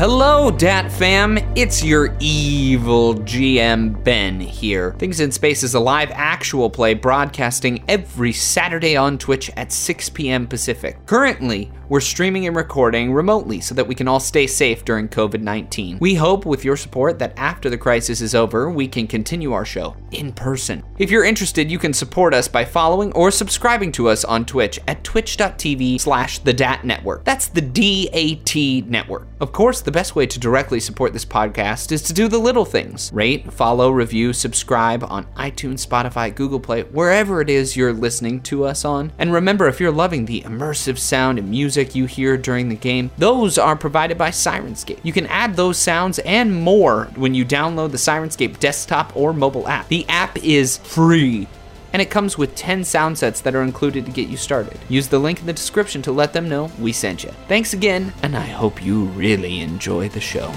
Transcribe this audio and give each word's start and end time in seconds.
Hello, 0.00 0.50
Dat 0.50 0.90
fam. 0.90 1.36
It's 1.54 1.84
your 1.84 2.16
evil 2.20 3.16
GM 3.16 4.02
Ben 4.02 4.40
here. 4.40 4.94
Things 4.98 5.20
in 5.20 5.30
Space 5.30 5.62
is 5.62 5.74
a 5.74 5.78
live 5.78 6.10
actual 6.12 6.70
play 6.70 6.94
broadcasting 6.94 7.84
every 7.86 8.32
Saturday 8.32 8.96
on 8.96 9.18
Twitch 9.18 9.50
at 9.58 9.70
6 9.70 10.08
p.m. 10.08 10.46
Pacific. 10.46 11.04
Currently, 11.04 11.70
we're 11.90 12.00
streaming 12.00 12.46
and 12.46 12.54
recording 12.54 13.12
remotely 13.12 13.60
so 13.60 13.74
that 13.74 13.86
we 13.86 13.96
can 13.96 14.06
all 14.06 14.20
stay 14.20 14.46
safe 14.46 14.84
during 14.84 15.08
COVID 15.08 15.40
19. 15.40 15.98
We 15.98 16.14
hope, 16.14 16.46
with 16.46 16.64
your 16.64 16.76
support, 16.76 17.18
that 17.18 17.36
after 17.36 17.68
the 17.68 17.76
crisis 17.76 18.20
is 18.20 18.32
over, 18.32 18.70
we 18.70 18.86
can 18.86 19.08
continue 19.08 19.52
our 19.52 19.64
show 19.64 19.96
in 20.12 20.32
person. 20.32 20.84
If 20.98 21.10
you're 21.10 21.24
interested, 21.24 21.68
you 21.68 21.80
can 21.80 21.92
support 21.92 22.32
us 22.32 22.46
by 22.46 22.64
following 22.64 23.12
or 23.14 23.32
subscribing 23.32 23.90
to 23.92 24.08
us 24.08 24.24
on 24.24 24.44
Twitch 24.44 24.78
at 24.86 25.02
twitch.tv 25.02 26.00
slash 26.00 26.38
the 26.38 26.52
DAT 26.52 26.84
Network. 26.84 27.24
That's 27.24 27.48
the 27.48 27.60
D-A-T 27.60 28.82
Network. 28.82 29.26
Of 29.40 29.52
course, 29.52 29.80
the 29.80 29.90
best 29.90 30.14
way 30.14 30.26
to 30.26 30.38
directly 30.38 30.78
support 30.78 31.12
this 31.12 31.24
podcast 31.24 31.90
is 31.90 32.02
to 32.02 32.12
do 32.12 32.28
the 32.28 32.38
little 32.38 32.64
things. 32.64 33.10
Rate, 33.12 33.52
follow, 33.52 33.90
review, 33.90 34.32
subscribe 34.32 35.02
on 35.02 35.24
iTunes, 35.34 35.84
Spotify, 35.84 36.32
Google 36.32 36.60
Play, 36.60 36.82
wherever 36.82 37.40
it 37.40 37.50
is 37.50 37.76
you're 37.76 37.92
listening 37.92 38.42
to 38.42 38.64
us 38.64 38.84
on. 38.84 39.12
And 39.18 39.32
remember, 39.32 39.66
if 39.66 39.80
you're 39.80 39.90
loving 39.90 40.26
the 40.26 40.42
immersive 40.42 40.96
sound 40.96 41.40
and 41.40 41.50
music 41.50 41.79
you 41.94 42.06
hear 42.06 42.36
during 42.36 42.68
the 42.68 42.76
game, 42.76 43.10
those 43.18 43.58
are 43.58 43.76
provided 43.76 44.16
by 44.16 44.30
Syrinscape. 44.30 45.00
You 45.02 45.12
can 45.12 45.26
add 45.26 45.56
those 45.56 45.78
sounds 45.78 46.18
and 46.20 46.62
more 46.62 47.06
when 47.16 47.34
you 47.34 47.44
download 47.44 47.90
the 47.90 47.96
Syrinscape 47.96 48.58
desktop 48.58 49.16
or 49.16 49.32
mobile 49.32 49.66
app. 49.68 49.88
The 49.88 50.08
app 50.08 50.38
is 50.44 50.78
free 50.78 51.46
and 51.92 52.00
it 52.00 52.10
comes 52.10 52.38
with 52.38 52.54
10 52.54 52.84
sound 52.84 53.18
sets 53.18 53.40
that 53.40 53.54
are 53.54 53.62
included 53.62 54.06
to 54.06 54.12
get 54.12 54.28
you 54.28 54.36
started. 54.36 54.78
Use 54.88 55.08
the 55.08 55.18
link 55.18 55.40
in 55.40 55.46
the 55.46 55.52
description 55.52 56.02
to 56.02 56.12
let 56.12 56.32
them 56.32 56.48
know 56.48 56.70
we 56.78 56.92
sent 56.92 57.24
you. 57.24 57.30
Thanks 57.48 57.72
again, 57.72 58.12
and 58.22 58.36
I 58.36 58.46
hope 58.46 58.84
you 58.84 59.04
really 59.06 59.60
enjoy 59.60 60.08
the 60.08 60.20
show. 60.20 60.52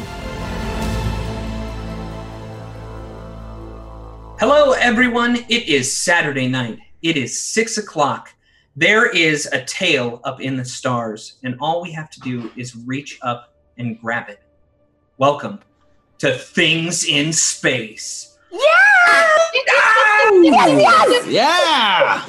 Hello, 4.40 4.74
everyone. 4.74 5.38
It 5.50 5.70
is 5.70 5.96
Saturday 5.96 6.48
night. 6.48 6.80
It 7.02 7.18
is 7.18 7.42
6 7.42 7.78
o'clock. 7.78 8.33
There 8.76 9.08
is 9.08 9.46
a 9.54 9.64
tail 9.66 10.20
up 10.24 10.42
in 10.42 10.58
the 10.58 10.66
stars, 10.66 11.38
and 11.44 11.56
all 11.62 11.84
we 11.84 11.92
have 11.92 12.10
to 12.10 12.20
do 12.22 12.50
is 12.56 12.76
reach 12.76 13.20
up 13.22 13.54
and 13.78 14.02
grab 14.02 14.30
it. 14.30 14.40
Welcome 15.20 15.60
to 16.18 16.34
Things 16.34 17.06
in 17.06 17.32
Space. 17.32 18.36
Yeah! 21.28 22.26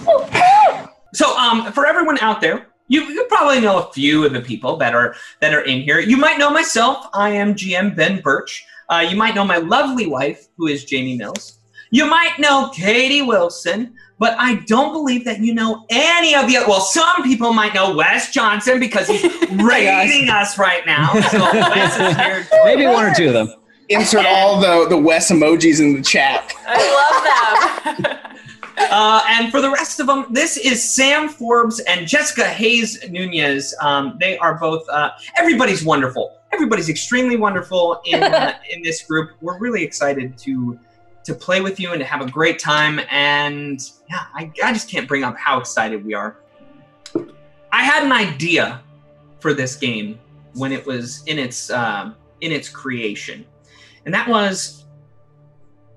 So, 1.14 1.34
um, 1.38 1.72
for 1.72 1.86
everyone 1.86 2.18
out 2.18 2.42
there, 2.42 2.66
you, 2.88 3.04
you 3.04 3.24
probably 3.30 3.62
know 3.62 3.78
a 3.78 3.90
few 3.94 4.26
of 4.26 4.34
the 4.34 4.42
people 4.42 4.76
that 4.76 4.94
are 4.94 5.14
that 5.40 5.54
are 5.54 5.62
in 5.62 5.80
here. 5.80 6.00
You 6.00 6.18
might 6.18 6.38
know 6.38 6.50
myself. 6.50 7.06
I 7.14 7.30
am 7.30 7.54
GM 7.54 7.96
Ben 7.96 8.20
Birch. 8.20 8.66
Uh, 8.90 9.06
you 9.08 9.16
might 9.16 9.34
know 9.34 9.46
my 9.46 9.56
lovely 9.56 10.06
wife, 10.06 10.48
who 10.58 10.66
is 10.66 10.84
Jamie 10.84 11.16
Mills. 11.16 11.60
You 11.90 12.04
might 12.04 12.38
know 12.38 12.70
Katie 12.74 13.22
Wilson, 13.22 13.94
but 14.18 14.36
I 14.38 14.56
don't 14.66 14.92
believe 14.92 15.24
that 15.24 15.40
you 15.40 15.54
know 15.54 15.84
any 15.90 16.34
of 16.34 16.46
the 16.46 16.56
other. 16.56 16.68
Well, 16.68 16.80
some 16.80 17.22
people 17.22 17.52
might 17.52 17.74
know 17.74 17.94
Wes 17.94 18.32
Johnson 18.32 18.78
because 18.78 19.08
he's 19.08 19.22
rating 19.50 20.28
us 20.28 20.58
right 20.58 20.86
now. 20.86 21.12
So 21.30 21.40
Wes 21.40 21.98
is 21.98 22.16
here. 22.16 22.46
Maybe 22.64 22.86
one 22.86 23.04
or 23.04 23.14
two 23.14 23.28
of 23.28 23.32
them. 23.34 23.52
Insert 23.88 24.24
all 24.26 24.60
the 24.60 24.88
the 24.88 24.96
Wes 24.96 25.30
emojis 25.30 25.80
in 25.80 25.94
the 25.94 26.02
chat. 26.02 26.52
I 26.66 27.94
love 27.94 28.04
them. 28.04 28.18
Uh, 28.76 29.22
and 29.28 29.52
for 29.52 29.60
the 29.60 29.70
rest 29.70 30.00
of 30.00 30.08
them, 30.08 30.26
this 30.30 30.56
is 30.56 30.82
Sam 30.82 31.28
Forbes 31.28 31.78
and 31.80 32.08
Jessica 32.08 32.44
Hayes 32.44 33.08
Nunez. 33.08 33.72
Um, 33.80 34.16
they 34.20 34.36
are 34.38 34.58
both. 34.58 34.88
Uh, 34.88 35.12
everybody's 35.36 35.84
wonderful. 35.84 36.36
Everybody's 36.52 36.88
extremely 36.88 37.36
wonderful 37.36 38.00
in 38.04 38.22
uh, 38.22 38.54
in 38.72 38.82
this 38.82 39.02
group. 39.02 39.30
We're 39.40 39.58
really 39.58 39.84
excited 39.84 40.36
to 40.38 40.78
to 41.24 41.34
play 41.34 41.60
with 41.60 41.80
you 41.80 41.92
and 41.92 42.00
to 42.00 42.04
have 42.04 42.20
a 42.20 42.30
great 42.30 42.58
time. 42.58 43.00
And 43.10 43.80
yeah, 44.08 44.24
I, 44.34 44.50
I 44.62 44.72
just 44.72 44.90
can't 44.90 45.08
bring 45.08 45.24
up 45.24 45.36
how 45.36 45.58
excited 45.58 46.04
we 46.04 46.14
are. 46.14 46.36
I 47.72 47.82
had 47.82 48.04
an 48.04 48.12
idea 48.12 48.82
for 49.40 49.52
this 49.52 49.74
game 49.74 50.18
when 50.54 50.70
it 50.70 50.86
was 50.86 51.24
in 51.26 51.38
its 51.38 51.70
um 51.70 52.14
in 52.40 52.52
its 52.52 52.68
creation, 52.68 53.44
and 54.04 54.14
that 54.14 54.28
was 54.28 54.84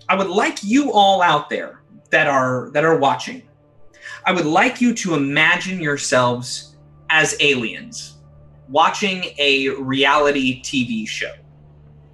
I 0.09 0.15
would 0.15 0.27
like 0.27 0.63
you 0.63 0.91
all 0.91 1.21
out 1.21 1.49
there 1.49 1.81
that 2.09 2.27
are 2.27 2.69
that 2.73 2.83
are 2.83 2.97
watching. 2.97 3.43
I 4.25 4.31
would 4.31 4.45
like 4.45 4.81
you 4.81 4.93
to 4.95 5.13
imagine 5.13 5.79
yourselves 5.79 6.75
as 7.09 7.35
aliens 7.39 8.17
watching 8.69 9.25
a 9.37 9.69
reality 9.69 10.61
TV 10.61 11.07
show. 11.07 11.33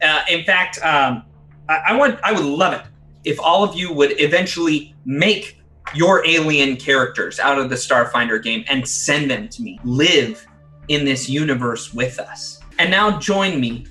Uh, 0.01 0.23
in 0.29 0.43
fact, 0.43 0.77
um, 0.83 1.23
I, 1.69 1.81
I 1.87 1.93
want 1.95 2.19
I 2.23 2.33
would 2.33 2.45
love 2.45 2.73
it 2.73 2.81
if 3.23 3.39
all 3.39 3.63
of 3.63 3.75
you 3.75 3.91
would 3.93 4.19
eventually 4.19 4.95
make 5.05 5.59
your 5.95 6.25
alien 6.25 6.75
characters 6.75 7.39
out 7.39 7.59
of 7.59 7.69
the 7.69 7.75
Starfinder 7.75 8.41
game 8.41 8.63
and 8.67 8.87
send 8.87 9.29
them 9.29 9.47
to 9.49 9.61
me. 9.61 9.79
Live 9.83 10.45
in 10.87 11.05
this 11.05 11.29
universe 11.29 11.93
with 11.93 12.19
us. 12.19 12.59
And 12.79 12.89
now 12.89 13.19
join 13.19 13.59
me 13.59 13.87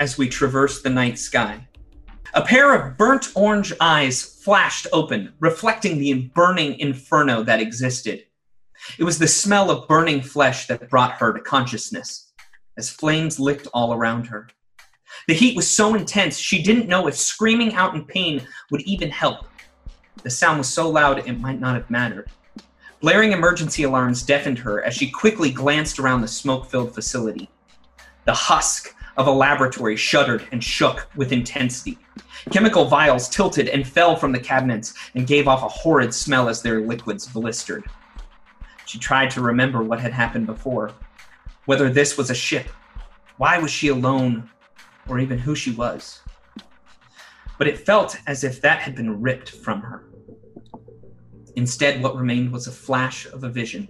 as 0.00 0.18
we 0.18 0.28
traverse 0.28 0.82
the 0.82 0.90
night 0.90 1.18
sky. 1.18 1.66
A 2.34 2.42
pair 2.42 2.74
of 2.74 2.98
burnt 2.98 3.32
orange 3.34 3.72
eyes 3.80 4.22
flashed 4.22 4.86
open, 4.92 5.32
reflecting 5.40 5.98
the 5.98 6.28
burning 6.34 6.78
inferno 6.80 7.42
that 7.44 7.60
existed. 7.60 8.24
It 8.98 9.04
was 9.04 9.18
the 9.18 9.28
smell 9.28 9.70
of 9.70 9.88
burning 9.88 10.20
flesh 10.20 10.66
that 10.66 10.90
brought 10.90 11.12
her 11.12 11.32
to 11.32 11.40
consciousness, 11.40 12.32
as 12.76 12.90
flames 12.90 13.40
licked 13.40 13.68
all 13.72 13.94
around 13.94 14.26
her. 14.26 14.48
The 15.26 15.34
heat 15.34 15.56
was 15.56 15.68
so 15.68 15.96
intense 15.96 16.38
she 16.38 16.62
didn't 16.62 16.86
know 16.86 17.08
if 17.08 17.16
screaming 17.16 17.74
out 17.74 17.94
in 17.94 18.04
pain 18.04 18.46
would 18.70 18.82
even 18.82 19.10
help. 19.10 19.46
The 20.22 20.30
sound 20.30 20.58
was 20.58 20.68
so 20.68 20.88
loud 20.88 21.26
it 21.26 21.40
might 21.40 21.60
not 21.60 21.74
have 21.74 21.90
mattered. 21.90 22.30
Blaring 23.00 23.32
emergency 23.32 23.82
alarms 23.82 24.22
deafened 24.22 24.58
her 24.60 24.82
as 24.82 24.94
she 24.94 25.10
quickly 25.10 25.50
glanced 25.50 25.98
around 25.98 26.20
the 26.20 26.28
smoke 26.28 26.66
filled 26.66 26.94
facility. 26.94 27.50
The 28.24 28.34
husk 28.34 28.94
of 29.16 29.26
a 29.26 29.32
laboratory 29.32 29.96
shuddered 29.96 30.46
and 30.52 30.62
shook 30.62 31.08
with 31.16 31.32
intensity. 31.32 31.98
Chemical 32.52 32.84
vials 32.84 33.28
tilted 33.28 33.68
and 33.68 33.86
fell 33.86 34.14
from 34.14 34.30
the 34.30 34.38
cabinets 34.38 34.94
and 35.14 35.26
gave 35.26 35.48
off 35.48 35.64
a 35.64 35.68
horrid 35.68 36.14
smell 36.14 36.48
as 36.48 36.62
their 36.62 36.80
liquids 36.80 37.26
blistered. 37.26 37.84
She 38.84 38.98
tried 38.98 39.30
to 39.32 39.40
remember 39.40 39.82
what 39.82 40.00
had 40.00 40.12
happened 40.12 40.46
before. 40.46 40.92
Whether 41.64 41.90
this 41.90 42.16
was 42.16 42.30
a 42.30 42.34
ship, 42.34 42.68
why 43.38 43.58
was 43.58 43.72
she 43.72 43.88
alone, 43.88 44.48
or 45.08 45.18
even 45.18 45.38
who 45.38 45.54
she 45.54 45.72
was. 45.72 46.20
But 47.58 47.68
it 47.68 47.78
felt 47.78 48.18
as 48.26 48.44
if 48.44 48.60
that 48.60 48.80
had 48.80 48.94
been 48.94 49.20
ripped 49.20 49.50
from 49.50 49.80
her. 49.80 50.04
Instead, 51.56 52.02
what 52.02 52.16
remained 52.16 52.52
was 52.52 52.66
a 52.66 52.72
flash 52.72 53.26
of 53.26 53.44
a 53.44 53.48
vision 53.48 53.88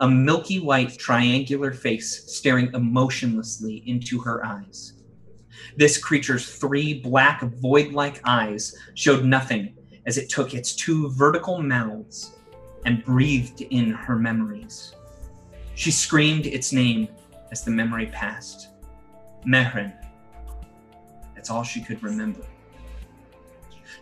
a 0.00 0.08
milky 0.08 0.58
white 0.58 0.98
triangular 0.98 1.72
face 1.72 2.24
staring 2.32 2.70
emotionlessly 2.72 3.82
into 3.86 4.18
her 4.18 4.44
eyes. 4.44 4.94
This 5.76 5.98
creature's 5.98 6.56
three 6.56 6.94
black 6.94 7.42
void 7.42 7.92
like 7.92 8.20
eyes 8.24 8.74
showed 8.94 9.24
nothing 9.24 9.74
as 10.06 10.16
it 10.16 10.30
took 10.30 10.54
its 10.54 10.74
two 10.74 11.10
vertical 11.10 11.62
mouths 11.62 12.34
and 12.86 13.04
breathed 13.04 13.60
in 13.60 13.90
her 13.90 14.16
memories. 14.16 14.94
She 15.74 15.90
screamed 15.90 16.46
its 16.46 16.72
name 16.72 17.08
as 17.52 17.62
the 17.62 17.70
memory 17.70 18.06
passed 18.06 18.68
Mehran. 19.46 19.92
That's 21.40 21.48
all 21.48 21.62
she 21.62 21.80
could 21.80 22.02
remember. 22.02 22.42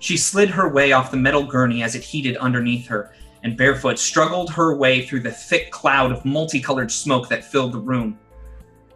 She 0.00 0.16
slid 0.16 0.50
her 0.50 0.68
way 0.68 0.90
off 0.90 1.12
the 1.12 1.16
metal 1.16 1.44
gurney 1.44 1.84
as 1.84 1.94
it 1.94 2.02
heated 2.02 2.36
underneath 2.38 2.88
her, 2.88 3.14
and 3.44 3.56
barefoot 3.56 4.00
struggled 4.00 4.50
her 4.50 4.74
way 4.74 5.06
through 5.06 5.20
the 5.20 5.30
thick 5.30 5.70
cloud 5.70 6.10
of 6.10 6.24
multicolored 6.24 6.90
smoke 6.90 7.28
that 7.28 7.44
filled 7.44 7.74
the 7.74 7.78
room. 7.78 8.18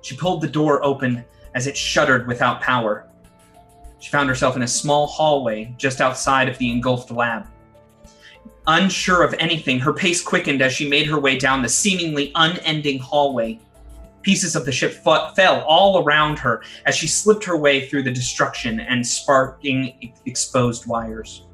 She 0.00 0.16
pulled 0.16 0.40
the 0.40 0.48
door 0.48 0.84
open 0.84 1.24
as 1.54 1.68
it 1.68 1.76
shuddered 1.76 2.26
without 2.26 2.60
power. 2.60 3.06
She 4.00 4.10
found 4.10 4.28
herself 4.28 4.56
in 4.56 4.62
a 4.62 4.66
small 4.66 5.06
hallway 5.06 5.72
just 5.78 6.00
outside 6.00 6.48
of 6.48 6.58
the 6.58 6.72
engulfed 6.72 7.12
lab. 7.12 7.46
Unsure 8.66 9.22
of 9.22 9.36
anything, 9.38 9.78
her 9.78 9.92
pace 9.92 10.20
quickened 10.20 10.62
as 10.62 10.72
she 10.72 10.88
made 10.88 11.06
her 11.06 11.20
way 11.20 11.38
down 11.38 11.62
the 11.62 11.68
seemingly 11.68 12.32
unending 12.34 12.98
hallway. 12.98 13.60
Pieces 14.22 14.54
of 14.54 14.64
the 14.64 14.72
ship 14.72 15.00
f- 15.04 15.34
fell 15.34 15.62
all 15.62 16.02
around 16.02 16.38
her 16.38 16.62
as 16.86 16.94
she 16.94 17.06
slipped 17.06 17.44
her 17.44 17.56
way 17.56 17.88
through 17.88 18.04
the 18.04 18.10
destruction 18.10 18.80
and 18.80 19.06
sparking 19.06 19.96
e- 20.00 20.14
exposed 20.26 20.86
wires. 20.86 21.46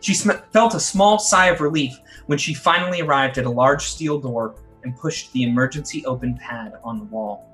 She 0.00 0.14
sm- 0.14 0.42
felt 0.52 0.74
a 0.74 0.80
small 0.80 1.18
sigh 1.18 1.48
of 1.48 1.60
relief 1.60 1.98
when 2.26 2.38
she 2.38 2.54
finally 2.54 3.00
arrived 3.00 3.38
at 3.38 3.46
a 3.46 3.50
large 3.50 3.86
steel 3.86 4.20
door 4.20 4.54
and 4.82 4.96
pushed 4.96 5.32
the 5.32 5.42
emergency 5.42 6.04
open 6.06 6.36
pad 6.36 6.74
on 6.84 6.98
the 6.98 7.04
wall. 7.06 7.50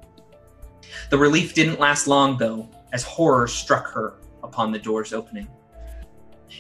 The 1.10 1.18
relief 1.18 1.54
didn't 1.54 1.80
last 1.80 2.06
long, 2.06 2.36
though, 2.36 2.68
as 2.92 3.02
horror 3.02 3.46
struck 3.46 3.88
her 3.88 4.14
upon 4.42 4.72
the 4.72 4.78
door's 4.78 5.12
opening. 5.12 5.48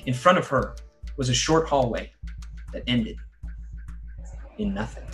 In 0.06 0.14
front 0.14 0.38
of 0.38 0.46
her 0.48 0.76
was 1.16 1.28
a 1.28 1.34
short 1.34 1.68
hallway 1.68 2.12
that 2.72 2.84
ended 2.86 3.16
in 4.58 4.72
nothing. 4.72 5.09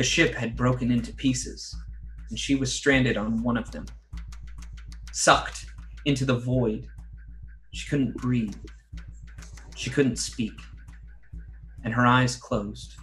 The 0.00 0.04
ship 0.04 0.34
had 0.34 0.56
broken 0.56 0.90
into 0.90 1.12
pieces, 1.12 1.76
and 2.30 2.38
she 2.38 2.54
was 2.54 2.72
stranded 2.72 3.18
on 3.18 3.42
one 3.42 3.58
of 3.58 3.70
them, 3.70 3.84
sucked 5.12 5.66
into 6.06 6.24
the 6.24 6.38
void. 6.38 6.86
She 7.74 7.86
couldn't 7.86 8.16
breathe. 8.16 8.56
She 9.76 9.90
couldn't 9.90 10.16
speak. 10.16 10.54
And 11.84 11.92
her 11.92 12.06
eyes 12.06 12.34
closed, 12.34 12.94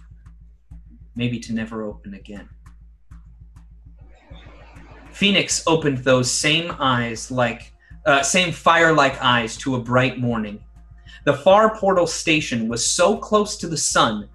maybe 1.14 1.38
to 1.38 1.52
never 1.52 1.84
open 1.84 2.14
again. 2.14 2.48
Phoenix 5.12 5.62
opened 5.68 5.98
those 5.98 6.28
same 6.28 6.74
eyes 6.80 7.30
like, 7.30 7.72
uh, 8.06 8.24
same 8.24 8.50
fire 8.50 8.92
like 8.92 9.22
eyes 9.22 9.56
to 9.58 9.76
a 9.76 9.80
bright 9.80 10.18
morning. 10.18 10.60
The 11.26 11.34
far 11.34 11.76
portal 11.76 12.08
station 12.08 12.66
was 12.66 12.84
so 12.84 13.16
close 13.16 13.56
to 13.58 13.68
the 13.68 13.76
sun 13.76 14.28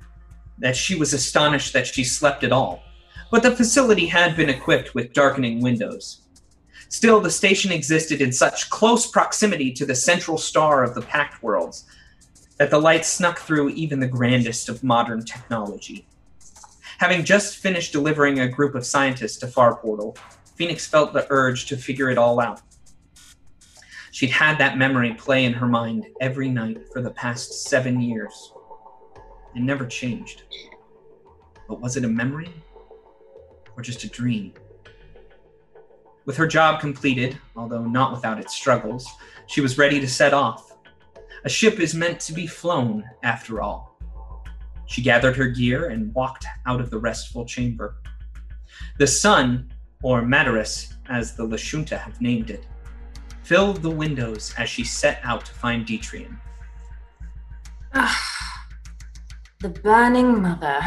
that 0.64 0.78
she 0.78 0.96
was 0.96 1.14
astonished 1.14 1.74
that 1.74 1.86
she 1.86 2.06
slept 2.06 2.42
at 2.46 2.54
all. 2.54 2.82
But 3.30 3.44
the 3.44 3.52
facility 3.52 4.08
had 4.08 4.38
been 4.38 4.50
equipped 4.50 4.96
with 4.96 5.12
darkening 5.12 5.62
windows. 5.62 6.22
Still, 6.88 7.20
the 7.20 7.30
station 7.30 7.70
existed 7.72 8.22
in 8.22 8.32
such 8.32 8.70
close 8.70 9.06
proximity 9.06 9.74
to 9.74 9.86
the 9.86 9.94
central 9.94 10.38
star 10.38 10.82
of 10.82 10.96
the 10.96 11.02
Pact 11.02 11.44
Worlds 11.44 11.86
that 12.60 12.70
the 12.70 12.80
light 12.80 13.04
snuck 13.04 13.40
through 13.40 13.72
even 13.72 14.00
the 14.00 14.08
grandest 14.08 14.70
of 14.70 14.86
modern 14.86 15.26
technology. 15.26 16.08
Having 17.00 17.26
just 17.26 17.58
finished 17.58 17.92
delivering 17.92 18.40
a 18.40 18.48
group 18.48 18.74
of 18.74 18.86
scientists 18.86 19.38
to 19.40 19.48
Far 19.48 19.76
Portal, 19.76 20.16
Phoenix 20.56 20.88
felt 20.88 21.12
the 21.12 21.28
urge 21.30 21.66
to 21.66 21.76
figure 21.76 22.10
it 22.10 22.18
all 22.18 22.40
out. 22.40 22.62
She'd 24.12 24.30
had 24.30 24.58
that 24.60 24.78
memory 24.78 25.14
play 25.16 25.44
in 25.44 25.54
her 25.54 25.68
mind 25.68 26.06
every 26.22 26.48
night 26.48 26.86
for 26.94 27.02
the 27.02 27.12
past 27.12 27.68
seven 27.68 28.00
years. 28.00 28.54
It 29.56 29.62
never 29.62 29.86
changed. 29.86 30.44
But 31.68 31.80
was 31.80 31.96
it 31.98 32.06
a 32.06 32.10
memory? 32.10 32.54
Or 33.76 33.82
just 33.82 34.04
a 34.04 34.10
dream? 34.10 34.54
With 36.26 36.38
her 36.38 36.48
job 36.48 36.80
completed, 36.80 37.38
although 37.56 37.84
not 37.84 38.14
without 38.14 38.40
its 38.40 38.56
struggles, 38.56 39.08
she 39.48 39.62
was 39.62 39.78
ready 39.78 40.00
to 40.00 40.08
set 40.08 40.34
off. 40.34 40.78
A 41.44 41.50
ship 41.50 41.80
is 41.80 41.94
meant 41.94 42.20
to 42.22 42.34
be 42.34 42.48
flown, 42.48 43.04
after 43.24 43.62
all. 43.62 43.98
She 44.86 45.02
gathered 45.02 45.36
her 45.36 45.48
gear 45.48 45.90
and 45.90 46.14
walked 46.14 46.46
out 46.66 46.80
of 46.80 46.90
the 46.90 46.98
restful 46.98 47.46
chamber. 47.46 47.96
The 48.98 49.08
sun, 49.08 49.72
or 50.02 50.22
Madaris, 50.22 50.94
as 51.10 51.36
the 51.36 51.46
Lashunta 51.46 51.98
have 51.98 52.22
named 52.22 52.50
it, 52.50 52.66
filled 53.44 53.82
the 53.82 53.90
windows 53.90 54.54
as 54.58 54.70
she 54.70 54.84
set 54.84 55.20
out 55.24 55.46
to 55.46 55.54
find 55.54 55.86
Detrian. 55.86 56.38
Ah. 57.94 58.53
The 59.64 59.70
burning 59.70 60.42
mother. 60.42 60.82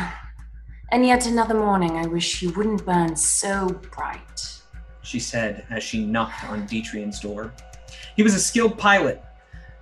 And 0.93 1.06
yet 1.06 1.26
another 1.26 1.55
morning 1.55 1.93
I 1.93 2.06
wish 2.06 2.26
she 2.26 2.49
wouldn't 2.49 2.84
burn 2.84 3.17
so 3.17 3.70
bright. 3.90 4.61
She 5.00 5.19
said 5.19 5.64
as 5.70 5.82
she 5.82 6.05
knocked 6.05 6.44
on 6.44 6.69
Dietrian's 6.69 7.19
door. 7.19 7.55
He 8.17 8.23
was 8.23 8.34
a 8.34 8.38
skilled 8.38 8.76
pilot. 8.76 9.25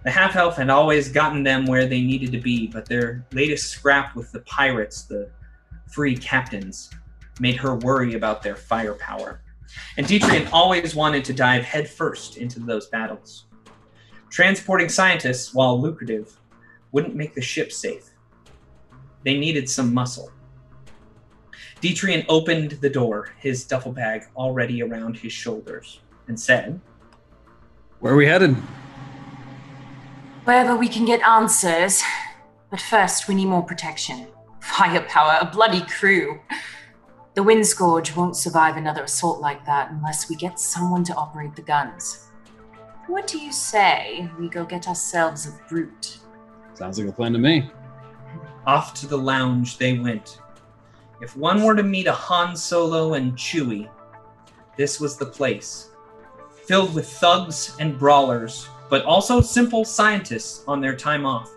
The 0.05 0.13
half 0.13 0.37
elf 0.37 0.55
had 0.55 0.71
always 0.71 1.09
gotten 1.09 1.43
them 1.43 1.67
where 1.67 1.87
they 1.87 2.03
needed 2.03 2.31
to 2.31 2.39
be, 2.39 2.69
but 2.69 2.87
their 2.87 3.27
latest 3.33 3.71
scrap 3.71 4.15
with 4.15 4.31
the 4.31 4.43
pirates, 4.43 5.03
the 5.03 5.29
free 5.89 6.17
captains, 6.17 6.89
made 7.41 7.57
her 7.57 7.75
worry 7.75 8.15
about 8.15 8.45
their 8.45 8.55
firepower. 8.55 9.41
And 9.97 10.07
Dietrian 10.07 10.49
always 10.53 10.95
wanted 10.95 11.25
to 11.25 11.33
dive 11.33 11.65
headfirst 11.65 12.37
into 12.37 12.61
those 12.61 12.87
battles. 12.87 13.47
Transporting 14.31 14.89
scientists, 14.89 15.53
while 15.53 15.81
lucrative, 15.81 16.39
wouldn't 16.93 17.17
make 17.17 17.35
the 17.35 17.43
ship 17.43 17.73
safe. 17.73 18.14
They 19.25 19.39
needed 19.39 19.69
some 19.69 19.93
muscle. 19.93 20.31
Detrian 21.81 22.25
opened 22.29 22.73
the 22.73 22.91
door, 22.91 23.31
his 23.39 23.65
duffel 23.65 23.93
bag 23.93 24.27
already 24.37 24.83
around 24.83 25.17
his 25.17 25.33
shoulders, 25.33 26.01
and 26.29 26.39
said, 26.39 26.81
Where 28.01 28.13
are 28.13 28.17
we 28.17 28.27
headed? 28.27 28.55
Wherever 30.45 30.77
we 30.77 30.89
can 30.89 31.05
get 31.05 31.23
answers. 31.23 32.03
But 32.71 32.81
first, 32.81 33.29
we 33.29 33.35
need 33.35 33.47
more 33.47 33.63
protection. 33.63 34.27
Firepower, 34.61 35.39
a 35.41 35.47
bloody 35.47 35.83
crew. 35.83 36.41
The 37.35 37.43
Wind 37.43 37.67
Scourge 37.67 38.15
won't 38.15 38.37
survive 38.37 38.77
another 38.77 39.05
assault 39.05 39.41
like 39.41 39.65
that 39.67 39.91
unless 39.91 40.29
we 40.29 40.37
get 40.37 40.61
someone 40.61 41.05
to 41.05 41.15
operate 41.15 41.57
the 41.57 41.63
guns. 41.63 42.29
What 43.07 43.27
do 43.27 43.39
you 43.39 43.53
say 43.53 44.31
we 44.39 44.49
go 44.49 44.65
get 44.65 44.89
ourselves 44.89 45.47
a 45.47 45.69
brute? 45.69 46.19
Sounds 46.75 46.99
like 46.99 47.09
a 47.09 47.13
plan 47.13 47.33
to 47.33 47.39
me. 47.39 47.71
Off 48.67 48.95
to 48.95 49.07
the 49.07 49.19
lounge 49.19 49.77
they 49.77 49.99
went. 49.99 50.39
If 51.21 51.37
one 51.37 51.63
were 51.63 51.75
to 51.75 51.83
meet 51.83 52.07
a 52.07 52.13
Han 52.13 52.57
Solo 52.57 53.15
and 53.15 53.37
Chewie, 53.37 53.89
this 54.77 54.99
was 55.01 55.17
the 55.17 55.27
place. 55.27 55.91
Filled 56.67 56.95
with 56.95 57.09
thugs 57.09 57.77
and 57.79 57.99
brawlers, 57.99 58.69
but 58.89 59.05
also 59.05 59.41
simple 59.41 59.85
scientists 59.85 60.65
on 60.67 60.81
their 60.81 60.97
time 60.97 61.27
off. 61.27 61.51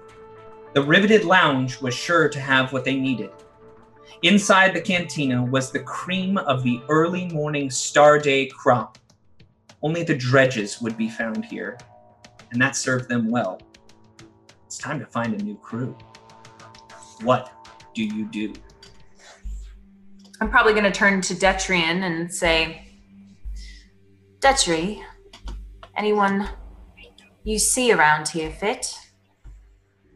The 0.74 0.84
riveted 0.84 1.24
lounge 1.24 1.82
was 1.82 1.94
sure 1.94 2.28
to 2.30 2.40
have 2.40 2.74
what 2.74 2.84
they 2.84 2.96
needed. 2.96 3.32
Inside 4.24 4.74
the 4.74 4.82
cantina 4.82 5.44
was 5.44 5.72
the 5.72 5.80
cream 5.80 6.38
of 6.38 6.64
the 6.64 6.82
early 6.90 7.28
morning 7.28 7.70
Star 7.70 8.20
Day 8.20 8.48
crop. 8.48 8.98
Only 9.82 10.04
the 10.04 10.16
dredges 10.16 10.82
would 10.82 10.98
be 10.98 11.10
found 11.10 11.46
here, 11.46 11.78
and 12.52 12.62
that 12.62 12.76
served 12.76 13.10
them 13.10 13.30
well. 13.30 13.62
It's 14.66 14.78
time 14.78 15.00
to 15.00 15.06
find 15.06 15.34
a 15.34 15.44
new 15.44 15.56
crew. 15.56 15.96
What 17.24 17.52
do 17.94 18.04
you 18.04 18.26
do? 18.26 18.54
I'm 20.40 20.50
probably 20.50 20.74
going 20.74 20.84
to 20.84 20.92
turn 20.92 21.22
to 21.22 21.34
Detrian 21.34 22.04
and 22.04 22.32
say, 22.32 22.88
Detri, 24.40 25.02
anyone 25.96 26.48
you 27.44 27.58
see 27.58 27.92
around 27.92 28.28
here 28.28 28.52
fit? 28.52 28.94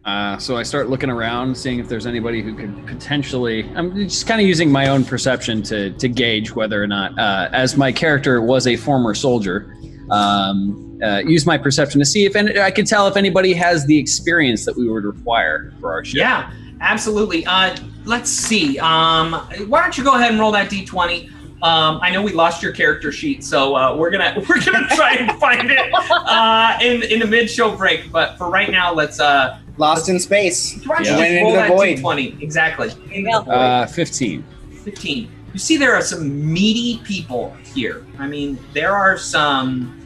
Uh, 0.06 0.38
so 0.38 0.58
I 0.58 0.64
start 0.64 0.90
looking 0.90 1.10
around, 1.10 1.56
seeing 1.56 1.80
if 1.80 1.88
there's 1.88 2.08
anybody 2.08 2.42
who 2.42 2.56
could 2.56 2.88
potentially. 2.88 3.70
I'm 3.76 3.96
just 3.96 4.26
kind 4.26 4.42
of 4.42 4.48
using 4.48 4.72
my 4.72 4.88
own 4.88 5.06
perception 5.06 5.62
to 5.64 5.92
to 5.92 6.08
gauge 6.08 6.56
whether 6.56 6.82
or 6.82 6.88
not, 6.88 7.18
uh, 7.20 7.50
as 7.54 7.78
my 7.78 7.92
character 7.92 8.42
was 8.42 8.66
a 8.66 8.76
former 8.76 9.14
soldier, 9.14 9.76
um, 10.10 11.00
uh, 11.04 11.20
use 11.20 11.46
my 11.46 11.58
perception 11.58 12.00
to 12.00 12.06
see 12.06 12.26
if 12.26 12.36
any, 12.36 12.60
I 12.60 12.72
could 12.72 12.88
tell 12.88 13.08
if 13.08 13.16
anybody 13.16 13.54
has 13.54 13.86
the 13.86 13.98
experience 13.98 14.66
that 14.66 14.76
we 14.76 14.90
would 14.90 15.04
require 15.04 15.72
for 15.80 15.94
our 15.94 16.04
ship. 16.04 16.18
Yeah, 16.18 16.52
absolutely. 16.82 17.46
Uh, 17.46 17.76
let's 18.06 18.30
see. 18.30 18.78
Um, 18.80 19.34
why 19.68 19.82
don't 19.82 19.98
you 19.98 20.04
go 20.04 20.16
ahead 20.16 20.32
and 20.32 20.40
roll 20.40 20.52
that 20.52 20.70
d20? 20.70 21.30
Um, 21.64 22.00
I 22.02 22.10
know 22.10 22.24
we 22.24 22.34
lost 22.34 22.64
your 22.64 22.72
character 22.72 23.12
sheet, 23.12 23.44
so 23.44 23.76
uh, 23.76 23.96
we're 23.96 24.10
gonna 24.10 24.34
we're 24.50 24.60
gonna 24.62 24.88
try 24.96 25.14
and 25.14 25.40
find 25.40 25.70
it 25.70 25.94
uh, 25.94 26.78
in 26.82 27.04
in 27.04 27.20
the 27.20 27.28
mid 27.28 27.50
show 27.50 27.76
break. 27.76 28.12
But 28.12 28.36
for 28.38 28.50
right 28.50 28.70
now, 28.72 28.94
let's 28.94 29.20
uh, 29.20 29.60
Lost 29.78 30.10
in 30.10 30.20
space. 30.20 30.82
why 30.86 30.96
don't 30.98 31.06
you 31.06 31.12
Yeah. 31.12 31.18
just 31.18 31.20
Went 31.20 31.32
into 31.34 31.44
roll 31.44 31.52
the 31.54 31.58
that 31.60 31.70
void. 31.70 31.98
d20 32.00 32.42
exactly. 32.42 32.90
Into 33.16 33.32
the 33.32 33.42
void. 33.42 33.52
Uh, 33.54 33.86
Fifteen. 33.86 34.44
15. 34.84 35.32
You 35.54 35.60
see, 35.60 35.78
there 35.78 35.94
are 35.94 36.02
some 36.02 36.52
meaty 36.52 37.00
people 37.04 37.56
here. 37.76 38.06
I 38.18 38.26
mean, 38.28 38.58
there 38.74 38.96
are 38.96 39.18
some. 39.18 39.98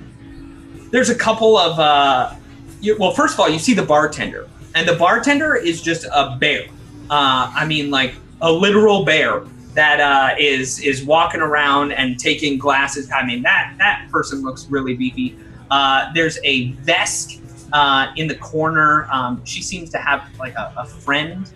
There's 0.92 1.10
a 1.10 1.16
couple 1.16 1.58
of. 1.58 1.80
Uh, 1.80 2.34
you, 2.82 2.98
well, 3.00 3.12
first 3.12 3.34
of 3.36 3.40
all, 3.40 3.50
you 3.50 3.60
see 3.60 3.74
the 3.74 3.84
bartender, 3.84 4.48
and 4.76 4.88
the 4.88 4.96
bartender 4.96 5.56
is 5.56 5.82
just 5.82 6.06
a 6.06 6.38
bear. 6.40 6.66
Uh, 7.10 7.52
I 7.56 7.66
mean, 7.66 7.90
like 7.90 8.16
a 8.42 8.52
literal 8.52 9.06
bear 9.06 9.46
that 9.74 10.00
uh, 10.00 10.36
is 10.38 10.80
is 10.80 11.04
walking 11.04 11.42
around 11.42 11.94
and 11.94 12.20
taking 12.20 12.58
glasses. 12.58 13.10
I 13.12 13.26
mean, 13.26 13.42
that 13.44 13.76
that 13.78 14.08
person 14.12 14.42
looks 14.44 14.68
really 14.68 14.96
beefy. 14.96 15.38
Uh, 15.72 16.12
there's 16.14 16.38
a 16.44 16.74
Vesk 16.74 17.42
uh, 17.74 18.12
in 18.16 18.28
the 18.28 18.36
corner. 18.36 19.08
Um, 19.12 19.44
she 19.46 19.62
seems 19.62 19.90
to 19.92 19.98
have 19.98 20.30
like 20.38 20.56
a, 20.56 20.74
a 20.78 20.86
friend 20.86 21.50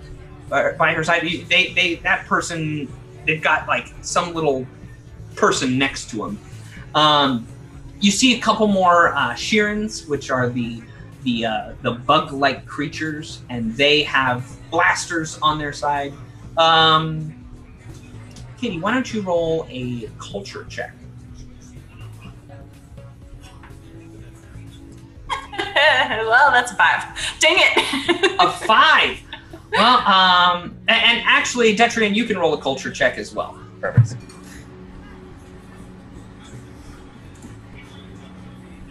by 0.49 0.93
her 0.93 1.03
side. 1.03 1.21
They, 1.47 1.73
they, 1.73 1.95
that 1.95 2.25
person, 2.25 2.91
they've 3.25 3.41
got 3.41 3.67
like 3.67 3.93
some 4.01 4.33
little 4.33 4.65
person 5.35 5.77
next 5.77 6.09
to 6.09 6.25
him. 6.25 6.39
Um, 6.95 7.47
you 7.99 8.09
see 8.09 8.35
a 8.35 8.41
couple 8.41 8.67
more 8.67 9.13
uh, 9.13 9.35
Shirrens, 9.35 10.07
which 10.07 10.31
are 10.31 10.49
the 10.49 10.81
the 11.23 11.45
uh, 11.45 11.73
the 11.81 11.91
bug-like 11.91 12.65
creatures, 12.65 13.41
and 13.49 13.75
they 13.75 14.03
have 14.03 14.49
blasters 14.71 15.37
on 15.41 15.57
their 15.57 15.73
side. 15.73 16.13
Um, 16.57 17.35
Katie, 18.59 18.79
why 18.79 18.93
don't 18.93 19.11
you 19.13 19.21
roll 19.21 19.65
a 19.69 20.09
culture 20.19 20.65
check? 20.69 20.93
well, 25.75 26.51
that's 26.51 26.71
a 26.71 26.75
five. 26.75 27.03
Dang 27.39 27.55
it! 27.57 28.35
A 28.39 28.51
five. 28.65 29.19
Well, 29.71 29.97
um, 29.99 30.77
a- 30.87 30.91
and, 30.91 31.21
actually, 31.25 31.75
Detrian, 31.75 32.15
you 32.15 32.25
can 32.25 32.37
roll 32.37 32.53
a 32.53 32.61
culture 32.61 32.91
check 32.91 33.17
as 33.17 33.33
well. 33.33 33.57
Perfect. 33.79 34.15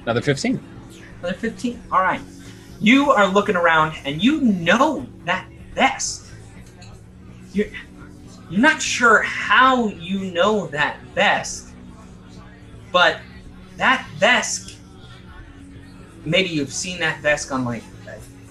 Another 0.04 0.22
fifteen. 0.22 0.60
Another 1.20 1.34
15. 1.34 1.82
All 1.90 2.00
right. 2.00 2.20
You 2.80 3.10
are 3.10 3.26
looking 3.26 3.56
around 3.56 3.96
and 4.04 4.22
you 4.22 4.40
know 4.40 5.06
that 5.24 5.48
Vesk. 5.74 6.30
You're, 7.52 7.68
you're 8.50 8.60
not 8.60 8.80
sure 8.80 9.22
how 9.22 9.88
you 9.88 10.32
know 10.32 10.68
that 10.68 10.98
Vesk, 11.14 11.70
but 12.92 13.20
that 13.76 14.06
Vesk 14.18 14.78
maybe 16.24 16.48
you've 16.48 16.72
seen 16.72 17.00
that 17.00 17.22
desk 17.22 17.52
on 17.52 17.64
like 17.64 17.82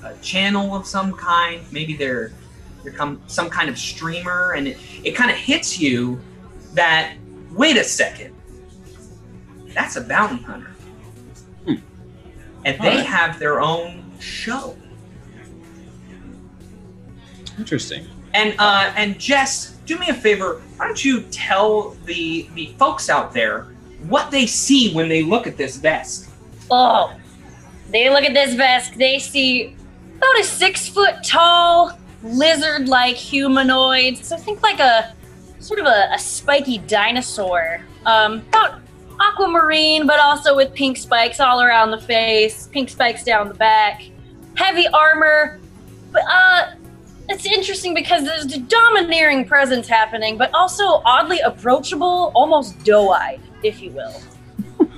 a, 0.03 0.07
a 0.07 0.17
channel 0.17 0.75
of 0.75 0.85
some 0.85 1.13
kind. 1.13 1.61
Maybe 1.71 1.95
they're 1.95 2.31
they're 2.83 2.93
come 2.93 3.21
some 3.27 3.49
kind 3.49 3.69
of 3.69 3.77
streamer, 3.77 4.53
and 4.53 4.67
it, 4.67 4.77
it 5.03 5.11
kind 5.11 5.31
of 5.31 5.37
hits 5.37 5.79
you 5.79 6.19
that 6.73 7.15
wait 7.51 7.77
a 7.77 7.83
second, 7.83 8.35
that's 9.73 9.95
a 9.95 10.01
bounty 10.01 10.41
hunter. 10.43 10.71
And 12.67 12.77
they 12.81 12.89
Alright. 12.89 13.05
have 13.05 13.39
their 13.39 13.61
own 13.61 14.03
show. 14.19 14.75
Interesting. 17.57 18.05
And 18.33 18.55
uh, 18.59 18.91
and 18.97 19.17
Jess, 19.17 19.77
do 19.85 19.97
me 19.97 20.09
a 20.09 20.13
favor. 20.13 20.61
Why 20.75 20.85
don't 20.85 21.03
you 21.03 21.21
tell 21.31 21.91
the 22.05 22.49
the 22.55 22.75
folks 22.77 23.09
out 23.09 23.33
there 23.33 23.67
what 24.09 24.31
they 24.31 24.45
see 24.45 24.93
when 24.93 25.07
they 25.07 25.23
look 25.23 25.47
at 25.47 25.55
this 25.55 25.77
Vesk? 25.77 26.29
Oh, 26.69 27.15
they 27.89 28.09
look 28.09 28.25
at 28.25 28.33
this 28.33 28.53
Vesk. 28.53 28.97
They 28.97 29.17
see 29.17 29.73
about 30.17 30.39
a 30.39 30.43
six 30.43 30.89
foot 30.89 31.23
tall 31.23 31.97
lizard 32.21 32.89
like 32.89 33.15
humanoid. 33.15 34.17
So 34.17 34.35
think 34.35 34.61
like 34.61 34.81
a 34.81 35.15
sort 35.59 35.79
of 35.79 35.85
a, 35.85 36.09
a 36.13 36.19
spiky 36.19 36.79
dinosaur. 36.79 37.81
Um, 38.05 38.39
about 38.49 38.81
aquamarine, 39.19 40.05
but 40.07 40.19
also 40.19 40.55
with 40.55 40.73
pink 40.73 40.97
spikes 40.97 41.39
all 41.39 41.61
around 41.61 41.91
the 41.91 41.99
face, 42.01 42.67
pink 42.67 42.89
spikes 42.89 43.23
down 43.23 43.47
the 43.47 43.53
back, 43.53 44.03
heavy 44.55 44.87
armor. 44.87 45.59
But 46.11 46.23
uh, 46.29 46.71
it's 47.29 47.45
interesting 47.45 47.93
because 47.93 48.23
there's 48.23 48.45
a 48.53 48.59
domineering 48.59 49.45
presence 49.45 49.87
happening, 49.87 50.37
but 50.37 50.53
also 50.53 51.01
oddly 51.05 51.39
approachable, 51.39 52.31
almost 52.35 52.81
doe-eyed, 52.83 53.41
if 53.63 53.81
you 53.81 53.91
will. 53.91 54.13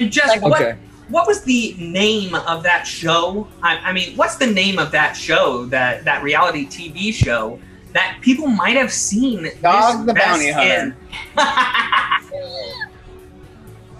And 0.00 0.10
Jess, 0.10 0.26
Like, 0.28 0.42
what 0.42 0.60
Okay. 0.60 0.76
what 1.08 1.28
was 1.28 1.42
the 1.42 1.76
name 1.78 2.34
of 2.34 2.64
that 2.64 2.82
show? 2.84 3.46
I, 3.62 3.76
I 3.76 3.92
mean, 3.92 4.16
what's 4.16 4.34
the 4.36 4.46
name 4.48 4.80
of 4.80 4.90
that 4.90 5.12
show? 5.16 5.66
That 5.66 6.04
that 6.04 6.24
reality 6.24 6.66
TV 6.66 7.14
show 7.14 7.60
that 7.92 8.18
people 8.20 8.48
might 8.48 8.76
have 8.76 8.92
seen. 8.92 9.48
Dog 9.62 9.98
this 9.98 10.06
the 10.06 10.14
Bounty 10.14 10.50
vest 10.50 10.58
in? 10.58 10.96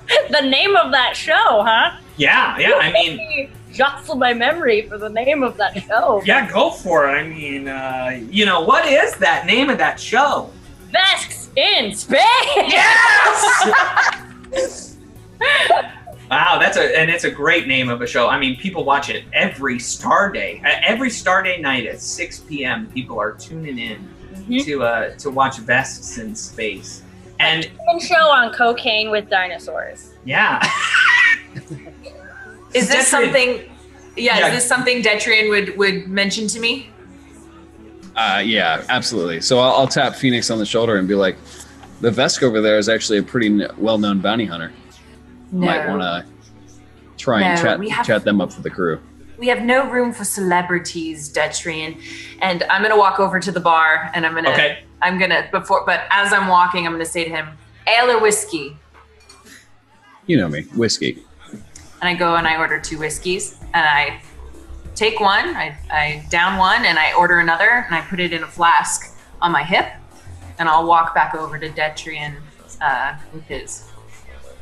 the 0.30 0.40
name 0.42 0.76
of 0.76 0.92
that 0.92 1.16
show, 1.16 1.62
huh? 1.62 1.96
yeah, 2.16 2.56
yeah. 2.58 2.74
I 2.80 2.92
mean, 2.92 3.50
jostle 3.72 4.16
my 4.16 4.32
memory 4.34 4.82
for 4.88 4.98
the 4.98 5.08
name 5.08 5.42
of 5.42 5.56
that 5.56 5.82
show. 5.82 6.22
yeah. 6.26 6.50
Go 6.50 6.70
for 6.70 7.08
it. 7.08 7.12
I 7.12 7.24
mean, 7.26 7.68
uh, 7.68 8.20
you 8.30 8.46
know, 8.46 8.60
what 8.60 8.86
is 8.86 9.14
that 9.16 9.46
name 9.46 9.70
of 9.70 9.78
that 9.78 9.98
show? 9.98 10.50
Vesks 10.92 11.50
in 11.56 11.94
space. 11.94 12.20
Yes. 12.56 13.80
wow, 16.30 16.58
that's 16.60 16.76
a 16.76 16.98
and 16.98 17.10
it's 17.10 17.24
a 17.24 17.30
great 17.30 17.66
name 17.66 17.88
of 17.88 18.00
a 18.02 18.06
show. 18.06 18.28
I 18.28 18.38
mean, 18.38 18.56
people 18.56 18.84
watch 18.84 19.08
it 19.10 19.24
every 19.32 19.78
Star 19.80 20.30
Day. 20.30 20.60
Every 20.64 21.10
Star 21.10 21.42
Day 21.42 21.60
night 21.60 21.86
at 21.86 22.00
6 22.00 22.40
p.m. 22.40 22.86
People 22.92 23.20
are 23.20 23.32
tuning 23.32 23.78
in 23.78 24.08
Mhm. 24.34 24.64
to 24.64 24.82
uh 24.82 25.14
to 25.16 25.30
watch 25.30 25.58
Vesks 25.58 26.18
in 26.18 26.34
Space. 26.34 27.02
And 27.44 27.70
One 27.86 28.00
show 28.00 28.14
on 28.28 28.52
cocaine 28.52 29.10
with 29.10 29.28
dinosaurs. 29.30 30.14
yeah. 30.24 30.62
Is 32.74 32.88
this 32.88 33.04
Detrian- 33.06 33.08
something? 33.08 33.70
Yeah, 34.16 34.38
Yeah. 34.38 34.46
is 34.48 34.54
this 34.54 34.66
something 34.68 35.02
Detrian 35.02 35.48
would 35.48 35.76
would 35.76 36.08
mention 36.08 36.48
to 36.48 36.58
me? 36.60 36.90
Uh, 38.16 38.42
yeah, 38.44 38.82
absolutely. 38.88 39.40
So 39.40 39.58
I'll, 39.60 39.72
I'll 39.76 39.88
tap 39.88 40.14
Phoenix 40.16 40.50
on 40.50 40.58
the 40.58 40.66
shoulder 40.66 40.96
and 40.96 41.06
be 41.06 41.14
like, 41.14 41.36
"The 42.00 42.10
Vesk 42.10 42.42
over 42.42 42.60
there 42.60 42.78
is 42.78 42.88
actually 42.88 43.18
a 43.18 43.22
pretty 43.22 43.46
n- 43.46 43.68
well-known 43.76 44.20
bounty 44.20 44.44
hunter. 44.44 44.72
No. 45.52 45.66
Might 45.66 45.88
want 45.88 46.02
to 46.02 46.24
try 47.16 47.42
and 47.42 47.60
chat 47.60 47.80
have- 47.90 48.06
chat 48.06 48.24
them 48.24 48.40
up 48.40 48.52
for 48.52 48.62
the 48.62 48.70
crew." 48.70 49.00
We 49.38 49.48
have 49.48 49.62
no 49.62 49.88
room 49.90 50.12
for 50.12 50.24
celebrities, 50.24 51.32
Detrian. 51.32 52.00
And 52.40 52.62
I'm 52.64 52.82
gonna 52.82 52.96
walk 52.96 53.18
over 53.18 53.40
to 53.40 53.50
the 53.50 53.60
bar 53.60 54.10
and 54.14 54.24
I'm 54.24 54.34
gonna 54.34 54.50
Okay. 54.50 54.78
I'm 55.02 55.18
gonna 55.18 55.48
before 55.50 55.84
but 55.84 56.02
as 56.10 56.32
I'm 56.32 56.48
walking, 56.48 56.86
I'm 56.86 56.92
gonna 56.92 57.04
say 57.04 57.24
to 57.24 57.30
him, 57.30 57.48
Ale 57.86 58.10
or 58.12 58.20
whiskey? 58.20 58.76
You 60.26 60.38
know 60.38 60.48
me, 60.48 60.62
whiskey. 60.74 61.22
And 61.52 62.08
I 62.08 62.14
go 62.14 62.36
and 62.36 62.46
I 62.46 62.56
order 62.58 62.80
two 62.80 62.98
whiskeys 62.98 63.58
and 63.74 63.86
I 63.86 64.20
take 64.94 65.20
one, 65.20 65.56
I, 65.56 65.76
I 65.90 66.26
down 66.30 66.58
one 66.58 66.84
and 66.84 66.98
I 66.98 67.12
order 67.14 67.40
another 67.40 67.84
and 67.86 67.94
I 67.94 68.00
put 68.02 68.20
it 68.20 68.32
in 68.32 68.42
a 68.42 68.46
flask 68.46 69.16
on 69.42 69.52
my 69.52 69.62
hip 69.62 69.86
and 70.58 70.68
I'll 70.68 70.86
walk 70.86 71.14
back 71.14 71.34
over 71.34 71.58
to 71.58 71.68
Detrian 71.68 72.36
uh, 72.80 73.16
with 73.32 73.44
his. 73.44 73.90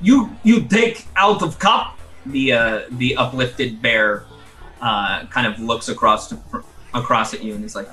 You 0.01 0.35
you 0.43 0.63
take 0.63 1.07
out 1.17 1.43
of 1.43 1.59
cup. 1.59 1.99
The 2.27 2.53
uh 2.53 2.81
the 2.93 3.17
uplifted 3.17 3.83
bear 3.83 4.25
uh 4.83 5.27
kind 5.27 5.47
of 5.47 5.59
looks 5.61 5.89
across 5.89 6.29
to, 6.29 6.37
across 6.93 7.33
at 7.35 7.43
you 7.43 7.55
and 7.55 7.63
he's 7.63 7.77
like, 7.77 7.89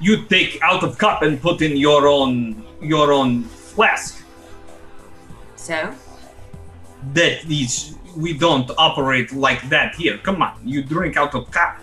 "You 0.00 0.24
take 0.26 0.58
out 0.62 0.82
of 0.82 0.96
cup 0.98 1.22
and 1.22 1.40
put 1.40 1.60
in 1.60 1.76
your 1.76 2.06
own 2.06 2.64
your 2.80 3.12
own 3.12 3.42
flask." 3.42 4.24
So 5.56 5.92
that 7.14 7.44
is 7.50 7.94
we 8.16 8.32
don't 8.36 8.70
operate 8.78 9.32
like 9.32 9.68
that 9.68 9.94
here. 9.94 10.18
Come 10.18 10.42
on, 10.42 10.54
you 10.64 10.82
drink 10.82 11.16
out 11.16 11.34
of 11.34 11.50
cup. 11.50 11.78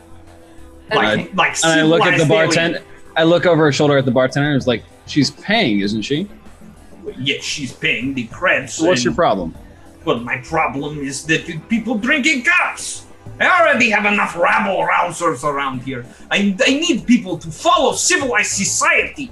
Like 0.93 1.19
Okay. 1.19 1.29
like 1.33 1.55
And 1.63 1.79
I 1.79 1.83
look 1.83 2.03
at 2.03 2.17
the 2.17 2.25
bartender. 2.25 2.81
I 3.17 3.23
look 3.23 3.45
over 3.45 3.63
her 3.65 3.71
shoulder 3.71 3.97
at 3.97 4.05
the 4.05 4.11
bartender 4.11 4.49
and 4.49 4.57
it's 4.57 4.67
like, 4.67 4.83
"She's 5.07 5.31
paying, 5.31 5.79
isn't 5.79 6.01
she? 6.01 6.27
alien. 7.05 7.25
Yes, 7.25 7.43
she's 7.43 7.71
paying 7.71 8.13
the 8.13 8.27
creds. 8.27 8.71
So 8.71 8.87
what's 8.87 9.03
your 9.03 9.13
problem?" 9.13 9.55
Well, 10.03 10.19
my 10.19 10.37
problem 10.37 10.99
is 10.99 11.25
that 11.25 11.41
people 11.69 11.95
drink 11.95 12.27
in 12.27 12.43
cups. 12.43 13.04
I 13.39 13.61
already 13.61 13.89
have 13.89 14.05
enough 14.05 14.35
rabble 14.37 14.85
rousers 14.87 15.43
around 15.43 15.81
here. 15.83 16.05
I, 16.31 16.55
I 16.65 16.71
need 16.79 17.05
people 17.05 17.37
to 17.39 17.49
follow 17.51 17.93
civilized 17.93 18.51
society. 18.51 19.31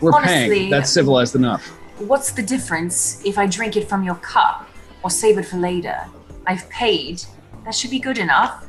We're 0.00 0.12
Honestly- 0.12 0.48
paying. 0.58 0.70
That's 0.70 0.90
civilized 0.90 1.34
enough. 1.34 1.66
What's 1.98 2.30
the 2.30 2.42
difference 2.42 3.20
if 3.24 3.36
I 3.38 3.46
drink 3.46 3.76
it 3.76 3.88
from 3.88 4.04
your 4.04 4.14
cup 4.16 4.68
or 5.02 5.10
save 5.10 5.38
it 5.38 5.46
for 5.46 5.56
later? 5.56 5.98
I've 6.46 6.68
paid. 6.70 7.24
That 7.64 7.74
should 7.74 7.90
be 7.90 7.98
good 7.98 8.18
enough. 8.18 8.64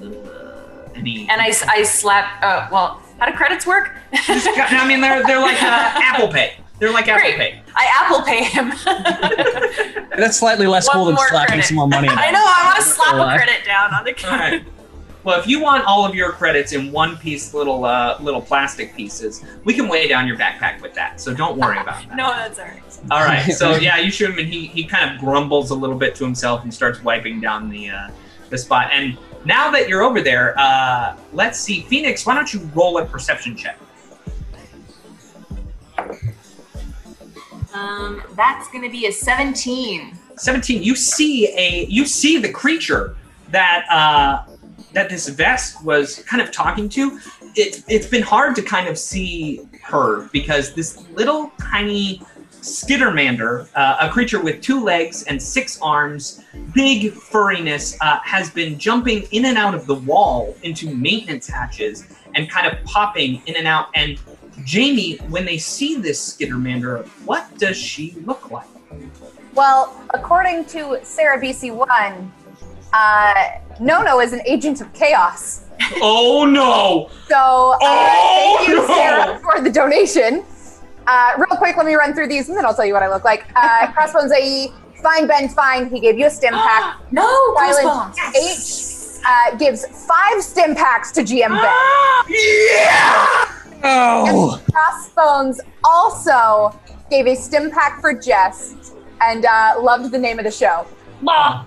And, 0.00 1.06
he, 1.06 1.28
And 1.28 1.40
I, 1.40 1.48
s- 1.48 1.62
I 1.62 1.82
slap. 1.82 2.42
Uh, 2.42 2.68
well, 2.72 3.02
how 3.18 3.26
do 3.26 3.32
credits 3.36 3.66
work? 3.66 3.92
just 4.26 4.48
I 4.48 4.88
mean, 4.88 5.00
they're 5.02 5.22
they're 5.26 5.40
like 5.40 5.62
uh, 5.62 5.66
Apple 6.02 6.28
Pay. 6.28 6.54
They're 6.78 6.90
like 6.92 7.06
Apple 7.08 7.20
Great. 7.36 7.36
Pay. 7.36 7.62
I 7.76 7.88
Apple 8.00 8.22
pay 8.22 8.44
him. 8.44 8.72
That's 10.20 10.38
slightly 10.38 10.66
less 10.66 10.86
One 10.88 10.96
cool 10.96 11.04
than 11.06 11.16
slapping 11.16 11.46
credit. 11.48 11.64
some 11.64 11.76
more 11.76 11.88
money. 11.88 12.08
in 12.08 12.14
I 12.18 12.30
know. 12.30 12.44
I 12.44 12.64
want 12.66 12.76
to 12.76 12.82
slap 12.82 13.14
a 13.14 13.36
credit 13.36 13.64
down 13.64 13.94
on 13.94 14.04
the 14.04 14.12
card. 14.12 14.66
Well, 15.22 15.38
if 15.38 15.46
you 15.46 15.60
want 15.60 15.84
all 15.84 16.06
of 16.06 16.14
your 16.14 16.32
credits 16.32 16.72
in 16.72 16.90
one 16.90 17.18
piece, 17.18 17.52
little 17.52 17.84
uh, 17.84 18.16
little 18.22 18.40
plastic 18.40 18.96
pieces, 18.96 19.44
we 19.64 19.74
can 19.74 19.86
weigh 19.86 20.08
down 20.08 20.26
your 20.26 20.38
backpack 20.38 20.80
with 20.80 20.94
that. 20.94 21.20
So 21.20 21.34
don't 21.34 21.58
worry 21.58 21.78
about 21.78 22.00
that. 22.08 22.16
No, 22.16 22.28
that's 22.28 22.58
all 22.58 22.64
right. 22.64 22.82
All 23.10 23.24
right. 23.24 23.52
So 23.52 23.76
yeah, 23.76 23.98
you 23.98 24.10
shoot 24.10 24.30
him, 24.30 24.38
and 24.38 24.48
he 24.48 24.68
he 24.68 24.82
kind 24.84 25.14
of 25.14 25.20
grumbles 25.20 25.72
a 25.72 25.74
little 25.74 25.96
bit 25.98 26.14
to 26.14 26.24
himself 26.24 26.62
and 26.62 26.72
starts 26.72 27.04
wiping 27.04 27.38
down 27.38 27.68
the 27.68 27.90
uh, 27.90 28.08
the 28.48 28.56
spot. 28.56 28.88
And 28.94 29.18
now 29.44 29.70
that 29.70 29.90
you're 29.90 30.00
over 30.02 30.22
there, 30.22 30.58
uh, 30.58 31.14
let's 31.34 31.60
see, 31.60 31.82
Phoenix. 31.82 32.24
Why 32.24 32.34
don't 32.34 32.54
you 32.54 32.60
roll 32.74 32.96
a 32.96 33.04
perception 33.04 33.54
check? 33.54 33.78
Um, 37.72 38.22
that's 38.34 38.68
gonna 38.70 38.90
be 38.90 39.06
a 39.06 39.12
17. 39.12 40.16
17 40.36 40.82
you 40.82 40.96
see 40.96 41.48
a 41.48 41.84
you 41.86 42.06
see 42.06 42.38
the 42.38 42.50
creature 42.50 43.14
that 43.50 43.84
uh 43.90 44.42
that 44.92 45.08
this 45.08 45.28
Vesk 45.30 45.84
was 45.84 46.22
kind 46.24 46.42
of 46.42 46.50
talking 46.50 46.88
to 46.90 47.20
it, 47.56 47.84
it's 47.88 48.06
been 48.06 48.22
hard 48.22 48.56
to 48.56 48.62
kind 48.62 48.88
of 48.88 48.98
see 48.98 49.60
her 49.82 50.28
because 50.32 50.74
this 50.74 51.06
little 51.10 51.52
tiny 51.60 52.22
skittermander 52.50 53.68
uh, 53.74 53.96
a 54.00 54.10
creature 54.10 54.42
with 54.42 54.60
two 54.60 54.82
legs 54.82 55.22
and 55.24 55.40
six 55.42 55.80
arms 55.80 56.42
big 56.74 57.12
furriness 57.12 57.96
uh, 58.00 58.18
has 58.22 58.50
been 58.50 58.78
jumping 58.78 59.22
in 59.32 59.46
and 59.46 59.56
out 59.56 59.74
of 59.74 59.86
the 59.86 59.94
wall 59.94 60.54
into 60.62 60.94
maintenance 60.94 61.48
hatches 61.48 62.06
and 62.34 62.50
kind 62.50 62.66
of 62.66 62.82
popping 62.84 63.42
in 63.46 63.56
and 63.56 63.66
out 63.66 63.88
and 63.94 64.18
jamie 64.64 65.16
when 65.28 65.44
they 65.44 65.58
see 65.58 65.96
this 65.96 66.34
skittermander 66.34 67.06
what 67.24 67.46
does 67.58 67.76
she 67.76 68.14
look 68.24 68.50
like 68.50 68.66
Well, 69.54 70.00
according 70.14 70.64
to 70.66 70.98
Sarah 71.02 71.40
BC1, 71.40 72.30
uh, 72.92 73.34
Nono 73.80 74.20
is 74.20 74.32
an 74.32 74.40
agent 74.46 74.80
of 74.80 74.92
chaos. 74.92 75.66
oh 76.00 76.44
no 76.44 77.10
So 77.28 77.36
uh, 77.36 77.78
Oh, 77.80 78.56
thank 78.58 78.68
you, 78.68 78.76
no. 78.76 78.86
Sarah, 78.94 79.38
for 79.40 79.60
the 79.60 79.70
donation. 79.70 80.44
Uh, 81.06 81.32
real 81.38 81.56
quick, 81.58 81.76
let 81.76 81.86
me 81.86 81.94
run 81.94 82.14
through 82.14 82.28
these 82.28 82.48
and 82.48 82.56
then 82.56 82.64
I'll 82.64 82.74
tell 82.74 82.84
you 82.86 82.92
what 82.94 83.02
I 83.02 83.08
look 83.08 83.24
like. 83.24 83.46
Uh, 83.56 83.90
Crossbones 83.94 84.30
AE, 84.32 84.68
fine, 85.02 85.26
Ben, 85.26 85.48
fine. 85.48 85.90
He 85.90 85.98
gave 85.98 86.16
you 86.18 86.26
a 86.26 86.30
stim 86.30 86.54
pack. 86.54 86.98
no, 87.10 87.26
Silent. 87.56 88.16
H 88.36 89.18
uh, 89.26 89.56
gives 89.56 89.84
five 90.06 90.42
stim 90.42 90.74
packs 90.76 91.10
to 91.12 91.22
GM 91.22 91.50
Ben. 91.50 91.74
yeah 92.28 93.56
Oh, 93.82 94.62
Crossbones 94.72 95.60
also 95.84 96.78
gave 97.10 97.26
a 97.26 97.34
stim 97.34 97.70
pack 97.70 98.00
for 98.00 98.12
Jess 98.12 98.92
and 99.22 99.44
uh, 99.44 99.74
loved 99.80 100.10
the 100.12 100.18
name 100.18 100.38
of 100.38 100.44
the 100.44 100.50
show. 100.50 100.86
Bah. 101.22 101.64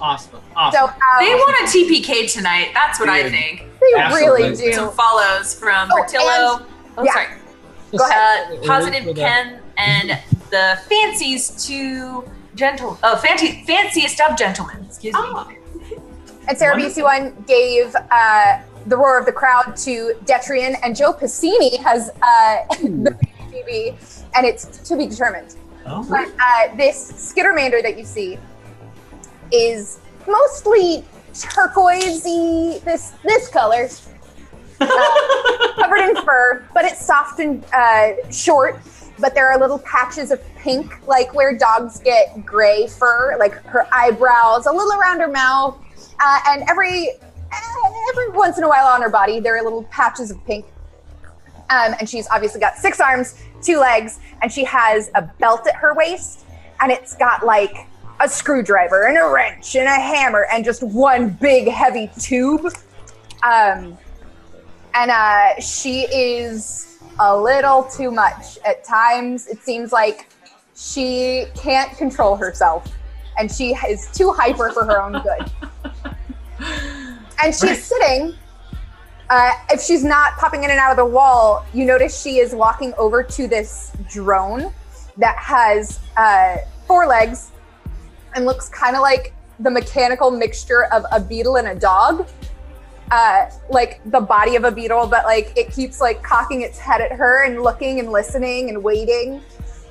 Awesome. 0.00 0.40
Awesome. 0.54 0.78
So 0.78 0.84
um, 0.86 0.92
They 1.18 1.34
want 1.34 1.56
a 1.60 1.64
TPK 1.64 2.32
tonight. 2.32 2.70
That's 2.74 3.00
what 3.00 3.08
I 3.08 3.28
think. 3.28 3.64
they 3.80 4.00
Absolutely. 4.00 4.42
really 4.42 4.56
do. 4.56 4.72
Some 4.72 4.92
follows 4.92 5.54
from 5.58 5.90
Oh, 5.92 5.96
Bertillo. 6.02 6.66
Oh, 6.96 7.04
yeah. 7.04 7.12
sorry. 7.12 7.26
Go 7.96 8.04
ahead. 8.06 8.58
Uh, 8.58 8.66
positive 8.66 9.16
Ken 9.16 9.60
and 9.76 10.10
the 10.50 10.78
fancies 10.88 11.66
to 11.66 12.24
gentle. 12.54 12.98
Oh, 13.02 13.16
fancy, 13.16 13.64
fanciest 13.66 14.20
of 14.20 14.36
gentlemen. 14.36 14.84
Excuse 14.86 15.14
me. 15.14 15.20
Ah. 15.22 15.48
And 16.48 16.56
Sarah 16.56 16.74
Wonderful. 16.78 17.02
BC1 17.04 17.46
gave 17.46 17.94
uh, 18.10 18.60
the 18.88 18.96
roar 18.96 19.18
of 19.18 19.26
the 19.26 19.32
crowd 19.32 19.76
to 19.76 20.14
Detrian, 20.24 20.76
and 20.82 20.96
Joe 20.96 21.12
Piscini 21.12 21.78
has 21.82 22.10
uh, 22.22 22.64
the 22.80 23.16
BB, 23.52 23.94
and 24.34 24.46
it's 24.46 24.66
to 24.88 24.96
be 24.96 25.06
determined. 25.06 25.56
Oh. 25.86 26.06
But 26.08 26.28
uh, 26.40 26.76
this 26.76 27.32
Skittermander 27.32 27.82
that 27.82 27.98
you 27.98 28.04
see 28.04 28.38
is 29.52 30.00
mostly 30.26 31.04
turquoisey, 31.32 32.82
this 32.84 33.12
this 33.24 33.48
color, 33.48 33.88
uh, 34.80 35.72
covered 35.80 36.00
in 36.00 36.16
fur, 36.24 36.64
but 36.74 36.84
it's 36.84 37.04
soft 37.04 37.40
and 37.40 37.64
uh, 37.72 38.30
short. 38.30 38.78
But 39.20 39.34
there 39.34 39.50
are 39.50 39.58
little 39.58 39.80
patches 39.80 40.30
of 40.30 40.40
pink, 40.56 41.06
like 41.08 41.34
where 41.34 41.56
dogs 41.56 41.98
get 41.98 42.46
gray 42.46 42.86
fur, 42.86 43.36
like 43.38 43.52
her 43.64 43.86
eyebrows, 43.92 44.66
a 44.66 44.72
little 44.72 44.92
around 44.92 45.18
her 45.18 45.28
mouth, 45.28 45.76
uh, 46.20 46.38
and 46.46 46.62
every 46.68 47.10
every 48.10 48.30
once 48.30 48.58
in 48.58 48.64
a 48.64 48.68
while 48.68 48.86
on 48.86 49.02
her 49.02 49.10
body 49.10 49.40
there 49.40 49.56
are 49.56 49.62
little 49.62 49.84
patches 49.84 50.30
of 50.30 50.44
pink. 50.46 50.66
Um, 51.70 51.94
and 51.98 52.08
she's 52.08 52.26
obviously 52.30 52.60
got 52.60 52.76
six 52.76 52.98
arms, 53.00 53.42
two 53.62 53.78
legs, 53.78 54.20
and 54.40 54.50
she 54.50 54.64
has 54.64 55.10
a 55.14 55.22
belt 55.38 55.66
at 55.66 55.74
her 55.76 55.94
waist, 55.94 56.46
and 56.80 56.90
it's 56.90 57.14
got 57.14 57.44
like 57.44 57.86
a 58.20 58.28
screwdriver 58.28 59.06
and 59.06 59.18
a 59.18 59.28
wrench 59.28 59.76
and 59.76 59.86
a 59.86 59.94
hammer 59.94 60.46
and 60.50 60.64
just 60.64 60.82
one 60.82 61.30
big 61.30 61.68
heavy 61.68 62.10
tube. 62.18 62.66
Um, 63.42 63.98
and 64.94 65.10
uh, 65.10 65.60
she 65.60 66.02
is 66.12 66.98
a 67.20 67.36
little 67.36 67.84
too 67.84 68.10
much 68.10 68.58
at 68.64 68.82
times. 68.82 69.46
It 69.46 69.58
seems 69.62 69.92
like 69.92 70.28
she 70.74 71.46
can't 71.54 71.96
control 71.98 72.34
herself, 72.34 72.90
and 73.38 73.50
she 73.50 73.74
is 73.88 74.10
too 74.12 74.32
hyper 74.32 74.70
for 74.70 74.84
her 74.84 75.02
own 75.02 75.22
good. 75.22 75.50
And 77.42 77.54
she's 77.54 77.62
Right. 77.62 77.78
sitting. 77.78 78.34
Uh, 79.30 79.52
if 79.70 79.82
she's 79.82 80.02
not 80.04 80.36
popping 80.38 80.64
in 80.64 80.70
and 80.70 80.78
out 80.78 80.90
of 80.90 80.96
the 80.96 81.04
wall, 81.04 81.64
you 81.74 81.84
notice 81.84 82.20
she 82.20 82.38
is 82.38 82.54
walking 82.54 82.94
over 82.96 83.22
to 83.22 83.46
this 83.46 83.92
drone 84.08 84.72
that 85.18 85.36
has 85.36 86.00
uh, 86.16 86.56
four 86.86 87.06
legs 87.06 87.50
and 88.34 88.46
looks 88.46 88.68
kind 88.70 88.96
of 88.96 89.02
like 89.02 89.34
the 89.60 89.70
mechanical 89.70 90.30
mixture 90.30 90.84
of 90.86 91.04
a 91.12 91.20
beetle 91.20 91.56
and 91.56 91.68
a 91.68 91.74
dog. 91.74 92.26
Uh, 93.10 93.50
like 93.70 94.00
the 94.06 94.20
body 94.20 94.54
of 94.54 94.64
a 94.64 94.70
beetle, 94.70 95.06
but 95.06 95.24
like 95.24 95.50
it 95.56 95.70
keeps 95.72 95.98
like 95.98 96.22
cocking 96.22 96.60
its 96.60 96.78
head 96.78 97.00
at 97.00 97.10
her 97.10 97.44
and 97.44 97.62
looking 97.62 98.00
and 98.00 98.12
listening 98.12 98.68
and 98.68 98.82
waiting. 98.84 99.40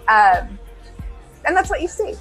Um, 0.07 0.59
and 1.45 1.55
that's 1.55 1.69
what 1.69 1.81
you 1.81 1.87
see. 1.87 2.13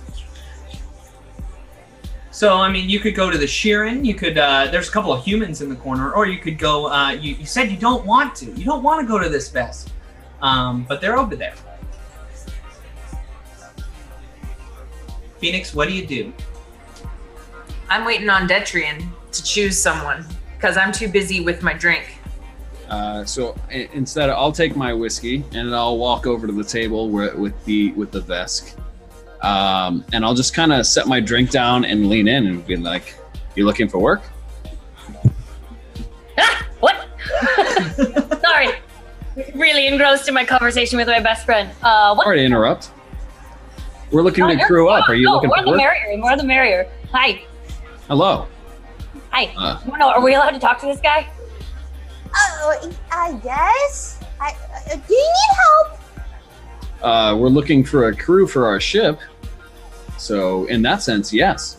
So 2.37 2.59
I 2.59 2.71
mean, 2.71 2.91
you 2.91 3.01
could 3.01 3.15
go 3.15 3.31
to 3.31 3.39
the 3.39 3.47
Shirren. 3.47 4.05
You 4.05 4.13
could. 4.13 4.37
Uh, 4.37 4.67
there's 4.71 4.91
a 4.91 4.93
couple 4.93 5.11
of 5.11 5.25
humans 5.25 5.63
in 5.63 5.71
the 5.71 5.75
corner, 5.75 6.13
or 6.13 6.27
you 6.27 6.39
could 6.39 6.59
go. 6.59 6.87
Uh, 6.93 7.13
you, 7.13 7.35
you 7.35 7.47
said 7.47 7.71
you 7.71 7.79
don't 7.79 8.05
want 8.05 8.35
to. 8.35 8.53
You 8.53 8.67
don't 8.67 8.83
want 8.83 9.01
to 9.01 9.07
go 9.07 9.19
to 9.19 9.31
this 9.31 9.51
Vesk, 9.51 9.89
um, 10.43 10.85
but 10.87 11.01
they're 11.01 11.17
over 11.17 11.35
there. 11.35 11.55
Phoenix, 15.39 15.75
what 15.75 15.89
do 15.89 15.95
you 15.95 16.07
do? 16.07 16.31
I'm 17.89 18.05
waiting 18.05 18.29
on 18.29 18.47
Detrian 18.47 19.09
to 19.33 19.43
choose 19.43 19.81
someone 19.81 20.27
because 20.59 20.77
I'm 20.77 20.93
too 20.93 21.09
busy 21.09 21.41
with 21.41 21.63
my 21.63 21.73
drink. 21.73 22.19
Uh, 22.91 23.25
so 23.25 23.57
instead, 23.71 24.29
I'll 24.29 24.53
take 24.53 24.77
my 24.77 24.93
whiskey 24.93 25.43
and 25.53 25.75
I'll 25.75 25.97
walk 25.97 26.27
over 26.27 26.47
to 26.47 26.53
the 26.53 26.65
table 26.65 27.09
where, 27.09 27.35
with 27.35 27.65
the 27.65 27.93
with 27.93 28.11
the 28.11 28.21
Vesk, 28.21 28.79
um, 29.43 30.05
and 30.13 30.25
I'll 30.25 30.35
just 30.35 30.55
kind 30.55 30.73
of 30.73 30.87
set 30.87 31.07
my 31.07 31.21
drink 31.21 31.51
down 31.51 31.85
and 31.85 32.09
lean 32.09 32.29
in 32.29 32.47
and 32.47 32.67
be 32.67 32.77
like, 32.77 33.15
"You 33.55 33.65
looking 33.67 33.89
for 33.89 33.99
work?" 33.99 34.23
Ah, 36.39 36.67
what? 36.81 37.09
Sorry. 38.43 38.69
Really 39.55 39.87
engrossed 39.87 40.29
in 40.29 40.35
my 40.35 40.45
conversation 40.45 40.97
with 40.99 41.09
my 41.09 41.21
best 41.21 41.45
friend. 41.45 41.71
Uh, 41.83 42.15
what? 42.15 42.25
Sorry 42.25 42.39
to 42.39 42.45
interrupt. 42.45 42.91
We're 44.11 44.23
looking 44.23 44.45
Oh, 44.45 44.49
to 44.57 44.65
crew 44.67 44.89
up. 44.89 45.09
Are 45.09 45.15
you 45.15 45.25
no, 45.27 45.33
looking 45.35 45.49
more 45.49 45.59
for 45.59 45.65
the 45.65 45.71
work? 45.73 45.77
merrier. 45.79 46.17
More 46.19 46.37
the 46.37 46.45
merrier. 46.45 46.89
Hi. 47.13 47.43
Hello. 48.09 48.47
Hi. 49.31 49.53
Uh, 49.57 49.79
No, 49.87 49.97
no, 49.97 50.09
are 50.11 50.23
we 50.23 50.35
allowed 50.35 50.51
to 50.53 50.59
talk 50.59 50.79
to 50.81 50.87
this 50.87 51.01
guy? 51.01 51.29
Oh, 52.35 52.93
I 53.11 53.33
guess. 53.43 54.21
I, 54.41 54.51
uh, 54.53 54.97
do 54.97 55.15
you 55.15 55.19
need 55.21 55.57
help? 55.91 56.01
Uh, 57.07 57.37
we're 57.37 57.49
looking 57.49 57.85
for 57.85 58.09
a 58.09 58.17
crew 58.17 58.49
for 58.49 58.67
our 58.67 58.81
ship. 58.81 59.21
So 60.19 60.65
in 60.65 60.83
that 60.83 61.03
sense, 61.03 61.33
yes. 61.33 61.77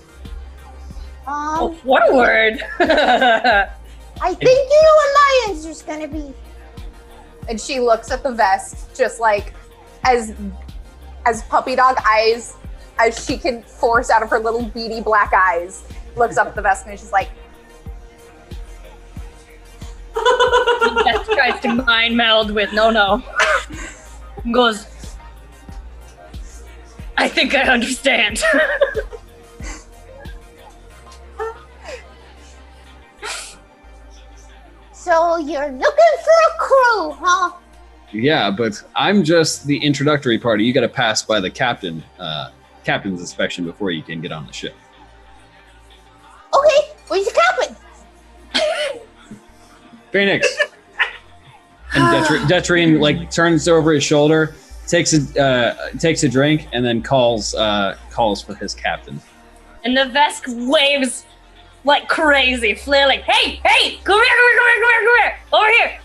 Oh, 1.28 1.72
Um, 1.72 1.76
what 1.84 2.10
a 2.10 2.16
word. 2.16 2.64
I 2.80 4.34
think 4.34 4.42
you 4.42 4.82
know 4.82 4.96
what 4.96 5.14
my 5.14 5.46
answer's 5.50 5.82
gonna 5.82 6.08
be. 6.08 6.34
And 7.50 7.60
she 7.60 7.82
looks 7.82 8.10
at 8.10 8.24
the 8.24 8.30
Vesk, 8.30 8.96
just 8.98 9.20
like 9.20 9.54
as 10.06 10.34
as 11.26 11.44
puppy 11.44 11.76
dog 11.76 11.98
eyes 12.08 12.56
as 12.98 13.26
she 13.26 13.38
can 13.38 13.64
force 13.64 14.10
out 14.10 14.24
of 14.24 14.30
her 14.30 14.40
little 14.40 14.64
beady 14.64 15.02
black 15.02 15.34
eyes. 15.34 15.84
Looks 16.16 16.38
up 16.38 16.48
at 16.48 16.56
the 16.56 16.62
Vesk 16.62 16.88
and 16.88 16.98
she's 16.98 17.12
like, 17.12 17.30
That 20.16 21.26
tries 21.26 21.60
to 21.64 21.76
mind 21.84 22.16
meld 22.16 22.52
with 22.52 22.72
no, 22.72 22.90
no. 22.92 23.22
Goes, 24.54 24.88
I 27.18 27.28
think 27.28 27.56
I 27.56 27.64
understand. 27.64 28.42
"So 34.94 35.38
you're 35.38 35.70
looking 35.72 35.82
for 35.82 36.38
a 36.48 36.58
crew, 36.60 37.12
huh?" 37.20 37.52
Yeah, 38.12 38.52
but 38.52 38.82
I'm 38.96 39.24
just 39.24 39.66
the 39.66 39.78
introductory 39.78 40.38
party. 40.40 40.64
You 40.64 40.74
got 40.74 40.82
to 40.82 40.90
pass 40.90 41.24
by 41.24 41.40
the 41.40 41.50
captain, 41.50 42.04
uh, 42.20 42.52
captain's 42.84 43.20
inspection 43.20 43.66
before 43.66 43.92
you 43.92 44.02
can 44.02 44.22
get 44.22 44.32
on 44.32 44.46
the 44.48 44.54
ship. 44.54 44.76
Okay, 46.54 46.88
where's 47.08 47.26
the 47.26 47.32
captain? 47.32 47.76
Phoenix. 50.12 50.58
And 51.94 52.04
Detri- 52.26 52.46
Detrian 52.48 53.00
like 53.02 53.30
turns 53.30 53.68
over 53.68 53.92
his 53.92 54.04
shoulder, 54.04 54.56
takes 54.88 55.14
a 55.14 55.42
uh, 55.42 55.90
takes 56.00 56.24
a 56.24 56.30
drink, 56.30 56.68
and 56.74 56.84
then 56.86 57.02
calls 57.02 57.54
uh, 57.56 57.98
calls 58.10 58.42
for 58.42 58.56
his 58.56 58.74
captain. 58.74 59.22
and 59.84 59.96
the 59.96 60.02
Vesk 60.06 60.70
waves 60.70 61.26
like 61.84 62.08
crazy, 62.08 62.74
flailing. 62.74 63.22
Hey, 63.22 63.62
hey, 63.64 63.98
come 64.04 64.20
here, 64.20 64.36
come 64.36 64.48
here, 64.50 64.58
come 64.58 64.68
here, 64.68 64.82
come 64.82 64.90
here, 64.90 65.00
come 65.00 65.18
here, 65.22 65.40
over 65.54 65.72
here. 65.90 66.00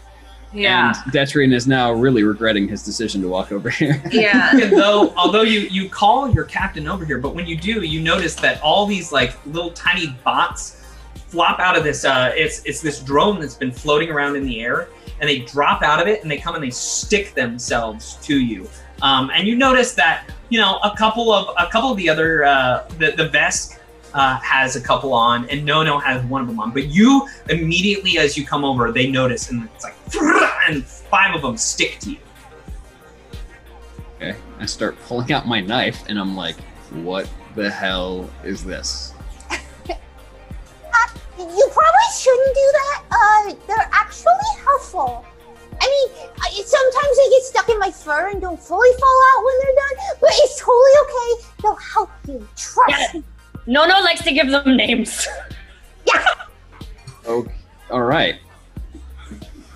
Yeah. 0.55 0.93
And 1.05 1.13
Detrian 1.15 1.55
is 1.55 1.67
now 1.67 1.93
really 1.93 2.23
regretting 2.25 2.69
his 2.69 2.85
decision 2.85 3.23
to 3.23 3.29
walk 3.29 3.53
over 3.53 3.71
here. 3.71 4.03
Yeah. 4.13 4.51
And 4.63 4.71
though, 4.77 5.13
although 5.17 5.43
you 5.43 5.61
you 5.61 5.89
call 5.89 6.31
your 6.31 6.45
captain 6.45 6.87
over 6.87 7.05
here, 7.07 7.19
but 7.19 7.35
when 7.35 7.47
you 7.47 7.57
do, 7.57 7.83
you 7.83 8.01
notice 8.03 8.35
that 8.37 8.61
all 8.63 8.85
these 8.87 9.11
like 9.13 9.35
little 9.47 9.71
tiny 9.71 10.09
bots 10.25 10.85
flop 11.29 11.59
out 11.59 11.77
of 11.77 11.85
this. 11.85 12.05
Uh, 12.05 12.33
it's 12.37 12.63
it's 12.67 12.83
this 12.83 13.01
drone 13.01 13.41
that's 13.41 13.55
been 13.55 13.73
floating 13.73 14.11
around 14.11 14.37
in 14.37 14.45
the 14.45 14.61
air, 14.61 14.89
and 15.23 15.31
they 15.31 15.39
drop 15.39 15.83
out 15.83 16.03
of 16.03 16.09
it, 16.09 16.21
and 16.23 16.31
they 16.31 16.37
come 16.37 16.57
and 16.57 16.63
they 16.63 16.71
stick 16.71 17.33
themselves 17.35 18.17
to 18.23 18.39
you. 18.39 18.69
Um, 19.03 19.31
and 19.33 19.47
you 19.47 19.57
notice 19.57 19.95
that 19.95 20.29
you 20.51 20.61
know 20.61 20.79
a 20.79 20.95
couple 20.99 21.33
of 21.33 21.55
a 21.59 21.71
couple 21.71 21.93
of 21.93 21.97
the 21.97 22.11
other 22.11 22.45
uh, 22.45 22.89
the 22.99 23.13
the 23.13 23.29
Vesk 23.29 23.79
uh, 24.15 24.39
has 24.41 24.75
a 24.75 24.81
couple 24.81 25.15
on, 25.15 25.49
and 25.49 25.65
No 25.65 25.85
No 25.85 25.99
has 25.99 26.25
one 26.25 26.43
of 26.43 26.49
them 26.49 26.59
on. 26.59 26.73
But 26.73 26.89
you 26.89 27.29
immediately, 27.49 28.19
as 28.19 28.37
you 28.37 28.45
come 28.45 28.65
over, 28.65 28.91
they 28.91 29.09
notice, 29.09 29.49
and 29.51 29.69
it's 29.75 29.85
like, 29.85 29.95
and 30.69 30.85
five 30.85 31.35
of 31.37 31.43
them 31.43 31.57
stick 31.57 31.99
to 32.01 32.11
you. 32.11 32.19
Okay, 34.17 34.37
I 34.59 34.67
start 34.67 34.97
pulling 35.07 35.33
out 35.33 35.47
my 35.47 35.61
knife, 35.61 36.03
and 36.09 36.19
I'm 36.19 36.37
like, 36.37 36.57
"What 36.91 37.31
the 37.55 37.71
hell 37.71 38.29
is 38.45 38.65
this?" 38.65 39.12
You 41.39 41.69
probably 41.73 42.09
shouldn't 42.17 42.55
do 42.55 42.73
that. 42.73 43.03
Uh, 43.11 43.55
they're 43.67 43.89
actually 43.93 44.33
helpful. 44.65 45.25
I 45.81 45.87
mean, 45.87 46.29
I, 46.41 46.51
sometimes 46.51 47.17
they 47.17 47.31
get 47.31 47.43
stuck 47.43 47.69
in 47.69 47.79
my 47.79 47.91
fur 47.91 48.29
and 48.31 48.41
don't 48.41 48.61
fully 48.61 48.91
fall 48.99 49.23
out 49.33 49.45
when 49.45 49.55
they're 49.61 49.75
done, 49.75 50.17
but 50.21 50.31
it's 50.35 50.61
totally 50.61 50.91
okay. 51.03 51.49
They'll 51.63 51.75
help 51.77 52.11
you. 52.29 52.49
Trust 52.57 53.15
me. 53.15 53.25
No, 53.67 53.87
no 53.87 54.01
likes 54.01 54.23
to 54.23 54.33
give 54.33 54.51
them 54.51 54.77
names. 54.77 55.27
Yeah. 56.07 56.25
Oh, 57.27 57.47
all 57.91 58.03
right. 58.03 58.37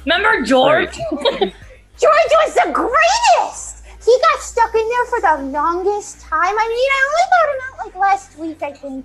Remember 0.04 0.42
George? 0.44 0.96
George 1.16 1.52
was 2.00 2.54
the 2.54 2.70
greatest. 2.72 3.84
He 4.04 4.16
got 4.20 4.40
stuck 4.40 4.74
in 4.74 4.88
there 4.88 5.06
for 5.06 5.20
the 5.20 5.50
longest 5.50 6.20
time. 6.20 6.42
I 6.42 6.68
mean, 6.68 6.90
I 6.92 7.00
only 7.08 7.26
got 7.30 7.48
him 7.50 7.60
out 7.66 7.86
like 7.86 7.96
last 7.96 8.38
week, 8.38 8.62
I 8.62 8.72
think. 8.72 9.04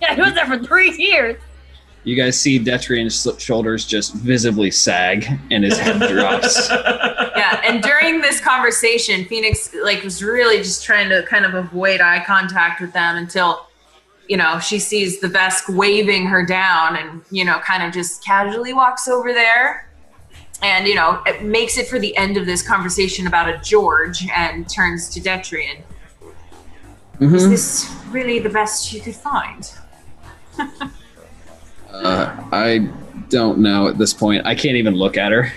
Yeah, 0.00 0.14
he 0.14 0.20
was 0.20 0.34
there 0.34 0.46
for 0.46 0.58
three 0.58 0.94
years. 0.96 1.40
You 2.04 2.14
guys 2.14 2.40
see 2.40 2.58
Detrian's 2.60 3.26
shoulders 3.42 3.84
just 3.84 4.14
visibly 4.14 4.70
sag 4.70 5.26
and 5.50 5.64
his 5.64 5.76
head 5.78 5.98
drops. 6.08 6.68
yeah, 6.70 7.60
and 7.64 7.82
during 7.82 8.20
this 8.20 8.40
conversation, 8.40 9.24
Phoenix 9.24 9.74
like 9.82 10.04
was 10.04 10.22
really 10.22 10.58
just 10.58 10.84
trying 10.84 11.08
to 11.08 11.24
kind 11.24 11.44
of 11.44 11.54
avoid 11.54 12.00
eye 12.00 12.22
contact 12.24 12.80
with 12.80 12.92
them 12.92 13.16
until, 13.16 13.66
you 14.28 14.36
know, 14.36 14.60
she 14.60 14.78
sees 14.78 15.18
the 15.20 15.26
Vesk 15.26 15.74
waving 15.74 16.26
her 16.26 16.46
down 16.46 16.94
and, 16.96 17.22
you 17.32 17.44
know, 17.44 17.58
kind 17.60 17.82
of 17.82 17.92
just 17.92 18.24
casually 18.24 18.72
walks 18.72 19.08
over 19.08 19.32
there. 19.32 19.90
And, 20.62 20.86
you 20.86 20.94
know, 20.94 21.20
it 21.26 21.42
makes 21.42 21.76
it 21.76 21.88
for 21.88 21.98
the 21.98 22.16
end 22.16 22.36
of 22.36 22.46
this 22.46 22.62
conversation 22.62 23.26
about 23.26 23.48
a 23.48 23.58
George 23.64 24.26
and 24.34 24.68
turns 24.68 25.08
to 25.10 25.20
Detrian. 25.20 25.80
Is 27.20 27.46
Mhm. 27.46 27.50
this 27.50 27.90
really 28.10 28.38
the 28.38 28.48
best 28.48 28.92
you 28.92 29.00
could 29.00 29.16
find? 29.16 29.68
Uh, 31.92 32.44
I 32.52 32.88
don't 33.28 33.58
know 33.58 33.88
at 33.88 33.98
this 33.98 34.12
point. 34.12 34.44
I 34.44 34.54
can't 34.54 34.76
even 34.76 34.94
look 34.94 35.16
at 35.16 35.32
her. 35.32 35.52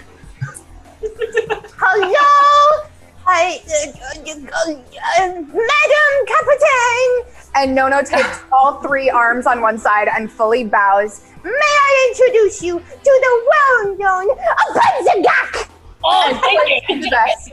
Hello, 1.77 2.87
I, 3.27 3.61
uh, 3.67 3.91
uh, 4.27 4.71
uh, 4.71 5.31
Madam 5.41 6.25
Captain. 6.27 7.39
And 7.55 7.75
Nono 7.75 8.01
takes 8.03 8.39
all 8.53 8.81
three 8.81 9.09
arms 9.09 9.47
on 9.47 9.61
one 9.61 9.77
side 9.77 10.07
and 10.07 10.31
fully 10.31 10.63
bows. 10.63 11.25
May 11.43 11.51
I 11.51 12.11
introduce 12.11 12.61
you 12.61 12.79
to 12.79 12.83
the 13.03 13.51
well-known 13.51 14.37
Abenzagak? 14.37 15.69
Oh, 16.03 16.39
thank 16.41 17.03
you. 17.03 17.09
best. 17.09 17.51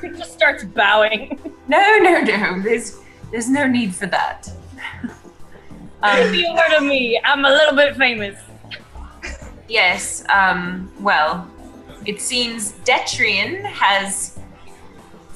He 0.00 0.08
just 0.08 0.32
starts 0.32 0.64
bowing. 0.64 1.38
No, 1.68 1.98
no, 1.98 2.20
no. 2.20 2.62
There's 2.62 3.00
there's 3.30 3.48
no 3.48 3.66
need 3.66 3.94
for 3.94 4.06
that. 4.06 4.48
Me 6.14 6.46
a 6.46 6.54
word 6.54 6.76
of 6.76 6.84
me. 6.84 7.20
I'm 7.24 7.44
a 7.44 7.50
little 7.50 7.74
bit 7.74 7.96
famous. 7.96 8.38
Yes, 9.68 10.24
um, 10.28 10.92
well, 11.00 11.50
it 12.04 12.20
seems 12.20 12.72
Detrian 12.84 13.64
has 13.64 14.38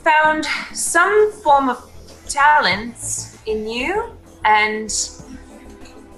found 0.04 0.44
some 0.72 1.32
form 1.42 1.68
of 1.68 1.90
talents 2.28 3.38
in 3.46 3.66
you, 3.66 4.16
and 4.44 4.90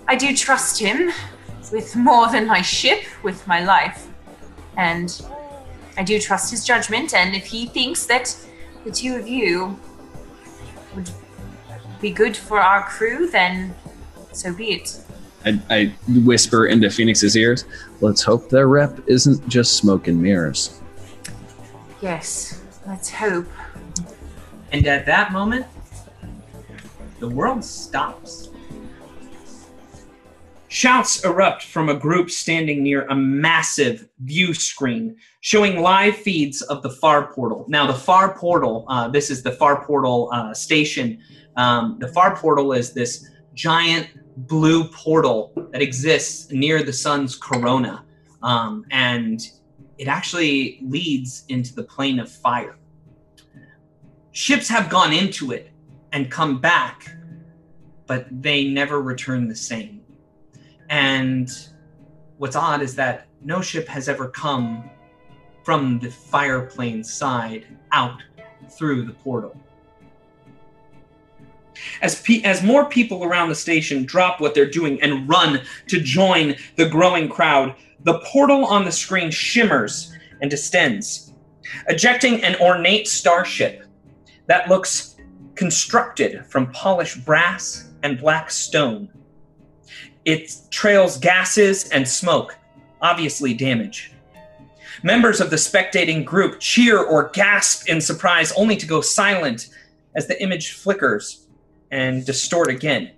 I 0.07 0.17
do 0.17 0.37
trust 0.37 0.79
him 0.79 1.11
with 1.73 1.97
more 1.97 2.31
than 2.31 2.47
my 2.47 2.61
ship, 2.61 3.05
with 3.23 3.47
my 3.47 3.65
life. 3.65 4.07
And 4.77 5.19
I 5.97 6.03
do 6.03 6.19
trust 6.19 6.51
his 6.51 6.65
judgment, 6.67 7.15
and 7.15 7.35
if 7.35 7.47
he 7.47 7.67
thinks 7.67 8.05
that 8.07 8.37
the 8.85 8.91
two 8.91 9.17
of 9.17 9.27
you 9.27 9.79
would 10.95 11.11
be 12.03 12.11
good 12.11 12.37
for 12.37 12.61
our 12.61 12.83
crew, 12.87 13.31
then 13.31 13.75
so 14.33 14.53
be 14.53 14.73
it. 14.73 15.01
I, 15.45 15.61
I 15.71 15.95
whisper 16.09 16.67
into 16.67 16.91
Phoenix's 16.91 17.37
ears. 17.37 17.65
Let's 18.01 18.23
hope 18.23 18.49
their 18.49 18.69
rep 18.69 18.99
isn't 19.07 19.47
just 19.49 19.77
smoke 19.77 20.09
and 20.09 20.21
mirrors. 20.21 20.81
Yes, 22.01 22.63
let's 22.87 23.11
hope. 23.11 23.47
And 24.73 24.87
at 24.87 25.07
that 25.07 25.33
moment, 25.33 25.67
the 27.21 27.29
world 27.29 27.65
stops. 27.65 28.49
Shouts 30.69 31.23
erupt 31.25 31.65
from 31.65 31.91
a 31.91 31.95
group 31.95 32.31
standing 32.31 32.83
near 32.83 33.07
a 33.09 33.15
massive 33.15 34.09
view 34.21 34.55
screen 34.55 35.17
showing 35.41 35.81
live 35.81 36.17
feeds 36.17 36.63
of 36.63 36.83
the 36.83 36.89
FAR 36.89 37.31
portal. 37.33 37.67
Now, 37.69 37.87
the 37.87 37.95
FAR 37.95 38.35
portal, 38.39 38.87
uh, 38.89 39.09
this 39.09 39.31
is 39.31 39.43
the 39.43 39.53
FAR 39.53 39.85
portal 39.85 40.31
uh, 40.33 40.55
station. 40.55 41.21
Um, 41.57 41.99
the 42.01 42.09
FAR 42.09 42.35
portal 42.37 42.73
is 42.73 42.95
this 42.95 43.29
giant 43.55 44.09
blue 44.37 44.85
portal 44.85 45.53
that 45.73 45.83
exists 45.83 46.51
near 46.51 46.83
the 46.83 46.93
sun's 46.93 47.37
corona. 47.37 48.05
Um, 48.43 48.85
and 48.91 49.41
it 49.99 50.09
actually 50.09 50.81
leads 50.83 51.45
into 51.49 51.75
the 51.75 51.85
plane 51.85 52.19
of 52.19 52.31
fire 52.31 52.77
ships 54.33 54.69
have 54.69 54.89
gone 54.89 55.13
into 55.13 55.53
it 55.53 55.71
and 56.13 56.31
come 56.31 56.61
back, 56.61 57.15
but 58.07 58.27
they 58.43 58.69
never 58.69 59.01
return 59.01 59.47
the 59.47 59.57
same. 59.57 60.03
And 60.89 61.49
what's 62.39 62.57
odd 62.57 62.83
is 62.83 62.97
that 62.97 63.29
no 63.43 63.61
ship 63.61 63.87
has 63.89 64.09
ever 64.09 64.29
come 64.29 64.91
from 65.65 65.99
the 66.01 66.11
fire 66.11 66.67
plane 66.67 67.05
side 67.05 67.67
out 67.93 68.23
through 68.71 69.05
the 69.05 69.13
portal. 69.13 69.57
As, 72.01 72.21
pe- 72.21 72.43
as 72.43 72.63
more 72.63 72.87
people 72.87 73.25
around 73.25 73.49
the 73.49 73.55
station 73.55 74.05
drop 74.05 74.41
what 74.41 74.55
they're 74.55 74.71
doing 74.71 75.01
and 75.03 75.29
run 75.29 75.63
to 75.89 76.01
join 76.01 76.57
the 76.77 76.89
growing 76.89 77.29
crowd, 77.29 77.75
the 78.05 78.21
portal 78.21 78.65
on 78.65 78.85
the 78.85 78.93
screen 78.93 79.31
shimmers 79.31 80.13
and 80.41 80.51
distends, 80.51 81.33
ejecting 81.89 82.43
an 82.43 82.57
ornate 82.61 83.09
starship 83.09 83.85
that 84.47 84.69
looks 84.69 85.17
constructed 85.55 86.45
from 86.47 86.71
polished 86.73 87.25
brass 87.25 87.91
and 88.03 88.19
black 88.19 88.51
stone. 88.51 89.09
It 90.25 90.53
trails 90.71 91.19
gases 91.19 91.89
and 91.91 92.07
smoke, 92.07 92.57
obviously 93.01 93.55
damage. 93.55 94.13
Members 95.03 95.41
of 95.41 95.51
the 95.51 95.57
spectating 95.57 96.25
group 96.25 96.61
cheer 96.61 97.03
or 97.03 97.31
gasp 97.31 97.89
in 97.89 98.01
surprise, 98.01 98.53
only 98.53 98.77
to 98.77 98.87
go 98.87 99.01
silent 99.01 99.69
as 100.15 100.27
the 100.27 100.41
image 100.43 100.73
flickers 100.73 101.42
and 101.93 102.25
distort 102.25 102.69
again. 102.71 103.13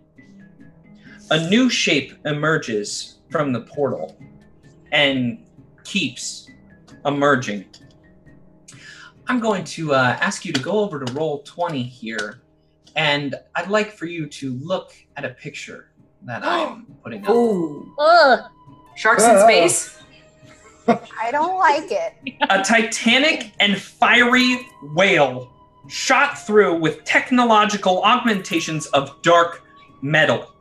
A 1.31 1.49
new 1.49 1.71
shape 1.71 2.15
emerges 2.27 3.21
from 3.31 3.53
the 3.53 3.61
portal 3.61 4.19
and 4.93 5.47
keeps 5.85 6.51
emerging. 7.07 7.65
I'm 9.27 9.41
going 9.41 9.65
to 9.65 9.95
uh, 9.95 10.19
ask 10.21 10.45
you 10.45 10.53
to 10.53 10.61
go 10.61 10.81
over 10.81 11.03
to 11.03 11.11
Roll20 11.15 11.89
here, 11.89 12.43
and 12.95 13.35
I'd 13.55 13.71
like 13.71 13.93
for 13.93 14.05
you 14.05 14.27
to 14.27 14.55
look 14.59 14.93
at 15.17 15.25
a 15.25 15.31
picture 15.31 15.93
that 16.25 16.43
I'm 16.45 16.85
putting 17.03 17.25
up. 17.25 17.31
Ooh. 17.31 17.95
Ugh. 17.99 18.51
Sharks 18.97 19.25
in 19.25 19.41
space? 19.41 19.99
I 20.89 21.31
don't 21.31 21.59
like 21.59 21.91
it. 21.91 22.13
A 22.51 22.63
titanic 22.63 23.53
and 23.61 23.79
fiery 23.79 24.69
whale 24.95 25.54
shot 25.89 26.39
through 26.39 26.79
with 26.79 27.05
technological 27.05 28.03
augmentations 28.03 28.87
of 28.87 29.21
dark 29.23 29.63
metal. 30.03 30.53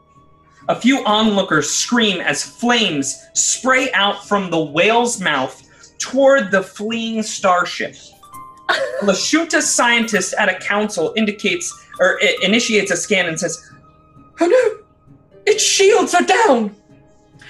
A 0.69 0.79
few 0.79 1.03
onlookers 1.05 1.69
scream 1.69 2.21
as 2.21 2.43
flames 2.43 3.21
spray 3.33 3.91
out 3.93 4.25
from 4.25 4.49
the 4.49 4.63
whale's 4.63 5.19
mouth 5.19 5.61
toward 5.97 6.51
the 6.51 6.63
fleeing 6.63 7.21
starship. 7.21 7.95
A 8.69 9.05
Lashunta 9.05 9.61
scientist 9.61 10.33
at 10.39 10.49
a 10.49 10.59
council 10.59 11.13
indicates 11.17 11.71
or 11.99 12.19
initiates 12.41 12.91
a 12.91 12.97
scan 12.97 13.27
and 13.27 13.39
says, 13.39 13.71
"Oh 14.39 14.47
no, 14.47 14.83
its 15.45 15.63
shields 15.63 16.13
are 16.13 16.23
down." 16.23 16.75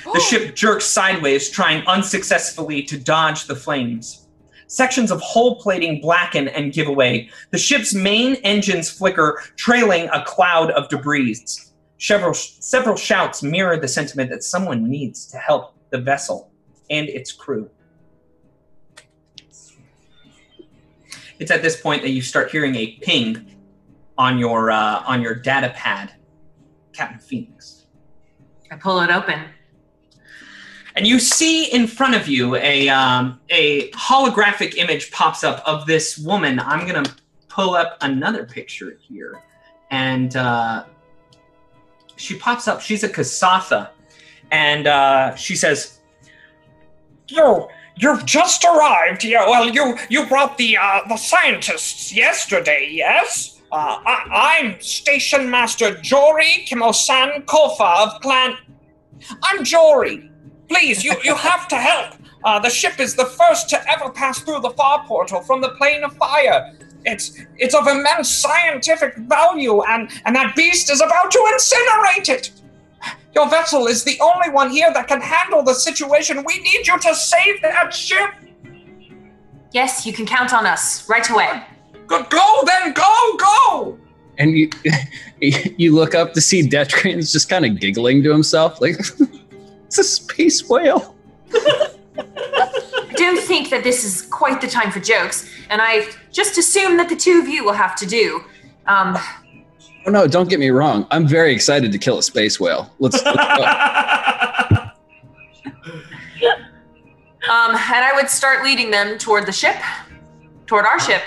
The 0.05 0.09
oh. 0.15 0.19
ship 0.19 0.55
jerks 0.55 0.85
sideways, 0.85 1.49
trying 1.49 1.85
unsuccessfully 1.87 2.83
to 2.83 2.97
dodge 2.97 3.45
the 3.45 3.55
flames. 3.55 4.22
Sections 4.67 5.11
of 5.11 5.21
hull 5.21 5.55
plating 5.57 6.01
blacken 6.01 6.47
and 6.47 6.73
give 6.73 6.87
away. 6.87 7.29
The 7.51 7.57
ship's 7.57 7.93
main 7.93 8.35
engines 8.43 8.89
flicker, 8.89 9.41
trailing 9.55 10.09
a 10.09 10.23
cloud 10.25 10.71
of 10.71 10.89
debris. 10.89 11.37
Several, 11.99 12.33
several 12.33 12.95
shouts 12.95 13.43
mirror 13.43 13.77
the 13.77 13.87
sentiment 13.87 14.29
that 14.29 14.43
someone 14.43 14.89
needs 14.89 15.25
to 15.27 15.37
help 15.37 15.75
the 15.89 15.99
vessel 15.99 16.51
and 16.89 17.07
its 17.07 17.31
crew. 17.31 17.69
It's 21.39 21.51
at 21.51 21.61
this 21.61 21.79
point 21.79 22.01
that 22.03 22.11
you 22.11 22.21
start 22.21 22.51
hearing 22.51 22.75
a 22.75 22.97
ping 23.01 23.53
on 24.17 24.37
your 24.37 24.71
uh, 24.71 25.03
on 25.05 25.21
your 25.21 25.35
data 25.35 25.73
pad, 25.75 26.13
Captain 26.93 27.19
Phoenix. 27.19 27.85
I 28.71 28.75
pull 28.75 29.01
it 29.01 29.09
open. 29.09 29.45
And 30.95 31.07
you 31.07 31.19
see 31.19 31.65
in 31.65 31.87
front 31.87 32.15
of 32.15 32.27
you 32.27 32.55
a 32.55 32.89
um, 32.89 33.39
a 33.49 33.89
holographic 33.91 34.75
image 34.75 35.11
pops 35.11 35.43
up 35.43 35.63
of 35.65 35.85
this 35.85 36.17
woman. 36.17 36.59
I'm 36.59 36.85
gonna 36.87 37.03
pull 37.49 37.75
up 37.75 37.97
another 38.01 38.45
picture 38.45 38.97
here, 38.99 39.41
and 39.91 40.35
uh, 40.35 40.85
she 42.15 42.37
pops 42.37 42.67
up. 42.67 42.81
She's 42.81 43.03
a 43.03 43.09
Kasatha, 43.09 43.89
and 44.51 44.87
uh, 44.87 45.35
she 45.35 45.55
says, 45.55 45.99
You, 47.27 47.67
you've 47.95 48.25
just 48.25 48.63
arrived. 48.63 49.23
Yeah, 49.23 49.49
well, 49.49 49.69
you 49.69 49.97
you 50.09 50.27
brought 50.27 50.57
the 50.57 50.77
uh, 50.77 51.01
the 51.07 51.17
scientists 51.17 52.13
yesterday, 52.15 52.89
yes? 52.91 53.61
Uh, 53.71 53.97
I, 54.05 54.61
I'm 54.61 54.79
Station 54.79 55.49
Master 55.49 55.95
Jory 56.01 56.65
Kimosan 56.67 57.45
Kofa 57.45 58.05
of 58.05 58.21
Clan. 58.21 58.55
I'm 59.41 59.63
Jory. 59.63 60.29
Please, 60.69 61.03
you 61.03 61.13
you 61.23 61.35
have 61.35 61.67
to 61.69 61.75
help. 61.75 62.15
Uh, 62.43 62.59
the 62.59 62.69
ship 62.69 62.99
is 62.99 63.15
the 63.15 63.25
first 63.25 63.69
to 63.69 63.89
ever 63.89 64.09
pass 64.09 64.39
through 64.39 64.59
the 64.61 64.71
far 64.71 65.05
portal 65.05 65.41
from 65.41 65.61
the 65.61 65.69
plane 65.69 66.03
of 66.03 66.13
fire. 66.17 66.73
It's 67.05 67.37
it's 67.57 67.75
of 67.75 67.87
immense 67.87 68.29
scientific 68.29 69.15
value, 69.17 69.81
and 69.83 70.09
and 70.25 70.35
that 70.35 70.55
beast 70.55 70.91
is 70.91 71.01
about 71.01 71.31
to 71.31 71.39
incinerate 71.39 72.29
it. 72.29 72.51
Your 73.35 73.49
vessel 73.49 73.87
is 73.87 74.03
the 74.03 74.19
only 74.21 74.49
one 74.49 74.69
here 74.69 74.93
that 74.93 75.07
can 75.07 75.19
handle 75.19 75.63
the 75.63 75.73
situation. 75.73 76.43
We 76.45 76.59
need 76.59 76.87
you 76.87 76.99
to 76.99 77.15
save 77.15 77.61
that 77.61 77.93
ship. 77.93 78.29
Yes, 79.71 80.05
you 80.05 80.13
can 80.13 80.25
count 80.25 80.53
on 80.53 80.67
us 80.67 81.09
right 81.09 81.27
away. 81.29 81.63
Go, 82.05 82.23
go 82.23 82.63
then, 82.65 82.93
go, 82.93 83.37
go. 83.37 83.97
And 84.37 84.55
you 84.57 84.69
you 85.77 85.95
look 85.95 86.13
up 86.15 86.33
to 86.33 86.41
see 86.41 86.67
Detrian's 86.67 87.31
just 87.31 87.49
kind 87.49 87.65
of 87.65 87.79
giggling 87.79 88.21
to 88.23 88.31
himself, 88.31 88.79
like 88.79 88.97
it's 89.93 89.99
a 89.99 90.03
space 90.03 90.67
whale. 90.67 91.15
I 91.53 93.13
don't 93.15 93.39
think 93.39 93.69
that 93.69 93.83
this 93.83 94.03
is 94.03 94.23
quite 94.23 94.59
the 94.59 94.67
time 94.67 94.89
for 94.89 94.99
jokes, 94.99 95.47
and 95.69 95.83
I 95.83 96.07
just 96.31 96.57
assume 96.57 96.97
that 96.97 97.09
the 97.09 97.15
two 97.15 97.39
of 97.39 97.47
you 97.47 97.63
will 97.63 97.73
have 97.73 97.95
to 97.97 98.07
do. 98.07 98.43
Um, 98.87 99.15
Oh 100.05 100.11
no, 100.11 100.27
don't 100.27 100.49
get 100.49 100.59
me 100.59 100.69
wrong. 100.69 101.07
I'm 101.11 101.25
very 101.25 101.53
excited 101.53 101.93
to 101.93 101.97
kill 101.97 102.17
a 102.17 102.23
space 102.23 102.59
whale. 102.59 102.93
Let's, 102.99 103.23
let's 103.23 103.37
go. 103.37 103.63
um, 107.49 107.71
and 107.71 108.03
I 108.03 108.11
would 108.13 108.29
start 108.29 108.65
leading 108.65 108.91
them 108.91 109.17
toward 109.17 109.45
the 109.45 109.53
ship, 109.53 109.77
toward 110.65 110.85
our 110.85 110.99
ship. 110.99 111.21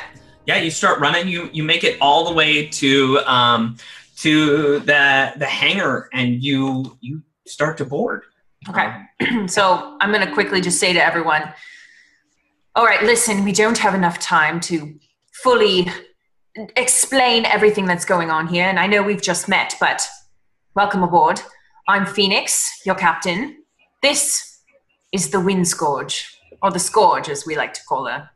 Yeah, 0.45 0.57
you 0.57 0.71
start 0.71 1.01
running. 1.01 1.27
You 1.27 1.49
you 1.55 1.63
make 1.63 1.85
it 1.85 1.97
all 2.03 2.29
the 2.29 2.35
way 2.35 2.67
to 2.67 3.19
um 3.21 3.79
to 4.19 4.81
the 4.81 5.33
the 5.37 5.47
hangar, 5.47 6.11
and 6.13 6.43
you 6.43 6.99
you 7.01 7.23
start 7.47 7.79
to 7.79 7.87
board. 7.87 8.25
Okay. 8.69 8.93
so 9.47 9.97
I'm 10.01 10.13
going 10.13 10.27
to 10.27 10.33
quickly 10.33 10.61
just 10.61 10.79
say 10.79 10.93
to 10.93 11.05
everyone 11.05 11.53
all 12.77 12.85
right, 12.85 13.03
listen, 13.03 13.43
we 13.43 13.53
don't 13.53 13.79
have 13.79 13.95
enough 13.95 14.19
time 14.19 14.61
to 14.61 15.01
fully 15.33 15.91
explain 16.77 17.47
everything 17.47 17.87
that's 17.87 18.05
going 18.05 18.31
on 18.31 18.47
here. 18.47 18.67
And 18.67 18.79
I 18.79 18.87
know 18.87 19.03
we've 19.03 19.23
just 19.23 19.49
met, 19.49 19.75
but 19.81 20.07
welcome 20.75 21.03
aboard. 21.03 21.41
I'm 21.89 22.05
Phoenix, 22.05 22.83
your 22.85 22.95
captain. 22.95 23.65
This 24.03 24.61
is 25.11 25.31
the 25.31 25.41
Wind 25.41 25.67
Scourge, 25.67 26.39
or 26.63 26.71
the 26.71 26.79
Scourge, 26.79 27.31
as 27.31 27.47
we 27.47 27.57
like 27.57 27.73
to 27.73 27.81
call 27.89 28.07
her. 28.09 28.29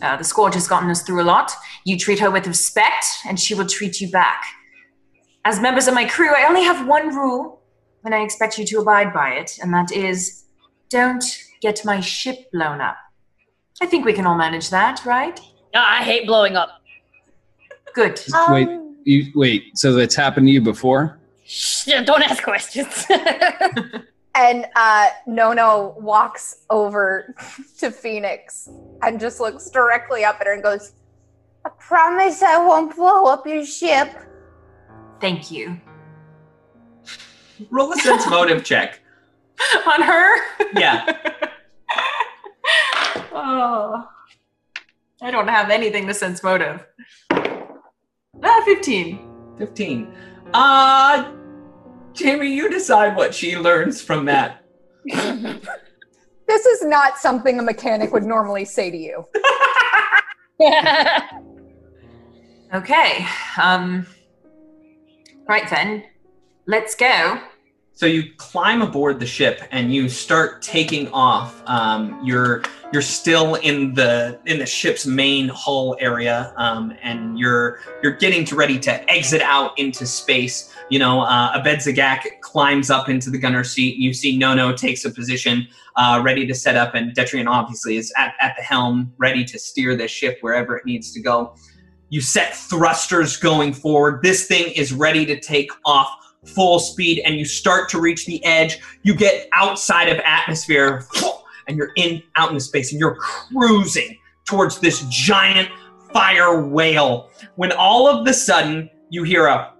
Uh, 0.00 0.16
the 0.16 0.24
Scourge 0.24 0.54
has 0.54 0.66
gotten 0.66 0.88
us 0.88 1.02
through 1.02 1.20
a 1.20 1.24
lot. 1.24 1.52
You 1.84 1.98
treat 1.98 2.18
her 2.20 2.30
with 2.30 2.46
respect, 2.46 3.04
and 3.28 3.38
she 3.38 3.54
will 3.54 3.66
treat 3.66 4.00
you 4.00 4.10
back. 4.10 4.42
As 5.44 5.60
members 5.60 5.86
of 5.86 5.92
my 5.92 6.06
crew, 6.06 6.34
I 6.34 6.46
only 6.48 6.62
have 6.62 6.88
one 6.88 7.14
rule, 7.14 7.61
and 8.04 8.14
I 8.14 8.22
expect 8.22 8.58
you 8.58 8.64
to 8.66 8.80
abide 8.80 9.12
by 9.12 9.30
it, 9.34 9.58
and 9.62 9.72
that 9.74 9.92
is 9.92 10.44
don't 10.88 11.24
get 11.60 11.84
my 11.84 12.00
ship 12.00 12.50
blown 12.52 12.80
up. 12.80 12.96
I 13.80 13.86
think 13.86 14.04
we 14.04 14.12
can 14.12 14.26
all 14.26 14.36
manage 14.36 14.70
that, 14.70 15.04
right? 15.04 15.40
Ah, 15.74 16.00
I 16.00 16.04
hate 16.04 16.26
blowing 16.26 16.56
up. 16.56 16.70
Good. 17.94 18.20
wait, 18.48 18.68
you 19.04 19.32
wait. 19.34 19.78
So 19.78 19.92
that's 19.92 20.14
happened 20.14 20.46
to 20.46 20.52
you 20.52 20.60
before? 20.60 21.18
Shh, 21.44 21.88
don't 22.04 22.22
ask 22.22 22.42
questions. 22.42 23.06
And 24.34 24.66
uh, 24.76 25.08
Nono 25.26 25.94
walks 25.98 26.64
over 26.70 27.34
to 27.78 27.90
Phoenix 27.90 28.68
and 29.02 29.20
just 29.20 29.40
looks 29.40 29.68
directly 29.70 30.24
up 30.24 30.40
at 30.40 30.46
her 30.46 30.54
and 30.54 30.62
goes, 30.62 30.94
I 31.64 31.70
promise 31.78 32.42
I 32.42 32.58
won't 32.58 32.96
blow 32.96 33.26
up 33.26 33.46
your 33.46 33.64
ship. 33.64 34.08
Thank 35.20 35.50
you. 35.50 35.80
Roll 37.70 37.92
a 37.92 37.96
sense 37.96 38.26
motive 38.28 38.64
check. 38.64 39.00
On 39.86 40.02
her? 40.02 40.36
Yeah. 40.74 41.04
oh. 43.32 44.08
I 45.20 45.30
don't 45.30 45.48
have 45.48 45.70
anything 45.70 46.06
to 46.08 46.14
sense 46.14 46.42
motive. 46.42 46.84
Ah, 47.30 48.62
15. 48.64 49.28
15. 49.58 50.14
Uh, 50.52 51.32
Jamie, 52.12 52.54
you 52.54 52.68
decide 52.68 53.16
what 53.16 53.34
she 53.34 53.56
learns 53.56 54.02
from 54.02 54.24
that. 54.26 54.64
This 56.48 56.66
is 56.66 56.82
not 56.84 57.16
something 57.16 57.58
a 57.58 57.62
mechanic 57.62 58.12
would 58.12 58.24
normally 58.24 58.66
say 58.66 58.90
to 58.90 58.96
you. 58.96 59.26
Okay. 62.74 63.26
Um. 63.60 64.06
Right 65.48 65.68
then. 65.70 66.04
Let's 66.66 66.94
go. 66.94 67.38
So 67.94 68.06
you 68.06 68.32
climb 68.38 68.80
aboard 68.80 69.20
the 69.20 69.26
ship 69.26 69.60
and 69.70 69.94
you 69.94 70.08
start 70.08 70.62
taking 70.62 71.08
off. 71.12 71.62
Um, 71.66 72.20
you're 72.24 72.62
you're 72.92 73.02
still 73.02 73.56
in 73.56 73.94
the 73.94 74.40
in 74.46 74.58
the 74.58 74.66
ship's 74.66 75.06
main 75.06 75.48
hull 75.48 75.96
area, 76.00 76.54
um, 76.56 76.94
and 77.02 77.38
you're 77.38 77.80
you're 78.02 78.16
getting 78.16 78.44
to 78.46 78.56
ready 78.56 78.78
to 78.80 79.10
exit 79.10 79.42
out 79.42 79.78
into 79.78 80.06
space. 80.06 80.74
You 80.88 80.98
know, 80.98 81.20
uh, 81.20 81.60
Abedzagak 81.62 82.40
climbs 82.40 82.90
up 82.90 83.08
into 83.08 83.30
the 83.30 83.38
gunner 83.38 83.64
seat. 83.64 83.96
You 83.96 84.12
see 84.14 84.36
Nono 84.36 84.72
takes 84.74 85.04
a 85.04 85.10
position, 85.10 85.68
uh, 85.96 86.20
ready 86.24 86.46
to 86.46 86.54
set 86.54 86.76
up, 86.76 86.94
and 86.94 87.14
Detrian 87.14 87.48
obviously 87.48 87.96
is 87.96 88.12
at, 88.16 88.34
at 88.40 88.54
the 88.56 88.62
helm, 88.62 89.12
ready 89.18 89.44
to 89.44 89.58
steer 89.58 89.96
this 89.96 90.10
ship 90.10 90.38
wherever 90.40 90.76
it 90.76 90.84
needs 90.86 91.12
to 91.12 91.20
go. 91.20 91.54
You 92.08 92.20
set 92.20 92.54
thrusters 92.54 93.36
going 93.38 93.72
forward. 93.72 94.22
This 94.22 94.46
thing 94.46 94.72
is 94.74 94.92
ready 94.92 95.24
to 95.26 95.38
take 95.40 95.70
off 95.86 96.08
full 96.44 96.78
speed 96.78 97.22
and 97.24 97.36
you 97.36 97.44
start 97.44 97.88
to 97.90 98.00
reach 98.00 98.26
the 98.26 98.44
edge. 98.44 98.78
You 99.02 99.14
get 99.14 99.48
outside 99.54 100.08
of 100.08 100.18
atmosphere 100.24 101.06
and 101.68 101.76
you're 101.76 101.92
in 101.96 102.22
out 102.36 102.50
into 102.50 102.60
space 102.60 102.92
and 102.92 103.00
you're 103.00 103.16
cruising 103.16 104.18
towards 104.44 104.80
this 104.80 105.04
giant 105.08 105.68
fire 106.12 106.60
whale. 106.62 107.30
When 107.56 107.72
all 107.72 108.08
of 108.08 108.26
the 108.26 108.34
sudden 108.34 108.90
you 109.10 109.22
hear 109.22 109.46
a 109.46 109.72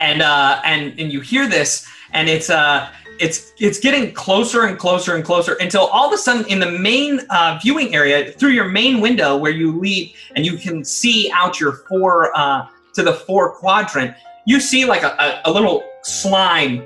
and 0.01 0.23
uh 0.23 0.61
and 0.65 0.99
and 0.99 1.13
you 1.13 1.21
hear 1.21 1.47
this 1.49 1.87
and 2.13 2.29
it's 2.29 2.51
uh 2.51 2.91
it's 3.19 3.53
it's 3.59 3.79
getting 3.79 4.13
closer 4.13 4.65
and 4.65 4.79
closer 4.79 5.15
and 5.15 5.25
closer 5.25 5.55
until 5.55 5.87
all 5.87 6.07
of 6.07 6.13
a 6.13 6.19
sudden 6.19 6.47
in 6.47 6.61
the 6.61 6.71
main 6.71 7.21
uh, 7.31 7.59
viewing 7.63 7.95
area 7.95 8.33
through 8.33 8.51
your 8.51 8.69
main 8.69 9.01
window 9.01 9.37
where 9.37 9.53
you 9.53 9.79
lead 9.79 10.15
and 10.35 10.45
you 10.45 10.57
can 10.57 10.85
see 10.85 11.31
out 11.33 11.59
your 11.61 11.73
four 11.89 12.37
uh, 12.37 12.67
to 12.95 13.03
the 13.03 13.13
four 13.13 13.53
quadrant 13.55 14.15
you 14.47 14.61
see 14.61 14.85
like 14.85 15.03
a, 15.03 15.09
a, 15.19 15.51
a 15.51 15.53
little 15.53 15.85
slime 16.03 16.83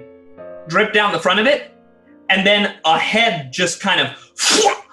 drip 0.66 0.92
down 0.92 1.12
the 1.12 1.18
front 1.18 1.38
of 1.38 1.46
it. 1.46 1.72
And 2.30 2.46
then 2.46 2.76
a 2.84 2.98
head 2.98 3.52
just 3.52 3.80
kind 3.80 4.00
of 4.00 4.32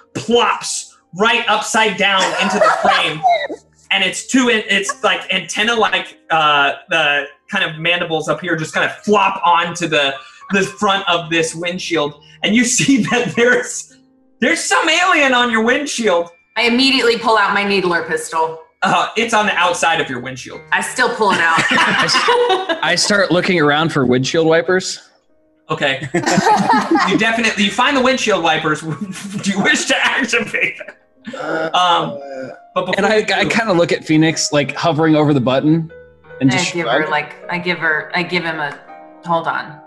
plops 0.14 0.96
right 1.16 1.44
upside 1.48 1.96
down 1.96 2.22
into 2.42 2.58
the 2.58 2.76
frame. 2.82 3.22
And 3.90 4.04
it's 4.04 4.26
two 4.26 4.50
it's 4.50 5.02
like 5.02 5.32
antenna 5.32 5.74
like 5.74 6.18
uh, 6.28 6.74
the 6.90 7.24
kind 7.50 7.64
of 7.64 7.78
mandibles 7.78 8.28
up 8.28 8.42
here 8.42 8.54
just 8.54 8.74
kind 8.74 8.84
of 8.84 8.94
flop 8.98 9.40
onto 9.46 9.88
the 9.88 10.12
the 10.50 10.62
front 10.62 11.08
of 11.08 11.30
this 11.30 11.54
windshield 11.54 12.22
and 12.42 12.54
you 12.54 12.64
see 12.64 13.02
that 13.10 13.34
there's 13.36 13.96
there's 14.40 14.62
some 14.62 14.88
alien 14.88 15.32
on 15.34 15.50
your 15.50 15.62
windshield 15.64 16.30
I 16.56 16.62
immediately 16.62 17.18
pull 17.18 17.36
out 17.38 17.54
my 17.54 17.64
needler 17.64 18.02
pistol. 18.04 18.60
uh, 18.82 19.08
it's 19.16 19.34
on 19.34 19.46
the 19.46 19.54
outside 19.54 20.00
of 20.00 20.08
your 20.08 20.20
windshield 20.20 20.60
I 20.72 20.80
still 20.80 21.14
pull 21.14 21.30
it 21.32 21.40
out. 21.40 21.58
I 22.82 22.94
start 22.94 23.30
looking 23.30 23.60
around 23.60 23.92
for 23.92 24.04
windshield 24.06 24.46
wipers. 24.46 25.08
okay 25.70 26.08
you 26.14 27.18
definitely 27.18 27.64
you 27.64 27.70
find 27.70 27.96
the 27.96 28.00
windshield 28.00 28.42
wipers 28.42 28.80
do 29.42 29.50
you 29.50 29.62
wish 29.62 29.84
to 29.86 29.96
activate 29.96 30.78
them 30.78 30.94
um 31.74 32.18
but 32.74 32.86
before 32.86 32.94
And 32.96 33.06
I, 33.06 33.16
I 33.40 33.44
kind 33.44 33.68
of 33.70 33.76
look 33.76 33.90
at 33.92 34.04
Phoenix, 34.04 34.52
like 34.52 34.72
hovering 34.74 35.16
over 35.16 35.34
the 35.34 35.40
button, 35.40 35.90
and 36.40 36.50
I 36.50 36.54
just 36.54 36.72
give 36.72 36.86
her 36.86 37.08
like 37.08 37.34
I 37.50 37.58
give 37.58 37.78
her 37.78 38.10
I 38.14 38.22
give 38.22 38.44
him 38.44 38.60
a 38.60 38.78
hold 39.26 39.48
on. 39.48 39.80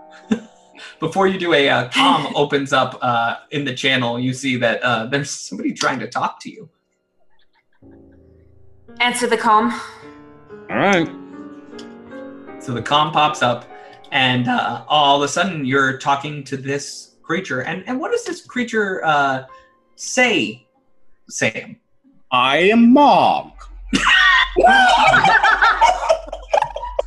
Before 0.99 1.27
you 1.27 1.37
do 1.39 1.53
a 1.53 1.69
uh, 1.69 1.89
com 1.89 2.31
opens 2.35 2.73
up 2.73 2.97
uh, 3.01 3.37
in 3.51 3.65
the 3.65 3.73
channel 3.73 4.19
you 4.19 4.33
see 4.33 4.57
that 4.57 4.81
uh, 4.83 5.05
there's 5.05 5.29
somebody 5.29 5.73
trying 5.73 5.99
to 5.99 6.07
talk 6.07 6.39
to 6.39 6.49
you 6.49 6.69
Answer 8.99 9.25
the 9.25 9.37
com. 9.37 9.71
all 10.69 10.77
right. 10.77 11.09
So 12.59 12.73
the 12.73 12.81
com 12.81 13.11
pops 13.11 13.41
up, 13.41 13.65
and 14.11 14.47
uh, 14.47 14.83
all 14.87 15.17
of 15.17 15.23
a 15.23 15.27
sudden 15.27 15.65
you're 15.65 15.97
talking 15.97 16.43
to 16.43 16.57
this 16.57 17.15
creature. 17.23 17.61
And 17.61 17.83
and 17.87 17.99
what 17.99 18.11
does 18.11 18.25
this 18.25 18.45
creature 18.45 19.03
uh, 19.03 19.45
say, 19.95 20.67
Sam? 21.29 21.77
I 22.31 22.57
am 22.57 22.93
Mog. 22.93 23.51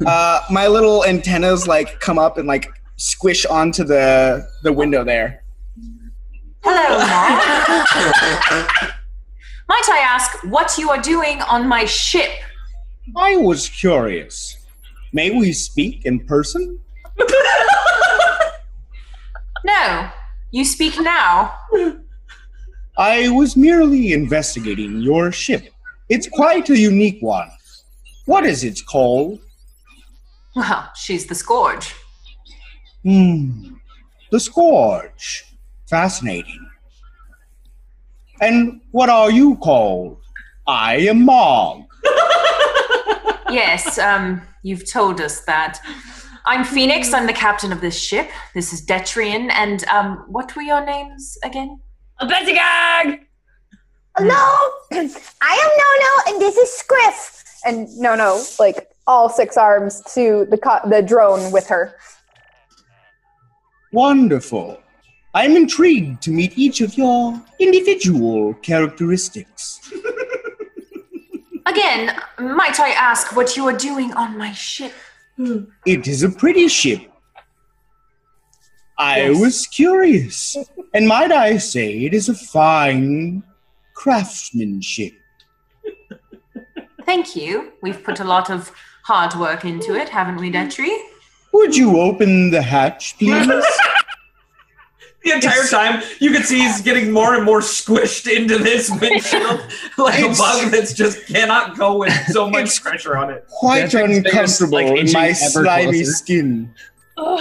uh, 0.06 0.40
my 0.50 0.66
little 0.66 1.04
antennas 1.04 1.68
like 1.68 2.00
come 2.00 2.18
up 2.18 2.38
and 2.38 2.48
like 2.48 2.68
squish 2.96 3.44
onto 3.46 3.84
the 3.84 4.46
the 4.62 4.72
window 4.72 5.04
there. 5.04 5.42
Hello, 6.62 6.98
Mom. 6.98 8.90
Might 9.68 9.88
I 9.90 9.98
ask 9.98 10.42
what 10.44 10.78
you 10.78 10.90
are 10.90 11.00
doing 11.00 11.40
on 11.42 11.68
my 11.68 11.84
ship? 11.84 12.30
I 13.16 13.36
was 13.36 13.68
curious. 13.68 14.56
May 15.12 15.30
we 15.30 15.52
speak 15.52 16.04
in 16.06 16.20
person? 16.26 16.80
No. 19.64 20.10
You 20.50 20.64
speak 20.64 21.00
now. 21.00 21.54
I 22.98 23.28
was 23.30 23.56
merely 23.56 24.12
investigating 24.12 25.00
your 25.00 25.32
ship. 25.32 25.70
It's 26.10 26.28
quite 26.28 26.68
a 26.68 26.78
unique 26.78 27.18
one. 27.20 27.50
What 28.26 28.44
is 28.44 28.62
it 28.62 28.80
called? 28.86 29.40
Well, 30.54 30.90
she's 30.94 31.26
the 31.26 31.34
Scourge. 31.34 31.94
Hmm. 33.04 33.74
The 34.30 34.40
Scourge. 34.40 35.44
Fascinating. 35.86 36.66
And 38.40 38.80
what 38.90 39.08
are 39.08 39.30
you 39.30 39.56
called? 39.56 40.18
I 40.66 40.96
am 40.96 41.24
Mog. 41.24 41.84
Yes, 43.50 43.98
um, 43.98 44.42
you've 44.64 44.90
told 44.90 45.20
us 45.20 45.40
that. 45.42 45.78
I'm 46.44 46.64
Phoenix. 46.64 47.12
I'm 47.12 47.28
the 47.28 47.32
captain 47.32 47.70
of 47.70 47.80
this 47.80 47.96
ship. 47.96 48.28
This 48.52 48.72
is 48.72 48.84
Detrian. 48.84 49.48
And 49.52 49.84
um, 49.84 50.24
what 50.26 50.56
were 50.56 50.62
your 50.62 50.84
names 50.84 51.38
again? 51.44 51.78
Abedzagak! 52.20 53.20
Hello, 54.16 54.70
I 54.92 55.54
am 55.64 55.70
Nono, 55.82 56.32
and 56.32 56.40
this 56.42 56.56
is 56.56 56.72
Scriff. 56.72 57.44
And 57.64 57.88
Nono, 57.96 58.42
like 58.58 58.90
all 59.06 59.28
six 59.28 59.56
arms 59.56 60.02
to 60.14 60.46
the 60.50 60.58
co- 60.58 60.88
the 60.88 61.00
drone 61.02 61.52
with 61.52 61.68
her. 61.68 61.94
Wonderful. 63.94 64.80
I'm 65.34 65.56
intrigued 65.56 66.20
to 66.22 66.32
meet 66.32 66.58
each 66.58 66.80
of 66.80 66.98
your 66.98 67.40
individual 67.60 68.54
characteristics. 68.54 69.80
Again, 71.66 72.16
might 72.40 72.80
I 72.80 72.88
ask 72.90 73.36
what 73.36 73.56
you 73.56 73.68
are 73.68 73.76
doing 73.76 74.12
on 74.14 74.36
my 74.36 74.50
ship? 74.52 74.92
Hmm. 75.36 75.66
It 75.86 76.08
is 76.08 76.24
a 76.24 76.28
pretty 76.28 76.66
ship. 76.66 77.02
I 78.98 79.26
Yes. 79.26 79.40
was 79.40 79.66
curious, 79.68 80.56
and 80.92 81.06
might 81.06 81.30
I 81.30 81.58
say, 81.58 82.04
it 82.04 82.14
is 82.14 82.28
a 82.28 82.34
fine 82.34 83.44
craftsmanship. 83.94 85.14
Thank 87.06 87.36
you. 87.36 87.72
We've 87.80 88.02
put 88.02 88.18
a 88.18 88.24
lot 88.24 88.50
of 88.50 88.72
hard 89.04 89.34
work 89.34 89.64
into 89.64 89.94
it, 89.94 90.08
haven't 90.08 90.36
we, 90.40 90.50
Detri? 90.50 90.96
Would 91.54 91.76
you 91.76 91.98
open 92.00 92.50
the 92.50 92.60
hatch, 92.62 93.16
please? 93.18 93.48
The 95.24 95.32
entire 95.32 95.66
time, 95.68 96.02
you 96.20 96.32
can 96.32 96.42
see 96.42 96.58
he's 96.58 96.82
getting 96.82 97.10
more 97.10 97.34
and 97.34 97.46
more 97.46 97.60
squished 97.60 98.30
into 98.30 98.58
this 98.58 98.90
windshield, 99.00 99.58
like 99.96 100.22
a 100.22 100.28
bug 100.36 100.70
that's 100.70 100.92
just 100.92 101.26
cannot 101.26 101.78
go 101.78 101.96
with 101.96 102.12
so 102.26 102.50
much 102.50 102.82
pressure 102.82 103.16
on 103.16 103.30
it. 103.30 103.46
Quite 103.48 103.90
That 103.92 104.04
uncomfortable 104.10 104.72
like, 104.74 104.98
in 104.98 105.10
my 105.12 105.32
slimy 105.32 105.92
closer. 106.02 106.12
skin. 106.12 106.74
What 107.14 107.38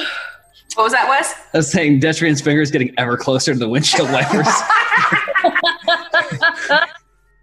was 0.78 0.93
that, 0.93 1.10
Wes? 1.10 1.36
I 1.54 1.58
was 1.58 1.69
saying 1.69 1.99
Detrian's 1.99 2.39
fingers 2.39 2.71
getting 2.71 2.93
ever 2.97 3.17
closer 3.17 3.52
to 3.52 3.60
the 3.60 3.67
windshield 3.67 4.10
wipers. 4.13 4.47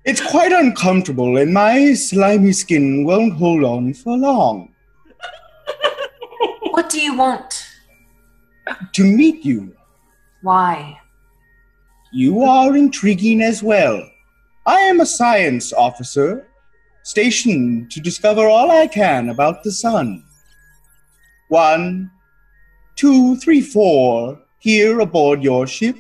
It's 0.07 0.27
quite 0.27 0.53
uncomfortable, 0.53 1.37
and 1.37 1.53
my 1.53 1.93
slimy 1.93 2.53
skin 2.53 3.05
won't 3.05 3.35
hold 3.35 3.63
on 3.63 3.93
for 3.93 4.17
long. 4.17 4.73
What 6.91 6.97
do 6.99 7.03
you 7.03 7.15
want? 7.15 7.67
To 8.95 9.05
meet 9.05 9.45
you, 9.45 9.77
Why? 10.43 10.99
you 12.11 12.43
are 12.43 12.77
intriguing 12.77 13.43
as 13.43 13.63
well. 13.63 14.03
I 14.67 14.75
am 14.91 14.99
a 14.99 15.07
science 15.07 15.73
officer, 15.73 16.49
stationed 17.05 17.93
to 17.93 18.01
discover 18.01 18.49
all 18.49 18.73
I 18.73 18.89
can 18.89 19.29
about 19.29 19.63
the 19.63 19.71
sun. 19.71 20.25
One, 21.47 22.11
two, 22.97 23.37
three, 23.37 23.61
four, 23.61 24.41
here 24.59 24.99
aboard 24.99 25.45
your 25.45 25.69
ship. 25.69 25.97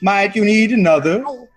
Might 0.00 0.36
you 0.36 0.44
need 0.44 0.70
another? 0.70 1.24
Oh, 1.26 1.48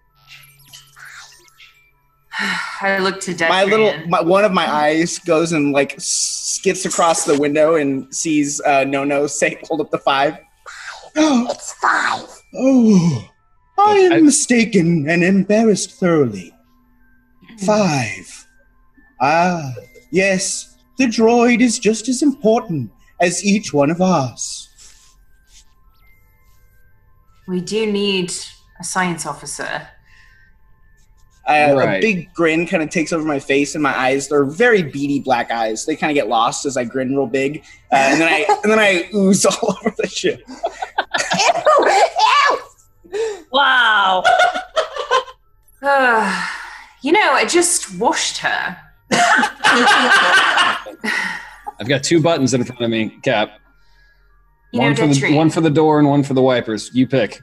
I 2.81 2.99
look 2.99 3.19
to 3.21 3.33
Detrian. 3.33 3.49
my 3.49 3.63
little 3.65 3.93
my, 4.07 4.21
one 4.21 4.45
of 4.45 4.51
my 4.51 4.69
eyes 4.71 5.19
goes 5.19 5.51
and 5.51 5.71
like 5.73 5.95
skips 5.97 6.85
across 6.85 7.25
the 7.25 7.37
window 7.37 7.75
and 7.75 8.13
sees 8.13 8.61
uh, 8.61 8.83
no 8.85 9.03
no 9.03 9.27
say 9.27 9.59
hold 9.67 9.81
up 9.81 9.91
the 9.91 9.97
five 9.97 10.37
oh 11.17 11.47
It's 11.51 11.73
five. 11.73 12.25
oh 12.55 13.29
i 13.77 13.95
am 13.97 14.13
I- 14.13 14.19
mistaken 14.21 15.09
and 15.09 15.23
embarrassed 15.23 15.91
thoroughly 15.99 16.53
five 17.59 18.47
ah 19.21 19.73
yes 20.11 20.77
the 20.97 21.05
droid 21.05 21.59
is 21.61 21.77
just 21.79 22.07
as 22.07 22.21
important 22.21 22.91
as 23.21 23.43
each 23.43 23.73
one 23.73 23.89
of 23.89 24.01
us 24.01 24.67
we 27.47 27.59
do 27.61 27.91
need 27.91 28.31
a 28.79 28.83
science 28.83 29.25
officer. 29.25 29.87
I, 31.49 31.73
Right. 31.73 31.97
A 31.97 32.01
big 32.01 32.33
grin 32.33 32.67
kind 32.67 32.83
of 32.83 32.91
takes 32.91 33.11
over 33.11 33.25
my 33.25 33.39
face, 33.39 33.73
and 33.73 33.81
my 33.81 33.97
eyes 33.97 34.27
they're 34.27 34.45
very 34.45 34.83
beady 34.83 35.19
black 35.19 35.49
eyes. 35.49 35.85
They 35.85 35.95
kind 35.95 36.11
of 36.11 36.15
get 36.15 36.27
lost 36.27 36.65
as 36.65 36.77
I 36.77 36.83
grin 36.83 37.15
real 37.15 37.25
big, 37.25 37.63
uh, 37.91 37.95
and 37.95 38.21
then 38.21 38.31
I 38.31 38.45
and 38.63 38.71
then 38.71 38.79
I 38.79 39.09
ooze 39.15 39.45
all 39.45 39.77
over 39.81 39.93
the 39.97 40.07
ship. 40.07 40.41
Ew, 40.47 40.55
ew. 43.11 43.45
Wow. 43.51 44.23
Uh, 45.81 46.47
you 47.01 47.11
know, 47.11 47.31
I 47.31 47.45
just 47.45 47.97
washed 47.97 48.37
her. 48.37 48.77
I've 51.79 51.87
got 51.87 52.03
two 52.03 52.21
buttons 52.21 52.53
in 52.53 52.63
front 52.63 52.81
of 52.81 52.91
me, 52.91 53.09
Cap. 53.23 53.59
You 54.71 54.81
one 54.81 54.91
know, 54.91 54.95
for 54.95 55.07
the 55.07 55.13
Detri, 55.13 55.35
one 55.35 55.49
for 55.49 55.61
the 55.61 55.71
door 55.71 55.97
and 55.97 56.07
one 56.07 56.21
for 56.21 56.35
the 56.35 56.43
wipers. 56.43 56.91
You 56.93 57.07
pick. 57.07 57.41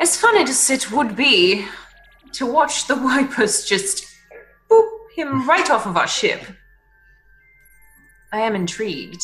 as 0.00 0.16
fun 0.16 0.36
as 0.36 0.70
it 0.70 0.90
would 0.90 1.14
be 1.14 1.64
to 2.36 2.46
watch 2.46 2.86
the 2.86 2.96
wipers 2.96 3.64
just 3.64 4.04
boop 4.70 4.88
him 5.14 5.46
right 5.48 5.70
off 5.70 5.86
of 5.86 5.96
our 5.96 6.06
ship, 6.08 6.42
I 8.32 8.40
am 8.40 8.54
intrigued. 8.54 9.22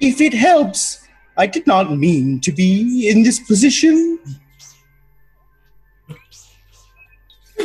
If 0.00 0.20
it 0.20 0.32
helps, 0.32 1.06
I 1.36 1.46
did 1.46 1.66
not 1.66 1.96
mean 1.96 2.40
to 2.40 2.52
be 2.52 3.08
in 3.08 3.22
this 3.22 3.40
position. 3.40 4.18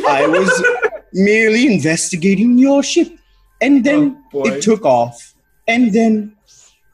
I 0.06 0.26
was 0.26 0.64
merely 1.12 1.72
investigating 1.72 2.58
your 2.58 2.82
ship, 2.82 3.08
and 3.60 3.84
then 3.84 4.22
Oh, 4.34 4.44
it 4.46 4.62
took 4.62 4.84
off, 4.84 5.34
and 5.68 5.92
then 5.92 6.34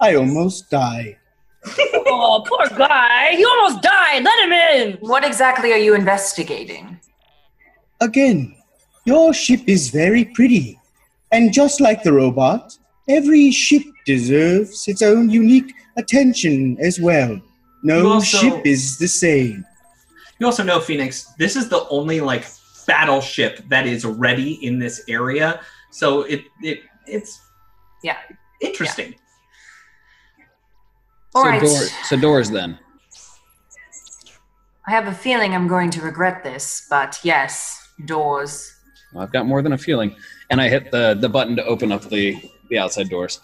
I 0.00 0.14
almost 0.14 0.70
died. 0.70 1.16
Oh, 2.12 2.44
poor 2.46 2.66
guy. 2.76 3.30
He 3.36 3.44
almost 3.44 3.82
died. 3.82 4.22
Let 4.24 4.44
him 4.44 4.52
in. 4.52 4.98
What 4.98 5.24
exactly 5.24 5.72
are 5.72 5.78
you 5.78 5.94
investigating? 5.94 6.99
Again, 8.00 8.54
your 9.04 9.32
ship 9.34 9.60
is 9.66 9.90
very 9.90 10.24
pretty, 10.24 10.78
and 11.32 11.52
just 11.52 11.80
like 11.80 12.02
the 12.02 12.12
robot, 12.12 12.76
every 13.08 13.50
ship 13.50 13.82
deserves 14.06 14.88
its 14.88 15.02
own 15.02 15.30
unique 15.30 15.74
attention 15.96 16.76
as 16.80 17.00
well. 17.00 17.40
No 17.82 18.12
also- 18.12 18.38
ship 18.38 18.66
is 18.66 18.98
the 18.98 19.08
same. 19.08 19.64
You 20.38 20.46
also 20.46 20.62
know, 20.62 20.80
Phoenix, 20.80 21.26
this 21.38 21.54
is 21.56 21.68
the 21.68 21.86
only 21.90 22.20
like 22.20 22.46
battleship 22.86 23.62
that 23.68 23.86
is 23.86 24.04
ready 24.04 24.52
in 24.66 24.78
this 24.78 25.02
area. 25.06 25.60
So 25.90 26.22
it 26.22 26.44
it 26.62 26.80
it's 27.06 27.38
Yeah. 28.02 28.16
interesting. 28.62 29.14
All 31.34 31.44
so, 31.44 31.48
right. 31.50 31.60
door, 31.62 31.78
so 32.04 32.16
doors 32.16 32.50
then. 32.50 32.78
I 34.88 34.92
have 34.92 35.06
a 35.06 35.14
feeling 35.14 35.54
I'm 35.54 35.68
going 35.68 35.90
to 35.90 36.00
regret 36.00 36.42
this, 36.42 36.86
but 36.90 37.20
yes, 37.22 37.79
doors. 38.06 38.74
Well, 39.12 39.22
I've 39.22 39.32
got 39.32 39.46
more 39.46 39.62
than 39.62 39.72
a 39.72 39.78
feeling, 39.78 40.14
and 40.50 40.60
I 40.60 40.68
hit 40.68 40.90
the 40.90 41.14
the 41.14 41.28
button 41.28 41.56
to 41.56 41.64
open 41.64 41.92
up 41.92 42.02
the 42.04 42.40
the 42.68 42.78
outside 42.78 43.08
doors. 43.08 43.40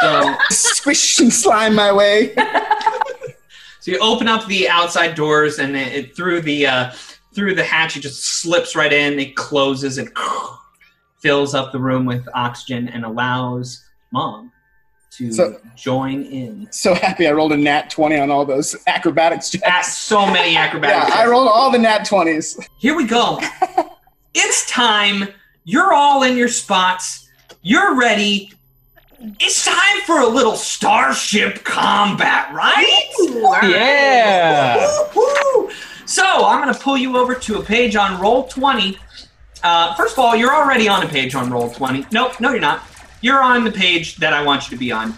So 0.00 0.34
Squish 0.50 1.18
and 1.18 1.32
slime 1.32 1.74
my 1.74 1.92
way. 1.92 2.34
So 3.80 3.92
you 3.92 3.98
open 4.00 4.26
up 4.26 4.44
the 4.46 4.68
outside 4.68 5.14
doors, 5.14 5.60
and 5.60 5.76
it, 5.76 5.94
it 5.94 6.16
through 6.16 6.40
the 6.40 6.66
uh, 6.66 6.90
through 7.36 7.54
the 7.54 7.62
hatch, 7.62 7.96
it 7.96 8.00
just 8.00 8.24
slips 8.24 8.74
right 8.74 8.92
in. 8.92 9.20
It 9.20 9.36
closes 9.36 9.98
and 9.98 10.10
fills 11.22 11.54
up 11.54 11.70
the 11.70 11.78
room 11.78 12.04
with 12.04 12.26
oxygen 12.34 12.88
and 12.88 13.04
allows 13.04 13.84
Mog 14.10 14.48
to 15.18 15.32
So- 15.32 15.60
join 15.76 16.22
in. 16.24 16.68
So 16.70 16.94
happy 16.94 17.26
I 17.26 17.32
rolled 17.32 17.52
a 17.52 17.56
nat 17.56 17.90
20 17.90 18.18
on 18.18 18.30
all 18.30 18.44
those 18.44 18.76
acrobatics 18.86 19.50
checks. 19.50 19.64
At 19.66 19.82
so 19.82 20.26
many 20.26 20.56
acrobatics. 20.56 21.08
Yeah, 21.14 21.22
I 21.22 21.26
rolled 21.26 21.48
all 21.48 21.70
the 21.70 21.78
nat 21.78 22.00
20s. 22.06 22.58
Here 22.78 22.96
we 22.96 23.04
go. 23.06 23.40
it's 24.34 24.70
time. 24.70 25.28
You're 25.64 25.92
all 25.92 26.22
in 26.22 26.36
your 26.36 26.48
spots. 26.48 27.28
You're 27.62 27.96
ready. 27.98 28.52
It's 29.40 29.64
time 29.64 30.00
for 30.04 30.20
a 30.20 30.26
little 30.26 30.56
starship 30.56 31.64
combat, 31.64 32.52
right? 32.54 33.10
Yeah. 33.62 34.86
Woo-hoo! 35.14 35.70
So 36.04 36.22
I'm 36.24 36.62
going 36.62 36.72
to 36.72 36.78
pull 36.80 36.96
you 36.96 37.16
over 37.16 37.34
to 37.34 37.58
a 37.58 37.62
page 37.62 37.96
on 37.96 38.20
Roll20. 38.20 38.96
Uh, 39.64 39.94
first 39.94 40.12
of 40.12 40.18
all, 40.20 40.36
you're 40.36 40.54
already 40.54 40.86
on 40.88 41.02
a 41.02 41.08
page 41.08 41.34
on 41.34 41.48
Roll20. 41.50 42.12
Nope, 42.12 42.38
no, 42.40 42.50
you're 42.50 42.60
not. 42.60 42.82
You're 43.20 43.42
on 43.42 43.64
the 43.64 43.72
page 43.72 44.16
that 44.16 44.32
I 44.32 44.42
want 44.42 44.64
you 44.64 44.76
to 44.76 44.80
be 44.80 44.92
on. 44.92 45.14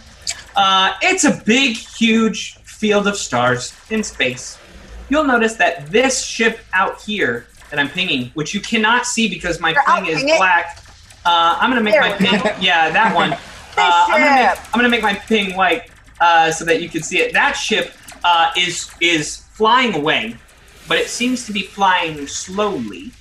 Uh, 0.57 0.95
it's 1.03 1.25
a 1.25 1.43
big, 1.45 1.77
huge 1.77 2.57
field 2.59 3.07
of 3.07 3.17
stars 3.17 3.75
in 3.91 4.03
space. 4.03 4.59
You'll 5.09 5.25
notice 5.25 5.55
that 5.55 5.87
this 5.91 6.25
ship 6.25 6.61
out 6.73 7.01
here 7.01 7.47
that 7.71 7.79
I'm 7.79 7.89
pinging, 7.89 8.31
which 8.35 8.55
you 8.55 8.61
cannot 8.61 9.07
see 9.07 9.29
because 9.29 9.61
my 9.61 9.75
ping 9.87 10.07
is 10.07 10.23
ping 10.23 10.37
black. 10.37 10.83
Uh, 11.25 11.57
I'm 11.61 11.71
gonna 11.71 11.83
make 11.83 11.95
There 11.95 12.03
my 12.03 12.13
ping. 12.13 12.41
go. 12.41 12.51
Yeah, 12.61 12.91
that 12.91 13.15
one. 13.15 13.37
Uh, 13.81 14.07
I'm, 14.09 14.21
gonna 14.21 14.35
make. 14.35 14.59
I'm 14.59 14.73
gonna 14.73 14.89
make 14.89 15.03
my 15.03 15.15
ping 15.15 15.57
white 15.57 15.89
uh, 16.21 16.51
so 16.51 16.65
that 16.65 16.83
you 16.83 16.89
can 16.89 17.01
see 17.01 17.21
it. 17.21 17.33
That 17.33 17.53
ship 17.53 17.93
uh, 18.25 18.51
is 18.57 18.91
is 19.01 19.37
flying 19.53 19.95
away, 19.95 20.37
but 20.89 20.99
it 20.99 21.07
seems 21.07 21.47
to 21.47 21.53
be 21.53 21.63
flying 21.63 22.27
slowly. 22.27 23.13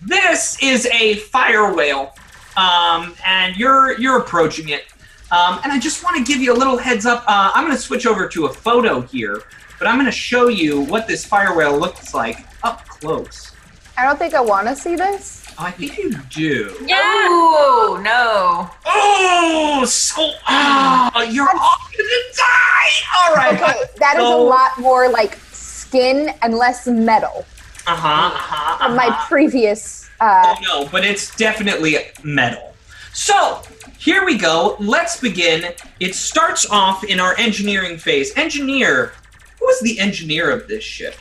This 0.00 0.56
is 0.62 0.86
a 0.86 1.16
fire 1.16 1.74
whale, 1.74 2.14
um, 2.58 3.14
and 3.26 3.56
you're 3.56 3.98
you're 4.00 4.18
approaching 4.18 4.68
it. 4.70 4.84
Um, 5.30 5.60
and 5.62 5.70
I 5.72 5.78
just 5.78 6.02
want 6.02 6.16
to 6.16 6.24
give 6.24 6.40
you 6.42 6.54
a 6.54 6.58
little 6.62 6.78
heads 6.78 7.04
up. 7.04 7.22
Uh, 7.26 7.50
I'm 7.54 7.64
going 7.64 7.76
to 7.76 7.82
switch 7.82 8.06
over 8.06 8.26
to 8.28 8.46
a 8.46 8.52
photo 8.52 9.02
here, 9.02 9.42
but 9.78 9.86
I'm 9.86 9.96
going 9.96 10.06
to 10.06 10.20
show 10.28 10.48
you 10.48 10.80
what 10.82 11.06
this 11.06 11.22
fire 11.24 11.54
whale 11.54 11.78
looks 11.78 12.14
like 12.14 12.46
up 12.62 12.86
close. 12.88 13.52
I 13.98 14.04
don't 14.06 14.18
think 14.18 14.32
I 14.32 14.40
want 14.40 14.68
to 14.68 14.74
see 14.76 14.96
this. 14.96 15.44
Oh, 15.58 15.64
I 15.64 15.70
think 15.72 15.98
you 15.98 16.12
do. 16.30 16.74
Yeah. 16.86 17.26
Ooh, 17.28 18.00
no. 18.00 18.70
Oh, 18.86 19.84
so 19.86 20.30
oh, 20.48 21.28
you're 21.30 21.50
all 21.50 21.76
gonna 21.96 22.22
die. 22.36 22.90
All 23.26 23.34
right. 23.34 23.60
Okay, 23.60 23.82
that 23.98 24.16
is 24.16 24.22
a 24.24 24.36
lot 24.36 24.78
more 24.78 25.10
like 25.10 25.34
skin 25.52 26.32
and 26.42 26.54
less 26.54 26.86
metal 26.86 27.44
Uh 27.86 27.96
huh. 27.96 28.08
Uh 28.08 28.38
huh. 28.38 28.86
from 28.86 28.96
my 28.96 29.10
previous. 29.28 30.07
Uh, 30.20 30.56
Oh 30.58 30.62
no, 30.62 30.88
but 30.90 31.04
it's 31.04 31.34
definitely 31.36 31.96
metal. 32.22 32.74
So 33.12 33.62
here 33.98 34.24
we 34.24 34.36
go. 34.38 34.76
Let's 34.78 35.20
begin. 35.20 35.72
It 36.00 36.14
starts 36.14 36.68
off 36.70 37.04
in 37.04 37.20
our 37.20 37.36
engineering 37.38 37.98
phase. 37.98 38.32
Engineer. 38.36 39.12
Who 39.60 39.68
is 39.70 39.80
the 39.80 39.98
engineer 39.98 40.50
of 40.50 40.68
this 40.68 40.84
ship? 40.84 41.14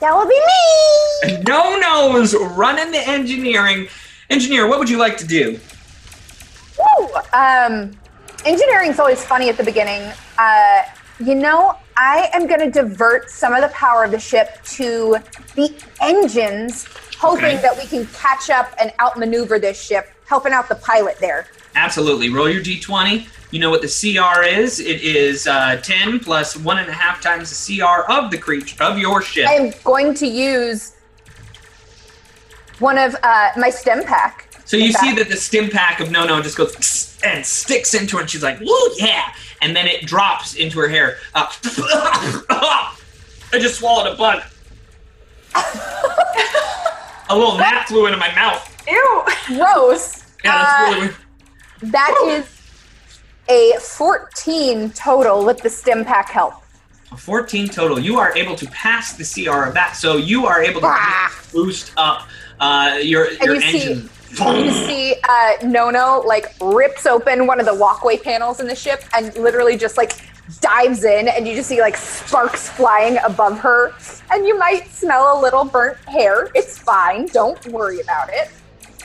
that 0.00 0.14
will 0.14 0.26
be 0.26 1.34
me. 1.38 1.42
Nono's 1.48 2.34
running 2.34 2.90
the 2.92 2.98
engineering. 3.08 3.88
Engineer, 4.28 4.66
what 4.68 4.78
would 4.78 4.90
you 4.90 4.98
like 4.98 5.16
to 5.16 5.26
do? 5.26 5.58
Woo! 6.78 7.08
Um, 7.32 7.92
engineering's 8.44 8.98
always 8.98 9.24
funny 9.24 9.48
at 9.48 9.56
the 9.56 9.64
beginning. 9.64 10.12
Uh, 10.36 10.82
you 11.20 11.34
know, 11.34 11.78
I 11.96 12.28
am 12.34 12.46
going 12.46 12.60
to 12.60 12.70
divert 12.70 13.30
some 13.30 13.54
of 13.54 13.62
the 13.62 13.68
power 13.68 14.04
of 14.04 14.10
the 14.10 14.18
ship 14.18 14.62
to 14.64 15.16
the 15.54 15.72
engines, 16.02 16.86
hoping 17.18 17.44
Okay. 17.44 17.56
that 17.62 17.76
we 17.76 17.86
can 17.86 18.06
catch 18.08 18.50
up 18.50 18.72
and 18.80 18.92
outmaneuver 19.00 19.58
this 19.58 19.80
ship, 19.80 20.08
helping 20.26 20.52
out 20.52 20.68
the 20.68 20.74
pilot 20.76 21.16
there. 21.20 21.46
Absolutely. 21.74 22.28
Roll 22.30 22.48
your 22.48 22.62
d20. 22.62 23.26
You 23.50 23.60
know 23.60 23.70
what 23.70 23.82
the 23.82 23.88
CR 23.88 24.42
is. 24.42 24.80
It 24.80 25.00
is 25.02 25.46
uh, 25.46 25.76
10 25.82 26.20
plus 26.20 26.56
one 26.56 26.78
and 26.78 26.88
a 26.88 26.92
half 26.92 27.20
times 27.20 27.50
the 27.50 27.78
CR 27.78 28.10
of 28.10 28.30
the 28.30 28.38
creature 28.38 28.82
of 28.82 28.98
your 28.98 29.22
ship. 29.22 29.46
I 29.48 29.54
am 29.54 29.72
going 29.84 30.14
to 30.14 30.26
use 30.26 30.92
one 32.80 32.98
of 32.98 33.14
uh, 33.22 33.50
my 33.56 33.70
stim 33.70 34.02
pack. 34.04 34.48
So 34.64 34.76
you 34.76 34.92
see 34.92 35.14
that 35.14 35.28
the 35.28 35.36
stim 35.36 35.68
pack 35.70 36.00
of 36.00 36.10
Nono 36.10 36.40
just 36.42 36.56
goes 36.56 37.18
and 37.22 37.44
sticks 37.44 37.94
into 37.94 38.16
her, 38.16 38.22
and 38.22 38.30
she's 38.30 38.42
like, 38.42 38.58
"Woo, 38.60 38.90
yeah!" 38.96 39.32
And 39.62 39.76
then 39.76 39.86
it 39.86 40.06
drops 40.06 40.54
into 40.54 40.78
her 40.80 40.88
hair. 40.88 41.18
Uh, 41.34 41.46
I 42.50 42.96
just 43.52 43.78
swallowed 43.78 44.12
a 44.12 44.16
bug. 44.16 44.42
a 47.28 47.36
little 47.36 47.56
gnat 47.58 47.88
flew 47.88 48.06
into 48.06 48.18
my 48.18 48.34
mouth. 48.34 48.70
Ew. 48.88 49.22
Gross. 49.46 50.24
Yeah, 50.44 50.58
that's 50.58 50.72
Uh, 50.72 50.84
really 50.94 51.00
weird. 51.00 51.16
That 51.92 52.22
is 52.26 52.46
a 53.48 53.72
14 53.80 54.90
total 54.90 55.44
with 55.44 55.58
the 55.58 55.70
stim 55.70 56.04
pack 56.04 56.30
help. 56.30 56.54
A 57.12 57.16
14 57.16 57.68
total. 57.68 57.98
You 57.98 58.18
are 58.18 58.36
able 58.36 58.56
to 58.56 58.66
pass 58.66 59.12
the 59.14 59.24
CR 59.24 59.64
of 59.68 59.74
that, 59.74 59.96
so 59.96 60.16
you 60.16 60.46
are 60.46 60.62
able 60.62 60.80
to 60.80 60.86
Ah. 60.88 61.32
boost 61.52 61.92
up 61.96 62.26
uh, 62.60 62.98
your 63.02 63.30
your 63.32 63.54
you 63.56 63.60
see- 63.60 64.08
You 64.36 64.70
see, 64.72 65.14
uh, 65.28 65.52
Nono 65.62 66.22
like 66.26 66.54
rips 66.60 67.06
open 67.06 67.46
one 67.46 67.60
of 67.60 67.66
the 67.66 67.74
walkway 67.74 68.16
panels 68.16 68.58
in 68.58 68.66
the 68.66 68.74
ship 68.74 69.04
and 69.12 69.32
literally 69.36 69.76
just 69.76 69.96
like 69.96 70.12
dives 70.60 71.04
in, 71.04 71.28
and 71.28 71.46
you 71.48 71.54
just 71.54 71.68
see 71.68 71.80
like 71.80 71.96
sparks 71.96 72.68
flying 72.68 73.18
above 73.24 73.58
her, 73.60 73.92
and 74.30 74.46
you 74.46 74.58
might 74.58 74.88
smell 74.88 75.38
a 75.38 75.40
little 75.40 75.64
burnt 75.64 75.98
hair. 76.08 76.50
It's 76.54 76.78
fine. 76.78 77.26
Don't 77.28 77.64
worry 77.68 78.00
about 78.00 78.28
it. 78.30 78.50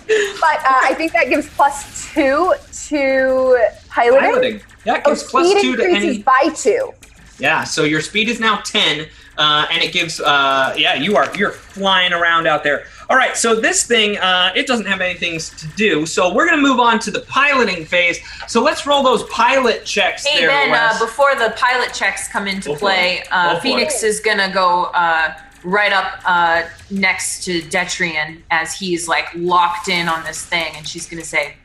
But 0.08 0.58
uh, 0.66 0.80
I 0.84 0.94
think 0.98 1.14
that 1.14 1.30
gives 1.30 1.48
plus 1.50 2.12
two 2.14 2.54
to 2.88 3.68
piloting. 3.90 4.20
Piloting. 4.32 4.62
Yeah, 4.86 4.96
it 4.96 5.04
Oh, 5.06 5.10
gives 5.12 5.24
plus 5.24 5.62
two 5.62 5.76
to 5.76 5.84
increases 5.84 6.16
any. 6.16 6.24
by 6.24 6.50
two. 6.56 6.92
Yeah, 7.38 7.64
so 7.64 7.84
your 7.84 8.02
speed 8.02 8.28
is 8.28 8.40
now 8.40 8.58
10, 8.66 9.08
uh, 9.40 9.66
and 9.72 9.82
it 9.82 9.94
gives, 9.94 10.20
uh, 10.20 10.76
yeah, 10.78 10.94
you 10.96 11.16
are, 11.16 11.36
you're 11.36 11.52
flying 11.52 12.14
around 12.14 12.46
out 12.46 12.64
there. 12.64 12.86
All 13.10 13.18
right, 13.18 13.36
so 13.36 13.56
this 13.56 13.88
thing, 13.88 14.18
uh, 14.18 14.52
it 14.56 14.68
doesn't 14.68 14.86
have 14.86 15.02
anything 15.02 15.40
to 15.40 15.68
do, 15.76 16.06
so 16.06 16.32
we're 16.32 16.46
going 16.46 16.58
to 16.58 16.62
move 16.62 16.80
on 16.80 17.00
to 17.00 17.10
the 17.10 17.22
piloting 17.22 17.86
phase. 17.86 18.20
So 18.48 18.62
let's 18.62 18.86
roll 18.86 19.02
those 19.02 19.24
pilot 19.24 19.86
checks 19.86 20.26
Hey 20.26 20.42
there, 20.42 20.50
Ben, 20.50 20.72
uh, 20.74 21.00
before 21.00 21.36
the 21.36 21.54
pilot 21.56 21.94
checks 21.94 22.28
come 22.28 22.48
into 22.48 22.70
Go 22.70 22.76
play, 22.76 23.24
uh, 23.32 23.60
Phoenix 23.60 24.04
is 24.04 24.20
gonna 24.20 24.52
go 24.54 24.86
uh, 24.94 25.34
right 25.64 25.94
up 25.94 26.22
uh, 26.26 26.64
next 26.90 27.44
to 27.46 27.62
Detrian 27.62 28.42
as 28.52 28.74
he's 28.74 29.08
like 29.08 29.28
locked 29.36 29.88
in 29.88 30.08
on 30.08 30.24
this 30.24 30.46
thing, 30.46 30.74
and 30.76 30.88
she's 30.88 31.08
gonna 31.08 31.24
say, 31.24 31.56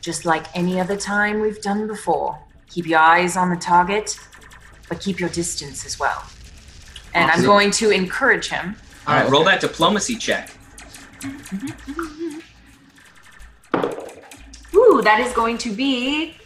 "Just 0.00 0.24
like 0.24 0.44
any 0.56 0.80
other 0.80 0.96
time 0.96 1.40
we've 1.40 1.60
done 1.62 1.86
before, 1.86 2.38
keep 2.68 2.86
your 2.86 3.00
eyes 3.00 3.36
on 3.36 3.50
the 3.50 3.56
target, 3.56 4.18
but 4.92 5.00
keep 5.00 5.18
your 5.18 5.30
distance 5.30 5.86
as 5.86 5.98
well." 5.98 6.22
And 7.14 7.30
I'm 7.30 7.44
going 7.44 7.70
to 7.72 7.90
encourage 7.90 8.48
him. 8.48 8.76
All 9.06 9.14
right, 9.14 9.30
roll 9.30 9.44
that 9.44 9.60
diplomacy 9.60 10.16
check. 10.16 10.50
Ooh, 14.74 15.00
that 15.02 15.20
is 15.20 15.32
going 15.32 15.58
to 15.58 15.70
be 15.70 16.36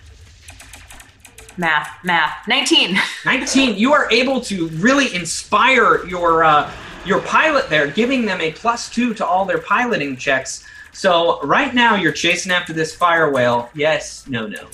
math, 1.57 1.88
math, 2.05 2.47
19. 2.49 2.99
19, 3.24 3.76
you 3.76 3.92
are 3.92 4.11
able 4.11 4.40
to 4.42 4.68
really 4.68 5.14
inspire 5.14 6.07
your, 6.07 6.44
uh, 6.44 6.70
your 7.05 7.20
pilot 7.22 7.68
there, 7.68 7.88
giving 7.88 8.24
them 8.26 8.40
a 8.40 8.53
plus 8.53 8.90
two 8.90 9.14
to 9.14 9.26
all 9.26 9.44
their 9.44 9.59
piloting 9.59 10.16
checks. 10.16 10.64
So 10.92 11.40
right 11.42 11.74
now 11.74 11.94
you're 11.94 12.12
chasing 12.12 12.53
after 12.53 12.72
this 12.72 12.94
fire 12.94 13.30
whale. 13.30 13.70
Yes, 13.74 14.26
no, 14.28 14.47
no. 14.47 14.66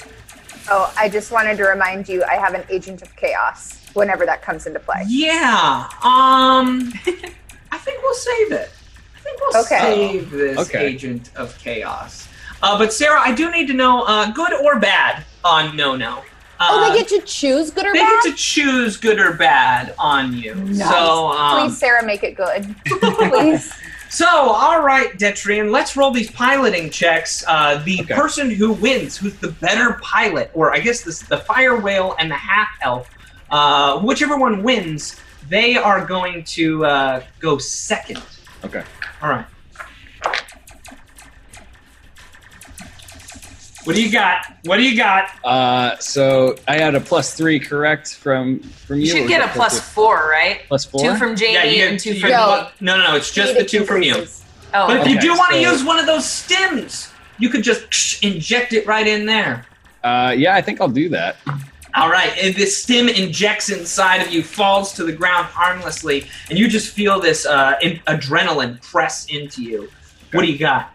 Oh, 0.71 0.93
I 0.97 1.09
just 1.09 1.31
wanted 1.33 1.57
to 1.59 1.65
remind 1.65 2.09
you, 2.09 2.23
I 2.25 2.35
have 2.37 2.55
an 2.55 2.65
agent 2.71 3.03
of 3.03 3.15
chaos 3.17 3.79
whenever 3.95 4.25
that 4.27 4.43
comes 4.43 4.67
into 4.67 4.79
play. 4.81 5.05
Yeah. 5.07 5.89
Um. 6.03 6.93
I 7.73 7.79
think 7.79 8.03
we'll 8.03 8.15
save 8.15 8.53
it. 8.53 8.71
I 9.17 9.21
think 9.21 9.41
we'll 9.41 9.63
Okay. 9.63 9.79
save 9.81 10.31
this 10.31 10.59
Okay. 10.59 10.87
agent 10.87 11.31
of 11.37 11.57
chaos. 11.59 12.29
Uh, 12.63 12.79
but 12.79 12.93
Sarah, 12.93 13.21
I 13.21 13.33
do 13.33 13.51
need 13.51 13.67
to 13.69 13.73
know, 13.75 14.03
uh, 14.03 14.31
good 14.31 14.53
or 14.53 14.79
bad 14.79 15.25
on 15.45 15.75
Nono. 15.77 16.23
Uh, 16.61 16.69
oh, 16.71 16.89
they 16.93 16.97
get 16.99 17.09
to 17.09 17.21
choose 17.27 17.71
good 17.73 17.87
or 17.87 17.93
they 17.93 17.99
bad? 18.01 18.21
They 18.23 18.31
get 18.31 18.37
to 18.37 18.43
choose 18.43 18.97
good 18.97 19.19
or 19.19 19.33
bad 19.33 19.95
on 19.99 20.33
you. 20.37 20.55
So, 20.75 21.33
um, 21.33 21.59
Please, 21.69 21.79
Sarah, 21.79 22.05
make 22.05 22.23
it 22.23 22.37
good. 22.37 22.73
Please. 22.87 23.73
So 24.13 24.27
all 24.29 24.83
right, 24.83 25.11
Detrian, 25.19 25.71
let's 25.71 25.97
roll 25.97 26.11
these 26.11 26.31
piloting 26.31 26.91
checks. 26.91 27.43
Uh, 27.49 27.83
the 27.85 28.01
Okay. 28.03 28.15
person 28.15 28.51
who 28.51 28.75
wins, 28.75 29.17
who's 29.17 29.39
the 29.39 29.53
better 29.53 29.99
pilot, 30.03 30.51
or 30.55 30.75
I 30.75 30.81
guess 30.81 31.03
this, 31.03 31.23
the 31.23 31.39
fire 31.39 31.81
whale 31.81 32.15
and 32.19 32.31
the 32.31 32.35
half 32.37 32.69
elf, 32.83 33.09
uh, 33.51 34.01
whichever 34.01 34.37
one 34.37 34.63
wins, 34.63 35.19
they 35.49 35.77
are 35.77 36.05
going 36.05 36.45
to 36.45 36.85
uh, 36.85 37.23
go 37.41 37.57
second. 37.57 38.23
Okay. 38.65 38.85
All 39.23 39.31
right. 39.31 39.47
What 43.85 43.97
do 43.97 44.03
you 44.03 44.13
got? 44.13 44.47
What 44.65 44.77
do 44.77 44.85
you 44.85 44.97
got? 44.97 45.29
Uh, 45.45 45.97
so 45.99 46.55
I 46.69 46.79
had 46.79 46.95
a 46.95 47.01
plus 47.01 47.35
three, 47.35 47.59
correct? 47.59 48.15
From 48.15 48.61
from 48.61 48.99
you. 48.99 49.07
You 49.07 49.11
should 49.11 49.29
get 49.29 49.43
a 49.43 49.47
that 49.47 49.55
plus 49.57 49.81
four, 49.81 50.29
right? 50.31 50.61
Plus 50.69 50.85
four. 50.85 51.01
Two 51.03 51.17
from 51.17 51.35
Jamie 51.35 51.79
you 51.79 51.85
and 51.87 51.99
two 51.99 52.19
from 52.21 52.31
No. 52.31 52.63
me. 52.81 52.87
No, 52.87 52.97
no, 52.99 53.11
no. 53.11 53.17
It's 53.17 53.33
just 53.33 53.55
the 53.57 53.65
two 53.65 53.85
from 53.85 54.03
you. 54.03 54.27
Oh, 54.75 54.87
But 54.87 55.01
if 55.01 55.09
you 55.09 55.21
do 55.21 55.35
want 55.37 55.53
to 55.53 55.63
so- 55.65 55.71
use 55.73 55.85
one 55.85 55.99
of 55.99 56.07
those 56.07 56.25
stims, 56.25 57.11
you 57.39 57.49
could 57.49 57.63
just 57.65 58.23
inject 58.23 58.73
it 58.73 58.87
right 58.87 59.07
in 59.07 59.27
there. 59.27 59.67
Uh, 60.05 60.33
yeah, 60.37 60.55
I 60.55 60.63
think 60.63 60.81
I'll 60.81 60.89
do 60.89 61.09
that. 61.11 61.37
All 61.95 62.09
right, 62.11 62.33
and 62.41 62.55
this 62.55 62.83
stim 62.83 63.09
injects 63.09 63.69
inside 63.69 64.23
of 64.23 64.33
you, 64.33 64.43
falls 64.43 64.95
to 64.95 65.05
the 65.05 65.13
ground 65.13 65.47
harmlessly, 65.49 66.27
and 66.49 66.59
you 66.59 66.67
just 66.69 66.89
feel 66.95 67.21
this 67.21 67.45
uh, 67.45 67.75
in- 67.83 67.99
adrenaline 68.07 68.81
press 68.81 69.27
into 69.27 69.63
you. 69.63 69.91
What 70.33 70.41
do 70.47 70.51
you 70.51 70.59
got? 70.59 70.95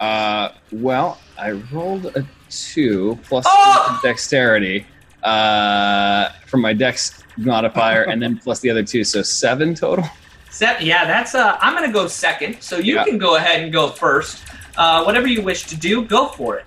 Uh, 0.00 0.48
well, 0.72 1.18
I 1.38 1.52
rolled 1.72 2.06
a 2.16 2.24
two 2.50 3.18
plus 3.24 3.44
Oh! 3.48 4.00
dexterity 4.02 4.86
uh, 5.22 6.30
from 6.46 6.60
my 6.60 6.72
dex 6.72 7.22
modifier, 7.36 8.04
and 8.04 8.22
then 8.22 8.38
plus 8.38 8.60
the 8.60 8.70
other 8.70 8.82
two, 8.82 9.04
so 9.04 9.22
seven 9.22 9.74
total. 9.74 10.04
Set, 10.50 10.80
yeah, 10.82 11.04
that's. 11.04 11.34
Uh, 11.34 11.56
I'm 11.60 11.74
gonna 11.74 11.92
go 11.92 12.06
second, 12.06 12.60
so 12.60 12.78
you 12.78 12.94
Yeah. 12.94 13.04
can 13.04 13.18
go 13.18 13.36
ahead 13.36 13.62
and 13.62 13.72
go 13.72 13.88
first. 13.88 14.42
Uh, 14.76 15.02
whatever 15.04 15.26
you 15.26 15.42
wish 15.42 15.64
to 15.64 15.76
do, 15.76 16.02
go 16.02 16.28
for 16.28 16.56
it. 16.58 16.64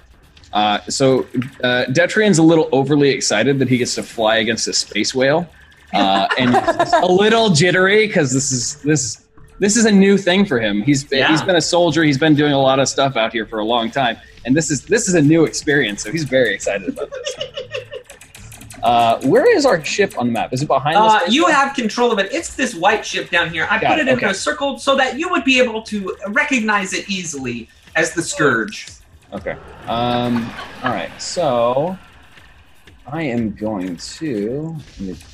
Uh, 0.51 0.80
so 0.89 1.22
uh, 1.63 1.86
Detrian's 1.89 2.39
a 2.39 2.43
little 2.43 2.70
overly 2.72 3.09
excited 3.09 3.59
that 3.59 3.70
he 3.70 3.78
gets 3.78 3.95
to 3.95 4.03
fly 4.03 4.38
against 4.38 4.67
a 4.67 4.74
space 4.74 5.13
whale, 5.15 5.47
uh, 5.93 6.28
and 6.38 6.55
a 6.55 7.05
little 7.05 7.49
jittery 7.51 8.07
because 8.07 8.34
this 8.34 8.51
is 8.51 8.76
this 8.82 9.26
this 9.59 9.76
is 9.78 9.86
a 9.86 9.91
new 9.91 10.17
thing 10.17 10.45
for 10.45 10.59
him. 10.59 10.82
He's 10.82 11.03
been, 11.03 11.20
Yeah. 11.20 11.28
he's 11.30 11.41
been 11.41 11.55
a 11.57 11.61
soldier. 11.61 12.03
He's 12.03 12.17
been 12.17 12.34
doing 12.36 12.53
a 12.53 12.61
lot 12.61 12.80
of 12.80 12.88
stuff 12.88 13.15
out 13.17 13.32
here 13.34 13.45
for 13.45 13.59
a 13.59 13.65
long 13.65 13.91
time, 13.91 14.17
and 14.45 14.55
this 14.55 14.71
is 14.71 14.83
this 14.83 15.07
is 15.07 15.15
a 15.15 15.21
new 15.21 15.45
experience. 15.45 16.03
So 16.03 16.11
he's 16.11 16.23
very 16.23 16.53
excited 16.53 16.89
about 16.89 17.11
this. 17.11 17.35
Uh, 18.83 19.19
where 19.23 19.53
is 19.55 19.65
our 19.65 19.83
ship 19.83 20.17
on 20.17 20.27
the 20.27 20.31
map? 20.31 20.53
Is 20.53 20.61
it 20.61 20.67
behind 20.67 20.95
Uh, 20.97 21.19
you 21.27 21.47
have 21.47 21.75
control 21.75 22.11
of 22.11 22.19
it. 22.19 22.31
It's 22.31 22.55
this 22.55 22.73
white 22.73 23.05
ship 23.05 23.29
down 23.29 23.49
here. 23.49 23.67
I 23.69 23.79
Got 23.79 23.89
put 23.89 23.99
it, 23.99 24.07
it 24.07 24.23
in 24.23 24.29
a 24.29 24.33
circle 24.33 24.79
so 24.79 24.95
that 24.95 25.19
you 25.19 25.29
would 25.29 25.43
be 25.43 25.59
able 25.59 25.81
to 25.83 26.15
recognize 26.29 26.93
it 26.93 27.09
easily 27.09 27.67
as 27.95 28.13
the 28.13 28.21
Scourge. 28.21 28.87
Okay. 29.33 29.57
Um. 29.87 30.49
All 30.83 30.91
right. 30.91 31.11
So 31.21 31.97
I 33.05 33.23
am 33.23 33.51
going 33.51 33.97
to. 33.97 34.75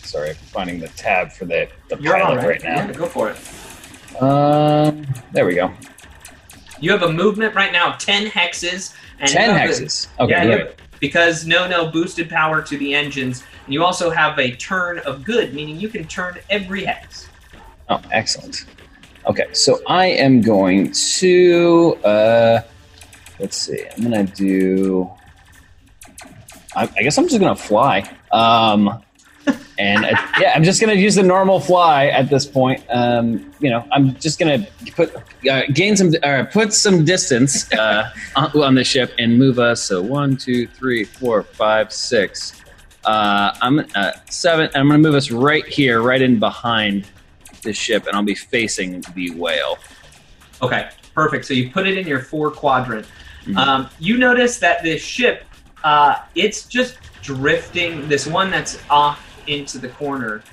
Sorry, 0.04 0.30
I'm 0.30 0.36
finding 0.36 0.80
the 0.80 0.88
tab 0.90 1.32
for 1.32 1.46
the 1.46 1.70
the 1.90 1.98
You're 2.00 2.14
pilot 2.14 2.40
all 2.40 2.48
right 2.48 2.64
now. 2.64 2.76
Yeah, 2.76 2.92
go 2.94 3.06
for 3.06 3.30
it. 3.30 4.22
Um. 4.22 5.06
There 5.32 5.46
we 5.46 5.56
go. 5.56 5.72
You 6.80 6.92
have 6.92 7.04
a 7.04 7.12
movement 7.12 7.56
right 7.56 7.72
now 7.72 7.94
of 7.94 7.98
10 8.00 8.28
hexes. 8.28 8.94
And 9.20 9.30
Ten 9.30 9.50
have 9.52 9.70
a- 9.70 9.74
hexes. 9.74 10.08
Okay. 10.20 10.32
yeah, 10.32 10.58
have- 10.58 10.76
because 11.00 11.46
Nono 11.46 11.92
boosted 11.92 12.30
power 12.30 12.62
to 12.62 12.78
the 12.78 12.94
engines. 12.94 13.44
And 13.66 13.74
you 13.74 13.84
also 13.84 14.10
have 14.10 14.38
a 14.40 14.52
turn 14.56 15.00
of 15.00 15.24
good, 15.24 15.54
meaning 15.54 15.80
you 15.80 15.90
can 15.90 16.06
turn 16.08 16.38
every 16.50 16.86
hex. 16.86 17.28
Oh, 17.90 18.02
excellent. 18.12 18.66
Okay, 19.28 19.46
so 19.54 19.80
I 19.88 20.06
am 20.06 20.42
going 20.42 20.92
to. 20.92 21.98
Uh, 22.04 22.62
let's 23.40 23.58
see. 23.58 23.84
I'm 23.98 24.04
gonna 24.04 24.24
do. 24.24 25.10
I, 26.76 26.84
I 26.84 27.02
guess 27.04 27.18
I'm 27.18 27.28
just 27.28 27.40
gonna 27.40 27.56
fly. 27.56 28.10
Um, 28.32 29.02
and 29.78 30.06
uh, 30.06 30.18
yeah, 30.40 30.54
I'm 30.56 30.64
just 30.64 30.80
gonna 30.80 30.94
use 30.94 31.16
the 31.16 31.24
normal 31.24 31.60
fly 31.60 32.08
at 32.08 32.30
this 32.30 32.46
point. 32.46 32.84
Um, 32.90 33.52
you 33.60 33.70
know, 33.70 33.86
I'm 33.92 34.16
just 34.16 34.40
gonna 34.40 34.66
put 34.96 35.16
uh, 35.50 35.64
gain 35.74 35.98
some 35.98 36.14
or 36.24 36.46
put 36.46 36.74
some 36.74 37.04
distance 37.04 37.72
uh, 37.74 38.10
on, 38.36 38.62
on 38.62 38.76
the 38.76 38.84
ship 38.84 39.14
and 39.20 39.38
move 39.38 39.60
us. 39.60 39.84
So 39.84 40.02
one, 40.02 40.38
two, 40.38 40.68
three, 40.68 41.04
four, 41.04 41.44
five, 41.44 41.92
six. 41.92 42.62
Uh, 43.04 43.56
I'm 43.62 43.86
uh, 43.96 44.12
seven. 44.30 44.70
I'm 44.76 44.88
gonna 44.88 45.00
move 45.00 45.16
us 45.16 45.30
right 45.30 45.66
here, 45.68 46.02
right 46.02 46.22
in 46.22 46.40
behind 46.40 47.08
the 47.64 47.74
ship, 47.74 48.08
and 48.08 48.16
I'll 48.16 48.24
be 48.24 48.36
facing 48.36 49.02
the 49.14 49.32
whale. 49.32 49.78
Okay, 50.62 50.90
perfect. 51.14 51.46
So 51.46 51.54
you 51.54 51.70
put 51.70 51.86
it 51.86 51.98
in 51.98 52.08
your 52.08 52.22
four 52.22 52.50
quadrant. 52.50 53.06
Mhm. 53.46 53.58
Um, 53.58 53.90
you 54.00 54.18
notice 54.18 54.58
that 54.60 54.82
this 54.82 55.02
ship, 55.02 55.44
uh, 55.84 56.16
it's 56.34 56.66
just 56.66 56.98
drifting. 57.22 58.08
This 58.08 58.26
one 58.26 58.50
that's 58.50 58.80
off 58.90 59.25
into 59.48 59.78
the 59.78 59.90
corner, 59.90 60.44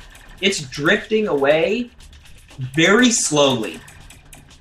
it's 0.40 0.60
drifting 0.68 1.28
away 1.28 1.90
very 2.58 3.10
slowly. 3.10 3.80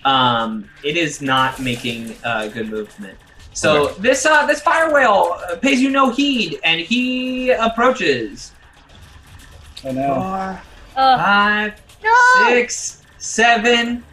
Um, 0.05 0.69
it 0.83 0.97
is 0.97 1.21
not 1.21 1.59
making 1.59 2.15
uh, 2.23 2.47
good 2.47 2.69
movement. 2.69 3.17
So 3.53 3.87
this 3.99 4.25
uh, 4.25 4.45
this 4.45 4.61
fire 4.61 4.93
whale 4.93 5.37
uh, 5.49 5.57
pays 5.57 5.81
you 5.81 5.89
no 5.89 6.09
heed, 6.09 6.59
and 6.63 6.79
he 6.81 7.51
approaches. 7.51 8.53
Oh 9.83 9.91
no. 9.91 10.13
Four, 10.15 10.61
Uh, 11.03 11.17
five, 11.17 11.81
No! 12.03 12.13
six, 12.49 13.03
seven, 13.17 14.03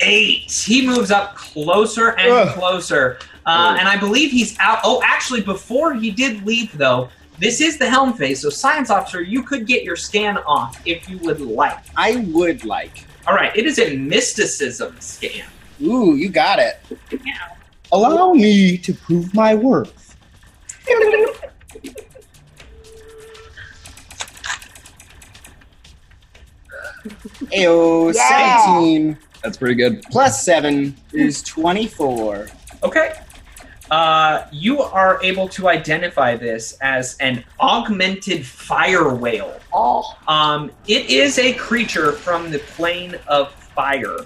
eight. 0.00 0.50
He 0.50 0.86
moves 0.86 1.10
up 1.10 1.34
closer 1.36 2.10
and 2.18 2.32
Ugh. 2.32 2.54
closer. 2.56 3.18
Uh, 3.44 3.76
and 3.78 3.88
I 3.88 3.96
believe 3.96 4.32
he's 4.32 4.58
out. 4.58 4.80
Oh, 4.82 5.00
actually, 5.04 5.40
before 5.42 5.94
he 5.94 6.10
did 6.10 6.44
leave, 6.44 6.76
though, 6.76 7.08
this 7.38 7.60
is 7.60 7.78
the 7.78 7.88
helm 7.88 8.12
phase. 8.14 8.40
So, 8.42 8.50
science 8.50 8.90
officer, 8.90 9.22
you 9.22 9.42
could 9.42 9.66
get 9.66 9.82
your 9.84 9.96
scan 9.96 10.38
off 10.38 10.80
if 10.86 11.08
you 11.08 11.18
would 11.18 11.40
like. 11.40 11.78
I 11.96 12.16
would 12.32 12.64
like. 12.64 13.04
All 13.26 13.34
right, 13.34 13.54
it 13.56 13.66
is 13.66 13.78
a 13.78 13.96
mysticism 13.96 14.96
scan. 15.00 15.46
Ooh, 15.82 16.14
you 16.16 16.28
got 16.28 16.58
it. 16.58 16.80
Allow 17.92 18.32
me 18.32 18.78
to 18.78 18.94
prove 18.94 19.34
my 19.34 19.54
worth. 19.54 20.16
Ayo, 27.52 28.14
Yeah. 28.14 28.64
17 28.66 29.18
That's 29.42 29.56
pretty 29.56 29.74
good. 29.74 30.02
plus 30.10 30.42
7 30.44 30.96
is 31.12 31.42
24. 31.42 32.48
Okay. 32.82 33.12
Uh, 33.90 34.46
you 34.50 34.80
are 34.82 35.20
able 35.22 35.48
to 35.48 35.68
identify 35.68 36.36
this 36.36 36.76
as 36.80 37.16
an 37.18 37.44
augmented 37.60 38.44
fire 38.44 39.14
whale. 39.14 39.58
oh, 39.72 40.16
Um, 40.26 40.72
it 40.88 41.08
is 41.10 41.38
a 41.38 41.52
creature 41.54 42.12
from 42.12 42.50
the 42.50 42.58
plane 42.58 43.16
of 43.28 43.52
fire. 43.52 44.16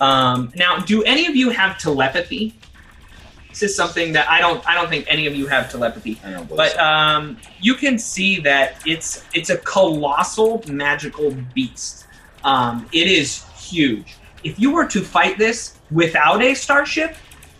Um, 0.00 0.52
now, 0.56 0.78
do 0.78 1.02
any 1.04 1.26
of 1.26 1.36
you 1.36 1.50
have 1.50 1.78
telepathy? 1.78 2.54
This 3.50 3.62
is 3.62 3.76
something 3.76 4.12
that 4.14 4.28
I 4.28 4.40
don't. 4.40 4.66
I 4.68 4.74
don't 4.74 4.88
think 4.88 5.06
any 5.08 5.28
of 5.28 5.36
you 5.36 5.46
have 5.46 5.70
telepathy. 5.70 6.18
I 6.24 6.32
don't 6.32 6.50
know, 6.50 6.56
But 6.56 6.76
um, 6.80 7.36
you 7.60 7.76
can 7.76 8.00
see 8.00 8.40
that 8.40 8.82
it's 8.84 9.24
it's 9.32 9.50
a 9.50 9.58
colossal 9.58 10.64
magical 10.66 11.30
beast. 11.54 12.06
Um, 12.42 12.88
it 12.92 13.06
is 13.06 13.44
huge. 13.56 14.16
If 14.42 14.58
you 14.58 14.72
were 14.72 14.86
to 14.86 15.00
fight 15.00 15.38
this 15.38 15.78
without 15.92 16.42
a 16.42 16.52
starship, 16.54 17.14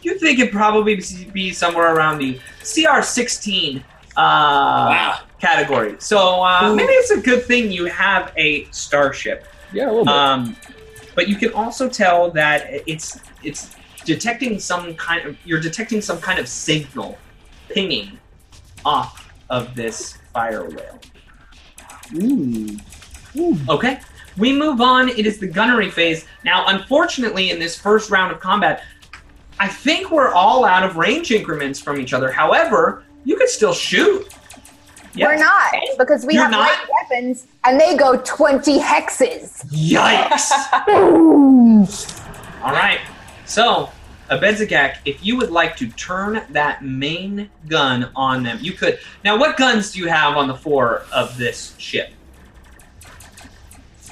you'd 0.04 0.20
think 0.20 0.38
it'd 0.38 0.52
probably 0.52 1.00
be 1.32 1.52
somewhere 1.52 1.94
around 1.94 2.18
the 2.18 2.38
CR16 2.60 3.82
uh, 4.16 5.18
category. 5.40 5.96
So 5.98 6.42
uh, 6.42 6.74
maybe 6.74 6.92
it's 6.92 7.10
a 7.10 7.20
good 7.20 7.44
thing 7.44 7.72
you 7.72 7.86
have 7.86 8.32
a 8.36 8.64
starship. 8.70 9.46
yeah, 9.72 9.86
a 9.86 9.90
little 9.90 10.04
bit. 10.04 10.14
Um, 10.14 10.56
but 11.14 11.28
you 11.28 11.36
can 11.36 11.52
also 11.52 11.88
tell 11.88 12.30
that 12.32 12.66
it's 12.86 13.20
it's 13.42 13.76
detecting 14.04 14.58
some 14.58 14.94
kind 14.94 15.26
of 15.26 15.36
you're 15.44 15.60
detecting 15.60 16.00
some 16.00 16.20
kind 16.20 16.38
of 16.38 16.48
signal 16.48 17.18
pinging 17.68 18.18
off 18.84 19.32
of 19.50 19.74
this 19.74 20.18
fire 20.32 20.68
whale. 20.68 21.00
Ooh. 22.16 23.58
Okay. 23.68 24.00
We 24.36 24.52
move 24.52 24.80
on. 24.80 25.08
It 25.08 25.26
is 25.26 25.38
the 25.38 25.46
gunnery 25.46 25.90
phase. 25.90 26.26
Now, 26.44 26.66
unfortunately, 26.66 27.50
in 27.50 27.58
this 27.58 27.78
first 27.78 28.10
round 28.10 28.32
of 28.32 28.40
combat, 28.40 28.82
I 29.58 29.68
think 29.68 30.10
we're 30.10 30.32
all 30.32 30.64
out 30.64 30.82
of 30.82 30.96
range 30.96 31.30
increments 31.30 31.80
from 31.80 32.00
each 32.00 32.12
other. 32.12 32.30
However, 32.30 33.04
you 33.24 33.36
could 33.36 33.48
still 33.48 33.72
shoot. 33.74 34.28
We're 35.16 35.36
not 35.36 35.72
because 35.96 36.26
we 36.26 36.34
You're 36.34 36.42
have 36.42 36.50
not? 36.50 36.68
light 36.68 36.88
weapons 37.02 37.46
and 37.64 37.80
they 37.80 37.96
go 37.96 38.20
20 38.20 38.80
hexes. 38.80 39.64
Yikes! 39.66 40.50
All 42.64 42.72
right. 42.72 42.98
So, 43.44 43.90
Abedzagak, 44.30 44.96
if 45.04 45.24
you 45.24 45.36
would 45.36 45.50
like 45.50 45.76
to 45.76 45.88
turn 45.90 46.42
that 46.50 46.84
main 46.84 47.48
gun 47.68 48.10
on 48.16 48.42
them, 48.42 48.58
you 48.60 48.72
could. 48.72 48.98
Now, 49.24 49.38
what 49.38 49.56
guns 49.56 49.92
do 49.92 50.00
you 50.00 50.08
have 50.08 50.36
on 50.36 50.48
the 50.48 50.54
floor 50.56 51.04
of 51.12 51.36
this 51.38 51.74
ship? 51.78 52.10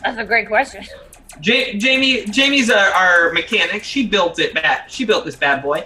that's 0.05 0.19
a 0.19 0.25
great 0.25 0.49
question. 0.49 0.85
Ja- 1.43 1.73
Jamie, 1.79 2.25
Jamie's 2.27 2.71
our, 2.71 2.89
our 2.91 3.33
mechanic. 3.33 3.85
She 3.85 4.07
built 4.07 4.39
it. 4.39 4.55
Bad. 4.55 4.91
She 4.91 5.05
built 5.05 5.25
this 5.25 5.37
bad 5.37 5.63
boy. 5.63 5.85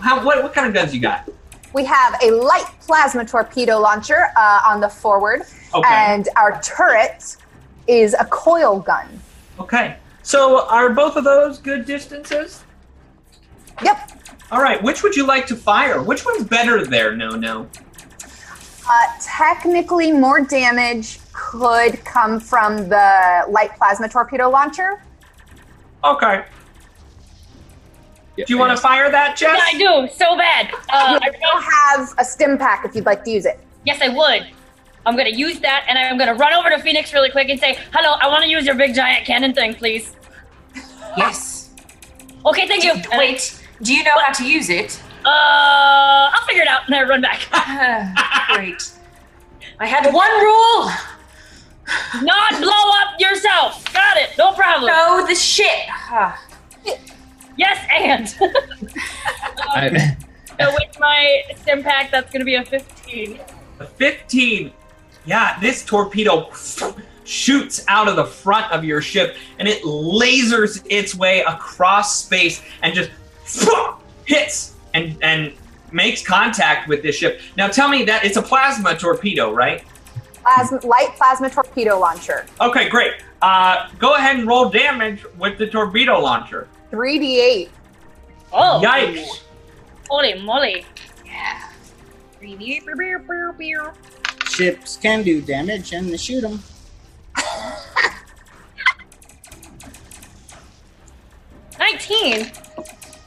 How? 0.00 0.24
What? 0.24 0.42
What 0.42 0.52
kind 0.54 0.66
of 0.66 0.74
guns 0.74 0.94
you 0.94 1.00
got? 1.00 1.28
We 1.72 1.84
have 1.84 2.16
a 2.22 2.32
light 2.32 2.66
plasma 2.80 3.24
torpedo 3.24 3.78
launcher 3.78 4.28
uh, 4.36 4.62
on 4.66 4.80
the 4.80 4.88
forward, 4.88 5.42
Okay. 5.72 5.88
and 5.88 6.28
our 6.36 6.60
turret 6.62 7.36
is 7.86 8.14
a 8.18 8.24
coil 8.24 8.80
gun. 8.80 9.06
Okay. 9.60 9.96
So, 10.22 10.66
are 10.68 10.90
both 10.90 11.16
of 11.16 11.24
those 11.24 11.58
good 11.58 11.84
distances? 11.86 12.64
Yep. 13.82 14.10
All 14.50 14.60
right. 14.60 14.82
Which 14.82 15.02
would 15.04 15.14
you 15.14 15.24
like 15.26 15.46
to 15.46 15.56
fire? 15.56 16.02
Which 16.02 16.24
one's 16.26 16.44
better 16.44 16.84
there? 16.84 17.14
No, 17.16 17.30
no. 17.30 17.68
Uh, 18.88 19.06
technically, 19.22 20.10
more 20.10 20.40
damage 20.42 21.19
could 21.40 22.04
come 22.04 22.38
from 22.38 22.88
the 22.88 23.44
light 23.48 23.70
plasma 23.78 24.08
torpedo 24.08 24.48
launcher. 24.50 25.02
Okay. 26.04 26.44
Yeah, 28.36 28.44
Do 28.44 28.52
you 28.54 28.58
want 28.58 28.76
to 28.76 28.80
fire 28.80 29.10
that, 29.10 29.36
Jess? 29.36 29.50
Yeah, 29.56 29.64
I 29.64 30.06
do 30.06 30.12
so 30.14 30.36
bad. 30.36 30.70
Uh, 30.72 31.18
I 31.22 31.26
you 31.26 31.32
don't, 31.40 31.62
have 31.62 32.14
a 32.18 32.24
stim 32.24 32.58
pack 32.58 32.84
if 32.84 32.94
you'd 32.94 33.06
like 33.06 33.24
to 33.24 33.30
use 33.30 33.46
it. 33.46 33.58
yes, 33.84 34.00
I 34.02 34.08
would. 34.08 34.46
I'm 35.06 35.16
gonna 35.16 35.30
use 35.30 35.58
that, 35.60 35.86
and 35.88 35.98
I'm 35.98 36.18
gonna 36.18 36.34
run 36.34 36.52
over 36.52 36.68
to 36.68 36.78
Phoenix 36.78 37.14
really 37.14 37.30
quick 37.30 37.48
and 37.48 37.58
say, 37.58 37.78
"Hello, 37.92 38.16
I 38.20 38.28
want 38.28 38.44
to 38.44 38.50
use 38.50 38.66
your 38.66 38.74
big 38.74 38.94
giant 38.94 39.24
cannon 39.26 39.54
thing, 39.54 39.74
please." 39.74 40.14
Yes. 41.16 41.70
Okay, 42.44 42.68
thank 42.68 42.84
you. 42.84 42.92
And 42.92 43.06
I- 43.14 43.18
Wait, 43.18 43.66
do 43.82 43.94
you 43.94 44.04
know 44.04 44.18
how 44.24 44.32
to 44.34 44.44
use 44.44 44.68
it? 44.68 45.00
uh, 45.24 45.28
I'll 46.34 46.46
figure 46.46 46.62
it 46.62 46.68
out, 46.68 46.82
and 46.86 46.94
I 46.94 47.02
run 47.04 47.22
back. 47.22 47.40
Great. 48.54 48.92
I 49.80 49.86
had 49.86 50.12
one 50.12 50.30
rule. 50.44 50.90
Not 52.22 52.60
blow 52.60 52.70
up 52.70 53.20
yourself. 53.20 53.92
Got 53.92 54.16
it. 54.16 54.30
No 54.38 54.52
problem. 54.52 54.92
No, 54.92 55.26
the 55.26 55.34
ship. 55.34 55.66
Ah, 55.88 56.40
Yes, 57.56 57.86
and 58.40 58.52
I, 59.58 60.16
so 60.58 60.72
with 60.72 60.98
my 60.98 61.42
stim 61.60 61.82
pack, 61.82 62.10
that's 62.10 62.32
gonna 62.32 62.44
be 62.44 62.54
a 62.54 62.64
15. 62.64 63.38
A 63.80 63.84
15. 63.84 64.72
Yeah, 65.26 65.60
this 65.60 65.84
torpedo 65.84 66.50
shoots 67.24 67.84
out 67.88 68.08
of 68.08 68.16
the 68.16 68.24
front 68.24 68.72
of 68.72 68.82
your 68.82 69.02
ship 69.02 69.36
and 69.58 69.68
it 69.68 69.82
lasers 69.82 70.84
its 70.88 71.14
way 71.14 71.40
across 71.40 72.24
space 72.24 72.62
and 72.82 72.94
just 72.94 73.10
hits 74.24 74.74
and 74.94 75.16
and 75.22 75.52
makes 75.92 76.26
contact 76.26 76.88
with 76.88 77.02
this 77.02 77.16
ship. 77.16 77.40
Now 77.56 77.68
tell 77.68 77.88
me 77.88 78.04
that 78.04 78.24
it's 78.24 78.36
a 78.36 78.42
plasma 78.42 78.96
torpedo, 78.96 79.52
right? 79.52 79.84
Plasma, 80.50 80.80
light 80.84 81.14
plasma 81.16 81.48
torpedo 81.48 81.96
launcher. 81.98 82.44
Okay, 82.60 82.88
great. 82.88 83.12
Uh, 83.40 83.88
go 84.00 84.16
ahead 84.16 84.36
and 84.36 84.48
roll 84.48 84.68
damage 84.68 85.24
with 85.38 85.58
the 85.58 85.66
torpedo 85.68 86.18
launcher. 86.18 86.66
3d8. 86.90 87.68
Oh, 88.52 88.82
Yikes! 88.84 89.42
Holy 90.08 90.34
moly. 90.42 90.84
Yeah. 91.24 91.70
Ships 94.48 94.96
can 94.96 95.22
do 95.22 95.40
damage 95.40 95.92
and 95.92 96.18
shoot 96.18 96.40
them. 96.40 96.60
Nineteen. 101.78 102.50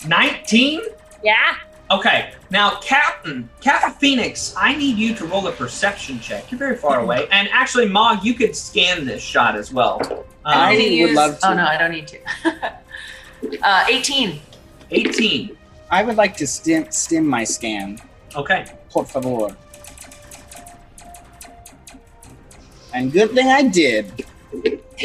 19? 0.05 0.81
Yeah. 1.23 1.55
Okay, 1.93 2.31
now 2.49 2.79
Captain, 2.79 3.47
Captain 3.61 3.91
Phoenix, 3.93 4.53
I 4.57 4.75
need 4.75 4.97
you 4.97 5.13
to 5.15 5.25
roll 5.25 5.45
a 5.47 5.51
perception 5.51 6.19
check. 6.19 6.49
You're 6.51 6.57
very 6.57 6.75
far 6.75 7.01
away. 7.01 7.27
And 7.31 7.47
actually, 7.51 7.87
Mog, 7.87 8.23
you 8.23 8.33
could 8.33 8.55
scan 8.55 9.05
this 9.05 9.21
shot 9.21 9.55
as 9.55 9.71
well. 9.71 10.01
I 10.45 10.71
Um, 10.71 10.75
would 10.81 10.91
use- 10.91 11.15
love 11.15 11.39
to. 11.39 11.49
Oh 11.49 11.53
no, 11.53 11.65
I 11.65 11.77
don't 11.77 11.91
need 11.91 12.07
to. 12.07 12.19
uh, 13.61 13.85
18. 13.89 14.39
18. 14.91 15.57
I 15.91 16.03
would 16.03 16.15
like 16.15 16.35
to 16.37 16.47
stim, 16.47 16.89
stim 16.89 17.27
my 17.27 17.43
scan. 17.43 17.99
Okay. 18.35 18.65
Por 18.89 19.05
favor. 19.05 19.55
And 22.93 23.11
good 23.11 23.31
thing 23.31 23.47
I 23.47 23.63
did. 23.63 24.25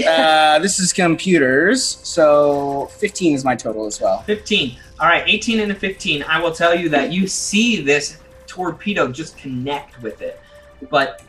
Uh, 0.06 0.58
this 0.60 0.78
is 0.78 0.92
computers, 0.92 1.98
so 2.02 2.86
15 2.98 3.34
is 3.34 3.44
my 3.44 3.56
total 3.56 3.86
as 3.86 4.00
well. 4.00 4.22
15. 4.22 4.76
All 5.00 5.06
right, 5.06 5.22
18 5.26 5.60
and 5.60 5.70
a 5.70 5.74
15. 5.74 6.24
I 6.24 6.40
will 6.40 6.52
tell 6.52 6.74
you 6.74 6.88
that 6.88 7.12
you 7.12 7.28
see 7.28 7.80
this 7.80 8.18
torpedo 8.46 9.12
just 9.12 9.36
connect 9.38 10.02
with 10.02 10.22
it, 10.22 10.40
but 10.90 11.22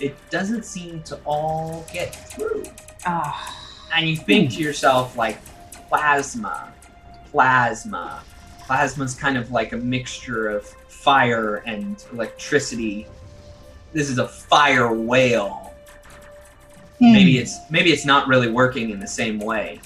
it 0.00 0.14
doesn't 0.28 0.64
seem 0.64 1.02
to 1.04 1.18
all 1.24 1.86
get 1.92 2.14
through. 2.30 2.64
Oh. 3.06 3.56
And 3.94 4.08
you 4.08 4.16
think 4.16 4.50
to 4.52 4.60
yourself, 4.60 5.16
like, 5.16 5.38
plasma, 5.88 6.72
plasma. 7.30 8.22
Plasma's 8.66 9.14
kind 9.14 9.38
of 9.38 9.50
like 9.50 9.72
a 9.72 9.76
mixture 9.76 10.48
of 10.48 10.66
fire 10.88 11.56
and 11.66 12.04
electricity. 12.12 13.06
This 13.92 14.10
is 14.10 14.18
a 14.18 14.26
fire 14.28 14.92
whale. 14.92 15.74
Hmm. 16.98 17.12
Maybe 17.12 17.38
it's 17.38 17.58
maybe 17.70 17.92
it's 17.92 18.06
not 18.06 18.26
really 18.26 18.50
working 18.50 18.90
in 18.90 19.00
the 19.00 19.06
same 19.06 19.38
way. 19.38 19.80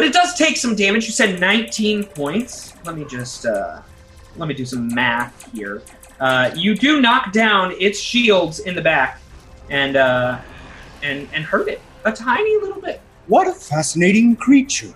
But 0.00 0.06
it 0.06 0.14
does 0.14 0.32
take 0.32 0.56
some 0.56 0.74
damage. 0.74 1.04
You 1.04 1.12
said 1.12 1.38
19 1.40 2.04
points. 2.04 2.72
Let 2.86 2.96
me 2.96 3.04
just 3.04 3.44
uh, 3.44 3.82
let 4.38 4.48
me 4.48 4.54
do 4.54 4.64
some 4.64 4.88
math 4.94 5.52
here. 5.52 5.82
Uh, 6.18 6.50
you 6.56 6.74
do 6.74 7.02
knock 7.02 7.34
down 7.34 7.74
its 7.78 8.00
shields 8.00 8.60
in 8.60 8.74
the 8.74 8.80
back, 8.80 9.20
and 9.68 9.96
uh, 9.96 10.38
and 11.02 11.28
and 11.34 11.44
hurt 11.44 11.68
it 11.68 11.82
a 12.06 12.12
tiny 12.12 12.50
little 12.62 12.80
bit. 12.80 13.02
What 13.26 13.46
a 13.46 13.52
fascinating 13.52 14.36
creature. 14.36 14.94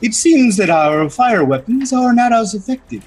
It 0.00 0.14
seems 0.14 0.56
that 0.56 0.70
our 0.70 1.10
fire 1.10 1.44
weapons 1.44 1.92
are 1.92 2.14
not 2.14 2.32
as 2.32 2.54
effective. 2.54 3.06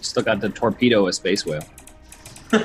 Still 0.00 0.22
got 0.22 0.40
the 0.40 0.48
torpedo 0.48 1.08
a 1.08 1.12
space 1.12 1.44
whale. 1.44 1.66
yeah, 2.50 2.62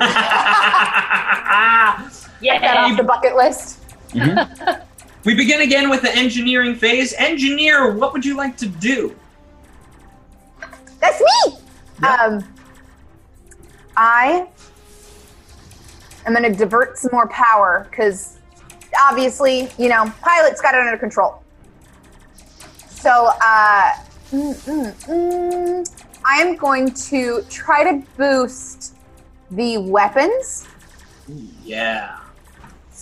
that 2.42 2.78
off 2.78 2.96
the 2.96 3.04
bucket 3.04 3.36
list. 3.36 3.80
we 5.28 5.36
begin 5.36 5.60
again 5.60 5.90
with 5.90 6.02
the 6.02 6.16
engineering 6.16 6.74
phase. 6.74 7.14
Engineer, 7.18 7.92
what 7.92 8.14
would 8.14 8.24
you 8.24 8.38
like 8.38 8.56
to 8.56 8.66
do? 8.66 9.14
That's 11.02 11.20
me. 11.20 11.58
Um, 12.08 12.42
I 13.98 14.48
am 16.26 16.34
going 16.34 16.50
to 16.50 16.58
divert 16.58 16.98
some 16.98 17.10
more 17.12 17.28
power 17.28 17.88
because 17.90 18.38
obviously, 19.04 19.70
you 19.78 19.90
know, 19.90 20.10
pilot's 20.22 20.62
got 20.62 20.76
it 20.76 20.80
under 20.80 20.98
control. 20.98 21.44
So, 22.88 23.30
uh, 23.42 23.92
mm, 24.32 24.56
mm, 24.64 24.94
mm, 25.08 26.04
I 26.24 26.38
am 26.38 26.56
going 26.56 26.94
to 26.94 27.44
try 27.50 27.84
to 27.84 28.02
boost 28.16 28.96
the 29.52 29.78
weapons. 29.80 30.66
Yeah. 31.66 32.18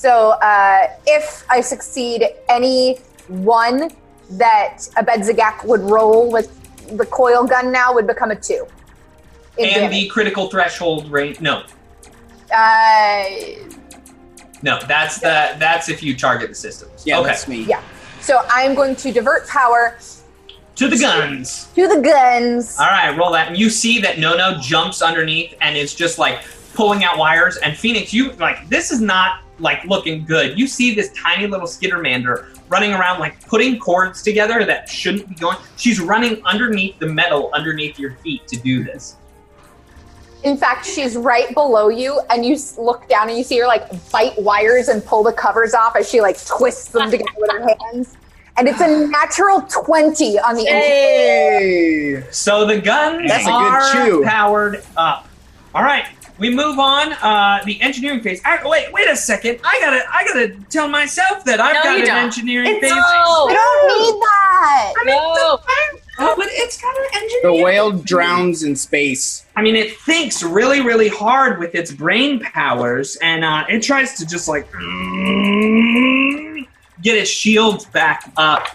So, 0.06 0.34
uh, 0.34 0.86
if 1.08 1.44
I 1.50 1.62
succeed, 1.62 2.28
any 2.48 2.98
one 3.28 3.90
that 4.30 4.78
Abedzagak 4.98 5.66
would 5.66 5.82
roll 5.82 6.32
with 6.32 6.48
the 6.96 7.08
coil 7.08 7.44
gun 7.48 7.72
now 7.72 7.92
would 7.92 8.06
become 8.06 8.30
a 8.30 8.36
two. 8.36 8.68
in 9.58 9.66
And 9.66 9.74
damage. 9.76 9.92
the 9.94 10.08
critical 10.10 10.48
threshold 10.52 11.10
range. 11.12 11.42
No, 11.42 11.64
Uh, 12.56 13.24
no, 14.62 14.78
that's 14.88 15.18
the 15.22 15.56
that's 15.58 15.90
if 15.90 16.04
you 16.04 16.16
target 16.16 16.50
the 16.50 16.56
systems. 16.56 17.02
Yeah, 17.04 17.18
okay. 17.22 17.30
that's 17.30 17.48
me. 17.48 17.64
Yeah. 17.64 17.82
so 18.22 18.46
I'm 18.48 18.76
going 18.76 18.96
to 18.98 19.12
divert 19.12 19.48
power 19.48 19.98
To 20.76 20.88
the 20.88 21.00
guns. 21.00 21.70
to 21.74 21.88
the 21.88 22.00
guns. 22.00 22.78
All 22.80 22.86
right, 22.86 23.18
roll 23.18 23.32
that, 23.32 23.48
and 23.48 23.58
you 23.58 23.72
see 23.72 24.00
that 24.02 24.20
Nono 24.20 24.60
jumps 24.60 25.02
underneath 25.02 25.56
and 25.62 25.76
is 25.76 25.96
just 25.96 26.20
like 26.20 26.44
pulling 26.76 27.04
out 27.04 27.18
wires. 27.18 27.58
And 27.58 27.76
Phoenix, 27.76 28.14
you 28.14 28.34
like 28.34 28.70
this 28.70 28.92
is 28.92 29.02
not 29.02 29.40
like 29.60 29.84
looking 29.86 30.26
good. 30.26 30.58
You 30.58 30.68
see 30.68 30.94
this 30.94 31.12
tiny 31.14 31.48
little 31.48 31.68
skittermander 31.68 32.58
running 32.70 32.94
around 32.94 33.20
like 33.20 33.46
putting 33.48 33.80
cords 33.80 34.22
together 34.22 34.66
that 34.66 34.90
shouldn't 34.90 35.30
be 35.30 35.36
going. 35.36 35.58
She's 35.78 36.00
running 36.00 36.44
underneath 36.46 37.00
the 37.00 37.08
metal 37.08 37.50
underneath 37.54 38.00
your 38.00 38.12
feet 38.18 38.48
to 38.48 38.58
do 38.58 38.84
this. 38.84 39.18
In 40.44 40.58
fact, 40.58 40.86
she's 40.86 41.16
right 41.16 41.52
below 41.56 41.90
you, 41.90 42.22
and 42.30 42.46
you 42.46 42.56
look 42.78 43.10
down 43.10 43.30
and 43.30 43.38
you 43.38 43.44
see 43.44 43.58
her 43.60 43.66
like 43.66 43.90
bite 44.12 44.38
wires 44.38 44.90
and 44.90 45.04
pull 45.04 45.24
the 45.24 45.34
covers 45.34 45.74
off 45.74 45.96
as 45.96 46.08
she 46.08 46.22
like 46.22 46.44
twists 46.46 46.90
them 46.90 47.10
together 47.10 47.32
with 47.38 47.52
her 47.52 47.68
hands. 47.92 48.16
And 48.58 48.68
it's 48.68 48.80
a 48.80 49.08
natural 49.08 49.62
20 49.64 50.40
on 50.40 50.56
the 50.56 50.66
Hey! 50.66 52.24
So 52.32 52.66
the 52.66 52.80
guns 52.80 53.28
That's 53.28 53.44
a 53.44 53.50
good 53.50 53.54
are 53.54 53.92
chew. 53.92 54.24
powered 54.24 54.84
up. 54.96 55.28
All 55.74 55.84
right, 55.84 56.06
we 56.38 56.50
move 56.50 56.80
on. 56.80 57.14
Uh, 57.14 57.62
the 57.66 57.80
engineering 57.82 58.20
phase. 58.22 58.42
I, 58.46 58.60
wait, 58.68 58.92
wait 58.92 59.08
a 59.10 59.16
second. 59.16 59.60
I 59.64 59.80
gotta, 59.80 60.04
I 60.12 60.26
gotta 60.26 60.50
tell 60.70 60.88
myself 60.88 61.44
that 61.46 61.60
I've 61.62 61.76
No, 61.76 61.84
got 61.84 61.92
you 61.98 62.00
an 62.04 62.06
don't. 62.08 62.18
engineering 62.18 62.68
It's- 62.68 62.82
phase. 62.82 62.92
No. 62.92 62.96
I 62.98 63.54
don't 63.54 64.02
need 64.02 64.22
that. 64.22 64.94
I 65.00 65.04
mean, 65.06 65.16
No. 65.16 65.60
oh, 66.20 66.34
but 66.38 66.48
it's 66.52 66.82
got 66.82 66.96
an 66.98 67.04
engineering. 67.14 67.30
The 67.44 67.48
engineering. 67.48 67.64
whale 67.64 67.92
drowns 67.92 68.64
in 68.64 68.76
space. 68.76 69.46
I 69.56 69.62
mean, 69.62 69.76
it 69.76 69.98
thinks 70.00 70.44
really, 70.44 70.82
really 70.82 71.08
hard 71.08 71.60
with 71.60 71.74
its 71.76 71.92
brain 71.92 72.40
powers, 72.42 73.16
and 73.22 73.44
uh, 73.46 73.64
it 73.70 73.82
tries 73.82 74.16
to 74.18 74.26
just 74.26 74.48
like 74.50 74.70
get 77.02 77.16
its 77.18 77.30
shields 77.30 77.86
back 77.86 78.32
up. 78.38 78.68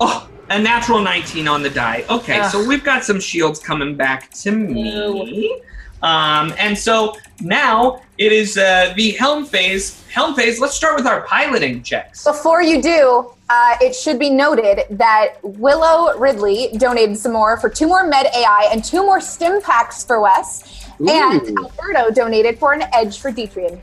Oh, 0.00 0.28
a 0.50 0.58
natural 0.60 1.00
19 1.00 1.48
on 1.48 1.62
the 1.62 1.70
die. 1.70 2.04
Okay, 2.10 2.38
Ugh. 2.40 2.50
so 2.52 2.66
we've 2.66 2.84
got 2.84 3.04
some 3.04 3.18
shields 3.20 3.58
coming 3.58 3.96
back 3.96 4.30
to 4.32 4.50
me. 4.52 5.60
Um, 6.02 6.52
and 6.58 6.76
so 6.76 7.16
now 7.40 8.00
it 8.18 8.32
is 8.32 8.56
uh, 8.58 8.92
the 8.96 9.12
helm 9.12 9.44
phase. 9.44 10.02
Helm 10.08 10.34
phase, 10.34 10.60
let's 10.60 10.74
start 10.74 10.96
with 10.96 11.06
our 11.06 11.22
piloting 11.22 11.82
checks. 11.82 12.24
Before 12.24 12.62
you 12.62 12.80
do, 12.82 13.30
uh, 13.50 13.76
it 13.80 13.94
should 13.94 14.18
be 14.18 14.30
noted 14.30 14.84
that 14.90 15.34
Willow 15.42 16.16
Ridley 16.18 16.70
donated 16.78 17.16
some 17.16 17.32
more 17.32 17.56
for 17.58 17.68
two 17.70 17.86
more 17.86 18.06
Med 18.06 18.26
AI 18.34 18.68
and 18.72 18.84
two 18.84 19.04
more 19.04 19.20
Stim 19.20 19.60
packs 19.62 20.04
for 20.04 20.20
Wes. 20.20 20.86
And 20.98 21.58
Alberto 21.58 22.10
donated 22.14 22.58
for 22.58 22.72
an 22.72 22.84
Edge 22.94 23.18
for 23.18 23.30
Detrian. 23.30 23.80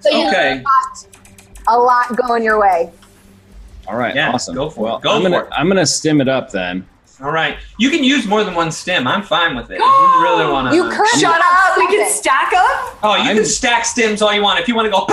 So 0.00 0.10
you 0.10 0.26
Okay. 0.28 0.62
got 0.62 1.06
a 1.68 1.78
lot 1.78 2.16
going 2.16 2.42
your 2.42 2.58
way. 2.60 2.90
All 3.86 3.96
right, 3.96 4.14
Yeah, 4.14 4.32
awesome. 4.32 4.54
go 4.54 4.70
for 4.70 4.80
it. 4.80 4.82
well, 4.82 4.98
Go 4.98 5.10
I'm 5.16 5.22
gonna 5.22 5.38
it. 5.40 5.48
I'm 5.52 5.68
gonna 5.68 5.86
stim 5.86 6.20
it 6.20 6.28
up 6.28 6.50
then. 6.50 6.86
All 7.22 7.30
right. 7.30 7.56
You 7.78 7.88
can 7.90 8.04
use 8.04 8.26
more 8.26 8.44
than 8.44 8.54
one 8.54 8.70
stim. 8.70 9.06
I'm 9.06 9.22
fine 9.22 9.56
with 9.56 9.70
it. 9.70 9.76
If 9.76 9.80
you 9.80 9.86
really 10.22 10.50
want 10.52 10.68
to. 10.70 10.74
You 10.76 10.82
currently 10.90 11.20
Shut 11.20 11.40
up! 11.40 11.78
We 11.78 11.86
can 11.86 12.10
stack 12.10 12.52
up. 12.54 12.98
Oh, 13.02 13.14
you 13.16 13.22
I'm- 13.22 13.36
can 13.36 13.44
stack 13.46 13.84
stims 13.84 14.20
all 14.20 14.32
you 14.34 14.42
want. 14.42 14.60
If 14.60 14.68
you 14.68 14.74
want 14.74 14.86
to 14.86 14.90
go 14.90 15.06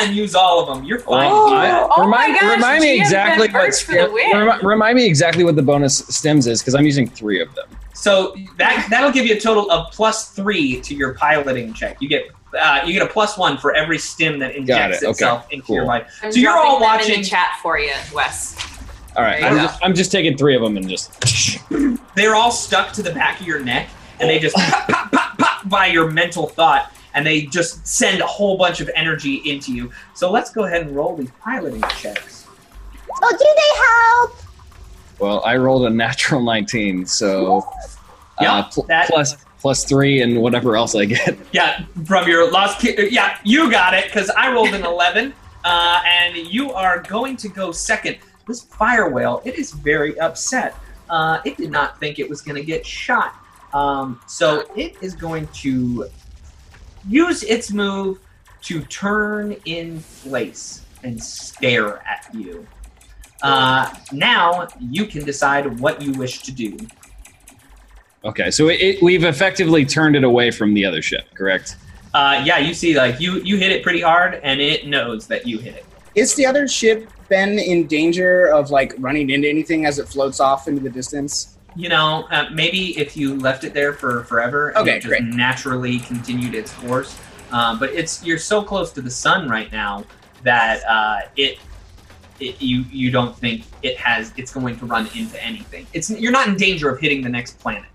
and 0.00 0.14
use 0.16 0.34
all 0.34 0.60
of 0.60 0.74
them, 0.74 0.84
you're 0.84 0.98
fine. 0.98 1.30
Well, 1.30 1.44
with 1.44 1.52
I- 1.54 1.80
Oh 1.96 2.02
remind, 2.02 2.32
my 2.32 2.40
gosh, 2.40 2.54
remind 2.56 2.80
me 2.82 2.98
GM 2.98 3.00
exactly 3.02 3.46
Ben 3.48 3.54
what 3.54 3.66
Birch 3.66 3.82
for 3.84 3.92
the 3.92 4.10
win. 4.12 4.36
remi- 4.46 4.64
remind 4.66 4.96
me 4.96 5.06
exactly 5.06 5.44
what 5.44 5.54
the 5.56 5.62
bonus 5.62 6.02
stims 6.02 6.46
is 6.48 6.60
because 6.60 6.74
I'm 6.74 6.84
using 6.84 7.08
three 7.08 7.40
of 7.40 7.54
them. 7.54 7.68
So 7.94 8.34
that 8.58 8.86
that'll 8.90 9.10
give 9.12 9.26
you 9.26 9.34
a 9.36 9.40
total 9.40 9.70
of 9.70 9.92
plus 9.92 10.30
three 10.30 10.80
to 10.82 10.94
your 10.94 11.14
piloting 11.14 11.72
check. 11.72 11.98
You 12.00 12.08
get 12.08 12.30
uh, 12.58 12.80
you 12.84 12.92
get 12.94 13.02
a 13.02 13.06
plus 13.12 13.36
one 13.36 13.58
for 13.58 13.74
every 13.74 13.98
stim 13.98 14.38
that 14.38 14.54
injects 14.56 15.02
it. 15.02 15.06
Okay, 15.06 15.10
itself 15.10 15.46
into 15.50 15.72
your 15.72 15.82
cool. 15.82 15.88
life. 15.88 16.18
I'm 16.22 16.32
So 16.32 16.38
you're 16.40 16.52
dropping 16.52 16.70
all 16.70 16.78
them 16.80 16.88
watching- 16.88 17.14
in 17.16 17.20
the 17.22 17.26
chat 17.26 17.58
for 17.62 17.78
you, 17.78 17.92
Wes. 18.14 18.56
All 19.18 19.24
right, 19.24 19.40
There 19.40 19.50
I'm 19.50 19.56
just, 19.56 19.78
I'm 19.84 19.94
just 19.94 20.12
taking 20.12 20.36
three 20.38 20.54
of 20.54 20.62
them 20.62 20.76
and 20.76 20.88
just 20.88 21.10
They're 22.14 22.36
all 22.36 22.52
stuck 22.52 22.92
to 22.92 23.02
the 23.02 23.10
back 23.12 23.40
of 23.40 23.46
your 23.46 23.58
neck, 23.60 23.88
and 24.20 24.30
they 24.30 24.38
just 24.38 24.54
pop, 24.54 24.88
pop, 24.88 25.12
pop, 25.12 25.38
pop 25.38 25.68
by 25.68 25.86
your 25.86 26.08
mental 26.10 26.46
thought. 26.46 26.92
and 27.14 27.26
they 27.26 27.42
just 27.42 27.84
send 27.86 28.20
a 28.20 28.26
whole 28.26 28.56
bunch 28.56 28.80
of 28.80 28.88
energy 28.94 29.36
into 29.44 29.72
you. 29.74 29.90
So 30.14 30.30
let's 30.30 30.52
go 30.52 30.64
ahead 30.64 30.82
and 30.86 30.94
roll 30.94 31.16
these 31.16 31.30
piloting 31.42 31.82
checks. 31.98 32.46
Oh, 33.20 33.30
do 33.32 33.54
they 33.56 34.36
help? 34.36 34.36
Well, 35.18 35.42
I 35.44 35.56
rolled 35.56 35.84
a 35.86 35.90
natural 35.90 36.40
19, 36.42 37.04
so 37.06 37.66
Yeah, 38.40 38.54
uh, 38.54 38.62
pl- 38.70 38.84
that- 38.84 39.08
plus 39.08 39.36
plus 39.60 39.82
three 39.84 40.22
and 40.22 40.40
whatever 40.40 40.76
else 40.76 40.94
I 40.94 41.06
get. 41.06 41.36
Yeah, 41.52 41.84
from 42.06 42.28
your 42.28 42.48
lost. 42.52 42.78
Ki- 42.78 43.08
yeah, 43.10 43.36
you 43.42 43.68
got 43.68 43.94
it 43.94 44.04
because 44.04 44.30
I 44.30 44.52
rolled 44.52 44.68
an 44.74 44.84
eleven, 44.84 45.34
uh, 45.64 46.00
and 46.06 46.36
you 46.36 46.70
are 46.72 47.02
going 47.02 47.36
to 47.38 47.48
go 47.48 47.72
second. 47.72 48.18
This 48.48 48.62
fire 48.62 49.10
whale, 49.10 49.42
it 49.44 49.58
is 49.58 49.72
very 49.72 50.18
upset. 50.18 50.74
Uh, 51.08 51.40
it 51.44 51.56
did 51.56 51.70
not 51.70 52.00
think 52.00 52.18
it 52.18 52.28
was 52.28 52.40
going 52.40 52.56
to 52.56 52.64
get 52.64 52.84
shot, 52.84 53.34
um, 53.72 54.20
so 54.26 54.64
it 54.74 54.96
is 55.00 55.14
going 55.14 55.46
to 55.48 56.08
use 57.06 57.42
its 57.44 57.70
move 57.70 58.18
to 58.62 58.82
turn 58.84 59.52
in 59.64 60.02
place 60.22 60.84
and 61.04 61.22
stare 61.22 62.06
at 62.06 62.28
you. 62.34 62.66
Uh, 63.42 63.94
now 64.12 64.66
you 64.80 65.06
can 65.06 65.24
decide 65.24 65.78
what 65.78 66.02
you 66.02 66.12
wish 66.12 66.42
to 66.42 66.52
do. 66.52 66.76
Okay, 68.24 68.50
so 68.50 68.68
it, 68.68 68.80
it, 68.80 69.02
we've 69.02 69.24
effectively 69.24 69.84
turned 69.86 70.16
it 70.16 70.24
away 70.24 70.50
from 70.50 70.74
the 70.74 70.84
other 70.84 71.00
ship, 71.00 71.32
correct? 71.34 71.76
Uh, 72.12 72.42
yeah, 72.44 72.58
you 72.58 72.74
see, 72.74 72.96
like 72.96 73.20
you 73.20 73.40
you 73.42 73.56
hit 73.56 73.70
it 73.70 73.82
pretty 73.82 74.00
hard, 74.00 74.40
and 74.42 74.60
it 74.60 74.86
knows 74.86 75.26
that 75.28 75.46
you 75.46 75.58
hit 75.58 75.76
it. 75.76 75.84
Is 76.14 76.34
the 76.34 76.46
other 76.46 76.66
ship 76.68 77.08
been 77.28 77.58
in 77.58 77.86
danger 77.86 78.46
of 78.46 78.70
like 78.70 78.94
running 78.98 79.30
into 79.30 79.48
anything 79.48 79.84
as 79.86 79.98
it 79.98 80.08
floats 80.08 80.40
off 80.40 80.66
into 80.68 80.80
the 80.82 80.90
distance? 80.90 81.56
You 81.76 81.88
know, 81.90 82.26
uh, 82.30 82.48
maybe 82.52 82.98
if 82.98 83.16
you 83.16 83.36
left 83.36 83.62
it 83.64 83.74
there 83.74 83.92
for 83.92 84.24
forever, 84.24 84.70
and 84.70 84.78
Okay, 84.78 84.96
it 84.96 85.00
just 85.00 85.08
great. 85.08 85.22
naturally 85.24 85.98
continued 86.00 86.54
its 86.54 86.72
course. 86.72 87.18
Uh, 87.52 87.78
but 87.78 87.90
it's 87.90 88.24
you're 88.24 88.38
so 88.38 88.62
close 88.62 88.92
to 88.92 89.00
the 89.00 89.10
sun 89.10 89.48
right 89.48 89.70
now 89.70 90.04
that 90.42 90.82
uh, 90.86 91.20
it, 91.36 91.58
it 92.40 92.60
you 92.60 92.84
you 92.90 93.10
don't 93.10 93.36
think 93.36 93.64
it 93.82 93.96
has 93.96 94.32
it's 94.36 94.52
going 94.52 94.76
to 94.78 94.86
run 94.86 95.08
into 95.14 95.42
anything. 95.44 95.86
It's 95.92 96.10
you're 96.10 96.32
not 96.32 96.48
in 96.48 96.56
danger 96.56 96.88
of 96.90 96.98
hitting 97.00 97.22
the 97.22 97.28
next 97.28 97.58
planet. 97.60 97.88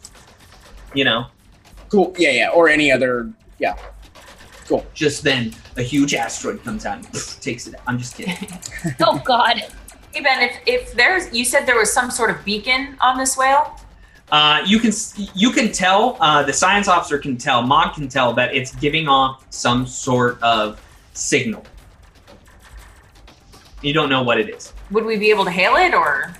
You 0.93 1.05
know, 1.05 1.25
Cool. 1.89 2.13
Yeah, 2.17 2.31
yeah. 2.31 2.49
Or 2.49 2.69
any 2.69 2.91
other. 2.91 3.31
Yeah. 3.59 3.75
Cool. 4.67 4.85
just 4.93 5.23
then 5.23 5.53
a 5.77 5.81
huge 5.81 6.13
asteroid 6.13 6.63
comes 6.63 6.85
out 6.85 6.97
and 6.97 7.13
takes 7.41 7.67
it. 7.67 7.75
out. 7.75 7.81
I'm 7.87 7.97
just 7.97 8.15
kidding. 8.15 8.35
Oh 9.01 9.21
God. 9.25 9.61
Hey 10.13 10.21
Ben, 10.21 10.41
if, 10.43 10.57
if 10.67 10.93
there's, 10.93 11.33
you 11.33 11.43
said 11.45 11.65
there 11.65 11.77
was 11.77 11.91
some 11.91 12.11
sort 12.11 12.29
of 12.29 12.43
beacon 12.45 12.95
on 13.01 13.17
this 13.17 13.35
whale. 13.37 13.79
Uh, 14.31 14.63
you 14.65 14.79
can 14.79 14.91
you 15.35 15.51
can 15.51 15.71
tell 15.71 16.17
uh, 16.19 16.41
the 16.43 16.53
science 16.53 16.87
officer 16.87 17.17
can 17.19 17.37
tell 17.37 17.61
Mog 17.61 17.93
can 17.95 18.07
tell 18.07 18.33
that 18.33 18.55
it's 18.55 18.73
giving 18.75 19.07
off 19.07 19.45
some 19.51 19.85
sort 19.85 20.41
of 20.41 20.81
signal. 21.13 21.63
You 23.81 23.93
don't 23.93 24.09
know 24.09 24.23
what 24.23 24.39
it 24.39 24.49
is. 24.49 24.73
Would 24.91 25.05
we 25.05 25.17
be 25.17 25.29
able 25.29 25.43
to 25.45 25.51
hail 25.51 25.75
it, 25.75 25.93
or 25.93 26.33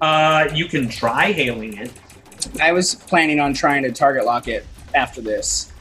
Uh, 0.00 0.48
you 0.54 0.66
can 0.66 0.88
try 0.88 1.32
hailing 1.32 1.76
it. 1.76 1.92
I 2.60 2.72
was 2.72 2.94
planning 2.94 3.40
on 3.40 3.52
trying 3.54 3.82
to 3.82 3.92
target 3.92 4.24
lock 4.24 4.48
it 4.48 4.66
after 4.94 5.20
this, 5.20 5.72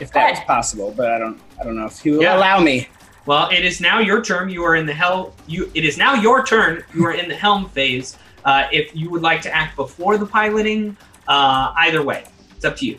if 0.00 0.12
that 0.12 0.30
was 0.30 0.40
possible. 0.40 0.92
But 0.96 1.10
I 1.12 1.18
don't. 1.18 1.40
I 1.60 1.64
don't 1.64 1.76
know 1.76 1.86
if 1.86 1.98
he 2.00 2.10
will 2.12 2.22
Yeah. 2.22 2.36
allow 2.36 2.60
me. 2.60 2.88
Well, 3.26 3.50
it 3.50 3.64
is 3.64 3.80
now 3.80 3.98
your 3.98 4.22
turn. 4.22 4.48
You 4.48 4.64
are 4.64 4.76
in 4.76 4.86
the 4.86 4.94
hell. 4.94 5.34
You 5.46 5.70
it 5.74 5.84
is 5.84 5.98
now 5.98 6.14
your 6.14 6.44
turn. 6.46 6.82
You 6.94 7.04
are 7.06 7.12
in 7.12 7.28
the 7.28 7.34
helm 7.36 7.68
phase. 7.70 8.16
Uh, 8.44 8.66
if 8.72 8.94
you 8.96 9.10
would 9.10 9.22
like 9.22 9.42
to 9.42 9.54
act 9.54 9.76
before 9.76 10.16
the 10.16 10.24
piloting, 10.24 10.96
uh, 11.26 11.72
either 11.78 12.02
way, 12.02 12.24
it's 12.56 12.64
up 12.64 12.76
to 12.78 12.86
you. 12.86 12.98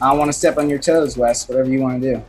I 0.00 0.08
don't 0.08 0.18
want 0.18 0.28
to 0.30 0.32
step 0.32 0.56
on 0.56 0.70
your 0.70 0.78
toes, 0.78 1.18
Wes. 1.18 1.46
Whatever 1.48 1.68
you 1.68 1.80
want 1.80 2.00
to 2.02 2.14
do. 2.14 2.22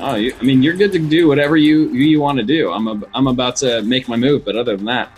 Oh, 0.00 0.16
you, 0.16 0.34
I 0.40 0.42
mean, 0.42 0.60
you're 0.64 0.74
good 0.74 0.90
to 0.92 0.98
do 0.98 1.28
whatever 1.28 1.56
you 1.56 1.88
you, 1.90 2.04
you 2.04 2.20
want 2.20 2.38
to 2.38 2.44
do. 2.44 2.72
I'm 2.72 2.88
a, 2.88 3.00
I'm 3.14 3.28
about 3.28 3.54
to 3.56 3.82
make 3.82 4.08
my 4.08 4.16
move, 4.16 4.44
but 4.44 4.56
other 4.56 4.76
than 4.76 4.86
that, 4.86 5.10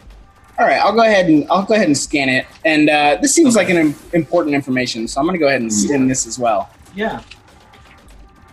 All 0.59 0.67
right, 0.67 0.79
I'll 0.79 0.93
go 0.93 1.01
ahead 1.03 1.27
and 1.31 1.47
I'll 1.51 1.63
go 1.65 1.75
ahead 1.75 1.87
and 1.87 1.97
scan 1.97 2.29
it. 2.29 2.45
And 2.67 2.91
uh, 2.91 3.17
this 3.23 3.35
seems 3.35 3.57
like 3.57 3.71
an 3.71 3.77
im- 3.79 3.95
important 4.13 4.55
information, 4.55 5.09
so 5.09 5.19
I'm 5.21 5.27
going 5.27 5.35
to 5.39 5.41
go 5.41 5.49
ahead 5.49 5.63
and 5.63 5.73
scan 5.73 6.07
this 6.09 6.27
as 6.27 6.39
well. 6.39 6.69
Yeah. 6.95 7.23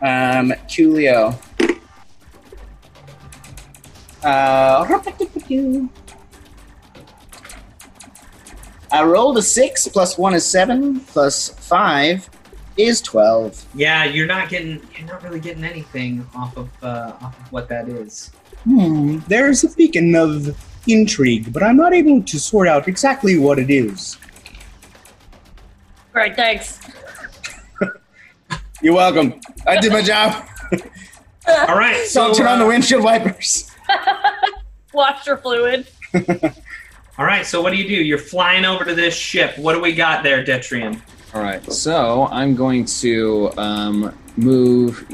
Um, 0.03 0.51
Coolio. 0.67 1.39
Uh, 4.21 4.85
I 8.91 9.03
rolled 9.03 9.37
a 9.37 9.41
six 9.41 9.87
plus 9.87 10.17
one 10.17 10.33
is 10.33 10.45
seven 10.45 10.99
plus 10.99 11.49
five 11.49 12.29
is 12.75 13.01
twelve. 13.01 13.65
Yeah, 13.75 14.03
you're 14.03 14.27
not 14.27 14.49
getting. 14.49 14.81
You're 14.97 15.07
not 15.07 15.23
really 15.23 15.39
getting 15.39 15.63
anything 15.63 16.27
off 16.35 16.57
of 16.57 16.69
uh, 16.83 17.13
off 17.21 17.39
of 17.39 17.51
what 17.53 17.69
that 17.69 17.87
is. 17.87 18.31
Hmm, 18.65 19.19
there 19.27 19.49
is 19.49 19.63
a 19.63 19.69
beacon 19.69 20.15
of 20.15 20.57
intrigue, 20.87 21.53
but 21.53 21.63
I'm 21.63 21.77
not 21.77 21.93
able 21.93 22.21
to 22.23 22.39
sort 22.39 22.67
out 22.67 22.89
exactly 22.89 23.37
what 23.37 23.57
it 23.57 23.69
is. 23.69 24.17
Right. 26.13 26.35
Thanks. 26.35 26.79
You're 28.83 28.93
welcome. 28.95 29.39
I 29.65 29.79
did 29.79 29.93
my 29.93 30.01
job. 30.01 30.45
All 31.47 31.77
right. 31.77 32.05
So 32.05 32.25
Don't 32.27 32.35
turn 32.35 32.47
on 32.47 32.59
the 32.59 32.65
uh, 32.65 32.67
windshield 32.67 33.01
wipers. 33.01 33.71
Washer 34.93 35.37
fluid. 35.37 35.87
All 37.17 37.25
right. 37.25 37.45
So 37.45 37.61
what 37.61 37.71
do 37.71 37.77
you 37.77 37.87
do? 37.87 37.93
You're 37.95 38.17
flying 38.17 38.65
over 38.65 38.83
to 38.83 38.93
this 38.93 39.15
ship. 39.15 39.57
What 39.57 39.73
do 39.73 39.79
we 39.79 39.93
got 39.95 40.21
there, 40.21 40.43
Detrian? 40.43 40.99
all 41.33 41.41
right. 41.41 41.63
So 41.71 42.27
I'm 42.29 42.55
going 42.55 42.83
to 42.85 43.51
um, 43.57 44.15
move 44.35 45.07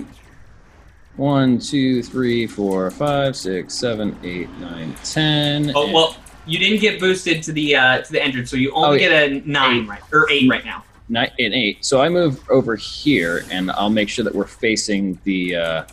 one, 1.15 1.59
two, 1.59 2.01
three, 2.01 2.47
four, 2.47 2.89
five, 2.91 3.35
six, 3.37 3.75
seven, 3.75 4.17
eight, 4.23 4.49
nine, 4.59 4.95
ten. 5.03 5.71
Oh 5.75 5.85
and- 5.85 5.93
well, 5.93 6.17
you 6.47 6.57
didn't 6.57 6.79
get 6.81 6.99
boosted 6.99 7.43
to 7.43 7.51
the 7.53 7.75
uh, 7.75 8.01
to 8.01 8.11
the 8.11 8.21
engine, 8.21 8.45
so 8.47 8.57
you 8.57 8.71
only 8.73 8.97
Oh, 9.05 9.09
get 9.09 9.11
a 9.31 9.47
nine 9.47 9.85
right 9.85 10.01
or 10.11 10.27
eight 10.31 10.49
right 10.49 10.65
now. 10.65 10.83
Nine 11.09 11.31
and 11.39 11.53
eight. 11.53 11.83
So 11.83 12.01
I 12.01 12.09
move 12.09 12.39
over 12.49 12.75
here, 12.75 13.43
and 13.51 13.71
I'll 13.71 13.89
make 13.89 14.09
sure 14.09 14.23
that 14.23 14.33
we're 14.33 14.45
facing 14.47 15.19
the 15.23 15.55
uh, 15.55 15.83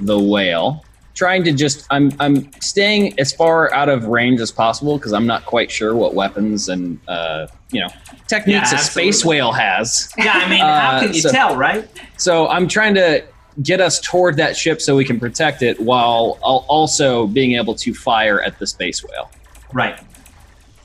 the 0.00 0.18
whale. 0.18 0.84
Trying 1.14 1.42
to 1.44 1.52
just, 1.52 1.84
I'm 1.90 2.12
I'm 2.20 2.52
staying 2.60 3.18
as 3.18 3.32
far 3.32 3.74
out 3.74 3.88
of 3.88 4.04
range 4.06 4.40
as 4.40 4.52
possible 4.52 4.98
because 4.98 5.12
I'm 5.12 5.26
not 5.26 5.44
quite 5.46 5.68
sure 5.68 5.96
what 5.96 6.14
weapons 6.14 6.68
and 6.68 7.00
uh, 7.08 7.48
you 7.72 7.80
know 7.80 7.88
techniques 8.28 8.70
Yeah, 8.70 8.78
a 8.78 8.82
space 8.82 9.24
whale 9.24 9.50
has. 9.50 10.12
Yeah, 10.16 10.34
I 10.34 10.48
mean, 10.48 10.60
how 10.60 10.96
Uh, 10.96 11.00
can 11.00 11.12
you 11.14 11.20
so- 11.20 11.32
tell, 11.32 11.56
right? 11.56 11.88
So 12.18 12.46
I'm 12.48 12.68
trying 12.68 12.94
to 12.94 13.24
get 13.64 13.80
us 13.80 13.98
toward 14.00 14.36
that 14.36 14.56
ship 14.56 14.80
so 14.80 14.94
we 14.94 15.04
can 15.04 15.18
protect 15.18 15.62
it 15.62 15.80
while 15.80 16.38
also 16.42 17.26
being 17.26 17.56
able 17.56 17.74
to 17.74 17.92
fire 17.92 18.40
at 18.40 18.56
the 18.60 18.66
space 18.68 19.02
whale. 19.02 19.28
Right. 19.72 19.98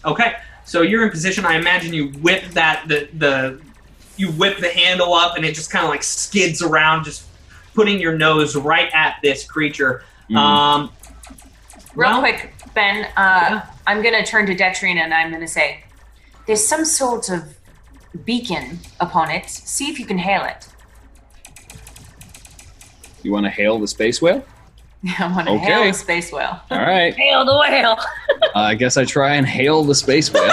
Okay. 0.04 0.34
So 0.66 0.82
you're 0.82 1.04
in 1.04 1.12
position. 1.12 1.46
I 1.46 1.58
imagine 1.58 1.94
you 1.94 2.08
whip 2.22 2.44
that 2.54 2.88
the 2.88 3.08
the 3.20 3.62
you 4.18 4.32
whip 4.32 4.60
the 4.60 4.70
handle 4.70 5.14
up, 5.14 5.36
and 5.36 5.46
it 5.46 5.56
just 5.56 5.72
kind 5.72 5.84
of 5.84 5.90
like 5.90 6.04
skids 6.04 6.62
around, 6.62 7.04
just 7.06 7.26
putting 7.74 8.00
your 8.00 8.18
nose 8.18 8.56
right 8.56 8.90
at 8.94 9.18
this 9.24 9.44
creature. 9.44 10.04
Mm. 10.30 10.38
Um, 10.38 10.92
real 11.96 12.12
well, 12.12 12.20
quick, 12.20 12.54
Ben? 12.74 13.06
Uh, 13.18 13.66
I'm 13.88 14.02
gonna 14.02 14.26
turn 14.26 14.46
to 14.48 14.56
Detrina 14.56 15.00
and 15.00 15.14
I'm 15.14 15.32
gonna 15.32 15.48
say, 15.48 15.84
"There's 16.48 16.66
some 16.66 16.86
sort 16.86 17.30
of 17.30 17.56
beacon 18.26 18.80
upon 19.00 19.32
it. 19.32 19.50
See 19.50 19.90
if 19.90 20.00
you 20.00 20.06
can 20.06 20.18
hail 20.20 20.44
it." 20.46 20.68
You 23.24 23.32
want 23.32 23.46
to 23.46 23.50
hail 23.50 23.80
the 23.80 23.88
space 23.88 24.22
whale? 24.22 24.46
I 25.20 25.28
want 25.34 25.48
to 25.48 25.54
Okay. 25.54 25.66
hail 25.66 25.84
the 25.86 25.94
space 25.94 26.32
whale. 26.32 26.60
All 26.70 26.78
right. 26.80 27.14
Hail 27.18 27.46
the 27.46 27.58
whale. 27.58 27.98
Uh, 28.56 28.60
I 28.60 28.76
guess 28.76 28.98
I 28.98 29.06
try 29.06 29.36
and 29.36 29.46
hail 29.48 29.84
the 29.84 29.96
space 29.96 30.32
whale. 30.32 30.44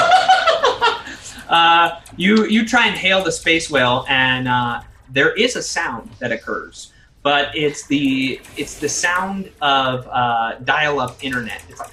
uh, 1.50 2.00
you 2.16 2.46
you 2.46 2.64
try 2.64 2.86
and 2.86 2.96
hail 2.96 3.22
the 3.22 3.32
space 3.32 3.68
whale, 3.68 4.06
and 4.08 4.46
uh, 4.48 4.80
there 5.10 5.32
is 5.32 5.56
a 5.56 5.62
sound 5.62 6.08
that 6.20 6.30
occurs, 6.30 6.92
but 7.24 7.54
it's 7.56 7.86
the 7.88 8.40
it's 8.56 8.78
the 8.78 8.88
sound 8.88 9.50
of 9.60 10.08
uh, 10.10 10.54
dial-up 10.64 11.22
internet. 11.22 11.62
It's 11.68 11.80
like. 11.80 11.90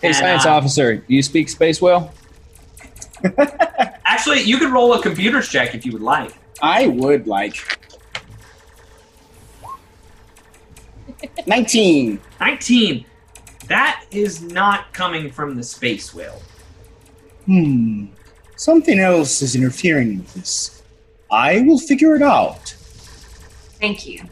Hey, 0.00 0.08
And, 0.08 0.16
science 0.16 0.46
uh, 0.46 0.50
officer, 0.50 0.96
do 0.96 1.12
you 1.14 1.22
speak 1.22 1.48
space 1.48 1.82
whale? 1.82 2.12
Actually, 4.04 4.42
you 4.42 4.56
could 4.56 4.70
roll 4.70 4.94
a 4.94 5.02
computer's 5.02 5.48
check 5.48 5.74
if 5.74 5.84
you 5.84 5.90
would 5.92 6.02
like. 6.02 6.32
I 6.62 6.86
would 6.86 7.26
like. 7.26 7.56
19. 11.46 12.20
19. 12.40 13.04
That 13.68 14.04
is 14.10 14.42
not 14.42 14.92
coming 14.92 15.30
from 15.30 15.54
the 15.54 15.62
space 15.62 16.14
whale. 16.14 16.40
Hmm, 17.46 18.06
something 18.56 18.98
else 18.98 19.42
is 19.42 19.54
interfering 19.54 20.18
with 20.18 20.34
this. 20.34 20.82
I 21.30 21.60
will 21.60 21.78
figure 21.78 22.16
it 22.16 22.22
out. 22.22 22.74
Thank 23.80 24.06
you. 24.06 24.24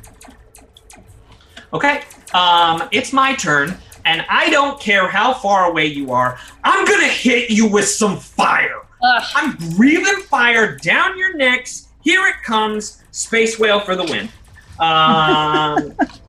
Okay, 1.72 2.02
um, 2.32 2.88
it's 2.92 3.12
my 3.12 3.34
turn, 3.34 3.76
and 4.04 4.24
I 4.28 4.48
don't 4.50 4.80
care 4.80 5.08
how 5.08 5.34
far 5.34 5.70
away 5.70 5.86
you 5.86 6.12
are. 6.12 6.38
I'm 6.64 6.86
gonna 6.86 7.08
hit 7.08 7.50
you 7.50 7.66
with 7.66 7.88
some 7.88 8.18
fire. 8.18 8.86
Ugh. 9.02 9.24
I'm 9.34 9.56
breathing 9.76 10.22
fire 10.22 10.76
down 10.76 11.18
your 11.18 11.36
necks. 11.36 11.88
Here 12.02 12.26
it 12.26 12.42
comes. 12.42 13.02
Space 13.10 13.58
whale 13.58 13.80
for 13.80 13.96
the 13.96 14.04
win. 14.04 14.28
Um, 14.78 15.94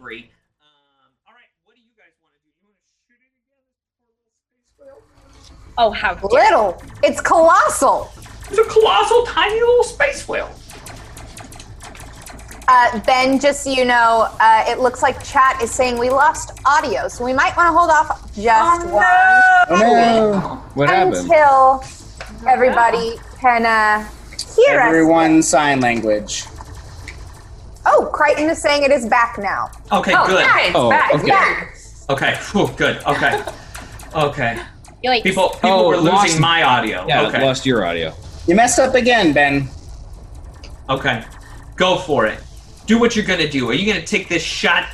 angry. 0.00 0.30
Um, 0.62 1.12
all 1.26 1.34
right, 1.34 1.48
what 1.64 1.76
do 1.76 1.82
you 1.82 1.92
guys 1.96 2.12
want 2.22 2.32
to 2.32 2.40
do? 2.40 2.48
You 2.60 2.68
want 2.68 2.76
to 2.80 2.88
shoot 3.04 3.20
it 3.20 3.20
again? 3.20 3.52
this 4.08 4.16
poor 4.16 4.16
little 4.16 4.32
space 4.48 4.72
whale? 4.80 5.02
Oh, 5.76 5.90
how 5.90 6.14
dare 6.14 6.44
Little. 6.44 6.82
It's 7.02 7.20
colossal. 7.20 8.10
It's 8.48 8.58
a 8.58 8.64
colossal, 8.64 9.26
tiny 9.26 9.60
little 9.60 9.84
space 9.84 10.26
whale. 10.26 10.50
Uh, 12.66 13.00
ben, 13.00 13.38
just 13.38 13.64
so 13.64 13.72
you 13.72 13.84
know, 13.84 14.28
uh, 14.40 14.64
it 14.68 14.78
looks 14.78 15.02
like 15.02 15.22
chat 15.22 15.60
is 15.60 15.70
saying 15.70 15.98
we 15.98 16.08
lost 16.08 16.58
audio, 16.64 17.08
so 17.08 17.24
we 17.24 17.32
might 17.32 17.54
want 17.56 17.66
to 17.66 17.72
hold 17.72 17.90
off 17.90 18.32
just 18.34 18.86
one 18.86 19.04
Oh 19.04 19.76
no! 19.80 20.62
What 20.74 20.88
happened? 20.88 21.16
until 21.16 21.84
everybody 22.48 23.16
can 23.40 23.66
uh, 23.66 24.08
hear 24.56 24.80
us. 24.80 24.86
Everyone 24.86 25.42
sign 25.42 25.80
language. 25.80 26.44
Oh, 27.86 28.10
Crichton 28.12 28.48
is 28.50 28.60
saying 28.60 28.82
it 28.82 28.90
is 28.90 29.06
back 29.06 29.38
now. 29.38 29.70
Okay, 29.92 30.12
Oh, 30.16 30.26
good. 30.26 30.40
yeah, 30.40 30.60
it's 30.66 30.76
Oh, 30.76 30.90
back. 30.90 31.14
okay. 31.14 31.26
Yeah. 31.26 31.64
Okay, 32.10 32.36
Whew, 32.52 32.68
good. 32.76 33.02
Okay, 33.06 33.42
okay. 34.14 34.58
Yikes. 35.04 35.22
People, 35.22 35.48
people 35.50 35.70
Oh, 35.70 35.88
were 35.88 35.96
losing 35.96 36.12
lost- 36.12 36.40
my 36.40 36.62
audio. 36.62 37.06
Yeah, 37.08 37.22
okay, 37.28 37.42
lost 37.44 37.64
your 37.64 37.86
audio. 37.86 38.12
You 38.46 38.54
messed 38.54 38.78
up 38.78 38.94
again, 38.94 39.32
Ben. 39.32 39.68
okay. 40.88 41.24
Go 41.76 41.96
for 41.98 42.26
it. 42.26 42.38
Do 42.86 42.98
what 42.98 43.16
you're 43.16 43.24
gonna 43.24 43.48
do. 43.48 43.70
Are 43.70 43.74
you 43.74 43.90
gonna 43.90 44.04
take 44.04 44.28
this 44.28 44.42
shot, 44.42 44.84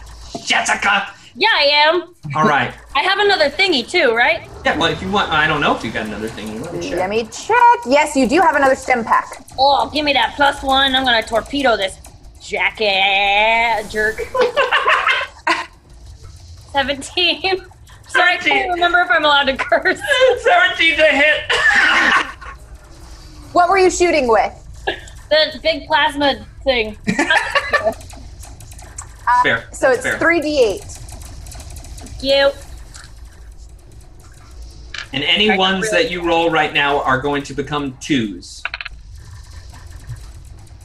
Jessica? 0.45 1.09
Yeah, 1.35 1.49
I 1.53 1.63
am. 1.89 2.15
All 2.37 2.45
right. 2.45 2.73
I 2.95 3.01
have 3.03 3.19
another 3.19 3.51
thingy 3.51 3.89
too, 3.89 4.15
right? 4.15 4.49
Yeah. 4.65 4.77
Well, 4.79 4.93
if 4.93 5.03
you 5.03 5.11
want, 5.11 5.33
I 5.33 5.47
don't 5.47 5.61
know 5.61 5.75
if 5.75 5.83
you 5.85 5.91
got 5.91 6.07
another 6.07 6.29
thingy. 6.29 6.61
Let 6.63 6.73
me 6.75 6.89
check. 6.89 6.99
Let 6.99 7.11
me 7.11 7.25
check. 7.25 7.79
Yes, 7.87 8.15
you 8.17 8.29
do 8.29 8.41
have 8.41 8.55
another 8.57 8.75
stim 8.77 9.03
pack. 9.05 9.45
Oh, 9.59 9.91
give 9.93 10.05
me 10.05 10.13
that 10.13 10.35
plus 10.37 10.63
one. 10.63 10.95
I'm 10.95 11.05
gonna 11.05 11.23
torpedo 11.23 11.77
this 11.77 11.99
jackass 12.49 13.93
jerk. 13.93 14.21
17. 16.73 17.59
Sorry, 18.09 18.35
I 18.35 18.37
can't 18.37 18.71
remember 18.73 19.01
if 19.01 19.11
I'm 19.11 19.25
allowed 19.25 19.45
to 19.45 19.57
curse. 19.57 20.01
17 20.43 20.97
to 20.97 21.05
hit. 21.05 21.43
What 23.53 23.71
were 23.71 23.79
you 23.79 23.91
shooting 23.91 24.29
with? 24.29 24.53
The 25.31 25.59
big 25.63 25.87
plasma 25.87 26.45
thing. 26.63 26.99
Uh, 27.09 27.93
Fair. 29.43 29.67
So 29.73 29.91
it's 29.93 30.03
Fair. 30.03 30.19
3d8. 30.19 32.23
You. 32.23 32.51
And 35.15 35.25
any 35.25 35.51
I 35.51 35.57
ones 35.57 35.87
really- 35.91 36.03
that 36.03 36.11
you 36.11 36.23
roll 36.23 36.51
right 36.51 36.75
now 36.75 37.01
are 37.01 37.19
going 37.19 37.43
to 37.45 37.55
become 37.55 37.97
twos. 37.99 38.63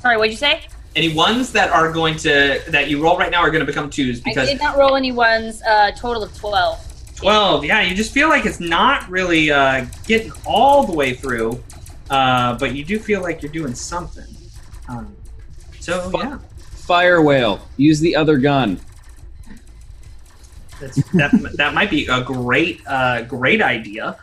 Sorry, 0.02 0.16
what'd 0.16 0.32
you 0.32 0.38
say? 0.38 0.62
Any 0.96 1.14
ones 1.14 1.52
that 1.54 1.70
are 1.70 1.92
going 1.92 2.18
to 2.18 2.62
that 2.68 2.90
you 2.90 3.02
roll 3.02 3.18
right 3.18 3.32
now 3.32 3.40
are 3.40 3.50
going 3.50 3.62
to 3.62 3.66
become 3.66 3.90
twos 3.90 4.20
because 4.20 4.38
I 4.38 4.42
because 4.42 4.50
did 4.50 4.62
not 4.62 4.78
roll 4.78 4.96
any 4.96 5.12
ones. 5.12 5.62
Uh, 5.64 5.92
total 5.92 6.24
of 6.24 6.36
12. 6.38 6.88
12 7.16 7.66
yeah 7.66 7.82
you 7.82 7.96
just 7.96 8.12
feel 8.12 8.30
like 8.30 8.48
it's 8.48 8.60
not 8.60 9.08
really 9.08 9.52
uh, 9.52 9.86
getting 10.08 10.32
all 10.44 10.84
the 10.88 10.92
way 10.92 11.14
through 11.14 11.64
uh, 12.10 12.58
but 12.58 12.74
you 12.74 12.84
do 12.84 12.98
feel 12.98 13.22
like 13.22 13.44
you're 13.44 13.52
doing 13.52 13.76
something 13.76 14.26
um, 14.90 15.16
so 15.80 16.10
yeah 16.16 16.40
Fire 16.82 17.22
whale. 17.22 17.62
Use 17.78 18.00
the 18.00 18.16
other 18.16 18.38
gun. 18.38 18.80
that's, 20.82 20.96
that, 21.12 21.32
that 21.58 21.74
might 21.74 21.90
be 21.90 22.08
a 22.08 22.22
great 22.22 22.82
uh, 22.88 23.22
great 23.22 23.62
idea 23.62 24.18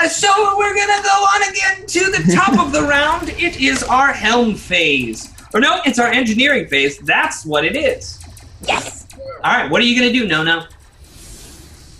Uh, 0.00 0.08
so 0.08 0.28
we're 0.56 0.74
gonna 0.74 1.02
go 1.02 1.08
on 1.10 1.42
again 1.50 1.86
to 1.86 2.10
the 2.10 2.32
top 2.34 2.58
of 2.58 2.72
the 2.72 2.82
round 2.82 3.28
it 3.28 3.60
is 3.60 3.82
our 3.84 4.12
helm 4.12 4.54
phase 4.54 5.32
or 5.54 5.60
no 5.60 5.80
it's 5.84 5.98
our 5.98 6.08
engineering 6.08 6.66
phase 6.66 6.98
that's 6.98 7.44
what 7.44 7.64
it 7.64 7.76
is 7.76 8.18
Yes. 8.66 9.06
all 9.44 9.52
right 9.52 9.70
what 9.70 9.80
are 9.82 9.84
you 9.84 9.98
gonna 9.98 10.12
do 10.12 10.26
Nono 10.26 10.66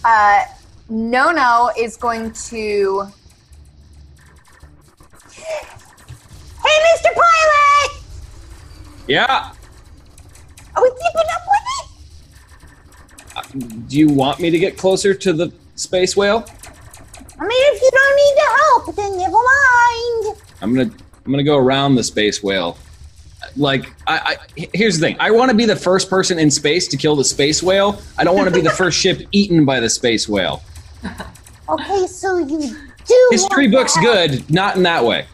Uh, 0.05 0.43
Nono 0.89 1.71
is 1.79 1.97
going 1.97 2.33
to. 2.51 3.07
Hey, 5.33 6.79
Mr. 6.89 7.11
Pilot! 7.15 8.03
Yeah. 9.07 9.53
Are 10.75 10.83
we 10.83 10.91
keeping 10.91 11.29
up 11.37 11.43
with 11.49 11.65
it? 13.55 13.89
Do 13.89 13.97
you 13.97 14.09
want 14.09 14.41
me 14.41 14.51
to 14.51 14.59
get 14.59 14.77
closer 14.77 15.15
to 15.15 15.33
the 15.33 15.53
space 15.77 16.17
whale? 16.17 16.45
I 17.39 17.47
mean, 17.47 17.75
if 17.75 17.81
you 17.81 17.91
don't 17.93 18.17
need 18.17 18.35
the 18.37 18.49
help, 18.59 18.97
then 18.97 19.19
never 19.19 19.33
mind. 19.33 20.37
I'm 20.61 20.75
gonna 20.75 20.91
I'm 21.25 21.31
gonna 21.33 21.45
go 21.45 21.57
around 21.59 21.95
the 21.95 22.03
space 22.05 22.43
whale. 22.43 22.77
Like 23.57 23.93
I, 24.07 24.37
I 24.57 24.67
here's 24.75 24.99
the 24.99 25.07
thing. 25.07 25.17
I 25.21 25.31
want 25.31 25.51
to 25.51 25.57
be 25.57 25.65
the 25.65 25.77
first 25.77 26.09
person 26.09 26.39
in 26.39 26.51
space 26.51 26.89
to 26.89 26.97
kill 26.97 27.17
the 27.17 27.25
space 27.25 27.63
whale. 27.63 28.01
I 28.19 28.25
don't 28.25 28.37
want 28.37 28.49
to 28.49 28.55
be 28.55 28.61
the 28.61 28.71
first 28.83 28.99
ship 28.99 29.23
eaten 29.33 29.65
by 29.65 29.81
the 29.81 29.91
space 29.91 30.29
whale. 30.29 30.63
Okay, 31.69 32.07
so 32.07 32.39
you 32.39 32.77
do. 33.05 33.29
History 33.31 33.69
want 33.69 33.73
book's 33.73 33.95
the 33.95 34.01
help. 34.01 34.31
good, 34.31 34.51
not 34.51 34.77
in 34.77 34.83
that 34.85 35.05
way. 35.05 35.27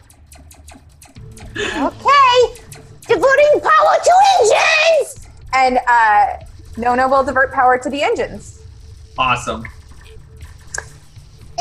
Okay, 1.55 2.61
diverting 3.07 3.61
power 3.61 3.95
to 4.03 4.13
engines. 4.39 5.27
And 5.53 5.79
uh, 5.87 6.27
Nono 6.77 7.09
will 7.09 7.23
divert 7.23 7.51
power 7.51 7.77
to 7.77 7.89
the 7.89 8.01
engines. 8.01 8.63
awesome 9.17 9.65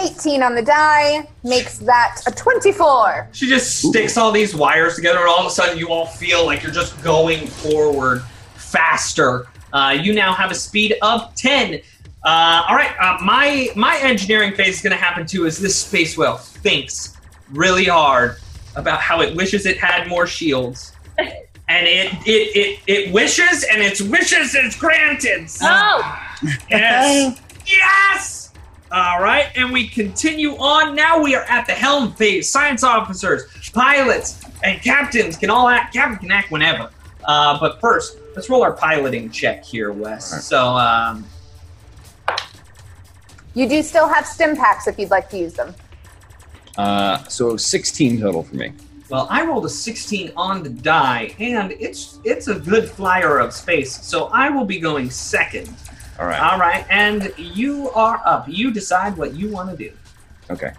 18 0.03 0.42
on 0.42 0.55
the 0.55 0.62
die 0.62 1.28
makes 1.42 1.78
that 1.78 2.20
a 2.26 2.30
24. 2.30 3.28
She 3.32 3.49
just 3.49 3.82
sticks 3.82 4.16
all 4.16 4.32
these 4.32 4.55
wires 4.55 4.96
together, 4.96 5.20
and 5.20 5.28
all 5.28 5.40
of 5.40 5.46
a 5.46 5.51
sudden, 5.51 5.78
you 5.78 5.88
all 5.88 6.07
feel 6.07 6.46
like 6.46 6.62
you're 6.62 6.72
just 6.72 7.03
going 7.03 7.46
forward 7.46 8.22
faster. 8.57 9.46
Uh, 9.72 9.99
you 10.01 10.12
now 10.12 10.32
have 10.32 10.51
a 10.51 10.55
speed 10.55 10.96
of 11.03 11.34
10. 11.34 11.80
Uh, 12.24 12.64
all 12.68 12.74
right, 12.74 12.94
uh, 13.01 13.18
my 13.24 13.68
my 13.76 13.99
engineering 14.03 14.53
phase 14.55 14.76
is 14.76 14.82
going 14.82 14.90
to 14.90 14.96
happen 14.96 15.26
too. 15.26 15.46
Is 15.46 15.59
this 15.59 15.76
space 15.76 16.18
whale 16.18 16.36
thinks 16.36 17.16
really 17.51 17.84
hard 17.84 18.36
about 18.76 19.01
how 19.01 19.20
it 19.20 19.34
wishes 19.36 19.66
it 19.66 19.78
had 19.78 20.09
more 20.09 20.26
shields, 20.26 20.92
and 21.18 21.86
it 21.86 22.12
it 22.26 22.57
it, 22.57 22.80
it 22.86 23.12
wishes, 23.12 23.64
and 23.70 23.80
its 23.80 24.03
wishes 24.03 24.55
is 24.55 24.74
granted. 24.76 25.49
No! 25.62 26.03
Yes. 26.42 26.61
yes. 26.70 27.40
All 28.91 29.20
right, 29.22 29.51
and 29.55 29.70
we 29.70 29.86
continue 29.86 30.53
on. 30.53 30.95
Now 30.95 31.22
we 31.22 31.34
are 31.34 31.43
at 31.45 31.66
the 31.66 31.74
helm 31.74 32.12
phase. 32.12 32.51
Science 32.51 32.82
officers, 32.82 33.45
pilots, 33.74 34.41
and 34.64 34.80
captains 34.80 35.36
can 35.36 35.51
all 35.51 35.68
act. 35.68 35.93
Captain 35.93 36.18
can 36.18 36.30
act 36.30 36.51
whenever. 36.51 36.91
Uh, 37.24 37.59
but 37.61 37.80
first, 37.82 38.16
let's 38.34 38.49
roll 38.49 38.62
our 38.62 38.72
piloting 38.72 39.30
check 39.30 39.62
here, 39.62 39.93
Wes. 39.93 40.47
So, 40.47 40.68
um, 40.68 41.26
You 43.53 43.68
do 43.68 43.82
still 43.82 44.09
have 44.09 44.26
stim 44.26 44.57
packs 44.57 44.86
if 44.86 44.99
you'd 44.99 45.11
like 45.11 45.28
to 45.30 45.39
use 45.39 45.53
them. 45.53 45.74
Uh, 46.78 47.18
so 47.24 47.57
16 47.59 48.20
total 48.20 48.45
for 48.45 48.55
me. 48.55 48.72
well, 49.11 49.26
I 49.28 49.45
rolled 49.45 49.66
a 49.66 49.68
16 49.68 50.32
on 50.36 50.62
the 50.62 50.70
die, 50.70 51.34
and 51.41 51.72
it's 51.72 52.20
it's 52.24 52.49
a 52.49 52.55
good 52.55 52.89
flyer 52.89 53.39
of 53.39 53.53
space. 53.53 54.03
So 54.07 54.26
I 54.32 54.49
will 54.49 54.64
be 54.64 54.80
going 54.80 55.11
second. 55.11 55.68
All 56.19 56.27
right. 56.27 56.41
All 56.41 56.59
right, 56.59 56.85
and 56.91 57.33
you 57.37 57.91
are 57.91 58.21
up. 58.25 58.47
You 58.49 58.73
decide 58.73 59.16
what 59.16 59.35
you 59.35 59.51
want 59.51 59.71
to 59.71 59.77
do. 59.77 59.93
Okay. 60.51 60.73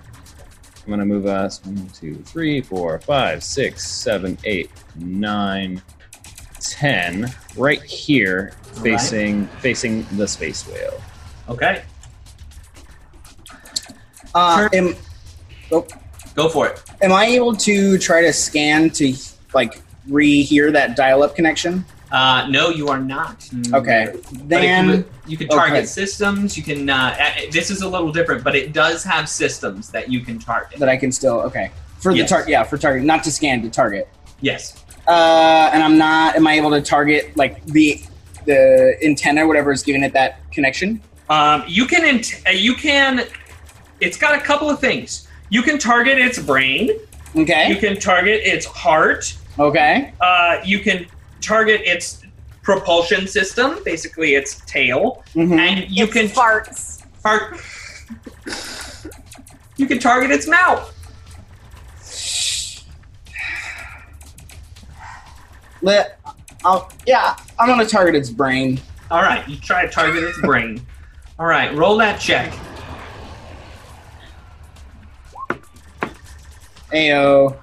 I'm 0.85 0.89
gonna 0.89 1.05
move 1.05 1.27
us 1.27 1.63
one, 1.63 1.87
two, 1.89 2.15
three, 2.23 2.61
four, 2.61 2.99
five, 2.99 3.43
six, 3.43 3.85
seven, 3.87 4.37
eight, 4.43 4.71
nine, 4.95 5.81
ten, 6.59 7.31
right 7.55 7.81
here, 7.83 8.53
All 8.75 8.83
facing 8.83 9.45
facing 9.61 10.05
the 10.17 10.27
space 10.27 10.67
whale. 10.67 10.99
Okay, 11.47 11.83
Uh, 14.35 14.67
am, 14.73 14.95
go 16.35 16.49
for 16.49 16.67
it. 16.67 16.81
am 17.01 17.11
I 17.11 17.25
able 17.25 17.55
to 17.57 17.97
try 17.97 18.21
to 18.21 18.33
scan 18.33 18.89
to 18.91 19.13
like 19.53 19.81
rehear 20.09 20.71
that 20.73 20.95
dial-up 20.95 21.35
connection? 21.35 21.85
Uh, 22.11 22.47
no, 22.49 22.69
you 22.69 22.87
are 22.87 22.99
not. 22.99 23.47
Okay, 23.73 24.15
then 24.31 24.89
you, 24.89 25.05
you 25.27 25.37
can 25.37 25.47
target 25.47 25.77
okay. 25.77 25.85
systems. 25.85 26.57
You 26.57 26.63
can. 26.63 26.89
Uh, 26.89 27.15
this 27.51 27.69
is 27.69 27.81
a 27.81 27.87
little 27.87 28.11
different, 28.11 28.43
but 28.43 28.55
it 28.55 28.73
does 28.73 29.03
have 29.03 29.29
systems 29.29 29.89
that 29.91 30.09
you 30.09 30.21
can 30.21 30.39
target. 30.39 30.79
that 30.79 30.89
I 30.89 30.97
can 30.97 31.11
still 31.11 31.41
okay 31.41 31.71
for 31.99 32.13
the 32.13 32.25
target. 32.25 32.49
Yeah, 32.49 32.63
for 32.63 32.77
target, 32.77 33.05
not 33.05 33.23
to 33.25 33.31
scan 33.31 33.61
to 33.61 33.69
target. 33.69 34.09
Yes. 34.41 34.83
Uh, 35.07 35.69
and 35.73 35.83
I'm 35.83 35.97
not. 35.97 36.35
Am 36.35 36.47
I 36.47 36.53
able 36.53 36.71
to 36.71 36.81
target 36.81 37.35
like 37.37 37.63
the 37.65 38.01
the 38.45 38.97
antenna, 39.03 39.45
whatever 39.45 39.71
is 39.71 39.83
giving 39.83 40.03
it 40.03 40.13
that 40.13 40.51
connection? 40.51 41.01
Um, 41.29 41.63
you 41.67 41.85
can. 41.85 42.05
Int- 42.05 42.41
uh, 42.47 42.51
you 42.51 42.73
can. 42.75 43.25
it's 43.99 44.17
got 44.17 44.35
a 44.35 44.41
couple 44.41 44.69
of 44.69 44.79
things. 44.79 45.27
You 45.49 45.61
can 45.61 45.77
target 45.77 46.17
its 46.17 46.39
brain. 46.39 46.91
Okay. 47.35 47.69
You 47.69 47.75
can 47.75 47.99
target 47.99 48.41
its 48.43 48.65
heart. 48.65 49.35
Okay. 49.57 50.13
Uh, 50.21 50.61
you 50.63 50.79
can 50.79 51.05
target 51.41 51.81
its 51.83 52.21
propulsion 52.63 53.27
system, 53.27 53.79
basically 53.83 54.35
its 54.35 54.61
tail, 54.65 55.23
Mhm. 55.35 55.57
and 55.59 55.89
you 55.89 56.03
It's 56.05 56.13
can 56.13 56.27
farts. 56.27 57.03
tar- 57.23 57.55
you 59.77 59.87
can 59.87 59.99
target 59.99 60.31
its 60.31 60.47
mouth. 60.47 60.93
Let. 65.81 66.19
I'll, 66.65 66.91
yeah, 67.07 67.37
I'm 67.57 67.67
gonna 67.69 67.85
target 67.85 68.15
its 68.15 68.29
brain. 68.29 68.81
All 69.09 69.21
right, 69.21 69.47
you 69.47 69.57
try 69.57 69.85
to 69.85 69.91
target 69.91 70.23
its 70.23 70.37
brain. 70.41 70.85
All 71.39 71.45
right, 71.45 71.73
roll 71.73 71.97
that 71.97 72.19
check. 72.19 72.51
Ayo. 76.93 77.55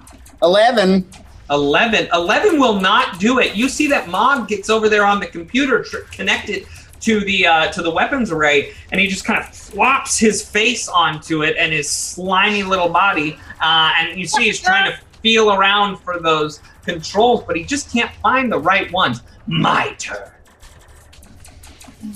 Eleven. 0.43 1.09
11. 1.51 2.09
11 2.13 2.59
will 2.59 2.81
not 2.81 3.19
do 3.21 3.39
it. 3.39 3.55
You 3.55 3.69
see 3.69 3.87
that 3.89 4.09
Mog 4.09 4.49
gets 4.49 4.69
over 4.71 4.89
there 4.89 5.05
on 5.05 5.21
the 5.21 5.27
computer 5.27 5.83
tr- 5.83 5.99
connected 6.11 6.67
to 7.01 7.21
the 7.21 7.47
uh, 7.47 7.73
to 7.73 7.83
the 7.83 7.91
weapons 7.91 8.33
array, 8.33 8.73
and 8.91 9.01
he 9.01 9.07
just 9.07 9.25
kind 9.25 9.39
of 9.39 9.47
flops 9.55 10.19
his 10.19 10.43
face 10.43 10.89
onto 10.89 11.43
it 11.43 11.57
and 11.59 11.73
his 11.73 11.89
slimy 11.89 12.63
little 12.63 12.89
body, 12.89 13.39
uh, 13.61 13.93
and 13.99 14.19
you 14.19 14.27
see 14.27 14.45
he's 14.45 14.61
trying 14.61 14.91
to 14.91 14.99
feel 15.23 15.53
around 15.53 15.99
for 15.99 16.19
those 16.19 16.61
controls, 16.85 17.45
but 17.47 17.57
he 17.57 17.65
just 17.65 17.93
can't 17.93 18.11
find 18.23 18.51
the 18.51 18.59
right 18.59 18.91
ones. 18.93 19.23
My 19.47 19.95
turn. 19.99 20.31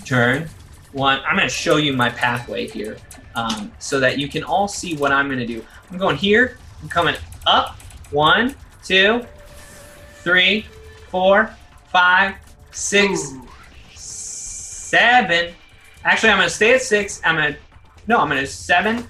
Turn 0.05 0.49
one. 0.93 1.21
I'm 1.27 1.37
going 1.37 1.49
to 1.49 1.55
show 1.55 1.77
you 1.77 1.93
my 1.93 2.11
pathway 2.11 2.67
here, 2.67 2.97
um, 3.35 3.73
so 3.79 4.01
that 4.01 4.19
you 4.19 4.29
can 4.29 4.43
all 4.43 4.69
see 4.69 4.97
what 4.97 5.13
I'm 5.13 5.27
going 5.27 5.39
to 5.39 5.47
do. 5.47 5.65
I'm 5.91 5.99
going 5.99 6.17
here. 6.17 6.59
I'm 6.83 6.89
coming 6.89 7.17
up. 7.47 7.77
One, 8.11 8.57
two, 8.91 9.25
three, 10.25 10.67
four, 11.11 11.55
five, 11.93 12.35
six, 12.73 13.33
seven. 13.95 15.55
Actually, 16.03 16.31
I'm 16.31 16.39
gonna 16.39 16.51
stay 16.51 16.75
at 16.75 16.83
six. 16.83 17.21
I'm 17.25 17.37
gonna 17.37 17.57
no, 18.09 18.19
I'm 18.19 18.29
gonna 18.29 18.49
seven, 18.49 19.07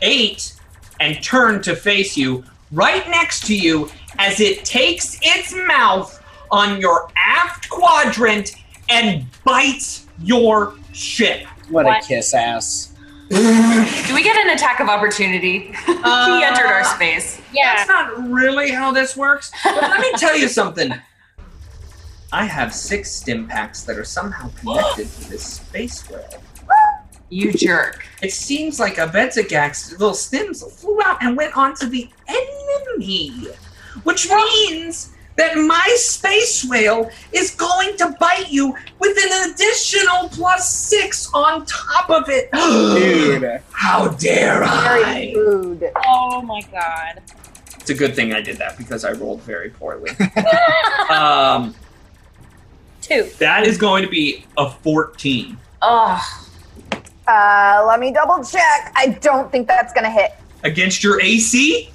eight, 0.00 0.54
and 1.00 1.20
turn 1.24 1.60
to 1.62 1.74
face 1.74 2.16
you 2.16 2.44
right 2.70 3.08
next 3.10 3.44
to 3.48 3.56
you 3.56 3.90
as 4.20 4.38
it 4.38 4.64
takes 4.64 5.18
its 5.20 5.52
mouth 5.66 6.22
on 6.52 6.80
your 6.80 7.10
aft 7.16 7.68
quadrant 7.68 8.54
and 8.88 9.26
bites 9.42 10.06
your 10.22 10.76
ship. 10.92 11.48
What, 11.68 11.86
What? 11.86 12.04
a 12.04 12.06
kiss 12.06 12.32
ass. 12.32 12.95
Do 13.28 14.14
we 14.14 14.22
get 14.22 14.36
an 14.36 14.50
attack 14.50 14.80
of 14.80 14.88
opportunity? 14.88 15.72
he 15.86 15.92
uh, 16.04 16.40
entered 16.44 16.66
our 16.66 16.84
space. 16.84 17.40
Yeah. 17.52 17.74
That's 17.76 17.88
not 17.88 18.30
really 18.30 18.70
how 18.70 18.92
this 18.92 19.16
works. 19.16 19.50
But 19.64 19.82
let 19.82 20.00
me 20.00 20.12
tell 20.16 20.36
you 20.36 20.48
something. 20.48 20.92
I 22.32 22.44
have 22.44 22.74
six 22.74 23.10
stim 23.10 23.48
packs 23.48 23.82
that 23.84 23.96
are 23.96 24.04
somehow 24.04 24.50
connected 24.60 25.08
to 25.08 25.30
this 25.30 25.44
space 25.44 26.08
world. 26.10 26.36
You 27.28 27.52
jerk. 27.52 28.06
It 28.22 28.32
seems 28.32 28.78
like 28.78 28.96
Abedzagak's 28.96 29.92
little 29.92 30.10
stims 30.12 30.62
flew 30.78 31.00
out 31.02 31.22
and 31.22 31.36
went 31.36 31.56
onto 31.56 31.86
the 31.88 32.08
enemy, 32.28 33.48
which 34.04 34.28
means 34.30 35.15
that 35.36 35.56
my 35.56 35.94
space 35.96 36.64
whale 36.68 37.10
is 37.32 37.54
going 37.54 37.96
to 37.98 38.14
bite 38.18 38.50
you 38.50 38.74
with 38.98 39.16
an 39.18 39.50
additional 39.52 40.28
plus 40.30 40.70
six 40.74 41.30
on 41.34 41.64
top 41.66 42.08
of 42.10 42.28
it. 42.28 42.50
Dude. 42.52 43.60
How 43.72 44.08
dare 44.08 44.60
Very 44.60 45.04
I? 45.04 45.32
rude. 45.36 45.90
Oh 46.06 46.42
my 46.42 46.60
god. 46.72 47.22
It's 47.78 47.90
a 47.90 47.94
good 47.94 48.16
thing 48.16 48.32
I 48.32 48.40
did 48.40 48.56
that 48.56 48.76
because 48.78 49.04
I 49.04 49.12
rolled 49.12 49.42
very 49.42 49.70
poorly. 49.70 50.10
um, 51.10 51.74
Two. 53.00 53.30
that 53.38 53.64
is 53.66 53.78
going 53.78 54.02
to 54.02 54.08
be 54.10 54.44
a 54.56 54.68
14 54.70 55.56
Ugh. 55.82 56.22
Uh, 57.28 57.84
let 57.86 58.00
me 58.00 58.10
double 58.12 58.42
check. 58.42 58.92
I 58.96 59.16
don't 59.20 59.52
think 59.52 59.68
that's 59.68 59.92
gonna 59.92 60.10
hit. 60.10 60.32
against 60.64 61.04
your 61.04 61.20
AC. 61.20 61.90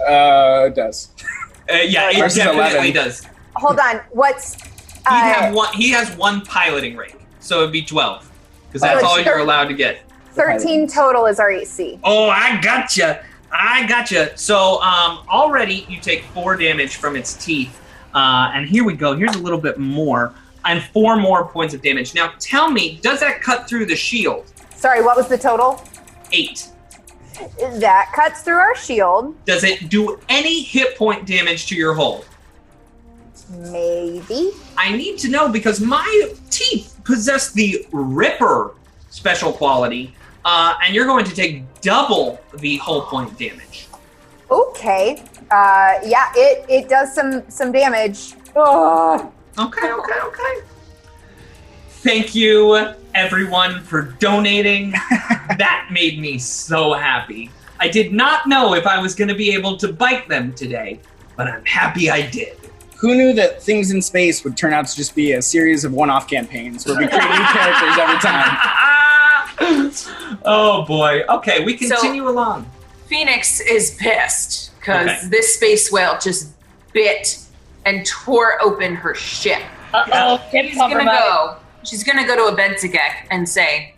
Uh, 0.00 0.64
it 0.68 0.74
does. 0.74 1.10
Uh, 1.70 1.76
yeah, 1.76 2.10
it 2.10 2.18
Versus 2.18 2.38
definitely 2.38 2.90
11. 2.90 2.92
does. 2.94 3.26
Hold 3.56 3.78
on. 3.78 4.00
What's 4.10 4.54
He 4.62 4.70
uh, 5.06 5.10
have 5.14 5.54
one. 5.54 5.72
He 5.74 5.90
has 5.90 6.14
one 6.16 6.40
piloting 6.42 6.96
rank, 6.96 7.16
so 7.40 7.60
it'd 7.60 7.72
be 7.72 7.82
12 7.82 8.30
because 8.68 8.80
that's 8.82 9.02
Oh, 9.02 9.06
all 9.08 9.16
it's 9.16 9.26
you're 9.26 9.38
allowed 9.38 9.66
to 9.68 9.74
get. 9.74 10.02
13 10.32 10.86
total 10.86 11.26
is 11.26 11.40
our 11.40 11.50
AC. 11.50 11.98
Oh, 12.04 12.28
I 12.30 12.60
gotcha. 12.60 13.24
I 13.50 13.86
gotcha. 13.86 14.36
So 14.36 14.80
um, 14.82 15.20
already 15.28 15.86
you 15.88 16.00
take 16.00 16.22
four 16.26 16.56
damage 16.56 16.96
from 16.96 17.16
its 17.16 17.34
teeth, 17.34 17.80
uh, 18.14 18.52
and 18.54 18.68
here 18.68 18.84
we 18.84 18.94
go. 18.94 19.16
Here's 19.16 19.34
a 19.34 19.38
little 19.40 19.58
bit 19.60 19.78
more, 19.78 20.32
and 20.64 20.82
four 20.84 21.16
more 21.16 21.48
points 21.48 21.74
of 21.74 21.82
damage. 21.82 22.14
Now 22.14 22.32
tell 22.38 22.70
me, 22.70 23.00
does 23.02 23.20
that 23.20 23.40
cut 23.42 23.68
through 23.68 23.86
the 23.86 23.96
shield? 23.96 24.46
Sorry, 24.76 25.02
what 25.02 25.16
was 25.16 25.28
the 25.28 25.38
total? 25.38 25.82
Eight. 26.32 26.68
That 27.58 28.12
cuts 28.14 28.42
through 28.42 28.56
our 28.56 28.74
shield. 28.74 29.34
Does 29.44 29.64
it 29.64 29.88
do 29.88 30.18
any 30.28 30.62
hit 30.62 30.96
point 30.96 31.26
damage 31.26 31.66
to 31.66 31.74
your 31.74 31.94
hull? 31.94 32.24
Maybe. 33.50 34.50
I 34.76 34.94
need 34.96 35.18
to 35.18 35.28
know 35.28 35.48
because 35.48 35.80
my 35.80 36.32
teeth 36.50 36.98
possess 37.04 37.52
the 37.52 37.86
Ripper 37.92 38.74
special 39.10 39.52
quality, 39.52 40.14
uh, 40.44 40.74
and 40.84 40.94
you're 40.94 41.06
going 41.06 41.24
to 41.24 41.34
take 41.34 41.64
double 41.80 42.40
the 42.58 42.76
hull 42.78 43.02
point 43.02 43.38
damage. 43.38 43.88
Okay. 44.50 45.22
Uh, 45.50 45.94
yeah, 46.04 46.30
it, 46.34 46.66
it 46.68 46.88
does 46.88 47.14
some 47.14 47.48
some 47.50 47.72
damage. 47.72 48.34
Ugh. 48.54 49.32
Okay, 49.58 49.92
okay, 49.92 50.20
okay. 50.24 50.54
Thank 51.88 52.34
you, 52.34 52.94
everyone, 53.14 53.82
for 53.82 54.02
donating. 54.02 54.94
that 55.56 55.88
made 55.90 56.18
me 56.18 56.38
so 56.38 56.92
happy. 56.92 57.50
I 57.80 57.88
did 57.88 58.12
not 58.12 58.46
know 58.46 58.74
if 58.74 58.86
I 58.86 59.00
was 59.00 59.14
going 59.14 59.28
to 59.28 59.34
be 59.34 59.54
able 59.54 59.76
to 59.78 59.92
bite 59.92 60.28
them 60.28 60.52
today, 60.54 61.00
but 61.36 61.46
I'm 61.46 61.64
happy 61.64 62.10
I 62.10 62.28
did. 62.28 62.56
Who 62.96 63.14
knew 63.14 63.32
that 63.34 63.62
things 63.62 63.92
in 63.92 64.02
space 64.02 64.42
would 64.42 64.56
turn 64.56 64.72
out 64.72 64.86
to 64.88 64.96
just 64.96 65.14
be 65.14 65.32
a 65.32 65.42
series 65.42 65.84
of 65.84 65.92
one-off 65.92 66.28
campaigns 66.28 66.84
where 66.84 66.96
we 66.98 67.06
create 67.06 67.22
new 67.22 67.44
characters 67.44 67.98
every 67.98 68.18
time? 68.18 68.58
oh 70.44 70.84
boy. 70.86 71.22
Okay, 71.28 71.64
we 71.64 71.74
continue 71.76 72.28
along. 72.28 72.68
Phoenix 73.06 73.60
is 73.60 73.92
pissed 74.00 74.76
because 74.80 75.08
Okay. 75.08 75.28
this 75.28 75.54
space 75.54 75.92
whale 75.92 76.18
just 76.20 76.52
bit 76.92 77.38
and 77.86 78.04
tore 78.04 78.60
open 78.62 78.94
her 78.96 79.14
ship. 79.14 79.62
Uh 79.94 80.04
oh. 80.12 80.42
She's 80.50 80.76
gonna 80.76 81.04
go. 81.04 81.56
She's 81.84 82.04
gonna 82.04 82.26
go 82.26 82.34
to 82.36 82.54
Abedzagak 82.56 83.26
and 83.30 83.48
say, 83.48 83.94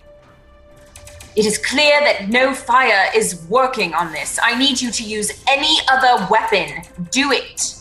"It 1.37 1.47
is 1.47 1.59
clear 1.59 2.01
that 2.01 2.29
no 2.29 2.55
fire 2.55 3.11
is 3.15 3.45
working 3.49 3.95
on 3.95 4.13
this. 4.13 4.39
I 4.43 4.59
need 4.59 4.81
you 4.81 4.91
to 4.91 5.03
use 5.03 5.43
any 5.49 5.79
other 5.89 6.27
weapon. 6.31 6.83
Do 7.11 7.33
it." 7.33 7.77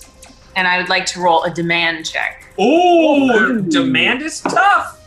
And 0.56 0.68
I 0.68 0.78
would 0.78 0.90
like 0.90 1.06
to 1.08 1.22
roll 1.22 1.44
a 1.44 1.50
demand 1.50 2.10
check. 2.10 2.46
Oh, 2.58 3.62
demand 3.62 4.22
is 4.22 4.42
tough. 4.42 5.00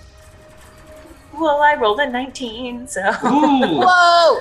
Well, 1.35 1.61
I 1.61 1.75
rolled 1.75 2.01
a 2.01 2.09
19, 2.09 2.87
so. 2.87 3.01
Ooh. 3.25 3.81
Whoa! 3.85 4.41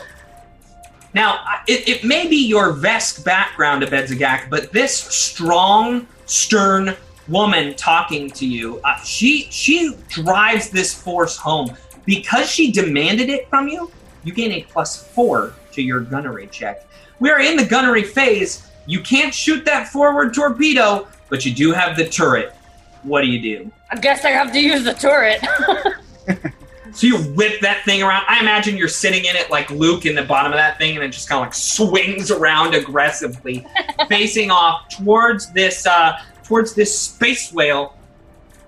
Now, 1.14 1.40
it, 1.68 1.88
it 1.90 2.04
may 2.04 2.28
be 2.28 2.48
your 2.48 2.74
Vesk 2.74 3.26
background, 3.26 3.84
Abedzagak, 3.84 4.50
but 4.50 4.72
this 4.72 4.96
strong, 4.96 6.08
stern 6.26 6.96
woman 7.28 7.74
talking 7.76 8.30
to 8.32 8.46
you, 8.46 8.80
uh, 8.84 8.96
she 8.98 9.48
she 9.52 9.96
drives 10.10 10.70
this 10.70 10.94
force 10.94 11.38
home 11.38 11.76
because 12.06 12.50
she 12.50 12.72
demanded 12.72 13.30
it 13.30 13.50
from 13.50 13.68
you. 13.68 13.92
You 14.24 14.34
gain 14.34 14.52
a 14.52 14.64
plus 14.64 15.04
four 15.04 15.54
to 15.74 15.82
your 15.82 16.02
gunnery 16.02 16.48
check. 16.48 16.88
We 17.20 17.30
are 17.30 17.40
in 17.40 17.58
the 17.58 17.66
gunnery 17.66 18.04
phase. 18.04 18.70
You 18.86 19.02
can't 19.02 19.34
shoot 19.34 19.66
that 19.66 19.88
forward 19.88 20.34
torpedo, 20.34 21.08
but 21.30 21.46
you 21.46 21.54
do 21.54 21.72
have 21.72 21.96
the 21.96 22.08
turret. 22.08 22.54
What 23.04 23.22
do 23.22 23.28
you 23.28 23.42
do? 23.42 23.72
I 23.90 23.96
guess 23.96 24.26
I 24.26 24.30
have 24.30 24.52
to 24.54 24.60
use 24.60 24.84
the 24.84 24.94
turret. 24.94 25.44
So 26.94 27.08
you 27.08 27.18
whip 27.18 27.62
that 27.62 27.86
thing 27.86 28.04
around. 28.04 28.26
I 28.28 28.40
imagine 28.42 28.76
you're 28.76 28.88
sitting 28.88 29.26
in 29.26 29.36
it 29.36 29.50
like 29.50 29.70
Luke 29.72 30.06
in 30.06 30.16
the 30.16 30.24
bottom 30.24 30.52
of 30.52 30.58
that 30.58 30.78
thing, 30.78 30.96
and 30.96 31.04
it 31.04 31.10
just 31.10 31.30
kind 31.30 31.42
of 31.42 31.48
like 31.48 31.54
swings 31.54 32.32
around 32.32 32.76
aggressively, 32.76 33.66
facing 34.10 34.52
off 34.52 34.90
towards 34.90 35.52
this 35.54 35.86
uh, 35.86 36.20
towards 36.44 36.74
this 36.74 36.98
space 36.98 37.52
whale. 37.54 37.96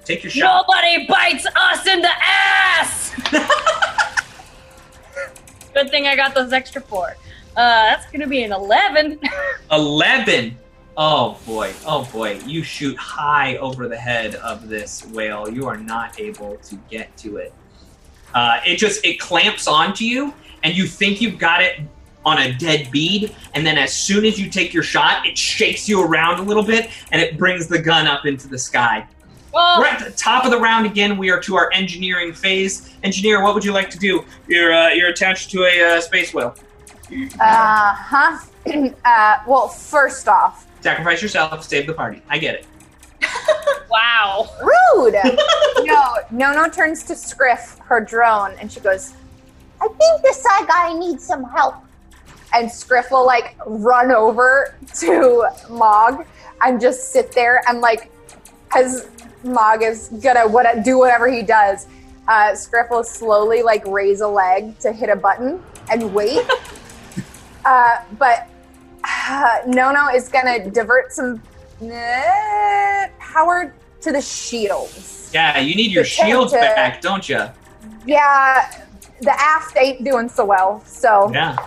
Take 0.05 0.23
your 0.23 0.31
shot. 0.31 0.65
Nobody 0.67 1.07
bites 1.07 1.45
us 1.55 1.87
in 1.87 2.01
the 2.01 2.11
ass! 2.21 3.11
Good 5.73 5.89
thing 5.89 6.07
I 6.07 6.15
got 6.15 6.35
those 6.35 6.53
extra 6.53 6.81
four. 6.81 7.15
Uh, 7.55 7.85
that's 7.85 8.09
gonna 8.11 8.27
be 8.27 8.43
an 8.43 8.51
11. 8.51 9.19
Eleven. 9.71 10.57
Oh 10.95 11.39
boy! 11.45 11.73
Oh 11.87 12.07
boy! 12.11 12.39
You 12.45 12.61
shoot 12.61 12.95
high 12.97 13.57
over 13.57 13.87
the 13.87 13.97
head 13.97 14.35
of 14.35 14.69
this 14.69 15.05
whale. 15.07 15.49
You 15.49 15.67
are 15.67 15.77
not 15.77 16.19
able 16.19 16.57
to 16.57 16.75
get 16.89 17.15
to 17.17 17.37
it. 17.37 17.53
Uh, 18.35 18.59
it 18.65 18.77
just 18.77 19.03
it 19.03 19.19
clamps 19.19 19.67
onto 19.67 20.05
you, 20.05 20.33
and 20.63 20.75
you 20.75 20.85
think 20.85 21.19
you've 21.19 21.39
got 21.39 21.63
it 21.63 21.79
on 22.25 22.37
a 22.39 22.53
dead 22.53 22.91
bead, 22.91 23.35
and 23.55 23.65
then 23.65 23.77
as 23.77 23.91
soon 23.91 24.23
as 24.23 24.39
you 24.39 24.49
take 24.49 24.73
your 24.73 24.83
shot, 24.83 25.25
it 25.25 25.37
shakes 25.37 25.89
you 25.89 26.03
around 26.03 26.39
a 26.39 26.43
little 26.43 26.63
bit, 26.63 26.89
and 27.11 27.21
it 27.21 27.37
brings 27.37 27.67
the 27.67 27.79
gun 27.79 28.05
up 28.05 28.25
into 28.25 28.47
the 28.47 28.57
sky. 28.57 29.07
Oh, 29.53 29.77
We're 29.79 29.87
at 29.87 30.03
the 30.03 30.11
top 30.11 30.45
of 30.45 30.51
the 30.51 30.59
round 30.59 30.85
again. 30.85 31.17
We 31.17 31.29
are 31.29 31.39
to 31.41 31.55
our 31.55 31.71
engineering 31.73 32.33
phase. 32.33 32.93
Engineer, 33.03 33.43
what 33.43 33.53
would 33.53 33.63
you 33.63 33.71
like 33.71 33.89
to 33.91 33.99
do? 33.99 34.25
You're 34.47 34.73
uh, 34.73 34.89
you're 34.89 35.09
attached 35.09 35.51
to 35.51 35.65
a 35.65 35.97
uh, 35.97 36.01
space 36.01 36.33
whale. 36.33 36.55
Uh 37.39 37.93
huh. 37.93 38.39
uh, 39.05 39.37
well, 39.45 39.67
first 39.67 40.27
off, 40.27 40.65
Sacrifice 40.83 41.21
yourself, 41.21 41.63
save 41.63 41.87
the 41.87 41.93
party. 41.93 42.21
I 42.27 42.37
get 42.37 42.55
it. 42.55 42.67
wow. 43.89 44.49
rude. 44.61 45.13
no, 45.85 46.15
no, 46.29 46.51
no 46.51 46.67
turns 46.67 47.03
to 47.03 47.15
Scriff, 47.15 47.77
her 47.85 48.01
drone, 48.01 48.53
and 48.59 48.69
she 48.69 48.81
goes, 48.81 49.13
I 49.79 49.87
think 49.87 50.21
this 50.23 50.43
side 50.43 50.67
guy 50.67 50.93
needs 50.93 51.23
some 51.23 51.45
help. 51.45 51.75
And 52.53 52.69
Scriff 52.69 53.11
will 53.11 53.25
like 53.25 53.55
run 53.65 54.11
over 54.11 54.75
to 54.95 55.47
Mog 55.69 56.25
and 56.61 56.81
just 56.81 57.13
sit 57.13 57.31
there 57.31 57.63
and 57.69 57.79
like, 57.79 58.11
because 58.65 59.07
Mog 59.43 59.83
is 59.83 60.09
gonna 60.21 60.47
what 60.47 60.83
do 60.83 60.97
whatever 60.97 61.27
he 61.29 61.41
does. 61.41 61.87
Uh, 62.27 62.55
Scriff 62.55 62.89
will 62.89 63.03
slowly 63.03 63.61
like 63.63 63.85
raise 63.85 64.21
a 64.21 64.27
leg 64.27 64.77
to 64.79 64.91
hit 64.91 65.09
a 65.09 65.15
button 65.15 65.61
and 65.91 66.13
wait. 66.13 66.45
uh, 67.65 67.97
but 68.17 68.47
uh, 69.03 69.57
Nono 69.67 70.07
is 70.07 70.29
gonna 70.29 70.69
divert 70.69 71.11
some 71.11 71.41
uh, 71.81 73.07
power 73.19 73.73
to 74.01 74.11
the 74.11 74.21
shields. 74.21 75.29
Yeah, 75.33 75.59
you 75.59 75.75
need 75.75 75.91
your 75.91 76.05
shields 76.05 76.53
to- 76.53 76.59
back, 76.59 77.01
don't 77.01 77.27
you? 77.27 77.41
Yeah, 78.05 78.83
the 79.21 79.31
aft 79.39 79.77
ain't 79.77 80.03
doing 80.03 80.29
so 80.29 80.45
well. 80.45 80.83
So 80.85 81.31
Yeah. 81.33 81.57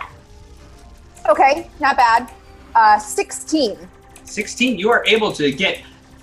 okay, 1.28 1.68
not 1.80 1.96
bad. 1.96 2.30
Uh, 2.74 2.98
sixteen. 2.98 3.76
16, 4.24 4.76
you 4.76 4.90
are 4.90 5.04
able 5.06 5.32
to 5.32 5.52
get 5.52 5.80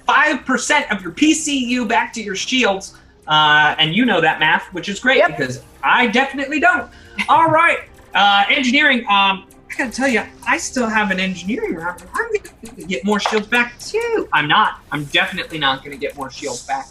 5% 0.07 0.91
of 0.95 1.01
your 1.01 1.11
PCU 1.11 1.87
back 1.87 2.13
to 2.13 2.21
your 2.21 2.35
shields. 2.35 2.97
Uh, 3.27 3.75
and 3.79 3.95
you 3.95 4.05
know 4.05 4.19
that 4.19 4.39
math, 4.39 4.65
which 4.73 4.89
is 4.89 4.99
great 4.99 5.17
Yep. 5.17 5.37
because 5.37 5.63
I 5.81 6.07
definitely 6.07 6.59
don't. 6.59 6.89
All 7.29 7.47
right. 7.49 7.79
Uh, 8.13 8.43
engineering, 8.49 8.99
um, 9.07 9.45
I 9.71 9.75
gotta 9.77 9.91
tell 9.91 10.07
you, 10.09 10.23
I 10.45 10.57
still 10.57 10.87
have 10.87 11.09
an 11.09 11.19
engineering 11.19 11.75
round. 11.75 12.03
I'm 12.13 12.27
gonna 12.33 12.85
get 12.85 13.03
more 13.05 13.19
shields 13.19 13.47
back 13.47 13.79
too. 13.79 14.27
I'm 14.33 14.47
not. 14.47 14.81
I'm 14.91 15.05
definitely 15.05 15.57
not 15.57 15.83
gonna 15.83 15.97
get 15.97 16.15
more 16.17 16.29
shields 16.29 16.63
back. 16.67 16.87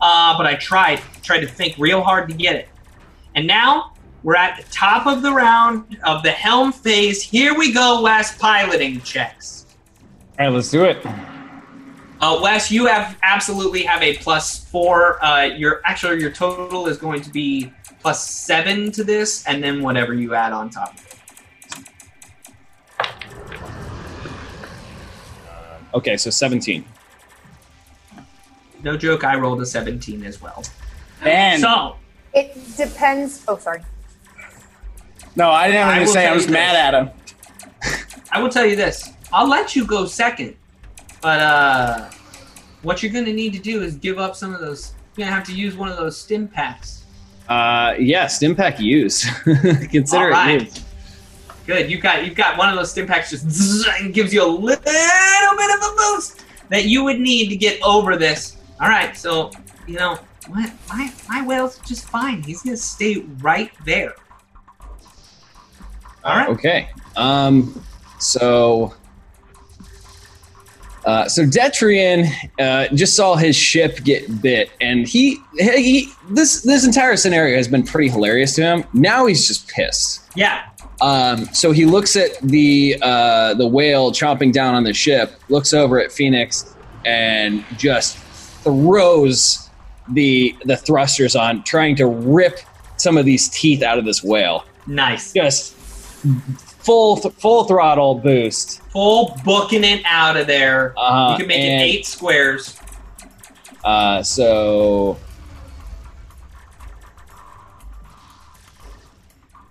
Uh, 0.00 0.36
but 0.36 0.44
I 0.44 0.56
tried, 0.56 1.00
tried 1.22 1.40
to 1.40 1.46
think 1.46 1.76
real 1.78 2.02
hard 2.02 2.28
to 2.28 2.34
get 2.34 2.56
it. 2.56 2.68
And 3.34 3.46
now 3.46 3.92
we're 4.22 4.36
at 4.36 4.56
the 4.58 4.64
top 4.70 5.06
of 5.06 5.22
the 5.22 5.32
round 5.32 5.96
of 6.04 6.22
the 6.22 6.30
helm 6.32 6.72
phase. 6.72 7.22
Here 7.22 7.56
we 7.56 7.72
go, 7.72 8.00
last 8.02 8.38
piloting 8.38 9.00
checks. 9.02 9.66
All 10.38 10.46
right, 10.46 10.52
let's 10.54 10.70
do 10.70 10.84
it. 10.84 10.98
Uh, 12.20 12.40
Wes, 12.42 12.70
you 12.70 12.86
have 12.86 13.16
absolutely 13.22 13.82
have 13.82 14.02
a 14.02 14.16
plus 14.18 14.64
four. 14.70 15.22
Uh, 15.24 15.42
your 15.44 15.80
actually 15.84 16.20
your 16.20 16.30
total 16.30 16.86
is 16.86 16.96
going 16.96 17.20
to 17.20 17.30
be 17.30 17.70
plus 18.00 18.28
seven 18.28 18.90
to 18.92 19.04
this, 19.04 19.44
and 19.46 19.62
then 19.62 19.82
whatever 19.82 20.14
you 20.14 20.34
add 20.34 20.52
on 20.52 20.70
top. 20.70 20.94
of 20.94 21.00
it. 21.06 21.12
Okay, 25.94 26.16
so 26.16 26.30
17. 26.30 26.84
No 28.82 28.96
joke, 28.96 29.24
I 29.24 29.36
rolled 29.36 29.60
a 29.62 29.66
seventeen 29.66 30.22
as 30.24 30.40
well. 30.40 30.62
Man, 31.24 31.58
So 31.60 31.96
It 32.34 32.54
depends. 32.76 33.42
Oh, 33.48 33.56
sorry. 33.58 33.82
no, 35.34 35.50
I 35.50 35.66
didn't 35.68 35.80
have 35.82 35.88
I 35.88 35.96
anything 35.96 36.06
to 36.06 36.12
say. 36.12 36.26
I 36.28 36.34
was 36.34 36.48
mad 36.48 36.74
this. 36.74 36.80
at 36.80 36.94
him. 36.94 37.10
I 38.32 38.40
will 38.42 38.50
tell 38.50 38.66
you 38.66 38.76
this: 38.76 39.12
I'll 39.32 39.48
let 39.48 39.74
you 39.74 39.86
go 39.86 40.06
second, 40.06 40.54
but 41.26 41.40
uh, 41.40 42.08
what 42.82 43.02
you're 43.02 43.10
gonna 43.10 43.32
need 43.32 43.52
to 43.52 43.58
do 43.58 43.82
is 43.82 43.96
give 43.96 44.16
up 44.16 44.36
some 44.36 44.54
of 44.54 44.60
those. 44.60 44.94
You're 45.16 45.26
gonna 45.26 45.34
have 45.34 45.44
to 45.48 45.52
use 45.52 45.76
one 45.76 45.88
of 45.88 45.96
those 45.96 46.16
stim 46.16 46.46
packs. 46.46 47.02
Uh, 47.48 47.96
yeah, 47.98 48.28
stim 48.28 48.54
pack 48.54 48.78
use. 48.78 49.28
Consider 49.42 50.28
right. 50.28 50.62
it 50.62 50.62
used. 50.66 50.84
Good. 51.66 51.90
You've 51.90 52.00
got 52.00 52.24
you've 52.24 52.36
got 52.36 52.56
one 52.56 52.68
of 52.68 52.76
those 52.76 52.92
stim 52.92 53.08
packs 53.08 53.30
just 53.30 53.50
zzz, 53.50 53.88
and 53.98 54.14
gives 54.14 54.32
you 54.32 54.40
a 54.40 54.46
little 54.46 54.84
bit 54.84 55.70
of 55.74 55.82
a 55.82 55.94
boost 55.96 56.44
that 56.68 56.84
you 56.84 57.02
would 57.02 57.18
need 57.18 57.48
to 57.48 57.56
get 57.56 57.82
over 57.82 58.16
this. 58.16 58.58
All 58.80 58.88
right. 58.88 59.16
So 59.16 59.50
you 59.88 59.96
know 59.96 60.20
what? 60.46 60.70
My 60.88 61.12
my 61.28 61.44
whale's 61.44 61.80
just 61.80 62.08
fine. 62.08 62.40
He's 62.40 62.62
gonna 62.62 62.76
stay 62.76 63.24
right 63.40 63.72
there. 63.84 64.14
All 66.22 66.36
right. 66.36 66.50
Okay. 66.50 66.88
Um, 67.16 67.82
so, 68.20 68.94
uh, 71.06 71.28
so 71.28 71.44
Detrian 71.44 72.28
uh, 72.58 72.88
just 72.94 73.14
saw 73.14 73.36
his 73.36 73.54
ship 73.54 74.02
get 74.02 74.42
bit, 74.42 74.70
and 74.80 75.06
he, 75.06 75.38
he 75.56 76.08
this 76.30 76.62
this 76.62 76.84
entire 76.84 77.16
scenario 77.16 77.56
has 77.56 77.68
been 77.68 77.84
pretty 77.84 78.08
hilarious 78.08 78.56
to 78.56 78.62
him. 78.62 78.84
Now 78.92 79.26
he's 79.26 79.46
just 79.46 79.68
pissed. 79.68 80.22
Yeah. 80.34 80.68
Um, 81.00 81.44
so 81.46 81.70
he 81.72 81.84
looks 81.84 82.16
at 82.16 82.38
the 82.40 82.96
uh, 83.02 83.54
the 83.54 83.66
whale 83.66 84.10
chomping 84.10 84.52
down 84.52 84.74
on 84.74 84.82
the 84.82 84.92
ship, 84.92 85.34
looks 85.48 85.72
over 85.72 86.00
at 86.00 86.10
Phoenix, 86.10 86.74
and 87.04 87.64
just 87.76 88.18
throws 88.64 89.70
the 90.08 90.56
the 90.64 90.76
thrusters 90.76 91.36
on, 91.36 91.62
trying 91.62 91.94
to 91.96 92.06
rip 92.06 92.58
some 92.96 93.16
of 93.16 93.24
these 93.24 93.48
teeth 93.50 93.82
out 93.82 93.98
of 93.98 94.04
this 94.04 94.24
whale. 94.24 94.64
Nice. 94.88 95.32
Just 95.32 95.76
full 96.86 97.16
full 97.16 97.64
throttle 97.64 98.14
boost. 98.14 98.80
Full 98.92 99.36
booking 99.44 99.84
it 99.84 100.02
out 100.06 100.36
of 100.36 100.46
there. 100.46 100.94
Uh, 100.96 101.32
you 101.32 101.38
can 101.38 101.48
make 101.48 101.60
and, 101.60 101.82
it 101.82 101.84
eight 101.84 102.06
squares. 102.06 102.80
Uh, 103.84 104.22
so. 104.22 105.18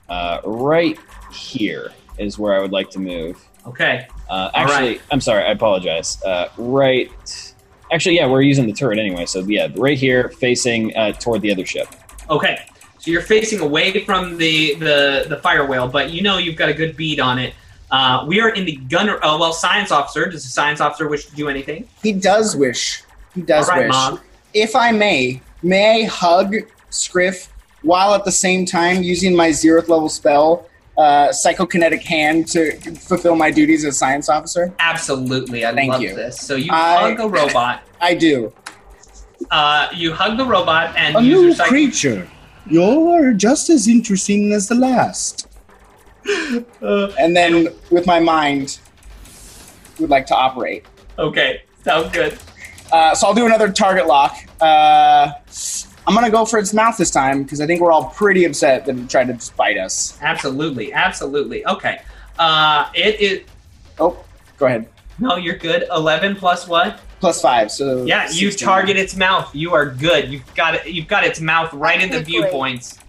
Uh, 0.07 0.39
right 0.43 0.99
here 1.33 1.91
is 2.19 2.37
where 2.37 2.53
I 2.53 2.59
would 2.59 2.71
like 2.71 2.91
to 2.91 2.99
move. 2.99 3.43
Okay. 3.65 4.07
Uh, 4.29 4.51
actually, 4.53 4.89
right. 4.89 5.01
I'm 5.09 5.21
sorry. 5.21 5.43
I 5.43 5.51
apologize. 5.51 6.21
Uh, 6.23 6.49
right. 6.57 7.53
Actually, 7.91 8.17
yeah, 8.17 8.27
we're 8.27 8.41
using 8.41 8.67
the 8.67 8.73
turret 8.73 8.99
anyway. 8.99 9.25
So 9.25 9.39
yeah, 9.39 9.69
right 9.75 9.97
here, 9.97 10.29
facing 10.29 10.95
uh, 10.95 11.13
toward 11.13 11.41
the 11.41 11.51
other 11.51 11.65
ship. 11.65 11.87
Okay. 12.29 12.59
So 13.05 13.11
you're 13.11 13.21
facing 13.21 13.59
away 13.59 14.03
from 14.03 14.35
the 14.37 14.73
the 14.75 15.25
the 15.29 15.37
fire 15.37 15.63
whale, 15.67 15.87
but 15.87 16.09
you 16.09 16.23
know 16.23 16.39
you've 16.39 16.55
got 16.55 16.69
a 16.69 16.73
good 16.73 16.97
bead 16.97 17.19
on 17.19 17.37
it. 17.37 17.53
Uh, 17.91 18.25
we 18.27 18.41
are 18.41 18.49
in 18.49 18.65
the 18.65 18.77
gunner. 18.89 19.19
Oh 19.21 19.37
well, 19.39 19.53
science 19.53 19.91
officer. 19.91 20.25
Does 20.25 20.43
the 20.43 20.49
science 20.49 20.81
officer 20.81 21.07
wish 21.07 21.27
to 21.27 21.35
do 21.35 21.47
anything? 21.47 21.87
He 22.01 22.13
does 22.13 22.55
wish. 22.55 23.03
He 23.35 23.43
does 23.43 23.69
right, 23.69 23.85
wish. 23.85 23.91
Mom. 23.91 24.21
If 24.55 24.75
I 24.75 24.91
may, 24.91 25.39
may 25.61 26.01
I 26.05 26.07
hug 26.07 26.55
Scriff 26.89 27.53
while 27.83 28.15
at 28.15 28.25
the 28.25 28.31
same 28.31 28.65
time 28.65 29.03
using 29.03 29.35
my 29.35 29.49
zeroth 29.49 29.87
level 29.87 30.09
spell, 30.09 30.67
uh, 30.97 31.27
psychokinetic 31.27 32.01
hand, 32.01 32.47
to 32.47 32.71
fulfill 32.95 33.35
my 33.35 33.51
duties 33.51 33.85
as 33.85 33.99
science 33.99 34.29
officer? 34.29 34.73
Absolutely, 34.79 35.63
I 35.63 35.75
Thank 35.75 35.91
love 35.91 36.01
you. 36.01 36.15
this. 36.15 36.39
So 36.41 36.55
you 36.55 36.71
I- 36.71 37.13
hug 37.15 37.19
a 37.19 37.27
robot. 37.29 37.83
I 38.01 38.15
do. 38.15 38.51
Uh, 39.51 39.89
you 39.93 40.11
hug 40.11 40.37
the 40.37 40.45
robot 40.45 40.95
and 40.97 41.15
A 41.17 41.21
use 41.21 41.35
new 41.37 41.45
your 41.47 41.53
psych- 41.55 41.67
creature. 41.67 42.27
You're 42.67 43.33
just 43.33 43.69
as 43.69 43.87
interesting 43.87 44.51
as 44.53 44.67
the 44.67 44.75
last. 44.75 45.47
And 46.81 47.35
then 47.35 47.67
with 47.91 48.05
my 48.05 48.19
mind, 48.19 48.79
would 49.99 50.09
like 50.09 50.25
to 50.27 50.35
operate. 50.35 50.85
Okay, 51.17 51.63
sounds 51.83 52.11
good. 52.11 52.37
Uh, 52.91 53.15
so 53.15 53.27
I'll 53.27 53.33
do 53.33 53.45
another 53.45 53.71
target 53.71 54.07
lock. 54.07 54.35
Uh, 54.61 55.31
I'm 56.07 56.13
gonna 56.13 56.29
go 56.29 56.45
for 56.45 56.59
its 56.59 56.73
mouth 56.73 56.97
this 56.97 57.09
time 57.11 57.43
because 57.43 57.61
I 57.61 57.65
think 57.65 57.81
we're 57.81 57.91
all 57.91 58.09
pretty 58.09 58.45
upset 58.45 58.85
that 58.85 58.97
it 58.97 59.09
tried 59.09 59.27
to 59.27 59.33
just 59.33 59.55
bite 59.55 59.77
us. 59.77 60.17
Absolutely, 60.21 60.93
absolutely. 60.93 61.65
Okay. 61.65 62.01
Uh, 62.37 62.89
it 62.93 63.19
is. 63.19 63.41
Oh, 63.99 64.23
go 64.57 64.65
ahead. 64.67 64.89
No, 65.19 65.37
you're 65.37 65.57
good. 65.57 65.85
Eleven 65.91 66.35
plus 66.35 66.67
what? 66.67 66.99
Plus 67.19 67.41
five, 67.41 67.71
so 67.71 68.05
Yeah, 68.05 68.29
you 68.29 68.51
target 68.51 68.97
its 68.97 69.15
mouth. 69.15 69.53
You 69.55 69.73
are 69.73 69.85
good. 69.85 70.29
You've 70.29 70.55
got 70.55 70.75
it. 70.75 70.87
You've 70.87 71.07
got 71.07 71.23
its 71.23 71.39
mouth 71.39 71.73
right 71.73 72.01
in 72.01 72.09
the 72.09 72.21
viewpoints. 72.21 72.99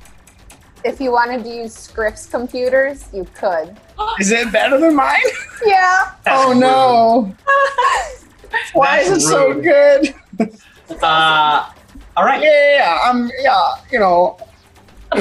If 0.84 1.00
you 1.00 1.10
wanted 1.10 1.42
to 1.42 1.50
use 1.50 1.74
Scriff's 1.74 2.26
computers, 2.26 3.08
you 3.12 3.26
could. 3.34 3.76
Is 4.20 4.30
it 4.30 4.52
better 4.52 4.78
than 4.78 4.94
mine? 4.94 5.20
Yeah. 5.64 6.12
That's 6.22 6.44
oh 6.44 6.52
no! 6.52 7.34
Why 8.72 9.04
That's 9.04 9.10
is 9.10 9.24
it 9.24 9.28
so 9.28 9.60
good? 9.60 10.14
Uh, 11.02 11.68
all 12.16 12.24
right. 12.24 12.40
Yeah, 12.40 12.48
yeah, 12.48 12.76
yeah, 12.76 12.98
I'm 13.02 13.30
yeah, 13.40 13.74
you 13.90 13.98
know, 13.98 14.38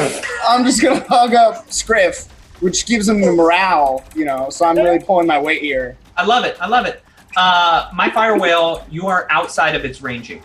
I'm 0.47 0.63
just 0.63 0.79
gonna 0.79 1.03
hug 1.09 1.33
up 1.33 1.71
Scriff, 1.71 2.27
which 2.59 2.85
gives 2.85 3.09
him 3.09 3.19
the 3.19 3.31
morale, 3.31 4.05
you 4.15 4.25
know. 4.25 4.51
So 4.51 4.65
I'm 4.65 4.77
really 4.77 4.99
pulling 4.99 5.25
my 5.25 5.41
weight 5.41 5.63
here. 5.63 5.97
I 6.15 6.23
love 6.23 6.45
it. 6.45 6.55
I 6.61 6.67
love 6.67 6.85
it. 6.85 7.03
Uh, 7.35 7.89
my 7.93 8.09
fire 8.09 8.37
whale, 8.37 8.85
you 8.89 9.07
are 9.07 9.27
outside 9.29 9.75
of 9.75 9.83
its 9.83 10.01
ranging, 10.01 10.41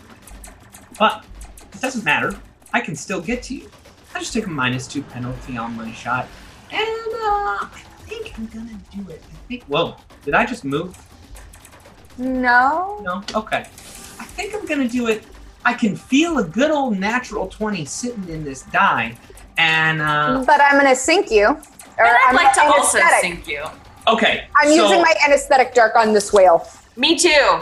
but 0.98 1.24
it 1.72 1.80
doesn't 1.80 2.04
matter. 2.04 2.34
I 2.72 2.80
can 2.80 2.96
still 2.96 3.20
get 3.20 3.42
to 3.44 3.54
you. 3.54 3.70
I 4.14 4.18
just 4.18 4.32
take 4.32 4.46
a 4.46 4.50
minus 4.50 4.88
two 4.88 5.02
penalty 5.02 5.56
on 5.56 5.76
my 5.76 5.92
shot. 5.92 6.26
And 6.72 6.82
uh, 6.82 7.58
I 7.62 7.82
think 8.06 8.32
I'm 8.36 8.46
gonna 8.46 8.78
do 8.92 9.08
it. 9.10 9.22
I 9.24 9.36
think. 9.48 9.64
Whoa! 9.64 9.96
Did 10.24 10.34
I 10.34 10.44
just 10.46 10.64
move? 10.64 10.96
No. 12.18 13.00
No. 13.02 13.22
Okay. 13.34 13.58
I 13.58 14.24
think 14.24 14.54
I'm 14.54 14.66
gonna 14.66 14.88
do 14.88 15.06
it. 15.08 15.24
I 15.64 15.74
can 15.74 15.94
feel 15.94 16.38
a 16.38 16.44
good 16.44 16.70
old 16.70 16.98
natural 16.98 17.46
twenty 17.46 17.84
sitting 17.84 18.28
in 18.28 18.44
this 18.44 18.62
die, 18.62 19.16
and 19.58 20.00
uh, 20.02 20.42
But 20.46 20.60
I'm 20.60 20.76
gonna 20.76 20.94
sink 20.96 21.30
you. 21.30 21.46
Or 21.46 22.06
And 22.06 22.16
I'd 22.16 22.26
I'm 22.28 22.34
like 22.34 22.54
to 22.54 22.62
also 22.62 22.98
sink 23.20 23.46
you. 23.46 23.62
okay. 24.08 24.46
I'm 24.60 24.68
so, 24.68 24.74
using 24.74 25.02
my 25.02 25.14
anesthetic 25.26 25.74
dart 25.74 25.92
on 25.96 26.12
this 26.12 26.32
whale. 26.32 26.66
Me 27.00 27.16
too. 27.16 27.60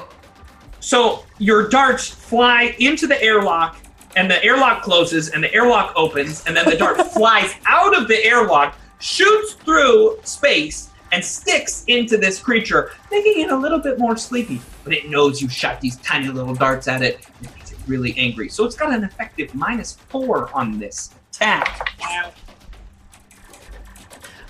So 0.80 1.24
your 1.38 1.68
darts 1.68 2.08
fly 2.08 2.74
into 2.80 3.06
the 3.06 3.22
airlock, 3.22 3.76
and 4.16 4.28
the 4.28 4.42
airlock 4.44 4.82
closes, 4.82 5.28
and 5.28 5.44
the 5.44 5.54
airlock 5.54 5.92
opens, 5.94 6.44
and 6.44 6.56
then 6.56 6.68
the 6.68 6.76
dart 6.76 7.00
flies 7.12 7.54
out 7.64 7.96
of 7.96 8.08
the 8.08 8.24
airlock, 8.24 8.76
shoots 8.98 9.52
through 9.52 10.18
space, 10.24 10.90
and 11.12 11.24
sticks 11.24 11.84
into 11.86 12.16
this 12.16 12.40
creature, 12.40 12.90
making 13.12 13.44
it 13.44 13.52
a 13.52 13.56
little 13.56 13.78
bit 13.78 14.00
more 14.00 14.16
sleepy. 14.16 14.60
But 14.82 14.92
it 14.92 15.08
knows 15.08 15.40
you 15.40 15.48
shot 15.48 15.80
these 15.80 15.98
tiny 15.98 16.30
little 16.30 16.54
darts 16.54 16.88
at 16.88 17.02
it. 17.02 17.24
and 17.38 17.46
It 17.46 17.54
makes 17.54 17.70
it 17.70 17.78
really 17.86 18.18
angry. 18.18 18.48
So 18.48 18.64
it's 18.64 18.74
got 18.74 18.92
an 18.92 19.04
effective 19.04 19.54
minus 19.54 19.98
four 20.08 20.50
on 20.52 20.80
this 20.80 21.14
attack. 21.30 21.94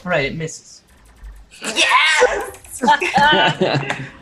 All 0.02 0.10
right, 0.10 0.24
it 0.24 0.34
misses. 0.34 0.80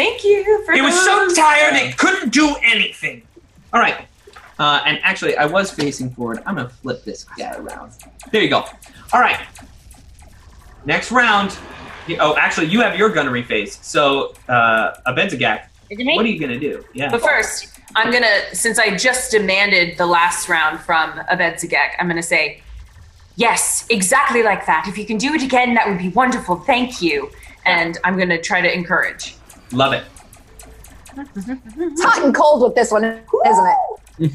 Thank 0.00 0.24
you 0.24 0.64
for 0.64 0.72
It 0.72 0.80
was 0.80 0.98
so 0.98 1.28
tired 1.34 1.74
it 1.74 1.98
couldn't 1.98 2.32
do 2.32 2.56
anything. 2.62 3.20
All 3.70 3.80
right. 3.80 4.06
Uh, 4.58 4.80
and 4.86 4.98
actually, 5.02 5.36
I 5.36 5.44
was 5.44 5.70
facing 5.70 6.10
forward. 6.10 6.42
I'm 6.46 6.54
gonna 6.54 6.70
flip 6.70 7.04
this 7.04 7.24
guy 7.36 7.54
around. 7.56 7.92
There 8.32 8.42
you 8.42 8.48
go. 8.48 8.64
All 9.12 9.20
right. 9.20 9.38
Next 10.86 11.12
round. 11.12 11.58
Oh, 12.18 12.34
actually, 12.38 12.68
you 12.68 12.80
have 12.80 12.96
your 12.96 13.10
gunnery 13.10 13.42
phase. 13.42 13.78
So, 13.82 14.32
uh, 14.48 14.94
Abedzagak, 15.06 15.66
me? 15.90 16.16
what 16.16 16.24
are 16.24 16.28
you 16.28 16.40
gonna 16.40 16.58
do? 16.58 16.82
Yeah. 16.94 17.10
But 17.10 17.20
first, 17.20 17.78
I'm 17.94 18.10
gonna, 18.10 18.54
since 18.54 18.78
I 18.78 18.96
just 18.96 19.30
demanded 19.30 19.98
the 19.98 20.06
last 20.06 20.48
round 20.48 20.80
from 20.80 21.10
Abedzagak, 21.30 21.90
I'm 21.98 22.08
gonna 22.08 22.22
say, 22.22 22.62
yes, 23.36 23.86
exactly 23.90 24.42
like 24.42 24.64
that. 24.64 24.86
If 24.88 24.96
you 24.96 25.04
can 25.04 25.18
do 25.18 25.34
it 25.34 25.42
again, 25.42 25.74
that 25.74 25.86
would 25.86 25.98
be 25.98 26.08
wonderful. 26.08 26.56
Thank 26.56 27.02
you. 27.02 27.30
And 27.66 27.98
I'm 28.02 28.16
gonna 28.18 28.40
try 28.40 28.62
to 28.62 28.72
encourage. 28.72 29.36
Love 29.72 29.92
it. 29.92 30.04
It's 31.16 32.02
hot 32.02 32.22
and 32.24 32.34
cold 32.34 32.62
with 32.62 32.74
this 32.74 32.90
one, 32.90 33.04
isn't 33.04 33.74
it? 34.18 34.32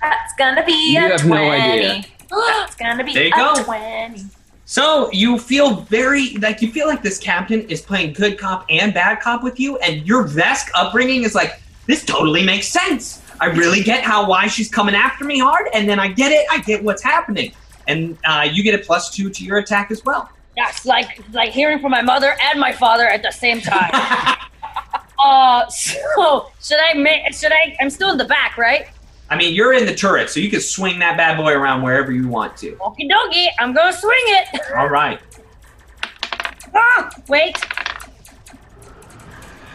That's 0.00 0.32
gonna 0.38 0.64
be 0.64 0.94
You 0.94 0.98
a 0.98 1.08
have 1.10 1.20
20. 1.20 1.34
no 1.34 1.50
idea. 1.50 2.04
That's 2.30 2.74
gonna 2.76 3.04
be 3.04 3.12
There 3.14 3.24
you 3.24 3.32
a 3.34 3.54
go. 3.56 3.62
20. 3.64 4.24
So 4.64 5.10
you 5.12 5.38
feel 5.38 5.76
very 5.82 6.34
like 6.36 6.62
you 6.62 6.72
feel 6.72 6.86
like 6.86 7.02
this 7.02 7.18
captain 7.18 7.60
is 7.68 7.82
playing 7.82 8.14
good 8.14 8.38
cop 8.38 8.64
and 8.70 8.94
bad 8.94 9.20
cop 9.20 9.42
with 9.42 9.60
you, 9.60 9.76
and 9.78 10.06
your 10.06 10.24
Vesk 10.26 10.70
upbringing 10.74 11.24
is 11.24 11.34
like 11.34 11.60
this 11.86 12.04
totally 12.04 12.42
makes 12.44 12.68
sense. 12.68 13.20
I 13.40 13.46
really 13.46 13.82
get 13.82 14.02
how 14.04 14.26
why 14.26 14.46
she's 14.46 14.70
coming 14.70 14.94
after 14.94 15.24
me 15.24 15.38
hard, 15.40 15.66
and 15.74 15.88
then 15.88 15.98
I 15.98 16.08
get 16.08 16.32
it. 16.32 16.46
I 16.50 16.58
get 16.60 16.82
what's 16.82 17.02
happening, 17.02 17.52
and 17.86 18.16
uh, 18.24 18.48
you 18.50 18.62
get 18.62 18.74
a 18.74 18.78
plus 18.82 19.10
two 19.10 19.28
to 19.30 19.44
your 19.44 19.58
attack 19.58 19.90
as 19.90 20.04
well. 20.04 20.30
Yes, 20.56 20.84
like 20.84 21.20
like 21.32 21.50
hearing 21.50 21.78
from 21.78 21.90
my 21.90 22.02
mother 22.02 22.36
and 22.42 22.60
my 22.60 22.72
father 22.72 23.06
at 23.06 23.22
the 23.22 23.30
same 23.30 23.60
time. 23.60 23.90
uh, 25.18 25.66
so 25.68 26.50
should 26.60 26.78
I 26.78 26.94
make? 26.94 27.32
Should 27.34 27.52
I? 27.52 27.76
I'm 27.80 27.90
still 27.90 28.10
in 28.10 28.18
the 28.18 28.26
back, 28.26 28.58
right? 28.58 28.88
I 29.30 29.36
mean, 29.36 29.54
you're 29.54 29.72
in 29.72 29.86
the 29.86 29.94
turret, 29.94 30.28
so 30.28 30.40
you 30.40 30.50
can 30.50 30.60
swing 30.60 30.98
that 30.98 31.16
bad 31.16 31.38
boy 31.38 31.52
around 31.52 31.80
wherever 31.80 32.12
you 32.12 32.28
want 32.28 32.54
to. 32.58 32.72
Okie 32.76 33.10
dokie, 33.10 33.46
I'm 33.58 33.72
gonna 33.72 33.92
swing 33.92 34.14
it. 34.26 34.60
All 34.76 34.88
right. 34.88 35.20
Ah, 36.74 37.10
wait. 37.28 37.54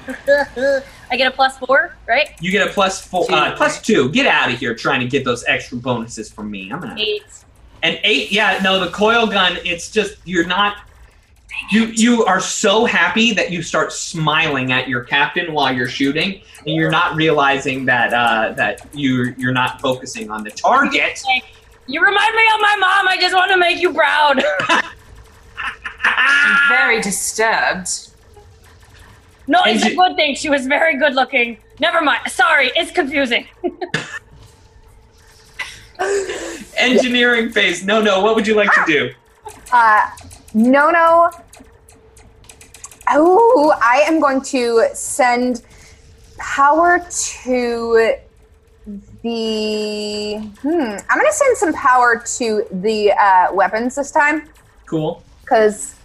I 1.12 1.16
get 1.16 1.28
a 1.28 1.32
plus 1.32 1.60
four, 1.60 1.96
right? 2.08 2.30
You 2.42 2.52
get 2.52 2.68
a 2.68 2.72
plus 2.72 3.06
four, 3.06 3.32
uh, 3.32 3.56
plus 3.56 3.82
two. 3.82 4.10
Get 4.10 4.26
out 4.26 4.52
of 4.52 4.58
here 4.58 4.74
trying 4.74 5.02
to 5.02 5.08
get 5.08 5.24
those 5.24 5.44
extra 5.46 5.78
bonuses 5.78 6.32
from 6.32 6.50
me. 6.50 6.72
I'm 6.72 6.80
gonna. 6.80 6.96
Eight. 6.98 7.22
An 7.84 7.98
eight, 8.04 8.32
yeah, 8.32 8.60
no, 8.64 8.84
the 8.84 8.92
coil 8.92 9.28
gun, 9.28 9.58
it's 9.64 9.92
just 9.92 10.18
you're 10.26 10.48
not 10.48 10.78
you 11.70 11.86
you 11.88 12.24
are 12.26 12.40
so 12.40 12.86
happy 12.86 13.34
that 13.34 13.52
you 13.52 13.62
start 13.62 13.92
smiling 13.92 14.72
at 14.72 14.88
your 14.88 15.04
captain 15.04 15.54
while 15.54 15.74
you're 15.74 15.88
shooting, 15.88 16.42
and 16.66 16.76
you're 16.76 16.92
not 16.92 17.16
realizing 17.16 17.86
that 17.86 18.14
uh, 18.14 18.54
that 18.54 18.88
you 18.94 19.34
you're 19.38 19.54
not 19.54 19.82
focusing 19.82 20.30
on 20.30 20.44
the 20.44 20.52
target. 20.52 21.22
You 21.88 22.02
remind 22.02 22.36
me 22.36 22.44
of 22.54 22.62
my 22.62 22.76
mom. 22.80 23.08
I 23.08 23.18
just 23.20 23.34
want 23.34 23.52
to 23.52 23.58
make 23.58 23.82
you 23.82 23.94
proud. 23.94 24.44
I'm 26.04 26.70
very 26.70 27.02
disturbed. 27.02 28.10
No, 29.48 29.60
it's 29.66 29.84
And 29.84 29.94
a 29.94 29.96
good 29.96 30.16
thing. 30.16 30.36
She 30.36 30.50
was 30.50 30.68
very 30.68 30.98
good 30.98 31.16
looking. 31.16 31.58
Never 31.80 32.02
mind. 32.02 32.30
Sorry, 32.30 32.72
it's 32.76 32.92
confusing. 32.92 33.48
Engineering 36.78 37.52
phase. 37.52 37.84
No, 37.84 38.02
no. 38.02 38.22
What 38.22 38.36
would 38.36 38.48
you 38.48 38.56
like 38.56 38.72
to 38.74 38.84
do? 38.86 39.12
Uh, 39.72 40.10
no, 40.54 40.90
no. 40.92 41.32
Oh, 43.10 43.74
I 43.82 44.02
am 44.06 44.20
going 44.20 44.42
to 44.44 44.90
send 44.94 45.64
power 46.38 47.00
to 47.44 48.16
the. 49.24 50.38
Hmm. 50.62 50.70
I'm 51.10 51.18
going 51.20 51.26
to 51.26 51.34
send 51.34 51.58
some 51.58 51.74
power 51.74 52.22
to 52.38 52.66
the 52.72 53.12
uh, 53.14 53.54
weapons 53.54 53.96
this 53.96 54.12
time 54.12 54.50
Cool. 54.86 55.24
because, 55.42 55.96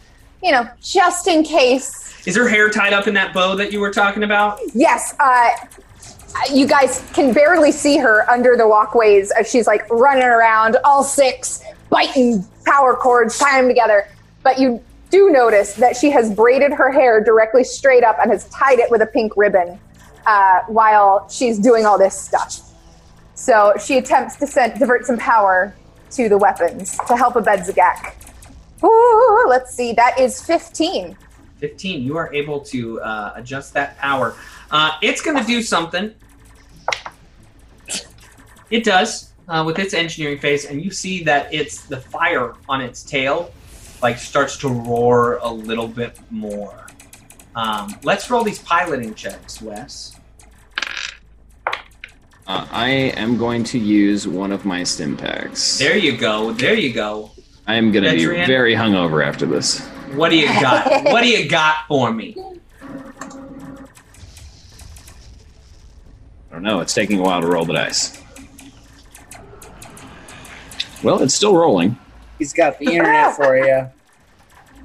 you 0.43 0.53
know, 0.53 0.69
just 0.81 1.27
in 1.27 1.43
case. 1.43 2.27
Is 2.27 2.37
her 2.37 2.49
hair 2.49 2.71
tied 2.71 2.93
up 2.93 3.09
in 3.09 3.15
that 3.15 3.35
bow 3.35 3.57
that 3.57 3.73
you 3.73 3.81
were 3.81 3.91
talking 3.93 4.23
about? 4.23 4.61
Yes. 4.75 5.15
Uh, 5.19 5.51
you 6.53 6.67
guys 6.67 7.05
can 7.13 7.33
barely 7.33 7.73
see 7.73 7.99
her 7.99 8.29
under 8.31 8.57
the 8.57 8.67
walkways 8.67 9.31
as 9.33 9.51
she's 9.51 9.67
like 9.67 9.89
running 9.91 10.25
around, 10.25 10.77
all 10.85 11.03
six, 11.03 11.63
biting 11.91 12.45
power 12.65 12.95
cords, 12.95 13.39
tying 13.39 13.63
them 13.63 13.69
together. 13.69 14.09
But 14.43 14.59
you 14.59 14.83
do 15.11 15.31
notice 15.31 15.75
that 15.75 15.97
she 15.97 16.11
has 16.11 16.35
braided 16.35 16.73
her 16.73 16.91
hair 16.91 17.23
directly 17.23 17.65
straight 17.65 18.03
up 18.03 18.19
and 18.21 18.31
has 18.31 18.49
tied 18.49 18.79
it 18.79 18.91
with 18.91 19.03
a 19.03 19.07
pink 19.07 19.37
ribbon 19.37 19.79
uh, 20.27 20.61
while 20.69 21.29
she's 21.29 21.59
doing 21.59 21.85
all 21.85 21.99
this 21.99 22.19
stuff. 22.19 22.61
So 23.35 23.75
she 23.85 23.99
attempts 23.99 24.37
to 24.37 24.47
send, 24.47 24.79
divert 24.79 25.05
some 25.05 25.19
power 25.19 25.75
to 26.13 26.29
the 26.29 26.39
weapons 26.39 26.99
to 27.07 27.17
help 27.17 27.35
Abedzagak. 27.35 28.15
Ooh, 28.85 29.47
let's 29.49 29.75
see, 29.75 29.93
that 29.93 30.19
is 30.19 30.43
15. 30.43 31.17
15. 31.59 32.03
You 32.03 32.17
are 32.17 32.33
able 32.35 32.61
to 32.61 33.01
uh, 33.01 33.35
adjust 33.37 33.73
that 33.75 33.97
power. 33.99 34.35
Uh, 34.73 34.97
it's 35.03 35.21
going 35.21 35.37
to 35.39 35.45
do 35.45 35.63
something. 35.63 36.15
It 38.71 38.85
does 38.85 39.35
uh, 39.49 39.63
with 39.67 39.79
its 39.79 39.93
engineering 39.93 40.39
phase, 40.39 40.65
and 40.65 40.83
you 40.83 40.91
see 40.91 41.23
that 41.25 41.53
it's 41.53 41.85
the 41.85 41.99
fire 41.99 42.55
on 42.71 42.81
its 42.81 43.03
tail, 43.03 43.53
like 44.03 44.17
starts 44.17 44.57
to 44.59 44.69
roar 44.69 45.37
a 45.43 45.53
little 45.53 45.87
bit 45.87 46.19
more. 46.31 46.87
Um, 47.55 47.95
let's 48.03 48.31
roll 48.31 48.43
these 48.43 48.61
piloting 48.61 49.15
checks, 49.15 49.61
Wes. 49.61 50.19
Uh, 52.47 52.67
I 52.71 52.89
am 52.89 53.37
going 53.37 53.63
to 53.65 53.79
use 53.79 54.27
one 54.27 54.53
of 54.53 54.65
my 54.65 54.85
stim 54.85 55.19
packs. 55.19 55.79
There 55.79 55.99
you 55.99 56.17
go. 56.17 56.53
There 56.53 56.75
you 56.75 56.95
go. 56.95 57.31
I 57.67 57.75
am 57.75 57.93
going 57.93 58.05
to 58.05 58.11
be 58.13 58.25
very 58.47 58.75
hungover 58.75 59.25
after 59.25 59.45
this. 59.45 59.87
What 60.15 60.31
do 60.31 60.39
you 60.39 60.47
got? 60.47 61.05
what 61.05 61.23
do 61.23 61.29
you 61.29 61.47
got 61.49 61.87
for 61.89 62.11
me? 62.11 62.37
Don't 66.63 66.77
know. 66.77 66.81
It's 66.81 66.95
taking 66.95 67.19
a 67.19 67.23
while 67.23 67.41
to 67.41 67.47
roll 67.47 67.65
the 67.65 67.75
dice. 67.75 68.21
Well, 71.03 71.21
it's 71.23 71.35
still 71.35 71.57
rolling. 71.57 71.99
He's 72.39 72.53
got 72.53 72.79
the 72.79 72.87
internet 72.87 73.35
for 73.37 73.57
you. 73.57 73.89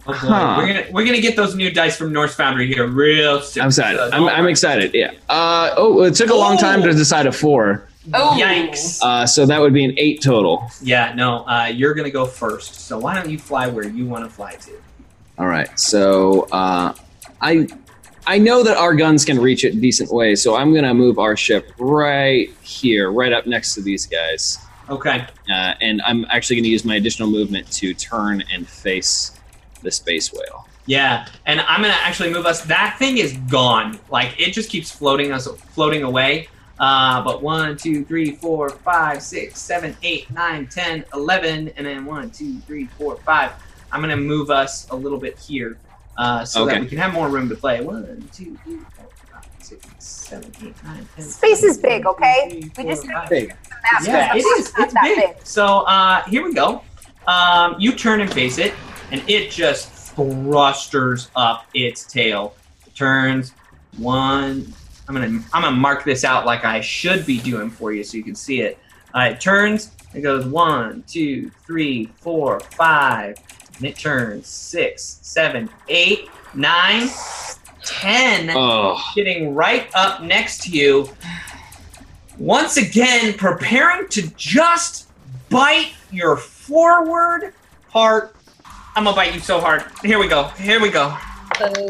Oh. 0.10 0.14
Huh. 0.14 0.56
We're 0.58 0.68
gonna 0.68 0.86
we're 0.92 1.06
gonna 1.06 1.20
get 1.20 1.36
those 1.36 1.54
new 1.54 1.70
dice 1.70 1.98
from 1.98 2.14
Norse 2.14 2.34
Foundry 2.36 2.68
here 2.68 2.88
real 2.88 3.42
soon. 3.42 3.64
I'm 3.64 3.68
excited. 3.68 3.98
So 3.98 4.10
I'm, 4.14 4.30
I'm 4.30 4.48
excited. 4.48 4.94
Yeah. 4.94 5.12
Uh, 5.28 5.74
oh, 5.76 6.04
it 6.04 6.16
took 6.16 6.30
a 6.30 6.36
long 6.36 6.58
time 6.58 6.82
to 6.84 6.94
decide 6.94 7.28
a 7.28 7.32
four. 7.32 7.90
Oh, 8.14 8.38
Yikes. 8.40 9.02
Uh, 9.04 9.28
so 9.28 9.46
that 9.46 9.60
would 9.60 9.74
be 9.74 9.84
an 9.84 9.94
eight 9.98 10.22
total. 10.22 10.72
Yeah, 10.82 11.14
no, 11.14 11.46
uh, 11.46 11.66
you're 11.66 11.94
gonna 11.94 12.10
go 12.10 12.26
first. 12.26 12.76
So 12.76 12.98
why 12.98 13.16
don't 13.16 13.30
you 13.30 13.38
fly 13.38 13.68
where 13.68 13.86
you 13.86 14.06
want 14.06 14.24
to 14.24 14.30
fly 14.30 14.56
to? 14.56 14.72
All 15.38 15.48
right. 15.48 15.78
So 15.78 16.48
uh, 16.54 16.94
I 17.42 17.68
I 18.30 18.38
know 18.38 18.62
that 18.62 18.76
our 18.76 18.94
guns 18.94 19.24
can 19.24 19.40
reach 19.40 19.64
it 19.64 19.80
decent 19.80 20.12
ways, 20.12 20.42
so 20.44 20.56
I'm 20.58 20.74
gonna 20.74 20.94
move 20.94 21.18
our 21.18 21.38
ship 21.38 21.72
right 21.80 22.50
here, 22.62 23.10
right 23.10 23.32
up 23.32 23.48
next 23.48 23.74
to 23.76 23.82
these 23.82 24.06
guys, 24.06 24.58
Okay. 24.90 25.26
uh, 25.50 25.74
and 25.80 26.02
I'm 26.06 26.26
actually 26.30 26.58
gonna 26.58 26.68
use 26.68 26.84
my 26.84 26.96
additional 26.96 27.30
movement 27.30 27.72
to 27.74 27.94
turn 27.94 28.44
and 28.54 28.68
face 28.68 29.32
the 29.82 29.92
space 29.92 30.34
whale. 30.34 30.68
Yeah, 30.88 31.26
and 31.46 31.62
I'm 31.62 31.82
gonna 31.82 31.96
actually 32.02 32.32
move 32.34 32.46
us. 32.46 32.62
That 32.66 32.98
thing 33.00 33.18
is 33.18 33.32
gone. 33.50 33.98
Like 34.10 34.36
it 34.38 34.52
just 34.52 34.70
keeps 34.70 34.92
floating 34.92 35.32
us, 35.32 35.48
floating 35.74 36.04
away. 36.04 36.50
Uh, 36.80 37.24
but 37.24 37.42
one, 37.42 37.76
two, 37.78 38.04
three, 38.06 38.32
four, 38.36 38.70
five, 38.70 39.22
six, 39.22 39.60
seven, 39.60 39.96
eight, 40.04 40.30
nine, 40.32 40.68
ten, 40.68 41.06
eleven, 41.14 41.70
and 41.78 41.88
then 41.88 42.06
one, 42.06 42.30
two, 42.30 42.60
three, 42.68 42.86
four, 42.98 43.16
five. 43.26 43.52
I'm 43.92 44.02
gonna 44.02 44.18
move 44.18 44.52
us 44.52 44.86
a 44.90 44.96
little 44.96 45.18
bit 45.18 45.40
here 45.40 45.78
uh, 46.18 46.44
so 46.46 46.66
that 46.66 46.80
we 46.82 46.88
can 46.88 46.98
have 46.98 47.14
more 47.14 47.30
room 47.30 47.48
to 47.50 47.56
play. 47.56 47.82
One, 47.82 48.28
two, 48.34 48.58
three, 48.64 48.78
four, 48.96 49.08
five, 49.32 49.46
six, 49.60 49.86
seven, 50.00 50.52
eight, 50.64 50.74
nine, 50.84 51.08
ten. 51.16 51.24
Space 51.26 51.64
is 51.64 51.78
11, 51.78 51.82
big, 51.82 52.06
okay? 52.08 52.48
three, 52.50 52.84
We 52.86 52.90
just- 52.92 53.06
five. 53.08 53.30
Big. 53.30 53.50
Map, 53.50 54.04
Yeah, 54.04 54.34
because 54.34 54.44
it 54.44 54.44
the 54.44 54.62
is. 54.62 54.74
map's 54.78 54.80
It's 54.86 54.94
not 54.94 55.04
big. 55.04 55.36
So 55.44 55.66
uh, 55.82 56.24
here 56.24 56.44
we 56.44 56.54
go. 56.54 56.82
Um, 57.28 57.76
you 57.78 57.92
turn 57.94 58.22
and 58.22 58.34
face 58.34 58.58
it, 58.58 58.74
and 59.12 59.22
it 59.30 59.52
just 59.52 59.92
thrusters 60.16 61.30
up 61.36 61.66
its 61.74 62.06
tail. 62.06 62.56
It 62.86 62.96
turns 62.96 63.54
one. 63.98 64.74
I'm 65.10 65.16
gonna 65.16 65.28
I'm 65.54 65.62
gonna 65.64 65.72
mark 65.72 66.04
this 66.04 66.24
out 66.26 66.46
like 66.46 66.66
I 66.66 66.82
should 66.82 67.26
be 67.26 67.40
doing 67.40 67.70
for 67.70 67.94
you 67.94 68.04
so 68.04 68.18
you 68.18 68.24
can 68.24 68.36
see 68.36 68.62
it. 68.62 68.78
Uh, 69.16 69.30
it 69.32 69.40
turns. 69.42 69.92
It 70.14 70.22
goes 70.22 70.46
one, 70.46 71.04
two, 71.08 71.52
three, 71.66 72.10
four, 72.22 72.60
five, 72.62 73.36
and 73.78 73.86
it 73.86 73.98
turns 73.98 74.48
six, 74.48 75.20
seven, 75.22 75.70
eight, 75.88 76.30
nine, 76.54 77.10
ten 77.84 78.50
Oh, 78.56 79.02
getting 79.16 79.56
right 79.56 79.88
up 79.96 80.22
next 80.22 80.64
to 80.64 80.72
you. 80.72 81.10
Once 82.38 82.78
again, 82.78 83.34
preparing 83.34 84.08
to 84.10 84.30
just 84.36 85.08
bite 85.50 85.92
your 86.12 86.38
forward 86.38 87.54
part. 87.90 88.36
I'm 88.96 89.04
gonna 89.04 89.16
bite 89.16 89.34
you 89.34 89.40
so 89.40 89.60
hard. 89.60 89.84
Here 90.04 90.20
we 90.20 90.28
go. 90.28 90.46
Here 90.50 90.82
we 90.82 90.90
go. 90.90 91.10
what 91.10 91.60
did 91.60 91.78
you 91.78 91.90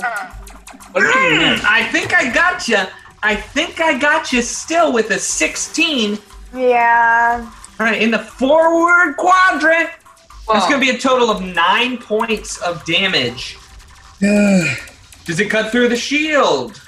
Mm. 0.97 1.61
I 1.64 1.88
think 1.91 2.14
I 2.14 2.31
got 2.34 2.68
you. 2.68 2.80
I 3.23 3.35
think 3.35 3.80
I 3.81 3.97
got 3.97 4.31
you 4.31 4.41
still 4.41 4.93
with 4.93 5.11
a 5.11 5.19
16. 5.19 6.18
Yeah. 6.53 7.49
All 7.80 7.85
right, 7.85 8.01
in 8.01 8.11
the 8.11 8.19
forward 8.19 9.15
quadrant. 9.18 9.89
That's 10.53 10.65
gonna 10.68 10.80
be 10.80 10.90
a 10.91 10.98
total 10.98 11.30
of 11.30 11.41
nine 11.44 11.98
points 11.98 12.57
of 12.61 12.84
damage. 12.86 13.57
Does 14.19 15.40
it 15.40 15.49
cut 15.49 15.72
through 15.72 15.90
the 15.90 15.95
shield? 15.98 16.82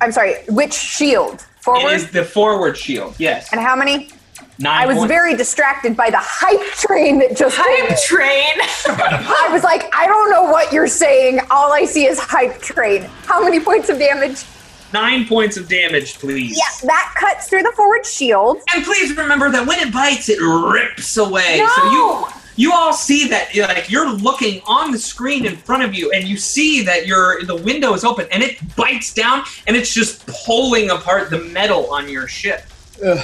I'm 0.00 0.12
sorry. 0.12 0.34
Which 0.48 0.72
shield? 0.74 1.40
Forward. 1.60 1.90
It 1.90 1.94
is 1.94 2.10
the 2.10 2.24
forward 2.24 2.76
shield. 2.76 3.14
Yes. 3.18 3.50
and 3.52 3.60
how 3.60 3.74
many? 3.76 4.10
Nine. 4.58 4.82
I 4.82 4.86
was 4.86 4.96
points. 4.96 5.08
very 5.08 5.36
distracted 5.36 5.96
by 5.96 6.08
the 6.10 6.18
hype 6.20 6.62
train 6.74 7.18
that 7.18 7.36
just 7.36 7.56
Hype 7.58 7.88
came. 7.88 7.96
train. 8.06 8.60
I 8.86 9.48
was 9.52 9.62
like, 9.62 9.88
I 9.94 10.06
don't 10.06 10.30
know 10.30 10.44
what 10.44 10.72
you're 10.72 10.86
saying. 10.88 11.40
All 11.50 11.72
I 11.72 11.84
see 11.84 12.06
is 12.06 12.18
hype 12.18 12.58
train. 12.62 13.02
How 13.26 13.42
many 13.44 13.60
points 13.60 13.88
of 13.90 13.98
damage? 13.98 14.44
Nine 14.92 15.26
points 15.26 15.56
of 15.56 15.68
damage, 15.68 16.14
please. 16.18 16.56
Yeah, 16.56 16.86
that 16.88 17.14
cuts 17.16 17.48
through 17.48 17.62
the 17.62 17.72
forward 17.76 18.06
shield. 18.06 18.58
And 18.74 18.84
please 18.84 19.16
remember 19.16 19.50
that 19.50 19.66
when 19.66 19.78
it 19.80 19.92
bites, 19.92 20.28
it 20.28 20.38
rips 20.40 21.16
away. 21.16 21.58
So 21.76 21.84
you 21.90 21.98
No! 21.98 22.28
you 22.58 22.72
all 22.72 22.92
see 22.92 23.28
that 23.28 23.54
like 23.56 23.90
you're 23.90 24.08
looking 24.10 24.62
on 24.66 24.90
the 24.92 24.98
screen 24.98 25.44
in 25.44 25.56
front 25.56 25.82
of 25.82 25.92
you, 25.94 26.10
and 26.12 26.24
you 26.26 26.36
see 26.36 26.82
that 26.84 27.06
your 27.06 27.42
the 27.44 27.56
window 27.56 27.92
is 27.94 28.04
open, 28.04 28.26
and 28.32 28.42
it 28.42 28.58
bites 28.76 29.12
down, 29.12 29.42
and 29.66 29.76
it's 29.76 29.92
just 29.92 30.26
pulling 30.46 30.90
apart 30.90 31.30
the 31.30 31.38
metal 31.40 31.90
on 31.92 32.08
your 32.08 32.28
ship. 32.28 32.64
Ugh. 33.04 33.18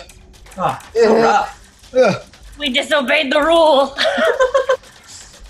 Ah, 0.59 0.86
so 0.94 1.16
Ugh. 1.16 1.22
rough. 1.22 1.94
Ugh. 1.94 2.22
We 2.59 2.68
disobeyed 2.70 3.32
the 3.32 3.40
rule. 3.40 3.94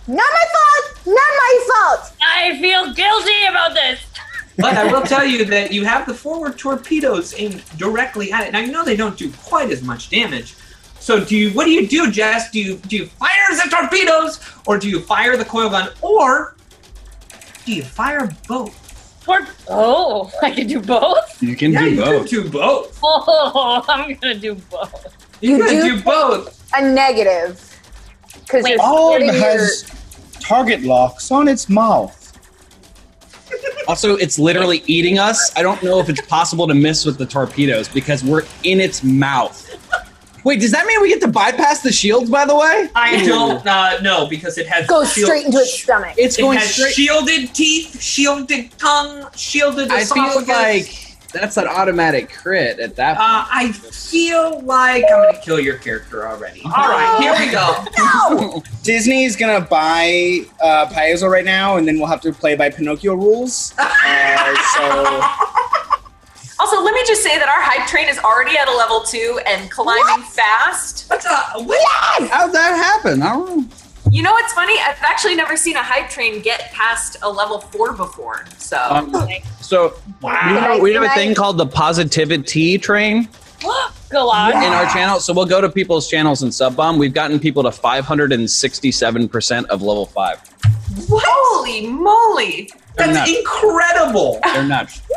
Not 0.07 0.17
my 0.31 0.45
fault. 0.55 1.07
Not 1.07 1.17
my 1.17 1.67
fault. 1.69 2.13
I 2.23 2.59
feel 2.61 2.93
guilty 2.95 3.45
about 3.49 3.75
this. 3.75 4.01
But 4.59 4.77
I 4.77 4.91
will 4.93 5.03
tell 5.03 5.25
you 5.25 5.45
that 5.47 5.73
you 5.73 5.85
have 5.85 6.07
the 6.07 6.15
forward 6.15 6.59
torpedoes 6.59 7.35
aimed 7.39 7.63
directly 7.79 8.33
at 8.33 8.47
it. 8.47 8.53
Now 8.53 8.59
you 8.61 8.71
know 8.73 8.85
they 8.85 8.97
don't 8.97 9.17
do 9.17 9.31
quite 9.33 9.71
as 9.71 9.83
much 9.83 10.11
damage. 10.11 10.55
So 11.01 11.25
do 11.25 11.37
you? 11.37 11.51
What 11.51 11.65
do 11.65 11.71
you 11.71 11.87
do, 11.89 12.11
Jess? 12.11 12.51
Do 12.51 12.61
you 12.61 12.77
do 12.77 12.97
you 12.97 13.07
fire 13.07 13.49
the 13.51 13.69
torpedoes, 13.71 14.41
or 14.67 14.79
do 14.79 14.89
you 14.89 15.01
fire 15.01 15.37
the 15.37 15.45
coil 15.45 15.71
gun, 15.71 15.89
or 16.01 16.55
do 17.65 17.75
you 17.75 17.83
fire 17.83 18.29
both? 18.47 18.79
Tor- 19.25 19.47
oh, 19.69 20.31
I 20.43 20.51
can 20.51 20.67
do 20.67 20.81
both. 20.81 21.41
You 21.43 21.57
can 21.57 21.73
yeah, 21.73 21.81
do 21.81 21.91
you 21.91 21.97
both. 22.05 22.29
can 22.29 22.43
do 22.43 22.51
both. 22.51 22.99
Oh, 23.05 23.85
I'm 23.89 24.15
gonna 24.15 24.35
do 24.35 24.55
both. 24.71 25.17
You, 25.41 25.57
You 25.59 25.65
can 25.65 25.87
do- 25.87 25.97
do, 25.97 26.03
both. 26.03 26.71
A 26.77 26.83
negative. 26.83 27.61
Because 28.41 28.65
Wait. 28.65 28.71
you're 28.71 28.79
Mog 28.79 29.15
splitting 29.15 29.35
your- 29.41 29.43
has 29.51 29.91
target 30.41 30.83
locks 30.83 31.31
on 31.31 31.49
its 31.49 31.69
mouth. 31.69 32.19
Also, 33.89 34.17
it's 34.17 34.39
literally 34.39 34.83
eating 34.87 35.19
us. 35.19 35.53
I 35.57 35.63
don't 35.63 35.83
know 35.83 35.99
if 35.99 36.09
it's 36.09 36.21
possible 36.23 36.67
to 36.69 36.75
miss 36.75 37.05
with 37.05 37.19
the 37.19 37.27
torpedoes 37.27 37.89
because 37.89 38.23
we're 38.25 38.45
in 38.65 38.81
its 38.81 39.03
mouth. 39.03 39.69
Wait, 40.45 40.61
does 40.61 40.73
that 40.73 40.87
mean 40.87 41.01
we 41.01 41.09
get 41.09 41.21
to 41.21 41.29
bypass 41.29 41.83
the 41.83 41.93
shields? 41.93 42.29
By 42.29 42.45
the 42.45 42.57
way, 42.57 42.89
I 42.97 43.25
don't 43.25 43.65
uh, 43.67 44.01
know 44.01 44.27
because 44.27 44.59
it 44.59 44.67
has 44.67 44.87
goes 44.89 45.13
shield- 45.13 45.27
straight 45.29 45.47
into 45.47 45.59
its 45.59 45.83
stomach. 45.83 46.15
it's 46.17 46.37
It 46.39 46.43
going 46.43 46.59
has 46.59 46.75
straight. 46.75 46.95
shielded 46.95 47.55
teeth, 47.55 48.01
shielded 48.03 48.77
tongue, 48.79 49.27
shielded 49.37 49.91
I 49.93 50.05
feel 50.05 50.45
like 50.47 51.12
that's 51.33 51.57
an 51.57 51.67
automatic 51.67 52.31
crit 52.33 52.79
at 52.79 52.97
that. 52.97 53.17
point. 53.17 53.29
Uh, 53.29 53.47
I 53.51 53.73
feel 53.73 54.61
like 54.61 55.05
I'm 55.05 55.25
gonna 55.33 55.41
kill 55.43 55.59
your 55.61 55.77
character 55.79 56.27
already. 56.29 56.63
All 56.65 56.71
right, 56.71 57.19
here 57.21 57.35
we 57.39 57.51
go. 57.51 57.85
no. 57.99 58.63
Disney's 58.83 59.37
gonna 59.37 59.61
buy 59.61 60.41
uh, 60.63 60.87
Paizo 60.87 61.31
right 61.31 61.45
now, 61.45 61.77
and 61.77 61.87
then 61.89 61.99
we'll 61.99 62.09
have 62.09 62.21
to 62.23 62.33
play 62.33 62.55
by 62.57 62.71
Pinocchio 62.71 63.15
rules. 63.15 63.75
Uh, 64.05 64.55
so 64.77 65.21
Also, 66.61 66.81
let 66.83 66.95
me 66.95 67.03
just 67.07 67.23
say 67.25 67.39
that 67.39 67.49
our 67.49 67.61
hype 67.63 67.89
train 67.89 68.09
is 68.09 68.19
already 68.19 68.57
at 68.57 68.69
a 68.69 68.77
level 68.77 69.01
two 69.03 69.41
and 69.47 69.69
climbing 69.71 70.23
fast. 70.25 71.09
What's 71.11 71.27
up? 71.27 71.55
What? 71.67 72.29
How'd 72.31 72.53
that 72.53 72.77
happen? 72.77 73.21
I 73.23 73.31
don't 73.31 73.57
know. 73.69 73.69
You 74.13 74.23
know 74.23 74.33
what's 74.33 74.53
funny? 74.53 74.75
I've 74.79 74.99
actually 75.01 75.35
never 75.35 75.57
seen 75.57 75.75
a 75.77 75.83
hype 75.83 76.11
train 76.11 76.43
get 76.43 76.71
past 76.73 77.17
a 77.23 77.31
level 77.31 77.61
four 77.61 77.95
before. 77.95 78.45
So 78.59 78.77
Um, 78.79 79.11
so 79.63 79.95
we 80.23 80.29
have, 80.29 80.81
we 80.83 80.93
have 80.93 81.03
a 81.03 81.09
thing 81.15 81.35
called 81.35 81.57
the 81.57 81.65
positivity 81.67 82.77
train 82.77 83.27
Go 84.11 84.29
on. 84.29 84.51
in 84.51 84.71
our 84.71 84.85
channel. 84.93 85.19
So 85.19 85.33
we'll 85.33 85.47
go 85.47 85.63
to 85.63 85.71
people's 85.71 86.09
channels 86.11 86.43
and 86.43 86.53
sub 86.53 86.77
bomb. 86.77 86.99
We've 86.99 87.15
gotten 87.15 87.41
people 87.41 87.63
to 87.63 87.71
567% 87.71 89.65
of 89.69 89.81
level 89.81 90.05
five. 90.05 90.43
holy 91.11 91.87
moly, 91.87 92.69
They're 92.99 93.07
That's 93.07 93.31
nuts. 93.31 93.39
incredible. 93.39 94.41
They're 94.45 94.65
nuts. 94.65 95.01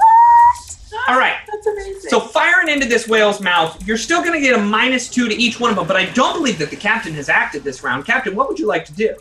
All 1.07 1.17
right. 1.17 1.35
that's 1.51 1.67
amazing. 1.67 2.09
So 2.09 2.19
firing 2.19 2.69
into 2.69 2.87
this 2.87 3.07
whale's 3.07 3.41
mouth, 3.41 3.85
you're 3.87 3.97
still 3.97 4.21
going 4.21 4.33
to 4.33 4.39
get 4.39 4.57
a 4.57 4.61
minus 4.61 5.09
two 5.09 5.27
to 5.29 5.35
each 5.35 5.59
one 5.59 5.69
of 5.69 5.75
them. 5.75 5.87
But 5.87 5.97
I 5.97 6.05
don't 6.07 6.33
believe 6.33 6.57
that 6.59 6.69
the 6.69 6.75
captain 6.75 7.13
has 7.13 7.29
acted 7.29 7.63
this 7.63 7.83
round. 7.83 8.05
Captain, 8.05 8.35
what 8.35 8.47
would 8.49 8.59
you 8.59 8.67
like 8.67 8.85
to 8.85 8.93
do? 8.93 9.15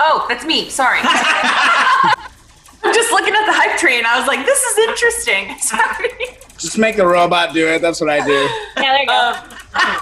oh, 0.00 0.26
that's 0.28 0.44
me. 0.44 0.68
Sorry. 0.68 0.98
I'm 1.02 2.92
just 2.94 3.10
looking 3.12 3.34
at 3.34 3.46
the 3.46 3.52
hype 3.52 3.78
train. 3.78 4.04
I 4.06 4.18
was 4.18 4.26
like, 4.28 4.44
this 4.44 4.62
is 4.62 4.78
interesting. 4.78 5.58
Sorry. 5.60 6.10
just 6.58 6.78
make 6.78 6.96
the 6.96 7.06
robot 7.06 7.54
do 7.54 7.66
it. 7.66 7.80
That's 7.80 8.00
what 8.00 8.10
I 8.10 8.24
do. 8.24 8.32
Yeah, 8.32 8.48
there 8.76 9.00
you 9.00 9.06
go. 9.06 9.34
Um, 9.74 10.00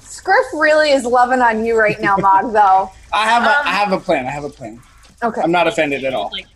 Scriff 0.00 0.46
really 0.54 0.90
is 0.90 1.04
loving 1.04 1.40
on 1.40 1.64
you 1.64 1.78
right 1.78 2.00
now, 2.00 2.16
Mog, 2.16 2.52
though. 2.52 2.90
I 3.12 3.26
have 3.26 3.42
a, 3.44 3.60
Um, 3.60 3.66
I 3.66 3.72
have 3.72 3.92
a 3.92 3.98
plan. 4.00 4.26
I 4.26 4.30
have 4.30 4.44
a 4.44 4.50
plan. 4.50 4.80
Okay. 5.22 5.40
I'm 5.40 5.52
not 5.52 5.66
offended 5.66 6.04
at 6.04 6.12
all. 6.12 6.30
Like, 6.30 6.46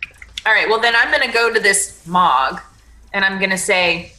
all 0.46 0.52
right. 0.52 0.68
Well, 0.68 0.80
then 0.80 0.94
I'm 0.96 1.10
going 1.10 1.26
to 1.26 1.32
go 1.32 1.52
to 1.52 1.60
this 1.60 2.06
Mog, 2.06 2.60
and 3.12 3.24
I'm 3.24 3.38
going 3.38 3.50
to 3.50 3.58
say, 3.58 4.12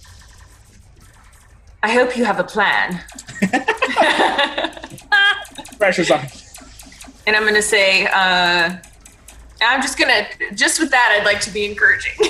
I 1.82 1.92
hope 1.92 2.18
you 2.18 2.26
have 2.26 2.40
a 2.40 2.44
plan. 2.44 3.02
Pressure's 5.78 6.12
on. 6.12 6.26
and 7.26 7.38
I'm 7.38 7.46
gonna 7.46 7.62
say, 7.62 8.06
uh, 8.08 8.76
I'm 9.62 9.82
just 9.82 9.98
gonna, 9.98 10.28
just 10.54 10.80
with 10.80 10.92
that, 10.92 11.18
I'd 11.18 11.26
like 11.26 11.40
to 11.42 11.52
be 11.52 11.66
encouraging. 11.66 12.14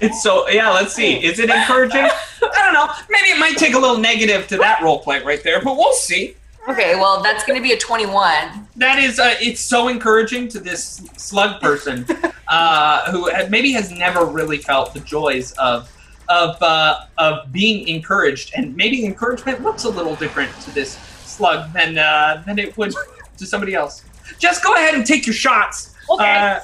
It's 0.00 0.22
so 0.22 0.48
yeah. 0.48 0.70
Let's 0.70 0.94
see. 0.94 1.16
Is 1.16 1.40
it 1.40 1.50
encouraging? 1.50 2.02
I 2.42 2.64
don't 2.64 2.72
know. 2.72 2.88
Maybe 3.10 3.30
it 3.30 3.38
might 3.40 3.56
take 3.56 3.74
a 3.74 3.78
little 3.80 3.98
negative 3.98 4.46
to 4.46 4.56
that 4.58 4.80
role 4.80 5.00
play 5.00 5.20
right 5.24 5.42
there, 5.42 5.60
but 5.60 5.76
we'll 5.76 5.92
see. 5.92 6.36
Okay, 6.68 6.94
well, 6.94 7.22
that's 7.22 7.44
gonna 7.44 7.60
be 7.62 7.72
a 7.72 7.78
21. 7.78 8.66
That 8.76 8.98
is, 8.98 9.18
uh, 9.18 9.34
it's 9.40 9.60
so 9.60 9.88
encouraging 9.88 10.48
to 10.48 10.60
this 10.60 11.02
slug 11.16 11.60
person 11.60 12.06
uh, 12.48 13.10
who 13.10 13.30
maybe 13.48 13.72
has 13.72 13.90
never 13.90 14.24
really 14.24 14.58
felt 14.58 14.94
the 14.94 15.00
joys 15.00 15.52
of 15.52 15.90
of 16.28 16.62
uh, 16.62 17.06
of 17.16 17.50
being 17.52 17.88
encouraged, 17.88 18.52
and 18.54 18.76
maybe 18.76 19.04
encouragement 19.04 19.62
looks 19.62 19.84
a 19.84 19.88
little 19.88 20.14
different 20.16 20.52
to 20.60 20.70
this 20.74 20.98
slug 21.24 21.72
than 21.72 21.96
uh, 21.98 22.42
than 22.46 22.58
it 22.58 22.76
would 22.76 22.94
to 23.38 23.46
somebody 23.46 23.74
else. 23.74 24.04
Just 24.38 24.62
go 24.62 24.74
ahead 24.74 24.94
and 24.94 25.06
take 25.06 25.26
your 25.26 25.34
shots. 25.34 25.94
Okay. 26.10 26.24
Uh, 26.24 26.60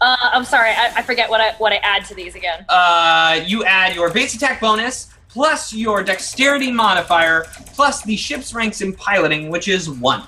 Uh, 0.00 0.16
I'm 0.32 0.44
sorry, 0.44 0.70
I, 0.70 0.92
I 0.98 1.02
forget 1.02 1.28
what 1.28 1.40
I 1.40 1.54
what 1.58 1.72
I 1.72 1.76
add 1.82 2.04
to 2.06 2.14
these 2.14 2.36
again. 2.36 2.64
uh, 2.68 3.40
you 3.44 3.64
add 3.64 3.96
your 3.96 4.10
base 4.12 4.32
attack 4.34 4.60
bonus 4.60 5.08
plus 5.28 5.72
your 5.72 6.02
dexterity 6.02 6.70
modifier 6.70 7.46
plus 7.74 8.02
the 8.02 8.16
ship's 8.16 8.54
ranks 8.54 8.80
in 8.80 8.92
piloting, 8.94 9.50
which 9.50 9.68
is 9.68 9.88
one. 9.90 10.22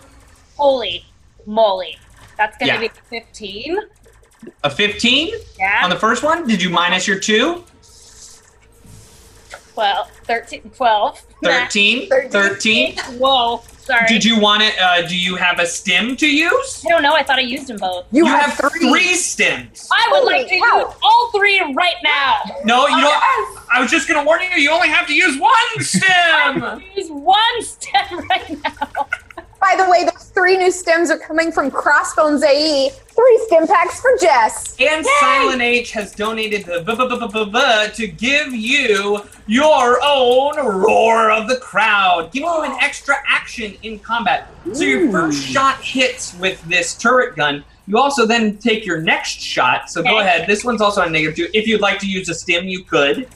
Holy 0.56 1.05
moly, 1.47 1.98
that's 2.36 2.56
gonna 2.59 2.74
Yeah. 2.74 2.81
be 2.81 2.90
15. 3.09 3.78
A 4.64 4.70
15 4.70 5.35
Yeah. 5.59 5.81
on 5.85 5.90
the 5.90 5.97
first 5.98 6.22
one. 6.22 6.47
Did 6.47 6.62
you 6.62 6.70
minus 6.70 7.06
your 7.06 7.18
two? 7.18 7.64
12, 9.74 10.10
13, 10.24 10.70
12. 10.77 11.22
13. 11.42 12.08
13. 12.30 12.96
Whoa, 13.18 13.62
sorry. 13.78 14.06
Did 14.08 14.24
you 14.24 14.38
want 14.38 14.62
it? 14.62 14.74
Uh, 14.78 15.06
do 15.06 15.16
you 15.16 15.36
have 15.36 15.58
a 15.58 15.66
stim 15.66 16.16
to 16.16 16.26
use? 16.26 16.84
I 16.86 16.90
don't 16.90 17.02
know. 17.02 17.14
I 17.14 17.22
thought 17.22 17.38
I 17.38 17.42
used 17.42 17.66
them 17.68 17.78
both. 17.78 18.06
You, 18.12 18.24
You 18.24 18.26
have, 18.26 18.52
have 18.52 18.70
three. 18.72 18.88
three 18.90 19.14
stims. 19.14 19.88
I 19.92 20.08
would 20.12 20.20
Holy 20.20 20.34
like 20.34 20.48
to 20.48 20.58
cow. 20.58 20.78
use 20.86 20.94
all 21.02 21.30
three 21.34 21.60
right 21.74 21.94
now. 22.04 22.40
No, 22.64 22.86
you 22.86 23.00
don't. 23.00 23.22
I 23.72 23.78
was 23.80 23.90
just 23.90 24.08
gonna 24.08 24.24
warn 24.24 24.40
you. 24.42 24.48
You 24.60 24.70
only 24.70 24.88
have 24.88 25.06
to 25.06 25.14
use 25.14 25.38
one 25.40 25.52
stim. 25.84 26.82
Use 26.96 27.08
one 27.10 27.62
step 27.62 28.10
right 28.30 28.62
now. 28.64 29.06
By 29.60 29.74
the 29.76 29.90
way, 29.90 30.04
those 30.04 30.24
three 30.30 30.56
new 30.56 30.70
stims 30.70 31.10
are 31.10 31.18
coming 31.18 31.52
from 31.52 31.70
Crossbones 31.70 32.42
AE. 32.42 32.90
Three 32.90 33.44
stim 33.46 33.66
packs 33.66 34.00
for 34.00 34.10
Jess. 34.18 34.74
And 34.80 35.04
Silent 35.20 35.60
H 35.60 35.92
has 35.92 36.14
donated 36.14 36.64
the 36.64 36.80
b- 36.80 36.94
b- 36.96 37.50
b- 37.52 37.92
to 37.94 38.06
give 38.08 38.54
you 38.54 39.22
your 39.46 40.00
own 40.02 40.56
roar 40.56 41.30
of 41.30 41.46
the 41.48 41.56
crowd, 41.56 42.32
giving 42.32 42.48
you 42.48 42.62
an 42.62 42.78
extra 42.80 43.16
action 43.28 43.76
in 43.82 43.98
combat. 43.98 44.48
So 44.72 44.82
your 44.84 45.10
first 45.10 45.42
shot 45.42 45.80
hits 45.82 46.34
with 46.38 46.62
this 46.62 46.94
turret 46.94 47.36
gun. 47.36 47.62
You 47.86 47.98
also 47.98 48.24
then 48.24 48.56
take 48.56 48.86
your 48.86 49.02
next 49.02 49.40
shot. 49.42 49.90
So 49.90 50.02
go 50.02 50.20
ahead. 50.20 50.46
This 50.48 50.64
one's 50.64 50.80
also 50.80 51.02
on 51.02 51.12
negative 51.12 51.36
two. 51.36 51.48
If 51.52 51.66
you'd 51.66 51.80
like 51.82 51.98
to 51.98 52.06
use 52.06 52.28
a 52.30 52.34
stim, 52.34 52.66
you 52.66 52.84
could. 52.84 53.28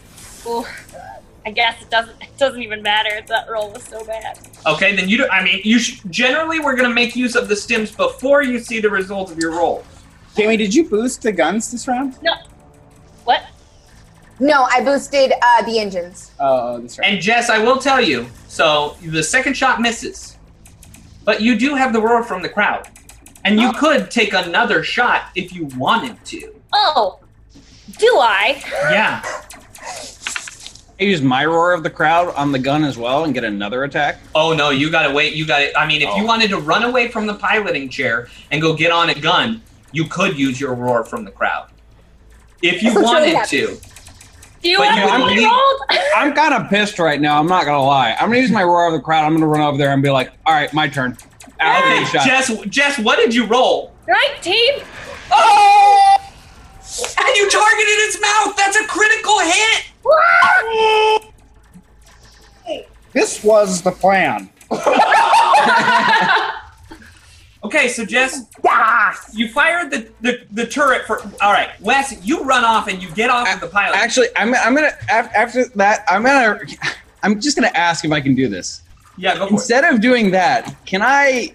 I 1.47 1.51
guess 1.51 1.83
it 1.83 1.91
doesn't. 1.91 2.21
It 2.23 2.37
doesn't 2.39 2.63
even 2.63 2.83
matter. 2.83 3.21
That 3.27 3.51
roll 3.51 3.71
was 3.71 3.83
so 3.83 4.05
bad. 4.05 4.39
Okay, 4.67 4.97
then 4.97 5.09
you 5.09 5.19
do. 5.19 5.29
I 5.29 5.45
mean, 5.45 5.61
you 5.63 5.79
sh- 5.79 6.01
generally 6.09 6.59
we're 6.59 6.75
going 6.75 6.89
to 6.89 6.95
make 6.95 7.15
use 7.15 7.37
of 7.37 7.49
the 7.49 7.55
stims 7.55 7.95
before 7.95 8.43
you 8.43 8.59
see 8.59 8.81
the 8.81 8.89
result 8.89 9.31
of 9.31 9.39
your 9.39 9.53
roll. 9.53 9.85
Jamie, 10.37 10.57
did 10.57 10.75
you 10.75 10.89
boost 10.89 11.23
the 11.23 11.33
guns 11.33 11.71
this 11.71 11.87
round? 11.87 12.21
No. 12.23 12.33
What? 13.25 13.45
No, 14.41 14.65
I 14.65 14.83
boosted 14.83 15.33
uh, 15.41 15.63
the 15.65 15.79
engines. 15.79 16.33
Oh, 16.41 16.79
that's 16.81 16.99
right. 16.99 17.13
And 17.13 17.21
Jess, 17.21 17.51
I 17.51 17.59
will 17.59 17.79
tell 17.79 18.01
you. 18.01 18.27
So 18.49 18.97
the 19.03 19.23
second 19.23 19.55
shot 19.55 19.81
misses, 19.81 20.39
but 21.25 21.41
you 21.41 21.59
do 21.59 21.75
have 21.75 21.93
the 21.93 22.01
roar 22.01 22.23
from 22.23 22.41
the 22.41 22.49
crowd, 22.49 22.89
and 23.45 23.61
you 23.61 23.73
could 23.75 24.11
take 24.11 24.33
another 24.33 24.83
shot 24.83 25.25
if 25.35 25.53
you 25.53 25.67
wanted 25.77 26.23
to. 26.27 26.55
Oh, 26.73 27.21
do 27.99 28.07
I? 28.19 28.63
Yeah. 28.91 29.23
I 31.01 31.05
use 31.05 31.23
my 31.23 31.45
roar 31.45 31.73
of 31.73 31.83
the 31.83 31.91
crowd 31.91 32.33
on 32.37 32.53
the 32.53 32.59
gun 32.59 32.85
as 32.85 32.97
well 32.97 33.25
and 33.25 33.35
get 33.35 33.43
another 33.45 33.83
attack. 33.85 34.19
Oh 34.35 34.53
no, 34.55 34.71
you 34.71 34.91
gotta 34.91 35.13
wait. 35.13 35.35
You 35.35 35.45
got 35.47 35.59
to 35.59 35.77
I 35.79 35.87
mean, 35.87 36.03
if 36.03 36.09
you 36.17 36.23
Oh. 36.23 36.27
wanted 36.27 36.51
to 36.51 36.59
run 36.59 36.85
away 36.85 37.09
from 37.09 37.27
the 37.27 37.35
piloting 37.35 37.89
chair 37.89 38.29
and 38.53 38.63
go 38.63 38.75
get 38.75 38.93
on 38.93 39.11
a 39.11 39.15
gun, 39.15 39.61
you 39.93 40.05
could 40.05 40.39
use 40.39 40.61
your 40.61 40.75
roar 40.75 41.05
from 41.05 41.25
the 41.25 41.31
crowd. 41.33 41.69
If 42.63 42.83
you 42.83 42.93
That's 42.93 43.05
what's 43.05 43.13
really 43.21 43.35
wanted 43.35 43.49
to. 43.51 43.81
Do 44.63 44.71
you 44.71 44.79
But 44.79 44.87
want 44.87 45.35
you 45.35 45.41
to 45.41 45.43
would 45.43 45.51
I 45.51 45.51
rolled? 45.51 46.01
I'm 46.17 46.33
kind 46.33 46.55
of 46.55 46.71
pissed 46.71 46.99
right 47.01 47.21
now. 47.21 47.39
I'm 47.41 47.47
not 47.49 47.65
gonna 47.65 47.83
lie. 47.83 48.13
I'm 48.21 48.29
gonna 48.29 48.39
use 48.41 48.51
my 48.53 48.63
roar 48.65 48.87
of 48.87 48.93
the 48.93 49.01
crowd. 49.01 49.25
I'm 49.25 49.35
gonna 49.35 49.47
run 49.49 49.61
over 49.61 49.77
there 49.77 49.93
and 49.93 50.03
be 50.03 50.11
like, 50.11 50.33
"All 50.47 50.55
right, 50.55 50.73
my 50.73 50.89
turn." 50.89 51.19
Okay, 51.61 52.03
Okay. 52.05 52.25
Jess, 52.25 52.51
Jess, 52.69 52.99
what 53.01 53.17
did 53.17 53.35
you 53.35 53.47
roll? 53.47 53.93
Nineteen. 54.09 54.75
Oh! 55.33 56.17
And 57.19 57.37
you 57.37 57.51
targeted 57.51 57.99
its 58.07 58.21
mouth. 58.21 58.57
That's 58.57 58.77
a 58.77 58.85
critical 58.87 59.39
hit. 59.41 59.85
This 63.13 63.45
was 63.45 63.83
the 63.83 63.93
plan. 63.93 64.51
Okay, 67.65 67.89
so 67.89 68.05
Jess, 68.05 68.45
you 69.33 69.49
fired 69.49 69.91
the, 69.91 70.07
the, 70.21 70.47
the 70.53 70.67
turret 70.67 71.07
for. 71.07 71.23
All 71.41 71.51
right, 71.51 71.71
Wes, 71.81 72.23
you 72.23 72.45
run 72.45 72.63
off 72.63 72.89
and 72.89 73.03
you 73.03 73.11
get 73.13 73.31
off 73.31 73.53
of 73.55 73.61
the 73.61 73.69
pilot. 73.69 73.97
Actually, 73.97 74.27
I'm, 74.37 74.55
I'm 74.55 74.75
gonna 74.75 74.93
af- 75.11 75.33
after 75.35 75.65
that. 75.77 76.05
I'm 76.07 76.23
gonna. 76.25 76.61
I'm 77.23 77.41
just 77.41 77.57
gonna 77.57 77.73
ask 77.75 78.05
if 78.05 78.13
I 78.13 78.21
can 78.21 78.35
do 78.35 78.49
this. 78.49 78.83
yeah, 79.17 79.33
go 79.39 79.47
for 79.47 79.47
it. 79.47 79.51
Instead 79.53 79.85
of 79.85 80.03
doing 80.03 80.31
that, 80.33 80.77
can 80.85 81.01
I 81.01 81.55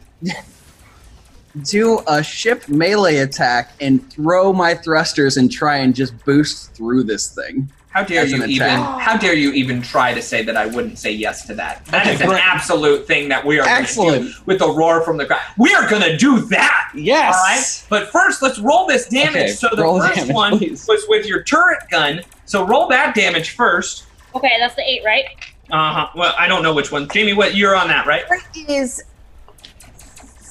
do 1.65 2.01
a 2.07 2.23
ship 2.23 2.67
melee 2.67 3.17
attack 3.17 3.73
and 3.79 4.11
throw 4.11 4.51
my 4.51 4.73
thrusters 4.73 5.37
and 5.37 5.51
try 5.51 5.77
and 5.77 5.93
just 5.93 6.25
boost 6.25 6.73
through 6.73 7.03
this 7.03 7.35
thing? 7.35 7.69
How 7.89 8.03
dare 8.03 8.25
you 8.25 8.43
even? 8.45 8.67
attack. 8.67 8.99
How 9.01 9.17
dare 9.17 9.33
you 9.33 9.51
even 9.53 9.81
try 9.81 10.13
to 10.13 10.21
say 10.21 10.43
that 10.43 10.55
I 10.55 10.67
wouldn't 10.67 10.99
say 10.99 11.11
yes 11.11 11.45
to 11.47 11.55
that? 11.55 11.83
That 11.87 12.03
Okay, 12.05 12.13
is 12.15 12.21
an 12.21 12.27
great. 12.27 12.45
absolute 12.45 13.07
thing 13.07 13.29
that 13.29 13.43
we 13.43 13.59
are 13.59 13.63
going 13.65 13.75
to 13.77 13.81
Excellent. 13.81 14.25
do 14.27 14.33
with 14.45 14.59
the 14.59 14.69
roar 14.69 15.01
from 15.01 15.17
the 15.17 15.25
crowd. 15.25 15.41
We 15.57 15.73
are 15.73 15.89
going 15.89 16.03
to 16.03 16.15
do 16.15 16.39
that. 16.49 16.91
Yes. 16.93 17.35
All 17.35 17.43
right. 17.43 17.85
But 18.03 18.11
first, 18.11 18.43
let's 18.43 18.59
roll 18.59 18.85
this 18.85 19.07
damage. 19.07 19.35
Okay, 19.35 19.47
so 19.49 19.69
the 19.75 19.81
roll 19.81 19.99
first 19.99 20.15
damage, 20.15 20.33
one 20.35 20.57
please. 20.59 20.85
was 20.87 21.03
with 21.09 21.25
your 21.25 21.41
turret 21.43 21.79
gun. 21.89 22.21
So 22.45 22.65
roll 22.65 22.87
that 22.89 23.15
damage 23.15 23.51
first. 23.51 24.05
Okay, 24.35 24.51
that's 24.59 24.75
the 24.75 24.83
eight, 24.83 25.03
right? 25.03 25.25
Uh 25.71 25.93
huh. 25.93 26.07
Well, 26.15 26.35
I 26.37 26.47
don't 26.47 26.61
know 26.61 26.73
which 26.75 26.91
one. 26.91 27.07
Jamie, 27.09 27.33
what 27.33 27.55
you're 27.55 27.75
on 27.75 27.87
that, 27.87 28.05
right? 28.05 28.23
it 28.55 28.69
is 28.69 29.03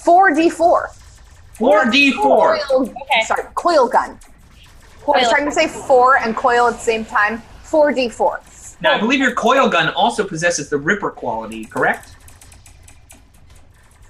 4d4. 0.04 0.94
Four 1.54 1.90
D 1.90 2.12
four. 2.12 2.56
Okay. 2.70 3.22
Sorry, 3.26 3.42
coil 3.56 3.88
gun. 3.88 4.18
I 5.06 5.20
was 5.20 5.28
trying 5.30 5.46
to 5.46 5.52
say 5.52 5.68
four 5.68 6.16
and 6.18 6.36
coil 6.36 6.68
at 6.68 6.74
the 6.74 6.80
same 6.80 7.04
time. 7.04 7.42
4d4. 7.64 8.80
Now, 8.80 8.94
I 8.94 8.98
believe 8.98 9.20
your 9.20 9.34
coil 9.34 9.68
gun 9.68 9.92
also 9.94 10.24
possesses 10.24 10.70
the 10.70 10.78
Ripper 10.78 11.10
quality, 11.10 11.64
correct? 11.64 12.14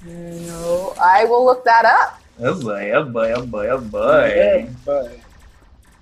No, 0.05 0.95
I 1.01 1.25
will 1.25 1.45
look 1.45 1.65
that 1.65 1.85
up. 1.85 2.21
Oh 2.41 2.61
boy! 2.61 2.93
Oh 2.93 3.05
boy! 3.05 3.33
Oh 3.33 3.45
boy! 3.45 3.69
Oh 3.69 3.81
boy! 3.81 5.21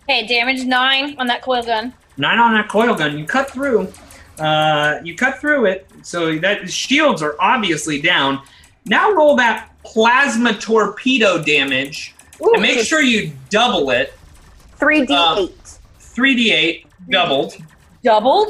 Okay, 0.02 0.26
damage 0.26 0.64
nine 0.64 1.16
on 1.18 1.26
that 1.28 1.40
coil 1.40 1.62
gun. 1.62 1.94
Nine 2.18 2.38
on 2.38 2.52
that 2.52 2.68
coil 2.68 2.94
gun. 2.94 3.18
You 3.18 3.24
cut 3.24 3.50
through. 3.50 3.90
Uh, 4.38 5.00
you 5.02 5.16
cut 5.16 5.40
through 5.40 5.64
it, 5.64 5.88
so 6.02 6.38
that 6.38 6.70
shields 6.70 7.22
are 7.22 7.36
obviously 7.40 8.02
down. 8.02 8.42
Now 8.84 9.10
roll 9.12 9.34
that 9.36 9.70
plasma 9.82 10.52
torpedo 10.52 11.42
damage, 11.42 12.14
Ooh, 12.42 12.52
and 12.52 12.62
make 12.62 12.80
sure 12.80 13.00
you 13.00 13.32
double 13.48 13.90
it. 13.90 14.12
3d8. 14.78 15.78
Three 15.98 16.34
d 16.34 16.52
eight 16.52 16.86
doubled. 17.10 17.54
Doubled. 18.02 18.48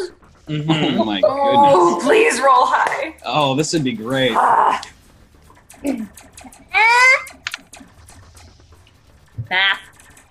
Mhm. 0.48 0.64
Oh 0.98 1.04
my 1.04 1.20
goodness. 1.20 1.24
Oh, 1.24 1.98
please 2.02 2.38
roll 2.40 2.66
high. 2.66 3.16
Oh, 3.24 3.54
this 3.56 3.72
would 3.72 3.82
be 3.84 3.92
great. 3.92 4.32
Ah, 4.34 4.80
Math. 9.50 9.80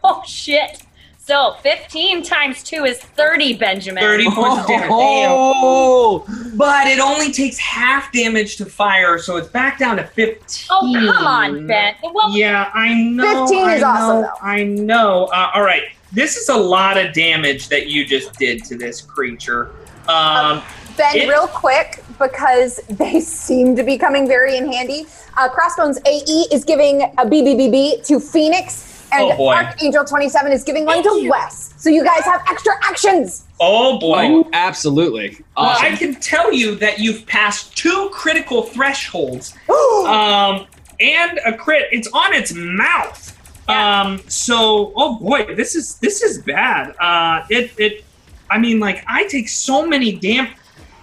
Oh 0.04 0.22
shit. 0.26 0.85
So 1.28 1.56
15 1.64 2.22
times 2.22 2.62
2 2.62 2.86
is 2.86 3.00
30, 3.00 3.56
Benjamin. 3.58 4.04
Thirty 4.04 4.30
points 4.30 4.60
of 4.62 4.68
damage. 4.68 4.90
Oh, 4.92 6.24
But 6.56 6.86
it 6.86 7.00
only 7.00 7.32
takes 7.32 7.58
half 7.58 8.12
damage 8.12 8.58
to 8.58 8.66
fire, 8.68 9.18
so 9.18 9.36
it's 9.38 9.48
back 9.48 9.80
down 9.80 9.98
to 9.98 10.04
fifteen. 10.04 10.68
Oh, 10.70 10.94
come 10.94 11.26
on, 11.26 11.66
Ben. 11.66 11.96
Well, 12.14 12.30
Yeah, 12.38 12.70
I 12.76 12.94
know. 12.94 13.48
15 13.48 13.70
is 13.72 13.82
I 13.82 13.90
awesome, 13.90 14.08
know, 14.08 14.22
though. 14.22 14.48
I 14.48 14.64
know. 14.66 15.26
Uh, 15.34 15.50
all 15.56 15.64
right, 15.64 15.86
this 16.14 16.38
is 16.38 16.50
a 16.50 16.56
lot 16.56 16.96
of 16.96 17.12
damage 17.14 17.70
that 17.70 17.88
you 17.88 18.06
just 18.06 18.34
did 18.38 18.64
to 18.66 18.78
this 18.78 19.02
creature. 19.02 19.72
Um, 20.08 20.62
Ben, 20.96 21.16
It- 21.18 21.28
real 21.28 21.48
quick, 21.48 22.04
because 22.20 22.78
they 22.88 23.20
seem 23.20 23.76
to 23.76 23.82
be 23.84 23.98
coming 23.98 24.28
very 24.28 24.58
in 24.58 24.72
handy. 24.72 25.08
Uh, 25.38 25.50
Crossbones 25.50 25.98
AE 26.06 26.46
is 26.54 26.64
giving 26.64 27.02
a 27.02 27.26
BBBB 27.26 28.06
to 28.06 28.20
Phoenix, 28.20 28.85
and 29.16 29.32
Oh, 29.32 29.38
boy. 29.38 29.54
Archangel 29.54 30.06
27 30.06 30.52
is 30.52 30.64
giving 30.64 30.86
one 30.86 31.02
to 31.04 31.30
Wes. 31.30 31.74
So 31.78 31.90
you 31.90 32.04
guys 32.04 32.24
have 32.24 32.42
extra 32.50 32.74
actions. 32.84 33.46
oh 33.60 34.00
boy. 34.00 34.26
oh, 34.28 34.50
absolutely. 34.54 35.38
Well, 35.58 35.76
I 35.80 35.96
can 35.96 36.16
tell 36.16 36.52
you 36.54 36.76
that 36.76 37.00
you've 37.00 37.26
passed 37.26 37.76
two 37.78 38.10
critical 38.12 38.64
thresholds, 38.64 39.54
um, 39.70 40.68
and 41.00 41.40
a 41.46 41.54
crit. 41.56 41.88
It's 41.92 42.08
on 42.14 42.34
its 42.34 42.54
mouth. 42.54 43.32
Um, 43.70 44.22
so, 44.28 44.94
oh 44.96 45.18
boy, 45.20 45.56
this 45.56 45.76
is 45.76 45.96
this 46.00 46.22
is 46.22 46.40
bad. 46.44 46.96
Uh, 47.00 47.46
it 47.50 47.72
it, 47.80 48.04
I 48.50 48.58
mean, 48.60 48.80
like 48.80 49.04
I 49.08 49.26
take 49.28 49.50
so 49.50 49.86
many 49.88 50.12
damn. 50.14 50.50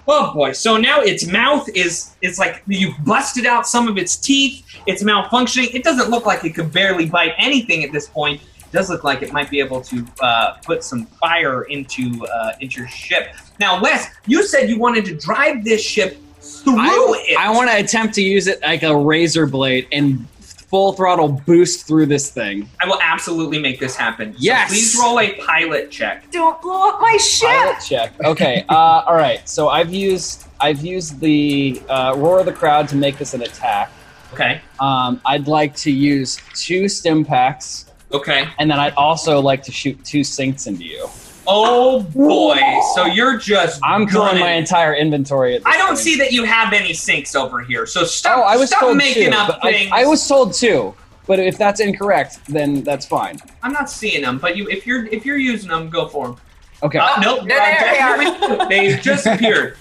Oh 0.08 0.34
boy! 0.34 0.52
So 0.52 0.76
now 0.76 1.00
its 1.00 1.26
mouth 1.26 1.68
is 1.74 2.16
it's 2.22 2.38
like 2.38 2.62
you've 2.66 2.96
busted 3.04 3.46
out 3.46 3.66
some 3.66 3.86
of 3.88 3.96
its 3.96 4.16
teeth. 4.16 4.66
It's 4.86 5.02
malfunctioning. 5.02 5.72
It 5.74 5.84
doesn't 5.84 6.10
look 6.10 6.26
like 6.26 6.44
it 6.44 6.54
could 6.54 6.72
barely 6.72 7.06
bite 7.06 7.34
anything 7.38 7.84
at 7.84 7.92
this 7.92 8.08
point. 8.08 8.40
It 8.42 8.72
does 8.72 8.90
look 8.90 9.04
like 9.04 9.22
it 9.22 9.32
might 9.32 9.48
be 9.48 9.60
able 9.60 9.80
to 9.82 10.04
uh, 10.20 10.54
put 10.64 10.82
some 10.82 11.06
fire 11.06 11.62
into 11.64 12.26
uh, 12.26 12.52
into 12.60 12.80
your 12.80 12.88
ship. 12.88 13.34
Now, 13.60 13.80
Wes, 13.80 14.08
you 14.26 14.44
said 14.44 14.68
you 14.68 14.78
wanted 14.78 15.04
to 15.04 15.14
drive 15.14 15.62
this 15.62 15.82
ship 15.82 16.18
through 16.40 16.80
I, 16.80 17.22
it. 17.28 17.38
I 17.38 17.50
want 17.50 17.70
to 17.70 17.76
attempt 17.76 18.14
to 18.14 18.22
use 18.22 18.48
it 18.48 18.60
like 18.62 18.82
a 18.82 18.96
razor 18.96 19.46
blade 19.46 19.86
and 19.92 20.26
full 20.72 20.94
throttle 20.94 21.28
boost 21.28 21.86
through 21.86 22.06
this 22.06 22.30
thing. 22.30 22.66
I 22.80 22.86
will 22.88 22.98
absolutely 23.02 23.58
make 23.58 23.78
this 23.78 23.94
happen. 23.94 24.32
So 24.32 24.38
Yes! 24.40 24.70
please 24.70 24.96
roll 24.98 25.20
a 25.20 25.34
pilot 25.34 25.90
check. 25.90 26.30
Don't 26.30 26.60
blow 26.62 26.88
up 26.88 26.98
my 27.00 27.14
ship. 27.18 27.50
Pilot 27.50 27.76
check. 27.86 28.12
Okay. 28.24 28.64
Uh, 28.70 28.74
all 29.06 29.14
right. 29.14 29.46
So 29.46 29.68
I've 29.68 29.92
used 29.92 30.46
I've 30.60 30.82
used 30.82 31.20
the 31.20 31.80
uh, 31.90 32.14
roar 32.16 32.40
of 32.40 32.46
the 32.46 32.52
crowd 32.54 32.88
to 32.88 32.96
make 32.96 33.18
this 33.18 33.34
an 33.34 33.42
attack. 33.42 33.92
Okay. 34.32 34.62
Um, 34.80 35.20
I'd 35.26 35.46
like 35.46 35.76
to 35.76 35.92
use 35.92 36.38
two 36.54 36.88
stim 36.88 37.22
packs 37.22 37.90
Okay. 38.10 38.48
and 38.58 38.70
then 38.70 38.80
I'd 38.80 38.94
also 38.94 39.40
like 39.40 39.62
to 39.64 39.72
shoot 39.72 40.02
two 40.06 40.24
sinks 40.24 40.66
into 40.66 40.84
you. 40.84 41.06
Oh 41.46 42.02
boy. 42.02 42.60
So 42.94 43.06
you're 43.06 43.36
just. 43.38 43.80
I'm 43.82 44.06
killing 44.06 44.38
my 44.38 44.52
entire 44.52 44.94
inventory. 44.94 45.56
At 45.56 45.64
this 45.64 45.74
I 45.74 45.76
don't 45.78 45.88
point. 45.88 45.98
see 45.98 46.16
that 46.16 46.32
you 46.32 46.44
have 46.44 46.72
any 46.72 46.92
sinks 46.92 47.34
over 47.34 47.60
here. 47.62 47.86
So 47.86 48.04
stop. 48.04 48.38
Oh, 48.38 48.42
I 48.42 48.56
was 48.56 48.68
stop 48.70 48.80
told 48.80 48.96
making 48.96 49.32
two. 49.32 49.36
up 49.36 49.60
but 49.60 49.64
I, 49.64 49.72
things. 49.72 49.90
I 49.92 50.04
was 50.04 50.26
told 50.26 50.54
two, 50.54 50.94
but 51.26 51.38
if 51.38 51.58
that's 51.58 51.80
incorrect, 51.80 52.38
then 52.46 52.82
that's 52.82 53.06
fine. 53.06 53.38
I'm 53.62 53.72
not 53.72 53.90
seeing 53.90 54.22
them, 54.22 54.38
but 54.38 54.56
you, 54.56 54.68
if 54.68 54.86
you're 54.86 55.06
if 55.06 55.26
you're 55.26 55.36
using 55.38 55.70
them, 55.70 55.88
go 55.90 56.08
for 56.08 56.28
them. 56.28 56.36
Okay. 56.82 56.98
Oh, 57.00 57.16
nope. 57.20 57.48
there 57.48 57.58
they 57.92 57.98
are. 58.00 58.68
They 58.68 58.96
just 59.02 59.26
appeared. 59.26 59.76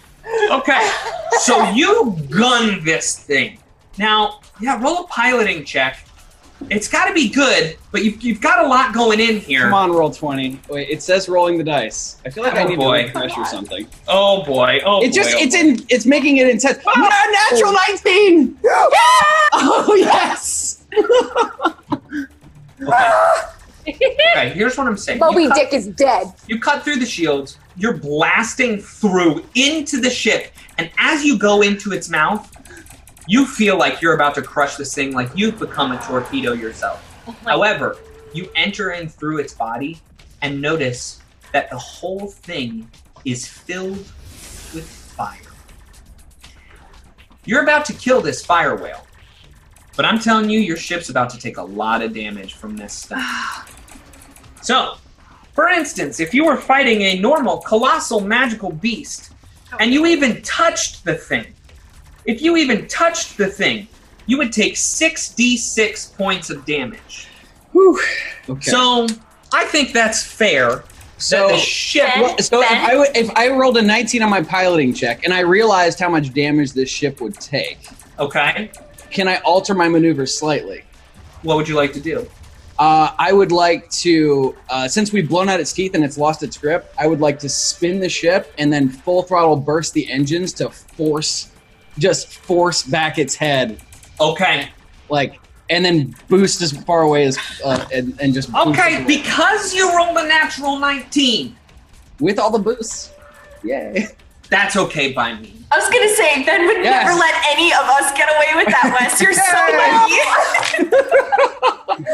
Okay. 0.51 0.91
So 1.39 1.71
you 1.71 2.15
gun 2.29 2.83
this 2.83 3.17
thing. 3.17 3.57
Now, 3.97 4.39
yeah, 4.59 4.81
roll 4.81 4.99
a 4.99 5.07
piloting 5.07 5.65
check. 5.65 6.05
It's 6.69 6.87
got 6.87 7.05
to 7.07 7.13
be 7.13 7.27
good, 7.29 7.77
but 7.91 8.03
you've, 8.05 8.21
you've 8.21 8.39
got 8.39 8.63
a 8.63 8.67
lot 8.67 8.93
going 8.93 9.19
in 9.19 9.37
here. 9.37 9.61
Come 9.63 9.73
on, 9.73 9.91
roll 9.91 10.11
twenty. 10.11 10.59
Wait, 10.69 10.89
it 10.89 11.01
says 11.01 11.27
rolling 11.27 11.57
the 11.57 11.63
dice. 11.63 12.17
I 12.25 12.29
feel 12.29 12.43
like 12.43 12.53
I 12.55 12.63
Oh, 12.63 12.67
need 12.67 12.77
boy. 12.79 12.99
to 13.01 13.05
refresh 13.07 13.37
or 13.37 13.45
something. 13.45 13.87
Oh 14.07 14.43
boy. 14.45 14.79
Oh 14.85 15.01
It 15.03 15.11
just 15.11 15.33
oh 15.35 15.39
it's 15.39 15.55
boy. 15.55 15.61
in 15.61 15.85
it's 15.89 16.05
making 16.05 16.37
it 16.37 16.47
intense. 16.47 16.77
Ah! 16.87 16.93
No, 17.51 17.57
natural 17.57 17.73
nineteen. 17.87 18.57
Oh 19.53 19.95
yes. 19.95 20.83
Okay, 23.87 24.49
here's 24.53 24.77
what 24.77 24.87
I'm 24.87 24.95
saying. 24.97 25.19
Moby 25.19 25.47
cut- 25.47 25.55
Dick 25.57 25.73
is 25.73 25.87
dead. 25.87 26.27
You 26.47 26.59
cut 26.59 26.83
through 26.83 26.97
the 26.97 27.05
shields, 27.05 27.57
you're 27.75 27.97
blasting 27.97 28.79
through 28.79 29.43
into 29.55 29.99
the 29.99 30.09
ship, 30.09 30.51
and 30.77 30.89
as 30.97 31.23
you 31.25 31.37
go 31.37 31.61
into 31.63 31.91
its 31.91 32.07
mouth, 32.09 32.49
you 33.27 33.45
feel 33.45 33.77
like 33.77 34.01
you're 34.01 34.15
about 34.15 34.35
to 34.35 34.41
crush 34.41 34.75
this 34.75 34.93
thing, 34.93 35.13
like 35.13 35.29
you've 35.35 35.59
become 35.59 35.91
a 35.91 36.01
torpedo 36.01 36.53
yourself. 36.53 37.07
Oh 37.27 37.35
However, 37.45 37.97
you 38.33 38.49
enter 38.55 38.91
in 38.91 39.09
through 39.09 39.39
its 39.39 39.53
body 39.53 39.99
and 40.41 40.61
notice 40.61 41.21
that 41.53 41.69
the 41.69 41.77
whole 41.77 42.27
thing 42.27 42.89
is 43.25 43.47
filled 43.47 43.97
with 44.73 44.85
fire. 44.87 45.37
You're 47.45 47.63
about 47.63 47.85
to 47.85 47.93
kill 47.93 48.21
this 48.21 48.43
fire 48.43 48.75
whale, 48.75 49.05
but 49.95 50.05
I'm 50.05 50.19
telling 50.19 50.49
you, 50.49 50.59
your 50.59 50.77
ship's 50.77 51.09
about 51.09 51.29
to 51.31 51.37
take 51.37 51.57
a 51.57 51.63
lot 51.63 52.01
of 52.01 52.13
damage 52.13 52.53
from 52.53 52.77
this 52.77 52.93
stuff. 52.93 53.19
Ah. 53.21 53.67
So, 54.61 54.95
for 55.53 55.67
instance, 55.67 56.19
if 56.19 56.33
you 56.33 56.45
were 56.45 56.57
fighting 56.57 57.01
a 57.01 57.19
normal, 57.19 57.57
colossal, 57.57 58.21
magical 58.21 58.71
beast, 58.71 59.33
and 59.79 59.93
you 59.93 60.05
even 60.05 60.41
touched 60.41 61.03
the 61.03 61.15
thing, 61.15 61.53
if 62.25 62.41
you 62.41 62.57
even 62.57 62.87
touched 62.87 63.37
the 63.37 63.47
thing, 63.47 63.87
you 64.27 64.37
would 64.37 64.51
take 64.51 64.75
6d6 64.75 66.15
points 66.15 66.49
of 66.49 66.65
damage. 66.65 67.27
Whew. 67.71 67.99
Okay. 68.49 68.71
So, 68.71 69.07
I 69.53 69.65
think 69.65 69.93
that's 69.93 70.23
fair. 70.23 70.83
So- 71.17 71.47
that 71.47 71.53
the 71.53 71.57
ship. 71.59 72.09
Well, 72.17 72.37
so 72.39 72.61
if 72.61 72.71
I 72.71 72.95
would, 72.95 73.15
if 73.15 73.29
I 73.35 73.49
rolled 73.49 73.77
a 73.77 73.81
19 73.81 74.23
on 74.23 74.29
my 74.29 74.41
piloting 74.41 74.93
check 74.93 75.23
and 75.23 75.33
I 75.33 75.41
realized 75.41 75.99
how 75.99 76.09
much 76.09 76.33
damage 76.33 76.73
this 76.73 76.89
ship 76.89 77.21
would 77.21 77.35
take, 77.35 77.79
Okay. 78.19 78.71
can 79.11 79.27
I 79.27 79.37
alter 79.37 79.73
my 79.75 79.87
maneuver 79.87 80.25
slightly? 80.25 80.83
What 81.43 81.57
would 81.57 81.67
you 81.67 81.75
like 81.75 81.93
to 81.93 81.99
do? 81.99 82.27
Uh, 82.79 83.11
I 83.19 83.31
would 83.31 83.51
like 83.51 83.89
to, 83.91 84.55
uh, 84.69 84.87
since 84.87 85.11
we've 85.13 85.29
blown 85.29 85.49
out 85.49 85.59
its 85.59 85.71
teeth 85.71 85.93
and 85.93 86.03
it's 86.03 86.17
lost 86.17 86.41
its 86.41 86.57
grip, 86.57 86.91
I 86.97 87.05
would 87.05 87.19
like 87.19 87.37
to 87.39 87.49
spin 87.49 87.99
the 87.99 88.09
ship 88.09 88.51
and 88.57 88.73
then 88.73 88.89
full 88.89 89.21
throttle 89.21 89.55
burst 89.55 89.93
the 89.93 90.09
engines 90.11 90.53
to 90.53 90.69
force, 90.71 91.49
just 91.97 92.33
force 92.45 92.83
back 92.83 93.17
its 93.17 93.35
head, 93.35 93.79
Okay. 94.19 94.69
like, 95.09 95.39
and 95.69 95.83
then 95.85 96.15
boost 96.27 96.61
as 96.61 96.71
far 96.83 97.01
away 97.03 97.23
as, 97.25 97.37
uh, 97.63 97.85
and, 97.93 98.17
and 98.21 98.33
just 98.33 98.51
boost 98.51 98.67
Okay, 98.67 98.95
away. 98.97 99.05
because 99.05 99.73
you 99.73 99.95
rolled 99.95 100.17
a 100.17 100.27
natural 100.27 100.77
19, 100.79 101.57
with 102.19 102.37
all 102.39 102.51
the 102.51 102.59
boosts. 102.59 103.13
Yay! 103.63 104.07
that's 104.49 104.75
okay 104.75 105.13
by 105.13 105.33
me. 105.35 105.55
I 105.71 105.77
was 105.77 105.85
gonna 105.89 106.09
say 106.09 106.43
Ben 106.43 106.65
would 106.67 106.83
Yes. 106.83 107.05
never 107.05 107.17
let 107.17 107.33
any 107.51 107.71
of 107.71 107.85
us 107.87 108.11
get 108.17 108.27
away 108.27 108.53
with 108.55 108.67
that, 108.67 108.91
Wes. 108.99 109.21
You're 109.21 109.31
so 109.33 110.91
lucky. 110.91 111.07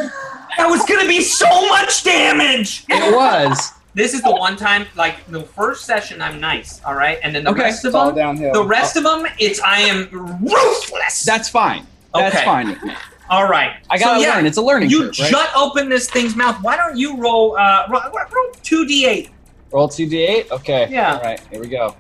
That 0.58 0.68
was 0.70 0.84
gonna 0.86 1.08
be 1.08 1.22
so 1.22 1.48
much 1.70 2.04
damage! 2.04 2.84
It 2.90 3.16
was. 3.16 3.72
This 3.98 4.14
is 4.14 4.22
the 4.22 4.32
one 4.32 4.56
time, 4.56 4.86
like 4.96 5.26
the 5.26 5.42
first 5.42 5.86
session, 5.86 6.22
I'm 6.22 6.40
nice, 6.40 6.80
all 6.86 6.94
right, 6.94 7.18
and 7.24 7.34
then 7.34 7.44
the 7.46 7.50
Okay. 7.50 7.64
rest 7.64 7.84
of 7.84 7.90
It's 7.90 7.96
all 7.96 8.06
them, 8.12 8.16
downhill. 8.16 8.54
the 8.54 8.64
rest 8.64 8.96
of 8.96 9.04
them, 9.04 9.26
it's 9.40 9.60
I 9.60 9.80
am 9.80 10.08
ruthless. 10.12 11.24
That's 11.24 11.50
fine. 11.50 11.88
That's 12.14 12.36
Okay. 12.36 12.46
fine 12.46 12.70
with 12.70 12.84
me. 12.84 12.94
all 13.32 13.48
right. 13.50 13.72
I 13.90 13.98
gotta 13.98 14.20
So, 14.22 14.28
yeah, 14.28 14.36
learn. 14.36 14.46
It's 14.46 14.58
a 14.58 14.62
learning 14.62 14.92
You 14.92 15.06
curve, 15.06 15.18
right? 15.20 15.32
jut 15.32 15.50
open 15.56 15.90
this 15.90 16.12
thing's 16.12 16.36
mouth. 16.36 16.58
Why 16.62 16.78
don't 16.78 16.96
you 16.96 17.18
roll? 17.18 17.58
Uh, 17.58 17.88
roll, 17.90 18.02
roll 18.14 18.52
two 18.62 18.86
d8. 18.86 19.30
Roll 19.72 19.90
two 19.90 20.06
d8. 20.08 20.52
Okay. 20.52 20.88
Yeah. 20.92 21.16
All 21.16 21.22
right. 21.24 21.40
Here 21.52 21.60
we 21.60 21.68
go. 21.68 21.96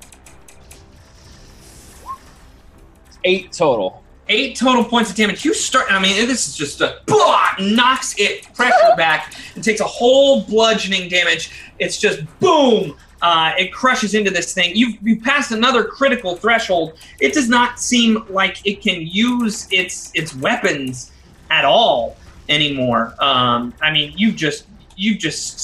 Eight 3.23 3.51
total. 3.51 4.03
Eight 4.29 4.55
total 4.55 4.83
points 4.83 5.09
of 5.09 5.15
damage. 5.15 5.43
You 5.45 5.53
start. 5.53 5.87
I 5.91 5.99
mean, 5.99 6.27
this 6.27 6.47
is 6.47 6.55
just 6.55 6.79
a 6.81 6.97
blah, 7.07 7.47
knocks 7.59 8.13
it 8.19 8.53
pressure 8.53 8.93
back 8.95 9.33
and 9.57 9.63
takes 9.63 9.81
a 9.81 9.85
whole 9.85 10.41
bludgeoning 10.43 11.09
damage. 11.09 11.51
It's 11.79 11.97
just 11.97 12.21
boom. 12.39 12.95
Uh, 13.21 13.53
it 13.57 13.73
crushes 13.73 14.13
into 14.13 14.29
this 14.29 14.53
thing. 14.53 14.75
You've 14.75 14.97
you 15.01 15.19
passed 15.19 15.51
another 15.51 15.83
critical 15.83 16.35
threshold. 16.35 16.97
It 17.19 17.33
does 17.33 17.49
not 17.49 17.79
seem 17.79 18.25
like 18.29 18.65
it 18.65 18.81
can 18.81 19.01
use 19.01 19.67
its 19.71 20.11
its 20.13 20.35
weapons 20.35 21.11
at 21.49 21.65
all 21.65 22.15
anymore. 22.47 23.15
Um, 23.19 23.73
I 23.81 23.91
mean, 23.91 24.13
you 24.15 24.31
just 24.31 24.67
you 24.95 25.17
just 25.17 25.59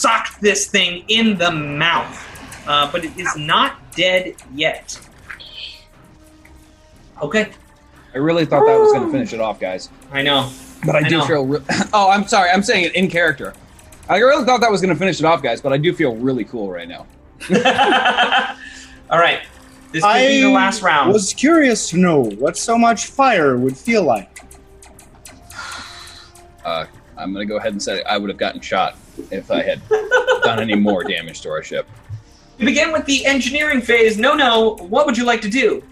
sucked 0.00 0.40
this 0.40 0.66
thing 0.66 1.04
in 1.08 1.38
the 1.38 1.50
mouth, 1.50 2.68
uh, 2.68 2.90
but 2.92 3.04
it 3.04 3.16
is 3.16 3.34
not 3.36 3.76
dead 3.96 4.36
yet. 4.54 5.00
Okay, 7.22 7.50
I 8.14 8.18
really 8.18 8.44
thought 8.44 8.66
that 8.66 8.78
was 8.78 8.92
going 8.92 9.06
to 9.06 9.12
finish 9.12 9.32
it 9.32 9.40
off, 9.40 9.58
guys. 9.58 9.88
I 10.12 10.20
know. 10.20 10.50
But 10.84 10.96
I, 10.96 10.98
I 11.00 11.02
do 11.08 11.18
know. 11.18 11.26
feel. 11.26 11.46
Re- 11.46 11.64
oh, 11.92 12.10
I'm 12.10 12.26
sorry. 12.26 12.50
I'm 12.50 12.62
saying 12.62 12.84
it 12.84 12.94
in 12.94 13.08
character. 13.08 13.54
I 14.08 14.18
really 14.18 14.44
thought 14.44 14.60
that 14.60 14.70
was 14.70 14.80
going 14.80 14.92
to 14.92 14.98
finish 14.98 15.18
it 15.18 15.24
off, 15.24 15.42
guys. 15.42 15.60
But 15.60 15.72
I 15.72 15.78
do 15.78 15.94
feel 15.94 16.14
really 16.16 16.44
cool 16.44 16.70
right 16.70 16.88
now. 16.88 17.06
All 19.10 19.18
right, 19.18 19.40
this 19.92 20.02
could 20.02 20.28
be 20.28 20.40
the 20.40 20.48
last 20.50 20.82
round. 20.82 21.10
I 21.10 21.12
was 21.12 21.34
curious 21.34 21.90
to 21.90 21.98
know 21.98 22.22
what 22.22 22.56
so 22.56 22.78
much 22.78 23.06
fire 23.06 23.56
would 23.56 23.76
feel 23.76 24.02
like. 24.02 24.40
Uh, 26.64 26.86
I'm 27.16 27.32
going 27.32 27.46
to 27.46 27.50
go 27.50 27.58
ahead 27.58 27.72
and 27.72 27.82
say 27.82 28.02
I 28.04 28.16
would 28.16 28.30
have 28.30 28.38
gotten 28.38 28.60
shot 28.60 28.96
if 29.30 29.50
I 29.50 29.62
had 29.62 29.86
done 30.42 30.58
any 30.58 30.74
more 30.74 31.04
damage 31.08 31.42
to 31.42 31.50
our 31.50 31.62
ship. 31.62 31.86
We 32.58 32.66
begin 32.66 32.92
with 32.92 33.04
the 33.04 33.26
engineering 33.26 33.80
phase. 33.80 34.16
No, 34.16 34.34
no. 34.34 34.76
What 34.76 35.06
would 35.06 35.18
you 35.18 35.24
like 35.24 35.40
to 35.42 35.50
do? 35.50 35.82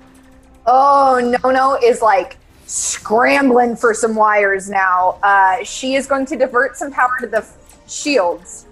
Oh, 0.66 1.36
Nono 1.42 1.74
is 1.82 2.00
like 2.00 2.38
scrambling 2.72 3.76
for 3.76 3.92
some 3.92 4.14
wires 4.14 4.70
now. 4.70 5.18
Uh, 5.22 5.62
she 5.62 5.94
is 5.94 6.06
going 6.06 6.24
to 6.24 6.36
divert 6.36 6.74
some 6.74 6.90
power 6.90 7.14
to 7.20 7.26
the 7.26 7.38
f- 7.38 7.82
shields. 7.86 8.66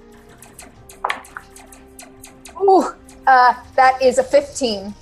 Ooh, 2.63 2.95
uh, 3.27 3.55
that 3.77 4.01
is 4.01 4.17
a 4.17 4.25
15. 4.25 4.95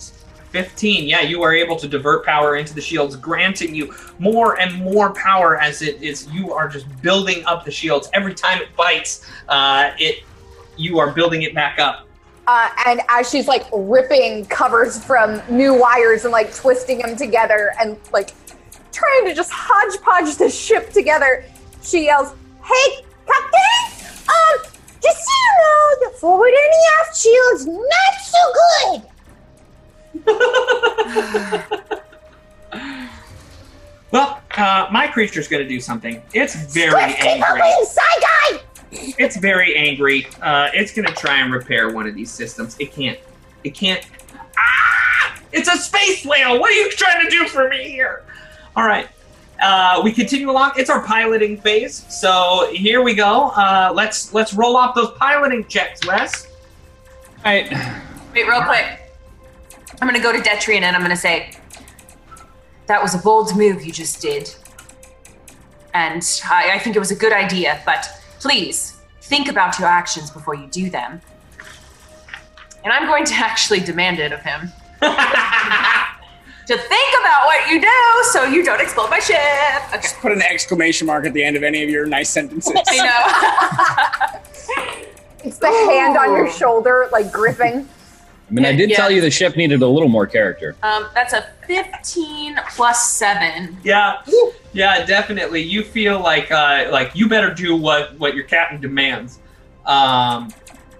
15. 0.50 1.06
Yeah, 1.06 1.20
you 1.20 1.42
are 1.42 1.54
able 1.54 1.76
to 1.76 1.86
divert 1.86 2.24
power 2.24 2.56
into 2.56 2.74
the 2.74 2.80
shields, 2.80 3.14
granting 3.14 3.72
you 3.72 3.94
more 4.18 4.58
and 4.58 4.82
more 4.82 5.12
power 5.14 5.60
as 5.60 5.80
it 5.80 6.02
is. 6.02 6.26
You 6.32 6.52
are 6.52 6.68
just 6.68 6.86
building 7.00 7.44
up 7.44 7.64
the 7.64 7.70
shields 7.70 8.10
every 8.14 8.34
time 8.34 8.60
it 8.60 8.74
bites. 8.76 9.24
Uh, 9.46 9.92
it, 9.98 10.24
you 10.76 10.98
are 10.98 11.12
building 11.12 11.42
it 11.42 11.54
back 11.54 11.78
up. 11.78 12.08
Uh, 12.48 12.70
and 12.86 13.02
as 13.10 13.30
she's 13.30 13.46
like 13.46 13.66
ripping 13.72 14.44
covers 14.46 15.04
from 15.04 15.40
new 15.48 15.78
wires 15.78 16.24
and 16.24 16.32
like 16.32 16.52
twisting 16.52 16.98
them 16.98 17.14
together 17.14 17.72
and 17.78 17.96
like 18.12 18.30
trying 18.98 19.26
to 19.26 19.34
just 19.34 19.50
hodgepodge 19.52 20.36
the 20.36 20.50
ship 20.50 20.92
together, 20.92 21.44
she 21.82 22.04
yells, 22.06 22.34
Hey, 22.64 23.04
Captain! 23.26 24.08
Um, 24.28 24.58
just 25.02 25.18
so 25.24 25.30
you 25.30 25.54
know, 25.60 26.10
the 26.10 26.16
forward 26.18 26.52
and 26.52 26.72
the 26.72 26.84
aft 27.00 27.16
shield's 27.16 27.66
not 27.66 28.14
so 28.24 28.42
good! 31.64 31.88
Well, 34.10 34.40
uh, 34.56 34.88
my 34.90 35.06
creature's 35.06 35.48
going 35.48 35.62
to 35.62 35.68
do 35.68 35.80
something. 35.80 36.22
It's 36.32 36.54
very 36.72 36.90
Swift, 36.92 37.24
angry. 37.24 37.60
side! 37.84 38.60
It's 38.90 39.36
very 39.36 39.76
angry. 39.76 40.26
Uh, 40.40 40.70
it's 40.72 40.94
going 40.94 41.06
to 41.06 41.12
try 41.14 41.40
and 41.40 41.52
repair 41.52 41.90
one 41.90 42.06
of 42.08 42.14
these 42.14 42.30
systems. 42.30 42.74
It 42.78 42.90
can't. 42.92 43.18
It 43.64 43.74
can't. 43.74 44.02
Ah! 44.56 45.38
It's 45.52 45.68
a 45.68 45.76
space 45.76 46.24
whale. 46.24 46.58
What 46.58 46.70
are 46.70 46.74
you 46.74 46.90
trying 46.92 47.22
to 47.22 47.30
do 47.30 47.46
for 47.48 47.68
me 47.68 47.90
here? 47.90 48.24
All 48.78 48.86
right. 48.86 49.08
Uh, 49.60 50.00
we 50.04 50.12
continue 50.12 50.48
along. 50.48 50.70
It's 50.76 50.88
our 50.88 51.04
piloting 51.04 51.60
phase. 51.60 52.06
So 52.08 52.70
here 52.72 53.02
we 53.02 53.12
go. 53.12 53.48
Uh, 53.48 53.90
let's 53.92 54.32
let's 54.32 54.54
roll 54.54 54.76
off 54.76 54.94
those 54.94 55.10
piloting 55.18 55.66
checks, 55.66 56.06
Wes. 56.06 56.46
All 57.44 57.52
right. 57.52 57.68
Wait, 58.32 58.46
real 58.46 58.62
quick. 58.62 59.00
I'm 60.00 60.06
gonna 60.06 60.22
go 60.22 60.30
to 60.30 60.38
Detrian 60.38 60.82
and 60.82 60.94
I'm 60.94 61.02
gonna 61.02 61.16
say, 61.16 61.50
"That 62.86 63.02
was 63.02 63.16
a 63.16 63.18
bold 63.18 63.56
move 63.56 63.84
you 63.84 63.90
just 63.90 64.22
did. 64.22 64.54
and 65.92 66.22
I, 66.48 66.74
I 66.74 66.78
think 66.78 66.94
it 66.94 67.00
was 67.00 67.10
a 67.10 67.16
good 67.16 67.32
idea, 67.32 67.82
but 67.84 68.08
please 68.38 69.00
think 69.22 69.48
about 69.48 69.80
your 69.80 69.88
actions 69.88 70.30
before 70.30 70.54
you 70.54 70.68
do 70.68 70.88
them. 70.88 71.20
And 72.84 72.92
I'm 72.92 73.06
going 73.08 73.24
to 73.24 73.34
actually 73.48 73.80
demand 73.80 74.20
it 74.20 74.30
of 74.30 74.40
him 74.42 74.72
to 76.68 76.76
think 76.76 77.14
about 77.20 77.46
what 77.46 77.70
you 77.70 77.80
do 77.80 77.88
so 78.30 78.44
you 78.44 78.62
don't 78.62 78.80
explode 78.80 79.08
my 79.10 79.18
ship. 79.18 79.36
Okay. 79.88 80.00
Just 80.02 80.16
put 80.18 80.32
an 80.32 80.42
exclamation 80.42 81.06
mark 81.06 81.24
at 81.26 81.32
the 81.32 81.42
end 81.42 81.56
of 81.56 81.62
any 81.62 81.82
of 81.82 81.88
your 81.90 82.04
nice 82.06 82.28
sentences. 82.30 82.72
I 82.88 82.96
know. 84.34 84.40
It's 85.44 85.58
the 85.58 85.68
hand 85.68 86.16
on 86.18 86.32
your 86.36 86.50
shoulder, 86.50 87.08
like 87.12 87.32
gripping. 87.32 87.88
I 88.50 88.52
mean, 88.52 88.64
I 88.66 88.72
did 88.74 88.90
Yeah. 88.90 88.96
tell 88.96 89.10
you 89.10 89.20
the 89.20 89.30
ship 89.30 89.56
needed 89.56 89.82
a 89.82 89.86
little 89.86 90.08
more 90.08 90.26
character. 90.26 90.74
um, 90.82 91.06
that's 91.14 91.32
a 91.32 91.46
15 91.66 92.58
plus 92.70 93.12
7. 93.12 93.76
Yeah, 93.84 94.18
yeah, 94.72 95.04
definitely. 95.04 95.62
You 95.62 95.82
feel 95.84 96.20
like 96.20 96.50
uh, 96.50 96.88
like 96.90 97.12
you 97.14 97.28
better 97.28 97.52
do 97.52 97.76
what 97.76 98.18
what 98.18 98.34
your 98.34 98.44
captain 98.44 98.80
demands. 98.80 99.38
Um, 99.86 100.50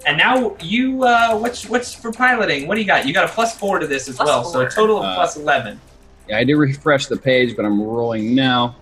and 0.06 0.16
now 0.18 0.56
you, 0.62 1.02
uh, 1.04 1.36
what's 1.38 1.68
what's 1.68 1.94
for 1.94 2.12
piloting? 2.12 2.66
What 2.66 2.74
do 2.76 2.80
you 2.80 2.86
got? 2.86 3.06
You 3.06 3.12
got 3.14 3.24
a 3.28 3.32
plus 3.32 3.56
four 3.58 3.78
to 3.78 3.86
this 3.86 4.08
as 4.08 4.16
Plus 4.16 4.26
well, 4.28 4.44
so 4.44 4.60
a 4.60 4.62
four. 4.64 4.70
total 4.70 4.98
of 4.98 5.04
Uh, 5.04 5.14
plus 5.16 5.36
eleven. 5.36 5.80
Yeah, 6.28 6.38
I 6.38 6.44
did 6.44 6.54
refresh 6.56 7.06
the 7.06 7.16
page, 7.16 7.56
but 7.56 7.64
I'm 7.64 7.80
rolling 7.82 8.34
now. 8.34 8.76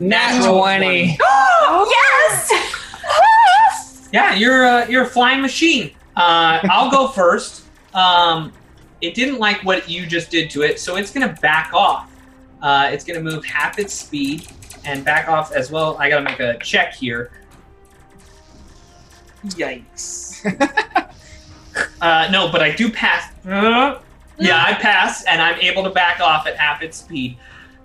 Natural 0.00 0.58
20. 0.58 1.18
yes! 1.20 2.50
Yeah, 4.12 4.34
you're 4.34 4.66
uh, 4.66 4.88
you're 4.88 5.04
a 5.04 5.06
flying 5.08 5.40
machine. 5.40 5.92
Uh, 6.16 6.58
I'll 6.68 6.90
go 6.90 7.06
first. 7.20 7.62
Um, 7.94 8.52
it 9.00 9.14
didn't 9.14 9.38
like 9.38 9.62
what 9.64 9.88
you 9.88 10.04
just 10.04 10.30
did 10.32 10.50
to 10.50 10.62
it, 10.62 10.80
so 10.80 10.96
it's 10.96 11.12
gonna 11.12 11.36
back 11.40 11.72
off. 11.72 12.10
Uh, 12.60 12.88
it's 12.90 13.04
gonna 13.04 13.20
move 13.22 13.44
half 13.44 13.78
its 13.78 13.94
speed 13.94 14.48
and 14.84 15.04
back 15.04 15.28
off 15.28 15.52
as 15.52 15.70
well. 15.70 15.96
I 15.98 16.08
gotta 16.10 16.22
make 16.24 16.40
a 16.40 16.58
check 16.58 16.92
here. 16.92 17.30
Yikes. 19.46 20.44
uh, 22.00 22.28
no, 22.30 22.50
but 22.50 22.62
I 22.62 22.74
do 22.74 22.90
pass. 22.90 23.32
Uh, 23.46 24.00
yeah, 24.38 24.62
I 24.66 24.74
pass, 24.74 25.24
and 25.24 25.40
I'm 25.40 25.58
able 25.60 25.82
to 25.84 25.90
back 25.90 26.20
off 26.20 26.46
at 26.46 26.56
half 26.56 26.82
its 26.82 26.98
speed. 26.98 27.36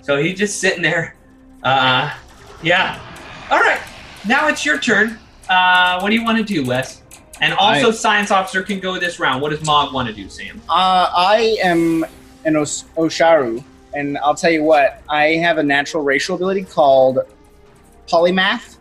So 0.02 0.18
he's 0.22 0.38
just 0.38 0.60
sitting 0.60 0.82
there. 0.82 1.16
Uh, 1.64 2.14
yeah. 2.62 3.00
All 3.52 3.60
right. 3.60 3.80
Now 4.28 4.48
it's 4.48 4.66
your 4.66 4.78
turn. 4.80 5.20
Uh, 5.50 6.00
what 6.00 6.10
do 6.10 6.16
you 6.16 6.24
want 6.24 6.38
to 6.38 6.44
do, 6.44 6.66
Wes? 6.66 7.02
And 7.42 7.54
also, 7.54 7.90
I- 7.90 7.92
science 7.92 8.32
officer 8.32 8.64
can 8.64 8.80
go 8.80 8.98
this 9.00 9.20
round. 9.20 9.42
What 9.42 9.50
does 9.50 9.66
Mog 9.66 9.94
want 9.94 10.08
to 10.08 10.14
do, 10.14 10.30
Sam? 10.30 10.62
Uh, 10.70 11.10
I 11.14 11.58
am 11.62 12.06
an 12.46 12.56
Os- 12.56 12.86
Osharu, 12.96 13.64
and 13.94 14.18
I'll 14.20 14.36
tell 14.36 14.52
you 14.52 14.64
what, 14.64 15.02
I 15.10 15.30
have 15.38 15.58
a 15.58 15.64
natural 15.64 16.04
racial 16.04 16.36
ability 16.36 16.64
called 16.64 17.20
Polymath, 18.08 18.78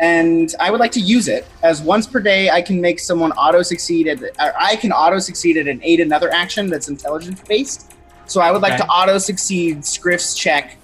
and 0.00 0.54
I 0.60 0.70
would 0.70 0.80
like 0.80 0.92
to 0.92 1.00
use 1.00 1.26
it 1.28 1.46
as 1.62 1.80
once 1.80 2.06
per 2.06 2.20
day 2.20 2.50
I 2.50 2.60
can 2.62 2.80
make 2.80 3.00
someone 3.00 3.32
auto 3.32 3.62
succeed 3.62 4.08
at, 4.08 4.22
or 4.22 4.52
I 4.60 4.76
can 4.76 4.92
auto 4.92 5.18
succeed 5.18 5.56
at 5.56 5.66
an 5.68 5.80
aid 5.82 6.00
another 6.00 6.30
action 6.32 6.68
that's 6.68 6.88
intelligence 6.88 7.40
based. 7.48 7.92
So 8.26 8.40
I 8.40 8.50
would 8.50 8.60
like 8.62 8.74
Okay. 8.74 8.82
to 8.82 8.88
auto 8.88 9.18
succeed 9.18 9.84
Scriff's 9.84 10.34
check 10.34 10.76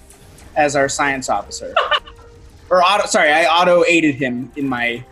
as 0.55 0.75
our 0.75 0.87
science 0.89 1.29
officer. 1.29 1.73
or 2.69 2.81
auto, 2.83 3.05
sorry, 3.05 3.31
I 3.31 3.45
auto 3.45 3.83
aided 3.87 4.15
him 4.15 4.51
in 4.55 4.67
my 4.67 5.03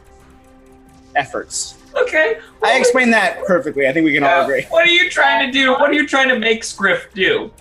efforts. 1.15 1.75
Okay. 1.95 2.37
I 2.63 2.77
explained 2.77 3.11
that 3.13 3.43
perfectly. 3.45 3.87
I 3.87 3.91
think 3.93 4.05
we 4.05 4.13
can 4.13 4.23
all 4.23 4.29
Uh, 4.41 4.43
agree. 4.43 4.63
What 4.69 4.87
are 4.87 4.91
you 4.91 5.09
trying 5.09 5.45
to 5.45 5.51
do? 5.51 5.73
What 5.73 5.89
are 5.89 5.93
you 5.93 6.07
trying 6.07 6.29
to 6.29 6.39
make 6.39 6.63
Scriff 6.63 7.07
do? 7.13 7.51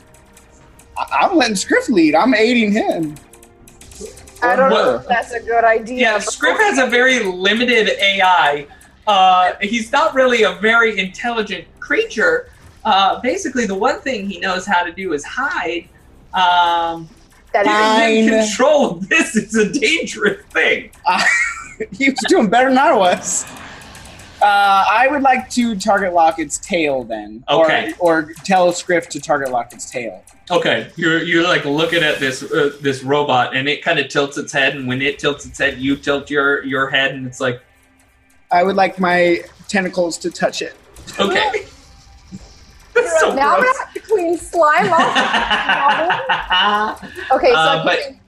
I- 0.96 1.18
I'm 1.26 1.36
letting 1.36 1.56
Scriff 1.56 1.88
lead. 1.88 2.14
I'm 2.14 2.32
aiding 2.34 2.70
him. 2.72 3.16
I 4.42 4.56
don't 4.56 4.70
know 4.70 4.96
if 4.96 5.06
that's 5.06 5.32
a 5.32 5.40
good 5.40 5.64
idea. 5.64 6.00
Yeah, 6.00 6.12
but- 6.14 6.22
Scriff 6.22 6.58
has 6.58 6.78
a 6.78 6.86
very 6.86 7.20
limited 7.24 7.90
AI. 8.00 8.66
Uh, 9.06 9.54
he's 9.60 9.90
not 9.92 10.14
really 10.14 10.42
a 10.44 10.52
very 10.54 10.98
intelligent 10.98 11.66
creature. 11.80 12.50
Uh, 12.84 13.20
basically, 13.20 13.66
the 13.66 13.74
one 13.74 14.00
thing 14.00 14.28
he 14.28 14.38
knows 14.40 14.66
how 14.66 14.82
to 14.82 14.92
do 14.92 15.12
is 15.12 15.24
hide. 15.24 15.88
Um, 16.32 17.08
That 17.52 17.66
is 17.66 18.00
giving 18.00 18.28
him 18.28 18.44
control 18.46 18.90
of 18.92 19.08
this 19.08 19.34
is 19.36 19.54
a 19.56 19.70
dangerous 19.72 20.44
thing. 20.46 20.90
he 21.92 22.10
was 22.10 22.18
doing 22.28 22.48
better 22.48 22.68
than 22.68 22.78
I 22.78 22.92
was. 22.94 23.44
Uh, 24.42 24.84
I 24.90 25.06
would 25.10 25.22
like 25.22 25.48
to 25.50 25.76
target 25.76 26.12
lock 26.14 26.38
its 26.38 26.58
tail 26.58 27.04
then. 27.04 27.44
Okay. 27.48 27.92
Or, 27.98 28.18
or 28.30 28.32
tell 28.44 28.72
Scriff 28.72 29.08
to 29.10 29.20
target 29.20 29.50
lock 29.50 29.72
its 29.72 29.90
tail. 29.90 30.24
Okay, 30.50 30.90
you're 30.96 31.22
you're 31.22 31.44
like 31.44 31.64
looking 31.64 32.02
at 32.02 32.18
this 32.18 32.42
uh, 32.42 32.72
this 32.80 33.04
robot, 33.04 33.54
and 33.54 33.68
it 33.68 33.82
kind 33.84 33.98
of 34.00 34.08
tilts 34.08 34.36
its 34.36 34.52
head, 34.52 34.74
and 34.74 34.88
when 34.88 35.00
it 35.00 35.18
tilts 35.18 35.46
its 35.46 35.58
head, 35.58 35.78
you 35.78 35.94
tilt 35.96 36.28
your 36.30 36.64
your 36.64 36.90
head, 36.90 37.12
and 37.14 37.24
it's 37.26 37.40
like, 37.40 37.62
I 38.50 38.64
would 38.64 38.74
like 38.74 38.98
my 38.98 39.42
tentacles 39.68 40.18
to 40.18 40.30
touch 40.30 40.60
it. 40.62 40.74
okay. 41.20 41.50
That's 42.94 43.20
so 43.20 43.32
now 43.34 43.54
I'm 43.54 43.60
gross. 43.60 43.72
gonna 43.76 43.84
have 43.84 43.94
to 43.94 44.00
clean 44.00 44.36
slime 44.36 44.92
off. 44.92 45.06
Okay, 47.32 47.50
so 47.52 47.56
Uh, 47.56 47.84
but- 47.84 47.98
using- 47.98 48.20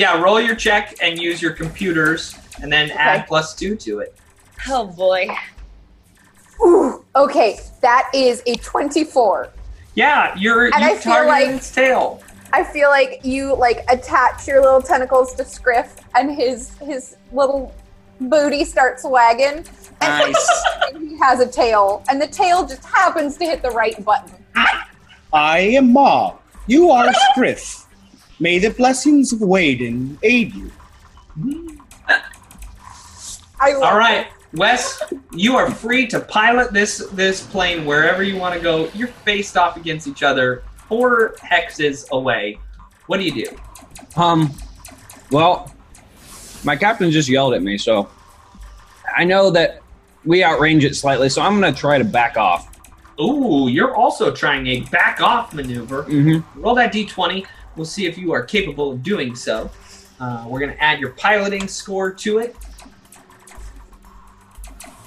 yeah, 0.00 0.18
roll 0.20 0.40
your 0.40 0.56
check 0.56 0.94
and 1.02 1.18
use 1.20 1.42
your 1.42 1.52
computers, 1.52 2.34
and 2.62 2.72
then 2.72 2.90
add 2.92 3.26
plus 3.28 3.54
two 3.54 3.76
to 3.76 3.98
it. 4.00 4.16
Oh 4.68 4.86
boy. 4.86 5.28
Ooh, 6.64 7.04
okay, 7.14 7.60
that 7.82 8.10
is 8.12 8.42
a 8.46 8.54
24. 8.56 9.50
Yeah, 9.94 10.34
you're 10.36 10.66
And 10.66 10.74
I 10.84 10.92
you 10.92 10.96
feel 10.98 11.26
like- 11.26 11.48
its 11.48 11.70
tail. 11.70 12.22
I 12.52 12.64
feel 12.64 12.88
like 12.88 13.20
you 13.24 13.54
like 13.54 13.84
attach 13.90 14.46
your 14.48 14.62
little 14.62 14.80
tentacles 14.80 15.34
to 15.34 15.44
Scriff, 15.44 15.96
and 16.14 16.34
his 16.34 16.70
his 16.78 17.16
little 17.30 17.74
booty 18.22 18.64
starts 18.64 19.04
wagging, 19.04 19.66
Nice. 20.00 20.64
and 20.94 21.10
he 21.10 21.18
has 21.18 21.40
a 21.40 21.46
tail, 21.46 22.02
and 22.08 22.18
the 22.20 22.26
tail 22.26 22.66
just 22.66 22.82
happens 22.86 23.36
to 23.36 23.44
hit 23.44 23.60
the 23.60 23.68
right 23.70 24.02
button. 24.02 24.34
I 25.30 25.58
am 25.60 25.92
Ma. 25.92 26.36
You 26.66 26.90
are 26.90 27.12
Scriff. 27.32 27.84
May 28.40 28.58
the 28.58 28.70
blessings 28.70 29.30
of 29.34 29.40
Weydan 29.40 30.16
aid 30.22 30.54
you. 30.54 30.72
I 33.60 33.72
love 33.72 33.82
All 33.82 33.98
right, 33.98 34.28
Wes, 34.54 35.02
you 35.32 35.56
are 35.56 35.70
free 35.70 36.06
to 36.06 36.20
pilot 36.20 36.72
this 36.72 37.06
this 37.12 37.46
plane 37.46 37.84
wherever 37.84 38.22
you 38.22 38.36
want 38.36 38.54
to 38.54 38.60
go. 38.60 38.88
You're 38.94 39.08
faced 39.08 39.56
off 39.56 39.76
against 39.76 40.06
each 40.06 40.22
other, 40.22 40.62
four 40.88 41.34
hexes 41.34 42.08
away. 42.10 42.58
What 43.06 43.18
do 43.18 43.24
you 43.24 43.44
do? 43.44 43.56
Um, 44.16 44.52
well, 45.30 45.74
my 46.64 46.76
captain 46.76 47.10
just 47.10 47.28
yelled 47.28 47.54
at 47.54 47.62
me, 47.62 47.76
so 47.76 48.08
I 49.16 49.24
know 49.24 49.50
that 49.50 49.82
we 50.24 50.40
outrange 50.40 50.82
it 50.82 50.96
slightly, 50.96 51.28
so 51.28 51.42
I'm 51.42 51.60
going 51.60 51.72
to 51.72 51.78
try 51.78 51.98
to 51.98 52.04
back 52.04 52.36
off. 52.36 52.74
Ooh, 53.20 53.68
you're 53.68 53.96
also 53.96 54.32
trying 54.32 54.66
a 54.68 54.80
back 54.82 55.20
off 55.20 55.52
maneuver. 55.52 56.04
Mm-hmm. 56.04 56.60
Roll 56.60 56.74
that 56.76 56.92
d20. 56.92 57.46
We'll 57.76 57.84
see 57.84 58.06
if 58.06 58.16
you 58.16 58.32
are 58.32 58.42
capable 58.42 58.92
of 58.92 59.02
doing 59.02 59.34
so. 59.34 59.70
Uh, 60.20 60.44
we're 60.48 60.60
going 60.60 60.72
to 60.72 60.82
add 60.82 61.00
your 61.00 61.10
piloting 61.10 61.68
score 61.68 62.12
to 62.12 62.38
it. 62.38 62.56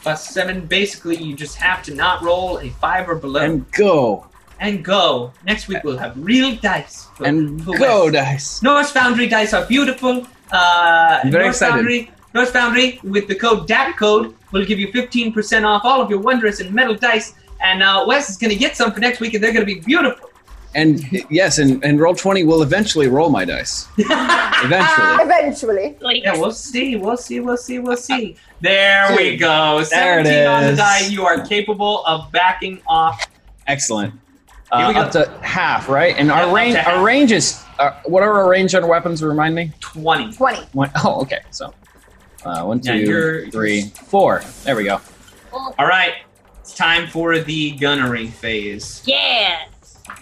Plus 0.02 0.30
seven. 0.30 0.66
Basically, 0.66 1.16
you 1.16 1.36
just 1.36 1.56
have 1.58 1.84
to 1.84 1.94
not 1.94 2.22
roll 2.24 2.60
a 2.60 2.70
five 2.70 3.08
or 3.10 3.16
below 3.16 3.42
and, 3.42 3.72
go. 3.72 4.28
And 4.60 4.84
go. 4.84 5.32
Next 5.46 5.68
week, 5.68 5.84
we'll 5.84 5.98
have 5.98 6.14
real 6.18 6.56
dice. 6.56 7.08
for- 7.16 7.26
And 7.26 7.64
for 7.64 7.78
go, 7.78 8.06
Wes. 8.06 8.14
dice. 8.14 8.62
Norse 8.64 8.92
Foundry 8.92 9.28
dice 9.28 9.54
are 9.54 9.66
beautiful. 9.66 10.26
Uh, 10.52 11.20
I'm 11.24 11.32
very 11.32 11.46
Norse 11.46 11.56
excited. 11.58 11.74
Foundry, 11.76 12.12
Norse 12.34 12.52
Foundry 12.52 13.00
with 13.04 13.28
the 13.28 13.36
code 13.36 13.68
DAP 13.68 13.98
code 13.98 14.36
will 14.52 14.66
give 14.66 14.80
you 14.80 14.88
15% 14.92 15.66
off 15.66 15.86
all 15.86 16.02
of 16.02 16.10
your 16.10 16.20
wondrous 16.20 16.60
and 16.60 16.74
metal 16.74 16.96
dice. 16.96 17.36
And 17.64 17.84
uh, 17.84 18.04
Wes 18.08 18.30
is 18.30 18.38
going 18.38 18.50
to 18.52 18.56
get 18.58 18.76
some 18.76 18.92
for 18.92 19.00
next 19.00 19.20
week, 19.20 19.36
and 19.36 19.44
they're 19.44 19.54
going 19.54 19.66
to 19.66 19.72
be 19.74 19.80
beautiful. 19.82 20.30
And 20.74 21.02
yes, 21.30 21.58
and, 21.58 21.84
and 21.84 22.00
Roll20 22.00 22.46
will 22.46 22.62
eventually 22.64 23.08
roll 23.08 23.30
my 23.30 23.44
dice. 23.44 23.88
Eventually. 23.98 25.24
Eventually. 25.24 25.98
Like 26.00 26.24
Yeah, 26.24 26.38
we'll 26.38 26.52
see. 26.54 26.96
We'll 26.96 27.18
see. 27.18 27.40
We'll 27.42 27.58
see. 27.58 27.80
We'll 27.80 27.98
see. 27.98 28.38
There 28.62 29.14
we 29.18 29.36
go. 29.38 29.84
There 29.90 30.20
it 30.20 30.26
17 30.26 30.48
on 30.48 30.64
the 30.64 30.70
is. 30.72 30.78
die. 30.78 31.00
You 31.08 31.26
are 31.26 31.46
capable 31.46 32.06
of 32.06 32.32
backing 32.32 32.82
off. 32.88 33.26
Excellent. 33.68 34.14
Here 34.14 34.86
Uh, 34.86 34.88
we 34.88 34.94
go. 34.94 35.00
up 35.02 35.12
to 35.12 35.30
half, 35.42 35.90
right? 35.90 36.16
And 36.18 36.28
Yeah, 36.30 36.42
our 36.44 36.48
up 36.50 36.56
range, 36.56 36.76
to 36.76 36.82
half. 36.82 36.94
our 36.98 37.04
range 37.06 37.32
is 37.34 37.62
uh, 37.80 37.92
what 38.06 38.24
are 38.24 38.32
our 38.34 38.50
range 38.50 38.74
on 38.74 38.88
weapons? 38.88 39.22
Remind 39.24 39.54
me. 39.56 39.72
20. 39.82 40.32
20. 40.32 40.58
One, 40.72 40.90
oh, 41.04 41.22
okay. 41.24 41.40
So 41.50 41.74
uh, 42.46 42.64
one, 42.64 42.80
Yeah, 42.82 42.94
two, 42.94 43.00
you're- 43.02 43.52
three, 43.52 43.82
four. 44.06 44.42
There 44.64 44.76
we 44.78 44.86
go. 44.86 45.02
All 45.52 45.74
right. 45.86 46.14
It's 46.62 46.74
time 46.74 47.08
for 47.10 47.40
the 47.40 47.72
gunnery 47.72 48.28
phase. 48.28 49.02
yeah. 49.06 49.64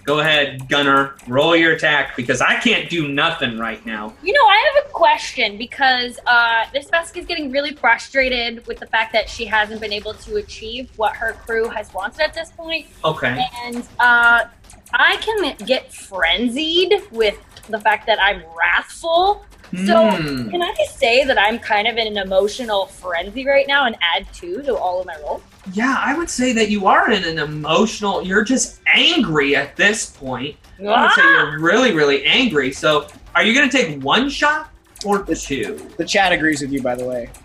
Go 0.03 0.19
ahead, 0.19 0.67
gunner. 0.69 1.15
Roll 1.27 1.55
your 1.55 1.73
attack 1.73 2.15
because 2.15 2.41
I 2.41 2.55
can't 2.59 2.89
do 2.89 3.07
nothing 3.07 3.57
right 3.57 3.83
now. 3.85 4.13
You 4.23 4.33
know, 4.33 4.45
I 4.47 4.71
have 4.73 4.85
a 4.85 4.89
question 4.89 5.57
because 5.57 6.19
uh, 6.25 6.65
this 6.73 6.87
Vesk 6.89 7.17
is 7.17 7.25
getting 7.25 7.51
really 7.51 7.73
frustrated 7.75 8.65
with 8.67 8.79
the 8.79 8.87
fact 8.87 9.13
that 9.13 9.29
she 9.29 9.45
hasn't 9.45 9.81
been 9.81 9.93
able 9.93 10.13
to 10.15 10.37
achieve 10.37 10.89
what 10.97 11.15
her 11.15 11.33
crew 11.33 11.67
has 11.69 11.93
wanted 11.93 12.21
at 12.21 12.33
this 12.33 12.51
point. 12.51 12.87
Okay. 13.03 13.45
And 13.63 13.87
uh, 13.99 14.45
I 14.93 15.17
can 15.17 15.55
get 15.65 15.93
frenzied 15.93 16.93
with 17.11 17.37
the 17.69 17.79
fact 17.79 18.05
that 18.07 18.19
I'm 18.21 18.43
wrathful. 18.57 19.45
So, 19.85 20.09
Hmm. 20.09 20.49
can 20.49 20.63
I 20.63 20.73
just 20.75 20.97
say 20.97 21.23
that 21.25 21.37
I'm 21.39 21.59
kind 21.59 21.87
of 21.87 21.95
in 21.97 22.07
an 22.07 22.17
emotional 22.17 22.87
frenzy 22.87 23.45
right 23.45 23.67
now 23.67 23.85
and 23.85 23.95
add 24.01 24.25
two 24.33 24.63
to 24.63 24.75
all 24.75 24.99
of 24.99 25.05
my 25.05 25.15
rolls? 25.21 25.43
Yeah, 25.73 25.95
I 25.99 26.17
would 26.17 26.29
say 26.29 26.53
that 26.53 26.69
you 26.69 26.85
are 26.87 27.11
in 27.11 27.23
an 27.23 27.37
emotional. 27.39 28.23
You're 28.23 28.43
just 28.43 28.79
angry 28.87 29.55
at 29.55 29.75
this 29.75 30.07
point. 30.11 30.55
I 30.79 30.83
would 30.83 31.11
say 31.11 31.21
Ah! 31.23 31.51
you're 31.51 31.59
really, 31.59 31.91
really 31.93 32.25
angry. 32.25 32.71
So, 32.71 33.07
are 33.35 33.43
you 33.43 33.53
going 33.53 33.69
to 33.69 33.75
take 33.77 34.01
one 34.01 34.29
shot 34.29 34.69
or 35.05 35.19
the, 35.19 35.35
two? 35.35 35.79
The 35.97 36.05
chat 36.05 36.31
agrees 36.31 36.61
with 36.61 36.71
you, 36.71 36.81
by 36.81 36.95
the 36.95 37.05
way. 37.05 37.29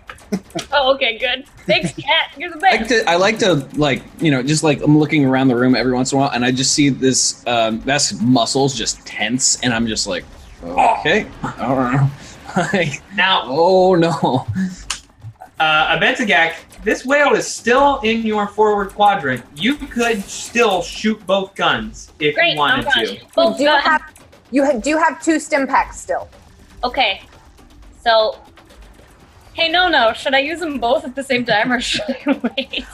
Oh, 0.71 0.93
okay, 0.95 1.17
good. 1.17 1.45
Thanks, 1.65 1.93
cat. 1.93 2.31
You're 2.37 2.49
the 2.49 2.57
I 2.57 2.71
like 2.71 2.79
best. 2.81 2.89
to, 2.89 3.09
I 3.09 3.15
like 3.15 3.39
to 3.39 3.53
like 3.75 4.01
you 4.19 4.31
know 4.31 4.41
just 4.43 4.63
like 4.63 4.81
I'm 4.81 4.97
looking 4.97 5.23
around 5.23 5.47
the 5.47 5.55
room 5.55 5.75
every 5.75 5.93
once 5.93 6.11
in 6.11 6.17
a 6.17 6.21
while 6.21 6.31
and 6.31 6.43
I 6.43 6.51
just 6.51 6.73
see 6.73 6.89
this 6.89 7.45
um, 7.47 7.79
that's 7.85 8.19
muscles 8.19 8.75
just 8.75 9.05
tense 9.05 9.61
and 9.61 9.71
I'm 9.73 9.87
just 9.87 10.07
like 10.07 10.25
okay 10.63 11.27
I 11.43 11.53
don't 11.59 11.93
know 11.95 12.11
like 12.73 13.01
Now, 13.15 13.43
oh 13.45 13.95
no 13.95 14.45
uh, 15.59 15.97
Abedzagak, 15.97 16.55
this 16.85 17.03
whale 17.05 17.33
is 17.33 17.45
still 17.47 17.99
in 18.03 18.21
your 18.21 18.47
forward 18.47 18.93
quadrant. 18.93 19.43
You 19.55 19.75
could 19.75 20.23
still 20.23 20.81
shoot 20.83 21.19
both 21.25 21.55
guns 21.55 22.11
if 22.19 22.35
Great, 22.35 22.53
you 22.53 22.59
wanted 22.59 22.85
I'm 22.85 22.91
done. 22.91 23.05
to. 23.07 23.13
You 23.15 23.19
Both 23.35 23.57
do 23.57 23.65
guns. 23.65 23.83
have 23.83 24.01
you 24.51 24.63
ha- 24.63 24.77
do 24.79 24.95
have 24.97 25.21
two 25.21 25.39
stim 25.39 25.65
packs 25.67 25.99
still. 25.99 26.29
Okay. 26.83 27.23
So, 28.03 28.39
hey, 29.53 29.67
no, 29.67 29.89
no. 29.89 30.13
Should 30.13 30.35
I 30.35 30.39
use 30.39 30.59
them 30.59 30.77
both 30.79 31.03
at 31.03 31.15
the 31.15 31.23
same 31.23 31.43
time 31.43 31.71
or 31.71 31.81
should 31.81 32.03
I 32.07 32.23
wait? 32.57 32.85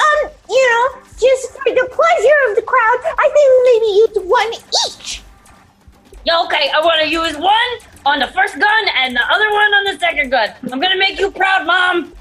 Um, 0.00 0.30
you 0.48 0.70
know, 0.70 1.02
just 1.20 1.52
for 1.52 1.64
the 1.80 1.86
pleasure 1.92 2.40
of 2.48 2.56
the 2.56 2.62
crowd, 2.62 3.00
I 3.18 3.28
think 3.34 3.48
maybe 3.68 3.86
use 4.02 4.30
one 4.30 4.50
each. 4.88 5.22
Yeah, 6.24 6.40
okay. 6.46 6.70
I 6.74 6.80
want 6.80 7.02
to 7.02 7.08
use 7.08 7.36
one 7.36 7.70
on 8.06 8.18
the 8.18 8.28
first 8.28 8.58
gun 8.58 8.84
and 8.96 9.14
the 9.14 9.20
other 9.30 9.50
one 9.52 9.74
on 9.74 9.84
the 9.92 9.98
second 10.00 10.30
gun. 10.30 10.48
I'm 10.72 10.80
gonna 10.80 10.96
make 10.96 11.20
you 11.20 11.30
proud, 11.30 11.66
mom. 11.66 12.14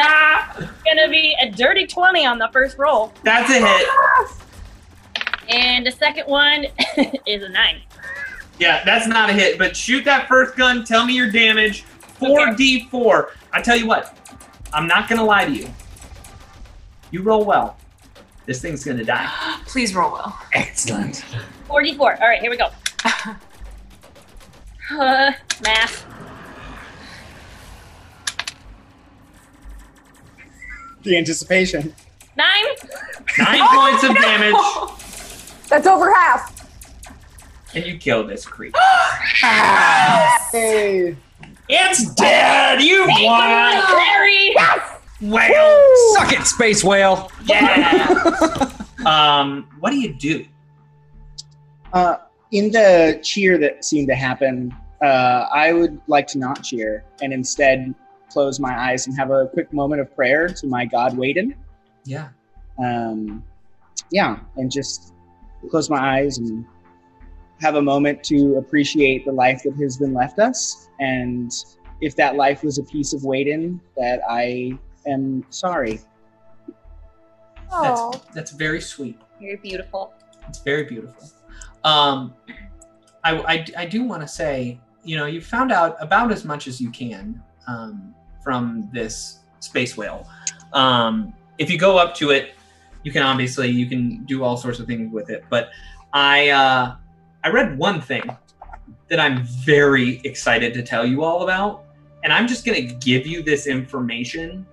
Ah, 0.00 0.54
gonna 0.84 1.08
be 1.08 1.34
a 1.42 1.50
dirty 1.50 1.86
twenty 1.86 2.24
on 2.24 2.38
the 2.38 2.48
first 2.52 2.78
roll, 2.78 3.12
That's 3.24 3.50
a 3.50 3.54
hit. 3.66 3.88
and 5.48 5.84
the 5.86 5.90
second 5.90 6.26
one 6.26 6.66
is 7.26 7.42
a 7.42 7.48
nine. 7.48 7.80
Yeah, 8.60 8.84
that's 8.84 9.06
not 9.08 9.30
a 9.30 9.32
hit. 9.32 9.58
But 9.58 9.76
shoot 9.76 10.04
that 10.04 10.28
first 10.28 10.56
gun. 10.56 10.84
Tell 10.84 11.04
me 11.06 11.14
your 11.14 11.30
damage. 11.30 11.84
4d4. 12.20 13.28
I 13.52 13.62
tell 13.62 13.76
you 13.76 13.86
what, 13.86 14.16
I'm 14.72 14.88
not 14.88 15.08
going 15.08 15.20
to 15.20 15.24
lie 15.24 15.44
to 15.44 15.52
you. 15.52 15.68
You 17.12 17.22
roll 17.22 17.44
well. 17.44 17.76
This 18.46 18.60
thing's 18.60 18.82
going 18.84 18.98
to 18.98 19.04
die. 19.04 19.28
Please 19.66 19.94
roll 19.94 20.10
well. 20.10 20.36
excellent 20.52 21.24
44. 21.68 22.20
All 22.20 22.28
right, 22.28 22.40
here 22.40 22.50
we 22.50 22.56
go. 22.56 22.68
Uh, 24.90 25.30
math. 25.62 26.06
The 31.02 31.16
anticipation. 31.16 31.94
Nine. 32.36 32.64
Nine 33.38 33.68
points 33.74 34.04
of 34.04 34.14
damage, 34.16 34.54
That's 35.68 35.86
over 35.86 36.12
half. 36.14 36.54
and 37.74 37.84
you 37.84 37.98
kill 37.98 38.26
this 38.26 38.46
creature. 38.46 38.78
Hey. 40.50 41.14
It's 41.68 42.14
dead! 42.14 42.80
You 42.80 43.04
Come 43.06 43.22
won! 43.24 43.50
on, 43.50 43.94
Larry. 43.94 44.54
Whale! 45.20 46.14
suck 46.14 46.32
it 46.32 46.46
space 46.46 46.82
whale 46.82 47.30
Yeah! 47.44 48.70
um, 49.06 49.68
what 49.78 49.90
do 49.90 49.98
you 49.98 50.14
do? 50.14 50.46
Uh, 51.92 52.16
in 52.52 52.70
the 52.72 53.20
cheer 53.22 53.58
that 53.58 53.84
seemed 53.84 54.08
to 54.08 54.14
happen, 54.14 54.74
uh, 55.02 55.46
I 55.52 55.72
would 55.74 56.00
like 56.06 56.26
to 56.28 56.38
not 56.38 56.62
cheer 56.64 57.04
and 57.20 57.32
instead 57.32 57.94
close 58.30 58.60
my 58.60 58.90
eyes 58.90 59.06
and 59.06 59.16
have 59.16 59.30
a 59.30 59.46
quick 59.46 59.72
moment 59.72 60.00
of 60.00 60.14
prayer 60.14 60.48
to 60.48 60.66
my 60.66 60.84
God, 60.84 61.14
Weydan. 61.16 61.54
Yeah. 62.04 62.28
Um, 62.78 63.44
yeah, 64.10 64.38
and 64.56 64.70
just 64.70 65.14
close 65.70 65.90
my 65.90 66.18
eyes 66.18 66.38
and 66.38 66.64
have 67.60 67.74
a 67.74 67.82
moment 67.82 68.22
to 68.24 68.56
appreciate 68.56 69.24
the 69.24 69.32
life 69.32 69.62
that 69.64 69.74
has 69.76 69.96
been 69.96 70.14
left 70.14 70.38
us. 70.38 70.88
And 71.00 71.52
if 72.00 72.14
that 72.16 72.36
life 72.36 72.62
was 72.62 72.78
a 72.78 72.84
piece 72.84 73.12
of 73.12 73.22
Weydan, 73.22 73.80
that 73.96 74.20
I 74.28 74.78
am 75.06 75.44
sorry. 75.50 76.00
Oh, 77.70 78.10
That's, 78.12 78.34
that's 78.34 78.50
very 78.52 78.80
sweet. 78.80 79.20
You're 79.40 79.58
beautiful. 79.58 80.12
It's 80.48 80.60
very 80.60 80.84
beautiful. 80.84 81.28
Um, 81.84 82.34
I, 83.24 83.36
I, 83.38 83.66
I 83.76 83.86
do 83.86 84.04
want 84.04 84.22
to 84.22 84.28
say, 84.28 84.80
you 85.04 85.16
know, 85.16 85.26
you 85.26 85.40
found 85.40 85.72
out 85.72 85.96
about 86.00 86.32
as 86.32 86.44
much 86.44 86.66
as 86.66 86.80
you 86.80 86.90
can 86.90 87.42
um, 87.66 88.14
from 88.48 88.88
this 88.94 89.40
space 89.60 89.94
whale. 89.94 90.26
Um, 90.72 91.34
if 91.58 91.68
you 91.70 91.76
go 91.76 91.98
up 91.98 92.14
to 92.14 92.30
it, 92.30 92.54
you 93.02 93.12
can 93.12 93.22
obviously 93.22 93.68
you 93.68 93.84
can 93.86 94.24
do 94.24 94.42
all 94.42 94.56
sorts 94.56 94.78
of 94.78 94.86
things 94.86 95.12
with 95.12 95.28
it. 95.28 95.44
But 95.50 95.68
I 96.14 96.48
uh, 96.48 96.96
I 97.44 97.48
read 97.50 97.76
one 97.76 98.00
thing 98.00 98.22
that 99.08 99.20
I'm 99.20 99.44
very 99.44 100.22
excited 100.24 100.72
to 100.72 100.82
tell 100.82 101.04
you 101.04 101.22
all 101.22 101.42
about, 101.42 101.84
and 102.24 102.32
I'm 102.32 102.48
just 102.48 102.64
gonna 102.64 102.80
give 102.80 103.26
you 103.26 103.42
this 103.42 103.66
information. 103.66 104.66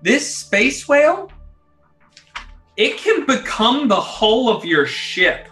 This 0.00 0.32
space 0.32 0.86
whale 0.86 1.28
it 2.76 2.98
can 2.98 3.26
become 3.26 3.88
the 3.88 4.00
hull 4.00 4.48
of 4.48 4.64
your 4.64 4.86
ship. 4.86 5.48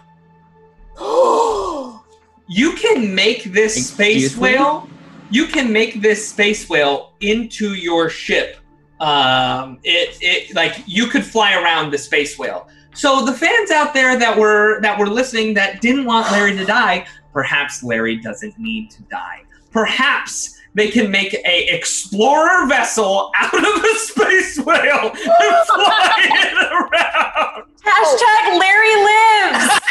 you 1.01 2.71
can 2.77 3.13
make 3.13 3.43
this 3.43 3.75
Excuse 3.75 4.31
space 4.31 4.35
me? 4.37 4.41
whale. 4.41 4.87
You 5.29 5.45
can 5.47 5.71
make 5.71 6.01
this 6.01 6.27
space 6.27 6.69
whale 6.69 7.13
into 7.19 7.73
your 7.73 8.09
ship. 8.09 8.57
Um, 8.99 9.79
it 9.83 10.17
it 10.21 10.55
like 10.55 10.81
you 10.85 11.07
could 11.07 11.23
fly 11.25 11.53
around 11.53 11.91
the 11.91 11.97
space 11.97 12.39
whale. 12.39 12.67
So 12.93 13.23
the 13.23 13.33
fans 13.33 13.69
out 13.69 13.93
there 13.93 14.17
that 14.17 14.37
were 14.37 14.81
that 14.81 14.97
were 14.97 15.07
listening 15.07 15.53
that 15.53 15.81
didn't 15.81 16.05
want 16.05 16.31
Larry 16.31 16.55
to 16.55 16.65
die, 16.65 17.05
perhaps 17.31 17.83
Larry 17.83 18.17
doesn't 18.17 18.57
need 18.57 18.89
to 18.91 19.03
die. 19.03 19.43
Perhaps 19.71 20.56
they 20.77 20.89
can 20.89 21.09
make 21.09 21.33
a 21.33 21.75
explorer 21.75 22.67
vessel 22.67 23.31
out 23.35 23.53
of 23.53 23.83
a 23.83 23.95
space 23.95 24.59
whale 24.59 25.09
and 25.09 25.17
fly 25.65 26.13
it 26.19 26.53
around. 26.53 27.63
Hashtag 27.83 28.59
Larry 28.59 28.95
lives. 28.95 29.65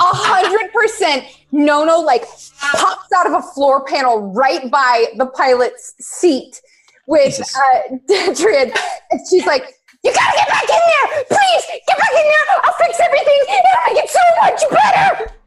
a 0.00 0.12
hundred 0.16 0.72
percent. 0.72 1.26
Nono 1.52 1.98
like 1.98 2.22
pops 2.22 3.12
out 3.12 3.26
of 3.26 3.34
a 3.34 3.42
floor 3.42 3.84
panel 3.84 4.32
right 4.32 4.70
by 4.70 5.06
the 5.18 5.26
pilot's 5.26 5.94
seat 6.00 6.62
with 7.06 7.36
Jesus. 7.36 7.54
uh, 7.54 7.96
Detrian, 8.08 8.74
and 9.10 9.20
she's 9.28 9.44
like, 9.44 9.74
"You 10.02 10.14
gotta 10.14 10.36
get 10.38 10.48
back 10.48 10.62
in 10.62 10.68
there, 10.70 11.24
please! 11.28 11.64
Get 11.86 11.98
back 11.98 12.12
in 12.12 12.24
there! 12.24 12.60
I'll 12.64 12.72
fix 12.78 12.98
everything. 12.98 13.38
It'll 13.42 13.94
make 13.94 14.04
it 14.04 14.10
so 14.10 14.20
much 14.40 14.62
better." 14.70 15.39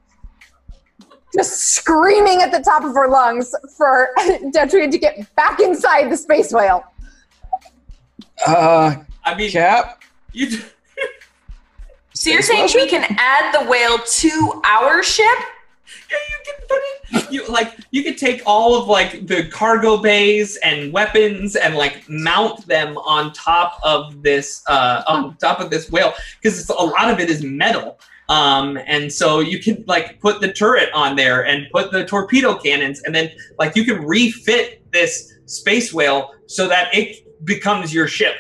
Just 1.34 1.74
screaming 1.74 2.42
at 2.42 2.52
the 2.52 2.60
top 2.60 2.84
of 2.84 2.94
her 2.94 3.08
lungs 3.10 3.56
for 3.76 4.10
Detrian 4.20 4.92
to 4.92 4.98
get 4.98 5.34
back 5.36 5.60
inside 5.60 6.12
the 6.12 6.18
space 6.18 6.52
whale. 6.54 6.84
uh 8.46 8.96
I 9.26 9.36
mean, 9.36 9.52
cap 9.52 10.02
you. 10.32 10.50
d- 10.50 10.62
So 12.16 12.30
you're 12.30 12.42
saying 12.44 12.70
we 12.76 12.88
can 12.88 13.06
add 13.18 13.54
the 13.54 13.68
whale 13.70 13.98
to 13.98 14.62
our 14.64 15.02
ship? 15.02 15.26
Yeah, 16.10 16.18
you 16.30 16.46
can 16.46 16.68
put 16.68 16.78
it. 17.26 17.32
You 17.34 17.48
like 17.48 17.76
you 17.92 18.04
could 18.04 18.18
take 18.18 18.44
all 18.46 18.80
of 18.80 18.88
like 18.88 19.26
the 19.28 19.48
cargo 19.50 19.98
bays 19.98 20.58
and 20.58 20.94
weapons 20.94 21.56
and 21.56 21.76
like 21.76 22.04
mount 22.08 22.66
them 22.68 22.98
on 23.00 23.34
top 23.34 23.80
of 23.84 24.22
this 24.22 24.62
uh, 24.68 25.02
on 25.08 25.36
top 25.38 25.60
of 25.60 25.70
this 25.72 25.90
whale 25.92 26.14
because 26.42 26.70
a 26.70 26.74
lot 26.74 27.10
of 27.10 27.20
it 27.20 27.30
is 27.32 27.44
metal. 27.44 28.00
Um, 28.30 28.80
and 28.88 29.12
so 29.12 29.40
you 29.42 29.60
can 29.60 29.84
like 29.88 30.20
put 30.22 30.40
the 30.42 30.52
turret 30.52 30.90
on 30.94 31.16
there 31.16 31.46
and 31.46 31.68
put 31.72 31.92
the 31.92 32.06
torpedo 32.06 32.56
cannons, 32.56 33.02
and 33.04 33.14
then 33.14 33.30
like 33.60 33.76
you 33.76 33.84
can 33.84 34.04
refit 34.06 34.82
this 34.92 35.34
space 35.46 35.94
whale 35.94 36.32
so 36.48 36.68
that 36.68 36.94
it 36.96 37.18
becomes 37.46 37.94
your 37.94 38.08
ship. 38.08 38.34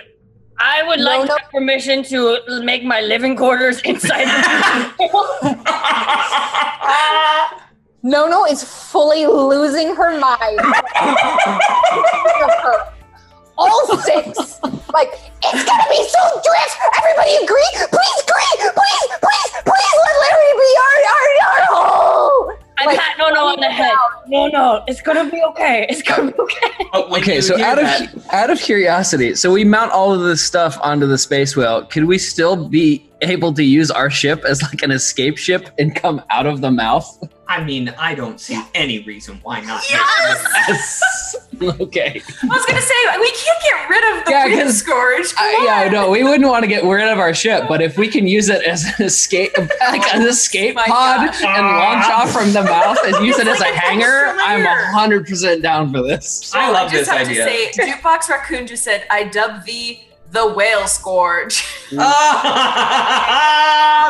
I 0.59 0.83
would 0.87 0.99
No, 0.99 1.05
like 1.05 1.27
no. 1.27 1.37
permission 1.51 2.03
to 2.05 2.39
make 2.63 2.83
my 2.83 3.01
living 3.01 3.35
quarters 3.35 3.81
inside 3.85 4.25
the 4.25 5.43
No, 8.05 8.27
no, 8.27 8.45
is 8.45 8.61
fully 8.63 9.25
losing 9.25 9.95
her 9.95 10.19
mind. 10.19 10.59
All 13.57 13.97
six. 13.99 14.59
Like, 14.93 15.09
it's 15.43 15.65
gonna 15.65 15.89
be 15.89 16.01
so 16.07 16.23
drift! 16.45 16.77
Everybody 16.99 17.33
agree? 17.43 17.69
Please 17.73 18.19
agree! 18.21 18.53
Please, 18.61 19.09
please, 19.25 19.51
please 19.65 19.95
let 20.05 20.15
Larry 20.21 20.51
be 20.53 20.69
our, 20.85 20.97
our, 21.13 21.27
our 21.49 21.67
oh! 21.71 22.57
I 22.77 22.85
Like, 22.85 22.99
pat 22.99 23.17
Nono 23.17 23.39
on 23.41 23.59
the 23.59 23.69
head. 23.71 23.93
No, 24.27 24.47
no, 24.47 24.83
it's 24.87 25.01
gonna 25.01 25.29
be 25.29 25.41
okay. 25.49 25.87
It's 25.89 26.01
gonna 26.03 26.31
be 26.31 26.37
okay. 26.39 26.69
But 26.91 27.11
okay 27.19 27.41
so 27.41 27.59
out 27.59 27.79
of 27.79 27.85
that- 27.85 28.33
Out 28.33 28.49
of 28.51 28.59
curiosity, 28.59 29.33
so 29.35 29.51
we 29.51 29.63
mount 29.63 29.91
all 29.91 30.13
of 30.13 30.21
this 30.21 30.43
stuff 30.43 30.77
onto 30.81 31.07
the 31.07 31.17
space 31.17 31.55
whale. 31.55 31.85
Could 31.85 32.05
we 32.05 32.17
still 32.19 32.55
be 32.69 33.09
able 33.23 33.53
to 33.53 33.63
use 33.63 33.89
our 33.91 34.09
ship 34.09 34.43
as 34.45 34.61
like 34.61 34.81
an 34.83 34.91
escape 34.91 35.37
ship 35.37 35.69
and 35.79 35.95
come 35.95 36.21
out 36.29 36.45
of 36.45 36.61
the 36.61 36.71
mouth? 36.71 37.07
I 37.47 37.63
mean, 37.63 37.93
I 37.99 38.15
don't 38.15 38.39
see 38.39 38.59
any 38.73 39.03
reason 39.03 39.39
why 39.43 39.59
not. 39.61 39.83
Yes! 39.89 41.35
okay. 41.61 42.21
I 42.41 42.45
was 42.47 42.65
gonna 42.65 42.81
say 42.81 42.93
we 43.19 43.31
can't 43.31 43.61
get 43.63 43.89
rid 43.89 44.17
of 44.19 44.25
the 44.25 44.31
Yeah, 44.31 44.45
wind 44.45 44.61
'cause 44.61 44.77
scourge. 44.77 45.33
Come 45.35 45.47
Uh, 45.61 45.63
yeah, 45.65 45.89
no, 45.89 46.09
we 46.09 46.23
wouldn't 46.23 46.49
want 46.49 46.63
to 46.63 46.67
get 46.67 46.83
rid 46.83 47.07
of 47.07 47.19
our 47.19 47.33
ship, 47.33 47.65
but 47.67 47.81
if 47.81 47.97
we 47.97 48.07
can 48.07 48.27
use 48.27 48.49
it 48.49 48.63
as 48.63 48.85
an 48.97 49.05
escape, 49.05 49.51
like 49.57 50.01
an 50.15 50.21
escape 50.27 50.75
My 50.75 50.85
pod, 50.85 51.27
gosh. 51.27 51.43
and 51.43 51.67
launch 51.67 52.05
off 52.09 52.31
from 52.31 52.51
the 52.53 52.63
mouth 52.63 52.97
and 53.05 53.25
use 53.25 53.37
it 53.37 53.47
as 53.47 53.61
a 53.61 53.67
an 53.67 53.73
hanger, 53.75 54.35
I'm 54.39 54.59
layer. 54.61 54.85
hundred 54.93 55.27
percent 55.27 55.61
down 55.61 55.91
for 55.91 56.01
this. 56.01 56.51
I 56.55 56.71
love 56.71 56.87
I 56.89 56.91
just 56.95 57.05
this 57.05 57.07
have 57.09 57.27
idea. 57.27 57.45
to 57.45 57.73
say, 57.73 57.91
Jukebox 57.91 58.29
Raccoon 58.29 58.67
just 58.67 58.83
said, 58.83 59.03
"I 59.11 59.25
dub 59.25 59.65
thee 59.65 60.05
the 60.33 60.53
whale 60.53 60.87
scourge." 60.87 61.63
Ah, 61.97 63.29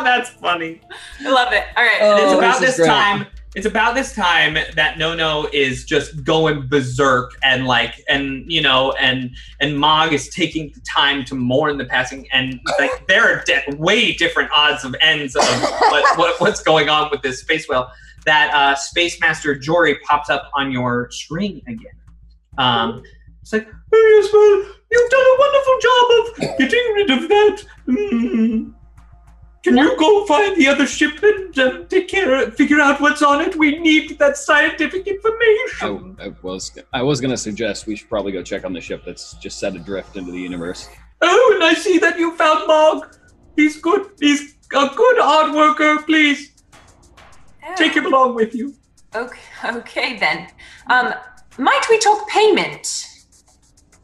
that's 0.04 0.30
funny. 0.30 0.80
I 1.20 1.30
love 1.30 1.52
it. 1.52 1.64
All 1.76 1.84
right. 1.84 1.98
Oh, 2.00 2.16
it's 2.16 2.32
about 2.36 2.60
this 2.60 2.76
this 2.76 2.86
time. 2.86 3.26
It's 3.54 3.66
about 3.66 3.94
this 3.94 4.12
time 4.12 4.54
that 4.74 4.98
Nono 4.98 5.46
is 5.52 5.84
just 5.84 6.24
going 6.24 6.66
berserk 6.66 7.38
and 7.44 7.66
like 7.66 8.02
and 8.08 8.50
you 8.50 8.60
know 8.60 8.92
and 8.92 9.30
and 9.60 9.78
Mog 9.78 10.12
is 10.12 10.28
taking 10.28 10.72
the 10.74 10.80
time 10.80 11.24
to 11.26 11.36
mourn 11.36 11.78
the 11.78 11.84
passing 11.84 12.26
and 12.32 12.58
like 12.80 13.06
there 13.06 13.22
are 13.22 13.44
de- 13.44 13.76
way 13.76 14.12
different 14.12 14.50
odds 14.50 14.82
of 14.84 14.96
ends 15.00 15.36
of 15.36 15.44
what, 15.44 16.18
what 16.18 16.40
what's 16.40 16.62
going 16.64 16.88
on 16.88 17.10
with 17.12 17.22
this 17.22 17.40
space 17.40 17.68
whale. 17.68 17.90
That 18.26 18.52
uh, 18.54 18.74
Space 18.74 19.20
Master 19.20 19.54
Jory 19.54 19.98
pops 19.98 20.30
up 20.30 20.50
on 20.54 20.72
your 20.72 21.10
screen 21.10 21.62
again. 21.68 21.92
Um, 22.56 23.02
it's 23.42 23.52
like, 23.52 23.68
yes, 23.92 24.32
well, 24.32 24.64
you've 24.94 25.10
done 25.10 25.26
a 25.34 25.36
wonderful 25.44 25.76
job 25.86 26.04
of 26.16 26.58
getting 26.58 26.86
rid 26.94 27.10
of 27.10 27.28
that. 27.28 27.56
Mm. 27.88 28.74
Can 29.64 29.78
you 29.78 29.96
go 29.98 30.26
find 30.26 30.54
the 30.56 30.68
other 30.68 30.86
ship 30.86 31.22
and 31.22 31.58
um, 31.58 31.86
take 31.88 32.06
care, 32.06 32.34
of, 32.34 32.54
figure 32.54 32.80
out 32.80 33.00
what's 33.00 33.22
on 33.22 33.40
it? 33.40 33.56
We 33.56 33.78
need 33.78 34.18
that 34.18 34.36
scientific 34.36 35.06
information. 35.06 36.16
I, 36.20 36.26
I 36.26 36.34
was 36.42 36.78
I 36.92 37.02
was 37.02 37.18
gonna 37.22 37.36
suggest 37.36 37.86
we 37.86 37.96
should 37.96 38.10
probably 38.10 38.32
go 38.32 38.42
check 38.42 38.66
on 38.66 38.74
the 38.74 38.80
ship 38.80 39.04
that's 39.06 39.34
just 39.34 39.58
set 39.58 39.74
adrift 39.74 40.16
into 40.16 40.32
the 40.32 40.38
universe. 40.38 40.88
Oh, 41.22 41.52
and 41.54 41.64
I 41.64 41.72
see 41.72 41.98
that 41.98 42.18
you 42.18 42.36
found 42.36 42.66
Mog. 42.66 43.16
He's 43.56 43.80
good. 43.80 44.10
He's 44.20 44.56
a 44.74 44.90
good 44.94 45.18
hard 45.18 45.54
worker. 45.54 46.02
Please 46.02 46.52
take 47.76 47.94
him 47.94 48.04
along 48.04 48.34
with 48.34 48.54
you. 48.54 48.74
Okay, 49.14 49.40
okay 49.64 50.18
then. 50.18 50.48
Um, 50.88 51.14
might 51.56 51.86
we 51.88 51.98
talk 52.00 52.28
payment? 52.28 53.08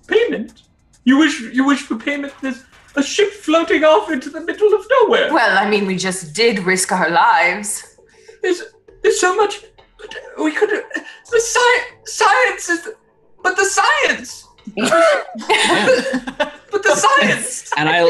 Payment. 0.07 0.63
You 1.05 1.19
wish 1.19 1.41
you 1.41 1.65
wish 1.65 1.83
for 1.83 1.97
payment? 1.97 2.33
There's 2.43 2.65
a 2.97 3.03
ship 3.03 3.31
floating 3.31 3.85
off 3.85 4.11
into 4.11 4.31
the 4.31 4.41
middle 4.41 4.73
of 4.75 4.87
nowhere. 5.03 5.33
Well, 5.33 5.59
I 5.59 5.69
mean, 5.69 5.87
we 5.87 5.97
just 5.97 6.35
did 6.35 6.61
risk 6.61 6.93
our 6.93 7.11
lives. 7.11 7.99
There's 8.43 8.63
there's 9.03 9.21
so 9.21 9.35
much. 9.37 9.65
But 9.99 10.15
we 10.45 10.53
could. 10.53 10.71
The 10.71 11.41
sci- 11.41 11.97
science 12.05 12.69
is. 12.69 12.89
But 13.43 13.57
the 13.57 13.65
science. 13.65 14.47
but 14.77 16.83
the 16.83 16.95
science. 16.95 17.71
And 17.77 17.89
I 17.89 18.03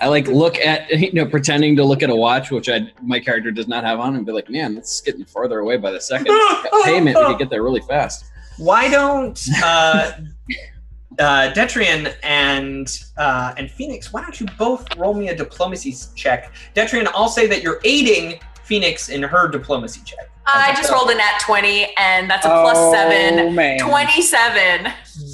I 0.00 0.08
like 0.08 0.26
look 0.26 0.58
at 0.58 0.88
you 0.90 1.12
know 1.12 1.26
pretending 1.26 1.76
to 1.76 1.84
look 1.84 2.02
at 2.02 2.10
a 2.10 2.16
watch, 2.16 2.50
which 2.50 2.68
I 2.68 2.90
my 3.02 3.20
character 3.20 3.50
does 3.50 3.68
not 3.68 3.84
have 3.84 4.00
on, 4.00 4.16
and 4.16 4.24
be 4.24 4.32
like, 4.32 4.48
man, 4.48 4.74
this 4.74 4.94
is 4.94 5.00
getting 5.02 5.24
farther 5.24 5.58
away 5.58 5.76
by 5.76 5.90
the 5.90 6.00
second. 6.00 6.26
Payment, 6.84 7.18
we 7.18 7.24
could 7.26 7.38
get 7.38 7.50
there 7.50 7.62
really 7.62 7.82
fast. 7.82 8.24
Why 8.56 8.88
don't 8.88 9.38
uh, 9.62 10.12
uh, 11.18 11.52
Detrian 11.54 12.14
and 12.22 13.02
uh, 13.16 13.54
and 13.56 13.70
Phoenix? 13.70 14.12
Why 14.12 14.22
don't 14.22 14.38
you 14.40 14.46
both 14.58 14.96
roll 14.96 15.14
me 15.14 15.28
a 15.28 15.36
diplomacy 15.36 15.94
check? 16.14 16.52
Detrian, 16.74 17.08
I'll 17.14 17.28
say 17.28 17.46
that 17.48 17.62
you're 17.62 17.80
aiding 17.84 18.40
Phoenix 18.64 19.08
in 19.08 19.22
her 19.22 19.48
diplomacy 19.48 20.00
check. 20.04 20.30
I 20.50 20.72
just 20.74 20.90
rolled 20.90 21.10
a 21.10 21.14
nat 21.14 21.40
20, 21.44 21.92
and 21.98 22.30
that's 22.30 22.46
a 22.46 22.48
plus 22.48 22.76
Oh, 22.78 22.92
seven. 22.92 23.54
man. 23.54 23.78
27. 23.80 24.86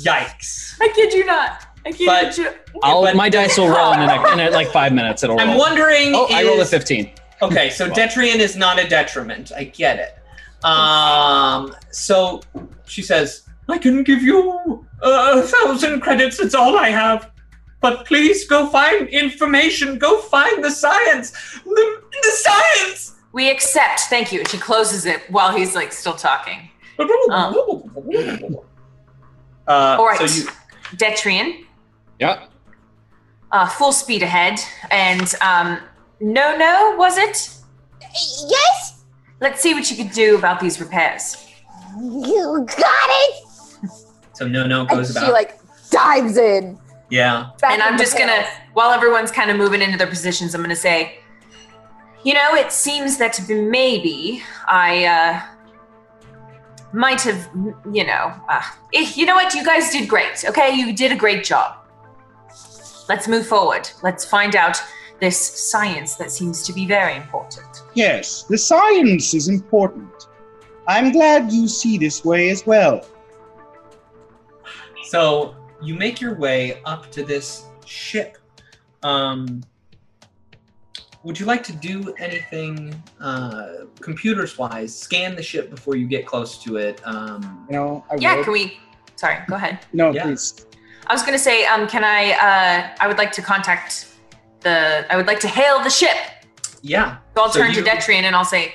Yikes! 0.03 0.75
I 0.81 0.89
kid 0.89 1.13
you 1.13 1.25
not. 1.25 1.65
I 1.87 1.93
kid 1.93 2.07
But- 2.07 2.37
you. 2.39 2.51
I'll 2.83 3.03
But- 3.03 3.15
my 3.15 3.29
dice 3.29 3.57
will 3.57 3.69
roll 3.69 3.93
in, 3.93 4.01
the 4.01 4.07
next, 4.07 4.33
in 4.33 4.41
uh, 4.41 4.51
like 4.51 4.73
five 4.73 4.93
minutes. 4.93 5.23
It'll 5.23 5.39
I'm 5.39 5.51
roll. 5.51 5.59
wondering. 5.59 6.13
Oh, 6.17 6.27
I 6.33 6.43
rolled 6.43 6.59
a 6.61 6.65
fifteen. 6.65 7.13
Okay, 7.43 7.71
so 7.71 7.89
Detrian 7.89 8.37
is 8.37 8.57
not 8.57 8.79
a 8.83 8.89
detriment. 8.89 9.53
I 9.57 9.65
get 9.65 9.99
it. 10.01 10.19
Um, 10.65 11.77
so 11.91 12.41
she 12.87 13.03
says, 13.03 13.43
I 13.69 13.79
can 13.79 14.03
give 14.03 14.23
you 14.23 14.87
uh, 15.03 15.41
a 15.41 15.43
thousand 15.43 16.01
credits. 16.01 16.39
It's 16.41 16.55
all 16.55 16.77
I 16.77 16.91
have. 16.91 17.31
But 17.81 18.07
please 18.07 18.47
go 18.47 18.69
find 18.69 19.09
information. 19.09 19.99
Go 19.99 20.21
find 20.23 20.63
the 20.65 20.71
science. 20.71 21.31
The, 21.65 22.03
the 22.23 22.31
science. 22.31 23.15
We 23.33 23.51
accept. 23.51 24.01
Thank 24.09 24.33
you. 24.33 24.41
And 24.41 24.49
she 24.49 24.59
closes 24.59 25.07
it 25.07 25.23
while 25.31 25.55
he's 25.57 25.75
like 25.75 25.93
still 25.93 26.15
talking. 26.15 26.71
Uh, 29.67 29.97
All 29.99 30.07
right. 30.07 30.19
So 30.29 30.43
you, 30.43 30.49
Detrian, 30.97 31.65
Yeah. 32.21 32.47
uh, 33.51 33.67
full 33.69 33.93
speed 33.93 34.23
ahead. 34.23 34.61
And 34.91 35.35
um, 35.41 35.79
no, 36.21 36.57
no, 36.57 36.95
was 36.99 37.17
it? 37.19 37.51
Yes, 38.49 39.03
Let's 39.41 39.61
see 39.61 39.75
what 39.75 39.91
you 39.91 39.97
could 39.97 40.13
do 40.15 40.39
about 40.39 40.61
these 40.61 40.81
repairs. 40.81 41.37
you 42.01 42.65
got 42.79 43.09
it. 43.09 43.44
So 44.35 44.47
no, 44.47 44.67
no 44.67 44.81
And 44.81 44.91
goes 44.91 45.11
about. 45.11 45.27
she 45.27 45.33
like 45.33 45.59
dives 45.91 46.37
in. 46.37 46.79
yeah. 47.11 47.51
and 47.63 47.83
I'm 47.83 47.97
just 47.99 48.19
gonna, 48.19 48.45
while 48.75 48.91
everyone's 48.91 49.31
kind 49.31 49.51
of 49.51 49.57
moving 49.57 49.81
into 49.81 49.97
their 49.97 50.07
positions, 50.07 50.55
I'm 50.55 50.63
gonna 50.63 50.77
say, 50.77 51.19
you 52.25 52.35
know, 52.35 52.55
it 52.55 52.73
seems 52.73 53.17
that 53.19 53.39
maybe 53.49 54.43
I 54.67 55.05
uh, 55.07 55.43
might 56.93 57.21
have, 57.23 57.49
you 57.93 58.05
know, 58.05 58.33
uh, 58.49 58.63
eh, 58.95 59.11
you 59.15 59.27
know 59.27 59.35
what? 59.35 59.55
You 59.55 59.65
guys 59.65 59.91
did 59.91 60.09
great. 60.09 60.45
Okay, 60.49 60.75
you 60.75 60.95
did 60.95 61.13
a 61.13 61.17
great 61.17 61.45
job. 61.45 61.77
Let's 63.09 63.29
move 63.29 63.47
forward. 63.47 63.89
Let's 64.03 64.25
find 64.25 64.57
out 64.57 64.81
this 65.21 65.71
science 65.71 66.17
that 66.17 66.31
seems 66.31 66.63
to 66.67 66.73
be 66.73 66.87
very 66.87 67.15
important. 67.17 67.67
Yes, 67.95 68.45
the 68.45 68.57
science 68.59 69.35
is 69.35 69.49
important. 69.49 70.11
I'm 70.89 71.13
glad 71.13 71.53
you 71.53 71.69
see 71.69 71.99
this 71.99 72.25
way 72.25 72.49
as 72.51 72.67
well. 72.67 73.07
So 75.15 75.55
you 75.81 75.95
make 75.95 76.21
your 76.21 76.35
way 76.35 76.83
up 76.85 77.09
to 77.13 77.23
this 77.23 77.67
ship. 77.87 78.37
Um, 79.05 79.63
would 81.23 81.39
you 81.39 81.47
like 81.47 81.63
to 81.65 81.73
do 81.73 82.13
anything 82.19 83.01
uh, 83.21 83.85
computers 84.01 84.59
wise? 84.59 84.93
Scan 84.99 85.37
the 85.37 85.43
ship 85.43 85.71
before 85.71 85.95
you 85.95 86.09
get 86.09 86.27
close 86.27 86.61
to 86.65 86.79
it. 86.79 87.01
Um, 87.05 87.65
You 87.71 87.77
know, 87.77 88.05
I 88.11 88.17
Yeah, 88.17 88.35
would. 88.35 88.45
can 88.47 88.53
we? 88.55 88.81
Sorry, 89.15 89.37
go 89.47 89.55
ahead. 89.55 89.79
no, 89.93 90.11
Yeah. 90.11 90.25
please. 90.25 90.67
I 91.07 91.13
was 91.13 91.23
gonna 91.23 91.39
say, 91.39 91.65
um, 91.67 91.87
can 91.87 92.03
I? 92.03 92.33
Uh, 92.33 92.97
I 92.99 93.07
would 93.07 93.17
like 93.19 93.31
to 93.39 93.43
contact 93.43 94.09
the. 94.63 95.07
I 95.09 95.15
would 95.17 95.29
like 95.29 95.39
to 95.47 95.49
hail 95.49 95.81
the 95.85 95.91
ship. 95.91 96.17
yeah. 96.83 97.19
So 97.37 97.43
I'll 97.45 97.53
So 97.53 97.61
turn 97.61 97.71
you- 97.71 97.85
to 97.85 97.89
Detrian 97.89 98.25
and 98.25 98.35
I'll 98.35 98.45
say, 98.57 98.75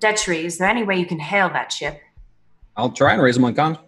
Detri, 0.00 0.44
is 0.44 0.56
there 0.56 0.68
any 0.70 0.82
way 0.82 0.96
you 0.96 1.04
can 1.04 1.18
hail 1.18 1.50
that 1.50 1.70
ship? 1.72 2.00
I'll 2.74 2.88
try 3.02 3.12
and 3.12 3.20
raise 3.20 3.34
them 3.34 3.44
on 3.44 3.54
con. 3.54 3.78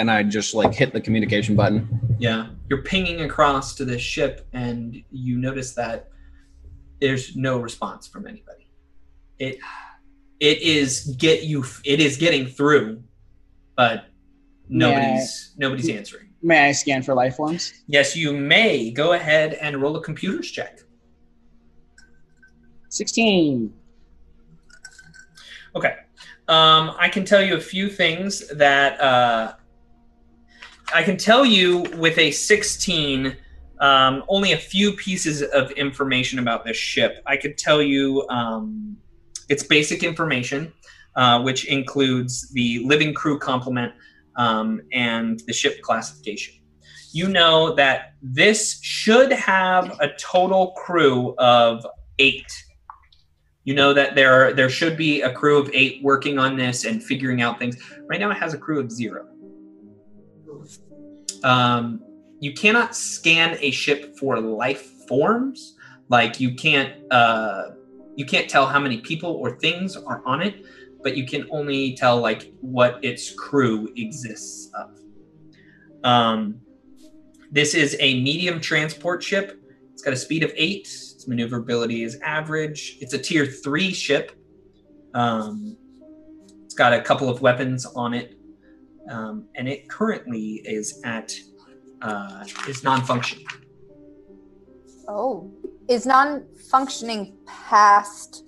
And 0.00 0.10
I 0.10 0.22
just 0.22 0.54
like 0.54 0.72
hit 0.72 0.92
the 0.94 1.00
communication 1.00 1.54
button. 1.54 2.16
Yeah. 2.18 2.46
You're 2.70 2.82
pinging 2.82 3.20
across 3.20 3.74
to 3.74 3.84
this 3.84 4.00
ship, 4.00 4.46
and 4.54 5.02
you 5.10 5.36
notice 5.36 5.74
that 5.74 6.08
there's 7.00 7.36
no 7.36 7.58
response 7.58 8.08
from 8.08 8.26
anybody. 8.26 8.70
It 9.38 9.58
it 10.38 10.62
is 10.62 11.14
get 11.18 11.44
you. 11.44 11.64
It 11.84 12.00
is 12.00 12.16
getting 12.16 12.46
through, 12.46 13.02
but 13.76 14.06
nobody's 14.68 15.52
nobody's 15.58 15.90
answering. 15.90 16.28
May 16.42 16.68
I 16.68 16.72
scan 16.72 17.02
for 17.02 17.14
life 17.14 17.36
forms? 17.36 17.74
Yes, 17.86 18.16
you 18.16 18.32
may 18.32 18.90
go 18.90 19.12
ahead 19.12 19.54
and 19.54 19.82
roll 19.82 19.96
a 19.96 20.02
computers 20.02 20.50
check. 20.50 20.80
16. 22.88 23.72
Okay. 25.76 25.94
Um, 26.48 26.94
I 26.98 27.08
can 27.08 27.24
tell 27.24 27.42
you 27.42 27.56
a 27.56 27.60
few 27.60 27.88
things 27.88 28.48
that 28.48 29.00
uh, 29.00 29.54
I 30.92 31.02
can 31.02 31.16
tell 31.16 31.44
you 31.44 31.80
with 31.96 32.18
a 32.18 32.30
16, 32.30 33.36
um, 33.80 34.24
only 34.28 34.52
a 34.52 34.56
few 34.56 34.92
pieces 34.92 35.42
of 35.42 35.70
information 35.72 36.38
about 36.38 36.64
this 36.64 36.76
ship. 36.76 37.22
I 37.26 37.36
could 37.36 37.56
tell 37.56 37.80
you 37.80 38.26
um, 38.28 38.96
its 39.48 39.62
basic 39.62 40.02
information, 40.02 40.72
uh, 41.16 41.42
which 41.42 41.66
includes 41.66 42.50
the 42.50 42.84
living 42.84 43.14
crew 43.14 43.38
complement 43.38 43.92
um, 44.36 44.80
and 44.92 45.40
the 45.46 45.52
ship 45.52 45.80
classification. 45.82 46.54
You 47.12 47.28
know 47.28 47.74
that 47.74 48.14
this 48.22 48.80
should 48.82 49.32
have 49.32 49.98
a 50.00 50.10
total 50.18 50.72
crew 50.72 51.34
of 51.38 51.84
eight 52.18 52.46
you 53.64 53.74
know 53.74 53.92
that 53.92 54.14
there 54.14 54.52
there 54.54 54.70
should 54.70 54.96
be 54.96 55.20
a 55.20 55.32
crew 55.32 55.58
of 55.58 55.70
eight 55.74 56.02
working 56.02 56.38
on 56.38 56.56
this 56.56 56.84
and 56.84 57.02
figuring 57.02 57.42
out 57.42 57.58
things. 57.58 57.76
Right 58.08 58.18
now, 58.18 58.30
it 58.30 58.38
has 58.38 58.54
a 58.54 58.58
crew 58.58 58.80
of 58.80 58.90
zero. 58.90 59.29
Um, 61.44 62.00
you 62.40 62.52
cannot 62.54 62.96
scan 62.96 63.56
a 63.60 63.70
ship 63.70 64.16
for 64.16 64.40
life 64.40 65.06
forms. 65.06 65.76
Like 66.08 66.40
you 66.40 66.54
can't 66.54 66.94
uh, 67.12 67.70
you 68.16 68.24
can't 68.24 68.48
tell 68.48 68.66
how 68.66 68.80
many 68.80 68.98
people 68.98 69.32
or 69.32 69.58
things 69.58 69.96
are 69.96 70.22
on 70.26 70.42
it, 70.42 70.64
but 71.02 71.16
you 71.16 71.26
can 71.26 71.46
only 71.50 71.94
tell 71.94 72.18
like 72.18 72.52
what 72.60 73.02
its 73.04 73.32
crew 73.32 73.92
exists 73.96 74.70
of. 74.74 74.98
Um, 76.02 76.60
this 77.50 77.74
is 77.74 77.96
a 78.00 78.20
medium 78.22 78.60
transport 78.60 79.22
ship. 79.22 79.60
It's 79.92 80.02
got 80.02 80.12
a 80.12 80.16
speed 80.16 80.42
of 80.42 80.52
eight. 80.56 80.86
Its 80.86 81.26
maneuverability 81.28 82.04
is 82.04 82.18
average. 82.22 82.96
It's 83.00 83.12
a 83.12 83.18
tier 83.18 83.44
three 83.44 83.92
ship. 83.92 84.32
Um, 85.14 85.76
it's 86.64 86.74
got 86.74 86.92
a 86.92 87.02
couple 87.02 87.28
of 87.28 87.42
weapons 87.42 87.84
on 87.84 88.14
it, 88.14 88.38
um, 89.08 89.46
and 89.54 89.68
it 89.68 89.88
currently 89.88 90.62
is 90.64 91.00
at 91.04 91.32
uh, 92.02 92.44
is 92.68 92.82
non-functioning. 92.82 93.46
Oh, 95.08 95.52
is 95.88 96.06
non-functioning 96.06 97.36
past 97.46 98.44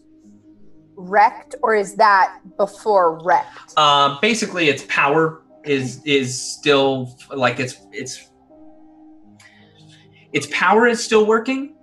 wrecked, 0.95 1.57
or 1.63 1.75
is 1.75 1.95
that 1.97 2.39
before 2.57 3.23
wrecked? 3.25 3.75
Uh, 3.77 4.19
basically, 4.21 4.69
its 4.69 4.85
power 4.89 5.43
is 5.65 6.03
is 6.05 6.41
still 6.41 7.17
like 7.35 7.61
it's 7.61 7.77
it's 7.93 8.29
its 10.33 10.47
power 10.51 10.87
is 10.87 11.03
still 11.03 11.27
working. 11.27 11.75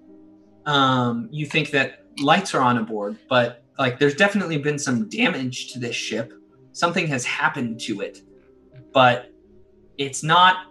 Um, 0.66 1.30
you 1.32 1.46
think 1.46 1.72
that 1.72 2.06
lights 2.22 2.54
are 2.54 2.62
on 2.62 2.78
aboard, 2.78 3.18
but 3.30 3.64
like 3.78 4.00
there's 4.00 4.16
definitely 4.16 4.58
been 4.58 4.80
some 4.80 5.10
damage 5.10 5.72
to 5.74 5.80
this 5.80 5.96
ship. 5.96 6.34
Something 6.72 7.08
has 7.08 7.26
happened 7.26 7.80
to 7.82 8.02
it, 8.02 8.20
but 8.94 9.32
it's 9.98 10.24
not 10.24 10.66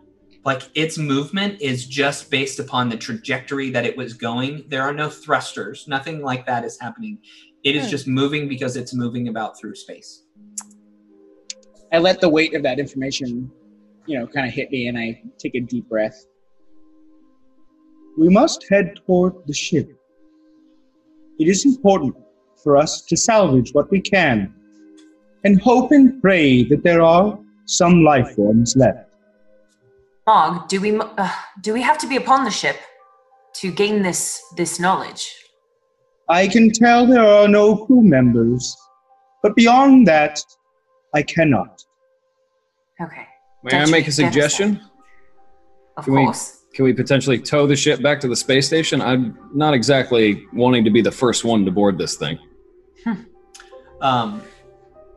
like 0.45 0.63
its 0.75 0.97
movement 0.99 1.61
is 1.61 1.87
just 1.87 2.31
based 2.31 2.59
upon 2.59 2.89
the 2.89 2.97
trajectory 2.97 3.71
that 3.71 3.85
it 3.85 3.97
was 3.97 4.15
going. 4.15 4.65
There 4.69 4.83
are 4.83 4.95
no 4.95 5.11
thrusters, 5.11 5.87
nothing 5.89 6.23
like 6.23 6.47
that 6.47 6.65
is 6.65 6.79
happening. 6.81 7.19
It 7.65 7.77
is 7.77 7.85
Hmm. 7.85 7.91
just 7.91 8.07
moving 8.07 8.49
because 8.49 8.77
it's 8.77 8.95
moving 8.95 9.29
about 9.29 9.59
through 9.59 9.75
space. 9.75 10.25
I 11.93 11.99
let 11.99 12.21
the 12.21 12.29
weight 12.29 12.55
of 12.55 12.63
that 12.63 12.79
information, 12.79 13.51
you 14.07 14.19
know, 14.19 14.27
kind 14.27 14.47
of 14.47 14.53
hit 14.53 14.71
me, 14.71 14.89
and 14.89 14.99
I 14.99 15.21
take 15.39 15.55
a 15.55 15.61
deep 15.61 15.89
breath. 15.89 16.27
We 18.17 18.29
must 18.29 18.67
head 18.71 18.97
toward 19.07 19.35
the 19.47 19.55
ship. 19.55 19.91
It 21.39 21.49
is 21.49 21.65
important 21.65 22.17
for 22.63 22.77
us 22.77 23.03
to 23.03 23.17
salvage 23.17 23.73
what 23.73 23.91
we 23.91 24.01
can 24.01 24.53
and 25.45 25.61
hope 25.61 25.93
and 25.93 26.21
pray 26.21 26.65
that 26.65 26.83
there 26.83 27.03
are 27.03 27.39
some 27.69 28.03
life 28.03 28.31
forms 28.35 28.75
left. 28.77 29.15
Mog, 30.27 30.69
do 30.69 30.81
we 30.81 30.99
uh, 30.99 31.31
do 31.61 31.73
we 31.73 31.83
have 31.83 31.99
to 31.99 32.07
be 32.09 32.17
upon 32.17 32.45
the 32.45 32.51
ship 32.51 32.77
to 33.61 33.71
gain 33.71 34.03
this 34.03 34.43
this 34.57 34.81
knowledge? 34.81 35.35
I 36.29 36.49
can 36.49 36.71
tell 36.71 37.07
there 37.07 37.25
are 37.25 37.49
no 37.49 37.87
crew 37.87 38.03
members, 38.03 38.77
but 39.43 39.55
beyond 39.55 40.07
that, 40.09 40.41
I 41.15 41.23
cannot. 41.23 41.83
Okay, 43.01 43.27
May 43.63 43.77
I 43.77 43.81
Don't 43.83 43.91
make 43.91 44.09
a 44.09 44.13
suggestion? 44.13 44.81
of 45.97 46.05
Can 46.05 46.15
we- 46.15 46.25
course. 46.25 46.55
Can 46.75 46.85
we 46.85 46.93
potentially 46.93 47.39
tow 47.41 47.67
the 47.67 47.75
ship 47.75 48.03
back 48.03 48.21
to 48.21 48.29
the 48.29 48.37
space 48.37 48.67
station? 48.67 49.01
I'm 49.03 49.37
not 49.53 49.75
exactly 49.75 50.47
wanting 50.53 50.85
to 50.85 50.91
be 50.91 51.01
the 51.01 51.11
first 51.11 51.45
one 51.45 51.65
to 51.65 51.73
board 51.73 51.99
this 51.99 52.17
thing. 52.17 52.39
Um, 54.01 54.43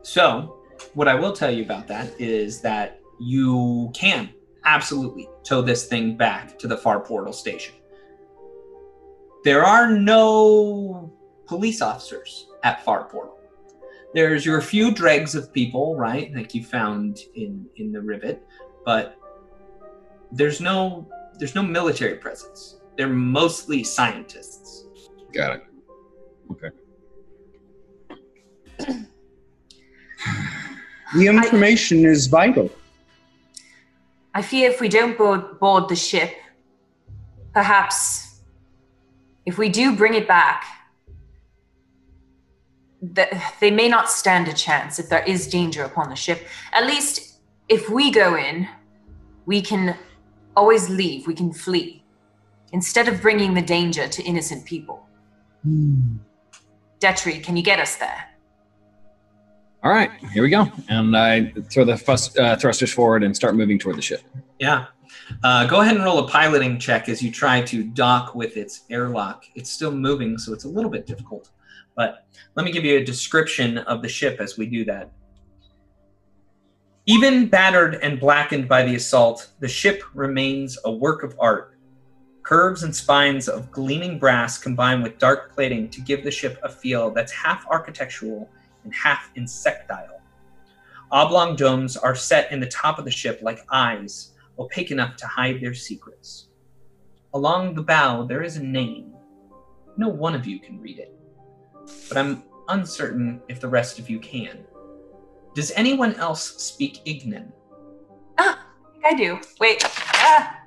so, 0.02 0.56
what 0.94 1.08
I 1.08 1.14
will 1.14 1.32
tell 1.32 1.50
you 1.50 1.62
about 1.62 1.86
that 1.88 2.20
is 2.20 2.60
that 2.60 3.00
you 3.20 3.90
can 3.94 4.30
absolutely 4.64 5.28
tow 5.44 5.62
this 5.62 5.86
thing 5.86 6.16
back 6.16 6.58
to 6.58 6.68
the 6.68 6.76
far 6.76 7.00
portal 7.00 7.32
station. 7.32 7.74
There 9.44 9.64
are 9.64 9.90
no 9.90 11.12
police 11.46 11.82
officers 11.82 12.46
at 12.62 12.84
far 12.84 13.04
portal. 13.04 13.38
There's 14.14 14.44
your 14.44 14.60
few 14.60 14.92
dregs 14.92 15.34
of 15.34 15.52
people, 15.52 15.96
right, 15.96 16.32
like 16.34 16.54
you 16.54 16.62
found 16.62 17.20
in 17.34 17.66
in 17.76 17.92
the 17.92 18.00
rivet, 18.00 18.46
but 18.84 19.16
there's 20.30 20.60
no 20.60 21.08
there's 21.38 21.54
no 21.54 21.62
military 21.62 22.16
presence. 22.16 22.78
They're 22.96 23.08
mostly 23.08 23.82
scientists. 23.82 24.86
Got 25.32 25.56
it. 25.56 25.62
Okay. 26.50 26.68
The 31.14 31.26
information 31.26 32.04
is 32.04 32.26
vital. 32.26 32.70
I 34.34 34.42
fear 34.42 34.70
if 34.70 34.80
we 34.80 34.88
don't 34.88 35.16
board, 35.18 35.58
board 35.60 35.88
the 35.88 35.96
ship, 35.96 36.34
perhaps 37.52 38.40
if 39.44 39.58
we 39.58 39.68
do 39.68 39.94
bring 39.94 40.14
it 40.14 40.26
back, 40.26 40.64
that 43.02 43.54
they 43.60 43.70
may 43.70 43.88
not 43.88 44.08
stand 44.08 44.48
a 44.48 44.52
chance 44.52 44.98
if 44.98 45.08
there 45.08 45.24
is 45.24 45.48
danger 45.48 45.82
upon 45.82 46.08
the 46.08 46.16
ship. 46.16 46.46
At 46.72 46.86
least 46.86 47.40
if 47.68 47.90
we 47.90 48.10
go 48.10 48.36
in, 48.36 48.68
we 49.44 49.60
can 49.60 49.96
always 50.56 50.88
leave, 50.88 51.26
we 51.26 51.34
can 51.34 51.52
flee, 51.52 52.04
instead 52.72 53.08
of 53.08 53.20
bringing 53.20 53.54
the 53.54 53.62
danger 53.62 54.06
to 54.08 54.22
innocent 54.22 54.64
people. 54.64 55.06
Hmm. 55.62 56.16
Detri, 57.00 57.42
can 57.42 57.56
you 57.56 57.62
get 57.62 57.80
us 57.80 57.96
there? 57.96 58.31
All 59.84 59.90
right, 59.90 60.12
here 60.32 60.44
we 60.44 60.50
go. 60.50 60.70
And 60.88 61.16
I 61.16 61.46
throw 61.70 61.84
the 61.84 61.94
uh, 61.94 61.96
thrusters 62.56 62.92
forward 62.92 63.24
and 63.24 63.34
start 63.34 63.56
moving 63.56 63.80
toward 63.80 63.96
the 63.96 64.02
ship. 64.02 64.22
Yeah. 64.60 64.86
Uh, 65.42 65.66
go 65.66 65.80
ahead 65.80 65.96
and 65.96 66.04
roll 66.04 66.20
a 66.20 66.28
piloting 66.28 66.78
check 66.78 67.08
as 67.08 67.20
you 67.20 67.32
try 67.32 67.62
to 67.62 67.82
dock 67.82 68.36
with 68.36 68.56
its 68.56 68.84
airlock. 68.90 69.44
It's 69.56 69.70
still 69.70 69.90
moving, 69.90 70.38
so 70.38 70.52
it's 70.52 70.64
a 70.64 70.68
little 70.68 70.90
bit 70.90 71.04
difficult. 71.04 71.50
But 71.96 72.26
let 72.54 72.64
me 72.64 72.70
give 72.70 72.84
you 72.84 72.98
a 72.98 73.04
description 73.04 73.78
of 73.78 74.02
the 74.02 74.08
ship 74.08 74.40
as 74.40 74.56
we 74.56 74.66
do 74.66 74.84
that. 74.84 75.10
Even 77.06 77.48
battered 77.48 77.96
and 77.96 78.20
blackened 78.20 78.68
by 78.68 78.84
the 78.84 78.94
assault, 78.94 79.48
the 79.58 79.66
ship 79.66 80.04
remains 80.14 80.78
a 80.84 80.92
work 80.92 81.24
of 81.24 81.34
art. 81.40 81.76
Curves 82.44 82.84
and 82.84 82.94
spines 82.94 83.48
of 83.48 83.72
gleaming 83.72 84.20
brass 84.20 84.58
combine 84.58 85.02
with 85.02 85.18
dark 85.18 85.52
plating 85.52 85.88
to 85.90 86.00
give 86.00 86.22
the 86.22 86.30
ship 86.30 86.60
a 86.62 86.68
feel 86.68 87.10
that's 87.10 87.32
half 87.32 87.66
architectural 87.68 88.48
and 88.84 88.94
half 88.94 89.30
insectile. 89.36 90.20
Oblong 91.10 91.56
domes 91.56 91.96
are 91.96 92.14
set 92.14 92.50
in 92.50 92.60
the 92.60 92.66
top 92.66 92.98
of 92.98 93.04
the 93.04 93.10
ship 93.10 93.40
like 93.42 93.66
eyes, 93.70 94.32
opaque 94.58 94.90
enough 94.90 95.16
to 95.16 95.26
hide 95.26 95.60
their 95.60 95.74
secrets. 95.74 96.48
Along 97.34 97.74
the 97.74 97.82
bow, 97.82 98.24
there 98.24 98.42
is 98.42 98.56
a 98.56 98.62
name. 98.62 99.12
No 99.96 100.08
one 100.08 100.34
of 100.34 100.46
you 100.46 100.58
can 100.58 100.80
read 100.80 100.98
it, 100.98 101.14
but 102.08 102.16
I'm 102.16 102.42
uncertain 102.68 103.42
if 103.48 103.60
the 103.60 103.68
rest 103.68 103.98
of 103.98 104.08
you 104.08 104.18
can. 104.18 104.64
Does 105.54 105.70
anyone 105.72 106.14
else 106.14 106.62
speak 106.62 107.04
Ignan? 107.04 107.52
Ah, 108.38 108.66
I 109.04 109.14
do. 109.14 109.38
Wait. 109.60 109.82
Ah. 109.84 110.58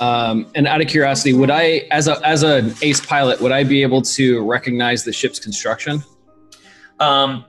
Um, 0.00 0.50
and 0.54 0.66
out 0.66 0.80
of 0.80 0.88
curiosity, 0.88 1.32
would 1.32 1.50
I, 1.50 1.86
as 1.90 2.08
a 2.08 2.20
as 2.26 2.42
an 2.42 2.74
ace 2.82 3.04
pilot, 3.04 3.40
would 3.40 3.52
I 3.52 3.64
be 3.64 3.82
able 3.82 4.02
to 4.02 4.42
recognize 4.42 5.04
the 5.04 5.12
ship's 5.12 5.38
construction? 5.38 6.02
Um, 7.02 7.46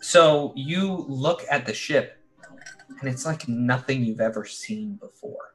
so 0.00 0.52
you 0.54 1.06
look 1.08 1.42
at 1.50 1.64
the 1.64 1.72
ship, 1.72 2.18
and 3.00 3.08
it's 3.08 3.24
like 3.24 3.48
nothing 3.48 4.04
you've 4.04 4.20
ever 4.20 4.44
seen 4.44 4.96
before. 4.96 5.54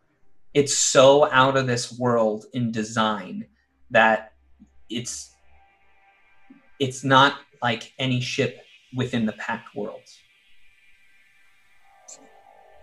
It's 0.56 0.76
so 0.76 1.30
out 1.32 1.56
of 1.56 1.68
this 1.68 1.98
world 2.00 2.46
in 2.54 2.72
design 2.72 3.46
that 3.92 4.34
it's 4.90 5.36
it's 6.80 7.04
not 7.04 7.36
like 7.62 7.94
any 8.00 8.20
ship 8.20 8.62
within 8.96 9.28
the 9.28 9.34
Pact 9.34 9.76
World. 9.76 10.02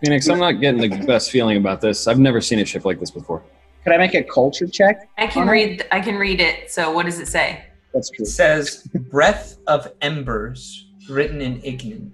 Phoenix, 0.01 0.29
I'm 0.29 0.39
not 0.39 0.61
getting 0.61 0.79
the 0.79 1.05
best 1.05 1.29
feeling 1.29 1.57
about 1.57 1.81
this. 1.81 2.07
I've 2.07 2.19
never 2.19 2.39
seen 2.39 2.59
a 2.59 2.65
ship 2.65 2.85
like 2.85 3.01
this 3.01 3.11
before. 3.11 3.43
Could 3.83 3.91
I 3.91 3.97
make 3.97 4.13
a 4.13 4.23
culture 4.23 4.67
check? 4.67 5.09
I 5.17 5.27
can 5.27 5.43
on 5.43 5.49
it? 5.49 5.51
read. 5.51 5.87
I 5.91 5.99
can 5.99 6.15
read 6.15 6.39
it. 6.39 6.71
So 6.71 6.91
what 6.91 7.05
does 7.05 7.19
it 7.19 7.27
say? 7.27 7.65
That's 7.93 8.09
true. 8.09 8.23
It 8.23 8.27
says 8.27 8.87
"Breath 9.11 9.57
of 9.67 9.91
Embers," 10.01 10.91
written 11.09 11.41
in 11.41 11.61
Ignan. 11.61 12.11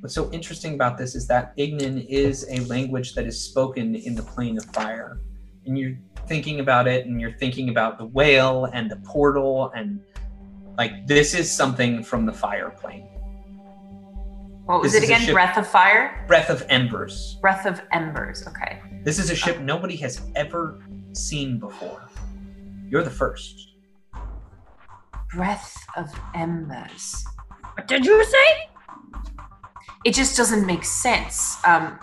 What's 0.00 0.14
so 0.14 0.30
interesting 0.32 0.74
about 0.74 0.98
this 0.98 1.14
is 1.14 1.28
that 1.28 1.56
Ignan 1.56 2.06
is 2.08 2.46
a 2.50 2.60
language 2.64 3.14
that 3.14 3.26
is 3.26 3.40
spoken 3.40 3.94
in 3.94 4.16
the 4.16 4.22
plane 4.22 4.58
of 4.58 4.64
fire, 4.66 5.20
and 5.64 5.78
you're 5.78 5.96
thinking 6.26 6.58
about 6.60 6.88
it, 6.88 7.06
and 7.06 7.20
you're 7.20 7.38
thinking 7.38 7.68
about 7.68 7.98
the 7.98 8.06
whale 8.06 8.64
and 8.72 8.90
the 8.90 8.96
portal, 8.96 9.70
and 9.76 10.00
like 10.76 11.06
this 11.06 11.34
is 11.34 11.50
something 11.50 12.02
from 12.02 12.26
the 12.26 12.32
fire 12.32 12.70
plane. 12.70 13.06
What 14.64 14.80
was 14.80 14.92
This 14.92 15.02
it 15.02 15.04
is 15.04 15.10
a 15.10 15.14
again? 15.14 15.32
Breath 15.34 15.58
of 15.58 15.66
fire. 15.66 16.24
Breath 16.26 16.48
of 16.48 16.64
Embers. 16.68 17.36
Breath 17.40 17.66
of 17.66 17.82
embers. 17.92 18.46
Okay. 18.46 18.80
This 19.04 19.18
is 19.18 19.30
a 19.30 19.34
ship 19.34 19.60
nobody 19.60 19.96
has 19.96 20.22
ever 20.36 20.80
seen 21.12 21.58
before. 21.58 22.00
You're 22.88 23.02
the 23.02 23.10
first. 23.10 23.71
Breath 25.34 25.76
of 25.96 26.12
embers. 26.34 27.24
What 27.74 27.88
did 27.88 28.04
you 28.04 28.24
say? 28.24 28.68
It 30.04 30.14
just 30.14 30.36
doesn't 30.36 30.66
make 30.66 30.84
sense. 30.84 31.56
Um, 31.64 31.98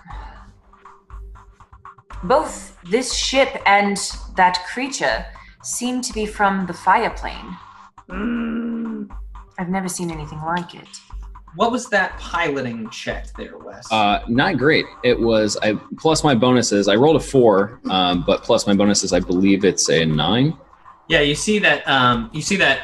both 2.23 2.77
this 2.83 3.13
ship 3.13 3.61
and 3.65 3.97
that 4.35 4.63
creature 4.65 5.25
seem 5.63 6.01
to 6.01 6.13
be 6.13 6.25
from 6.25 6.65
the 6.65 6.73
fire 6.73 7.09
plane. 7.11 7.57
I've 9.59 9.69
never 9.69 9.89
seen 9.89 10.09
anything 10.09 10.41
like 10.41 10.73
it. 10.73 10.87
What 11.55 11.71
was 11.71 11.89
that 11.89 12.17
piloting 12.19 12.89
check 12.89 13.27
there, 13.37 13.57
Wes? 13.57 13.91
Uh, 13.91 14.23
not 14.27 14.57
great. 14.57 14.85
It 15.03 15.19
was 15.19 15.57
I 15.61 15.73
plus 15.97 16.23
my 16.23 16.35
bonuses. 16.35 16.87
I 16.87 16.95
rolled 16.95 17.15
a 17.15 17.19
four, 17.19 17.79
um, 17.89 18.23
but 18.25 18.43
plus 18.43 18.67
my 18.67 18.75
bonuses, 18.75 19.13
I 19.13 19.19
believe 19.19 19.65
it's 19.65 19.89
a 19.89 20.05
nine. 20.05 20.57
Yeah, 21.07 21.21
you 21.21 21.35
see 21.35 21.59
that. 21.59 21.87
Um, 21.87 22.29
you 22.33 22.41
see 22.41 22.55
that 22.57 22.81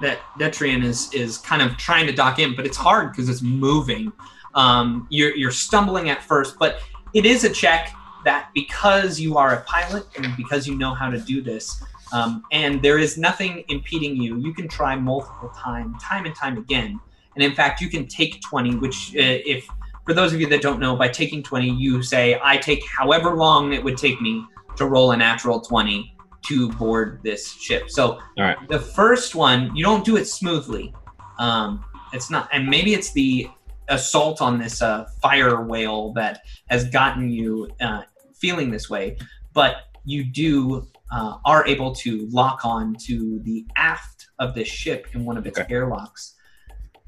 that 0.00 0.20
Detrian 0.38 0.84
is 0.84 1.12
is 1.12 1.38
kind 1.38 1.62
of 1.62 1.76
trying 1.76 2.06
to 2.06 2.12
dock 2.12 2.38
in, 2.38 2.54
but 2.54 2.66
it's 2.66 2.76
hard 2.76 3.12
because 3.12 3.28
it's 3.28 3.42
moving. 3.42 4.12
Um, 4.54 5.06
you're 5.10 5.34
you're 5.34 5.50
stumbling 5.50 6.10
at 6.10 6.22
first, 6.22 6.58
but 6.58 6.80
it 7.14 7.26
is 7.26 7.44
a 7.44 7.50
check 7.50 7.94
that 8.24 8.50
because 8.54 9.18
you 9.18 9.36
are 9.36 9.54
a 9.54 9.60
pilot 9.62 10.04
and 10.16 10.36
because 10.36 10.66
you 10.66 10.76
know 10.76 10.94
how 10.94 11.10
to 11.10 11.18
do 11.18 11.40
this, 11.40 11.82
um, 12.12 12.44
and 12.52 12.82
there 12.82 12.98
is 12.98 13.16
nothing 13.16 13.64
impeding 13.68 14.16
you, 14.16 14.38
you 14.38 14.52
can 14.52 14.68
try 14.68 14.96
multiple 14.96 15.50
time, 15.56 15.96
time 16.00 16.26
and 16.26 16.34
time 16.34 16.58
again. 16.58 16.98
And 17.34 17.44
in 17.44 17.54
fact, 17.54 17.80
you 17.80 17.88
can 17.88 18.06
take 18.06 18.40
twenty, 18.42 18.74
which 18.74 19.14
uh, 19.16 19.42
if 19.46 19.66
for 20.04 20.14
those 20.14 20.32
of 20.32 20.40
you 20.40 20.48
that 20.48 20.62
don't 20.62 20.80
know, 20.80 20.96
by 20.96 21.08
taking 21.08 21.42
twenty, 21.42 21.70
you 21.70 22.02
say 22.02 22.40
I 22.42 22.56
take 22.56 22.82
however 22.88 23.36
long 23.36 23.72
it 23.72 23.82
would 23.82 23.96
take 23.96 24.20
me 24.20 24.44
to 24.76 24.86
roll 24.86 25.12
a 25.12 25.16
natural 25.16 25.60
twenty 25.60 26.14
to 26.46 26.70
board 26.72 27.20
this 27.22 27.52
ship. 27.52 27.90
So 27.90 28.12
All 28.12 28.20
right. 28.38 28.56
the 28.68 28.78
first 28.78 29.34
one, 29.34 29.74
you 29.74 29.84
don't 29.84 30.04
do 30.04 30.16
it 30.16 30.26
smoothly. 30.26 30.94
Um, 31.38 31.84
it's 32.12 32.30
not, 32.30 32.48
and 32.52 32.66
maybe 32.68 32.94
it's 32.94 33.12
the 33.12 33.48
assault 33.88 34.40
on 34.42 34.58
this 34.58 34.82
uh, 34.82 35.06
fire 35.20 35.62
whale 35.62 36.12
that 36.14 36.42
has 36.68 36.84
gotten 36.90 37.30
you 37.30 37.68
uh, 37.80 38.02
feeling 38.34 38.70
this 38.70 38.88
way. 38.88 39.16
But 39.52 39.76
you 40.04 40.24
do 40.24 40.86
uh, 41.10 41.38
are 41.44 41.66
able 41.66 41.94
to 41.94 42.26
lock 42.30 42.64
on 42.64 42.94
to 43.06 43.40
the 43.40 43.66
aft 43.76 44.26
of 44.38 44.54
this 44.54 44.68
ship 44.68 45.06
in 45.14 45.24
one 45.24 45.36
of 45.36 45.46
its 45.46 45.58
Okay. 45.58 45.72
airlocks. 45.74 46.34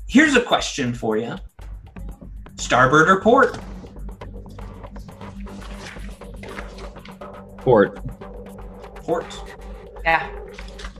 Here's 0.06 0.34
a 0.34 0.40
question 0.42 0.92
for 0.92 1.16
you: 1.16 1.36
Starboard 2.56 3.08
or 3.08 3.20
port? 3.20 3.58
Port. 7.58 7.98
Port. 9.10 9.42
Yeah. 10.04 10.30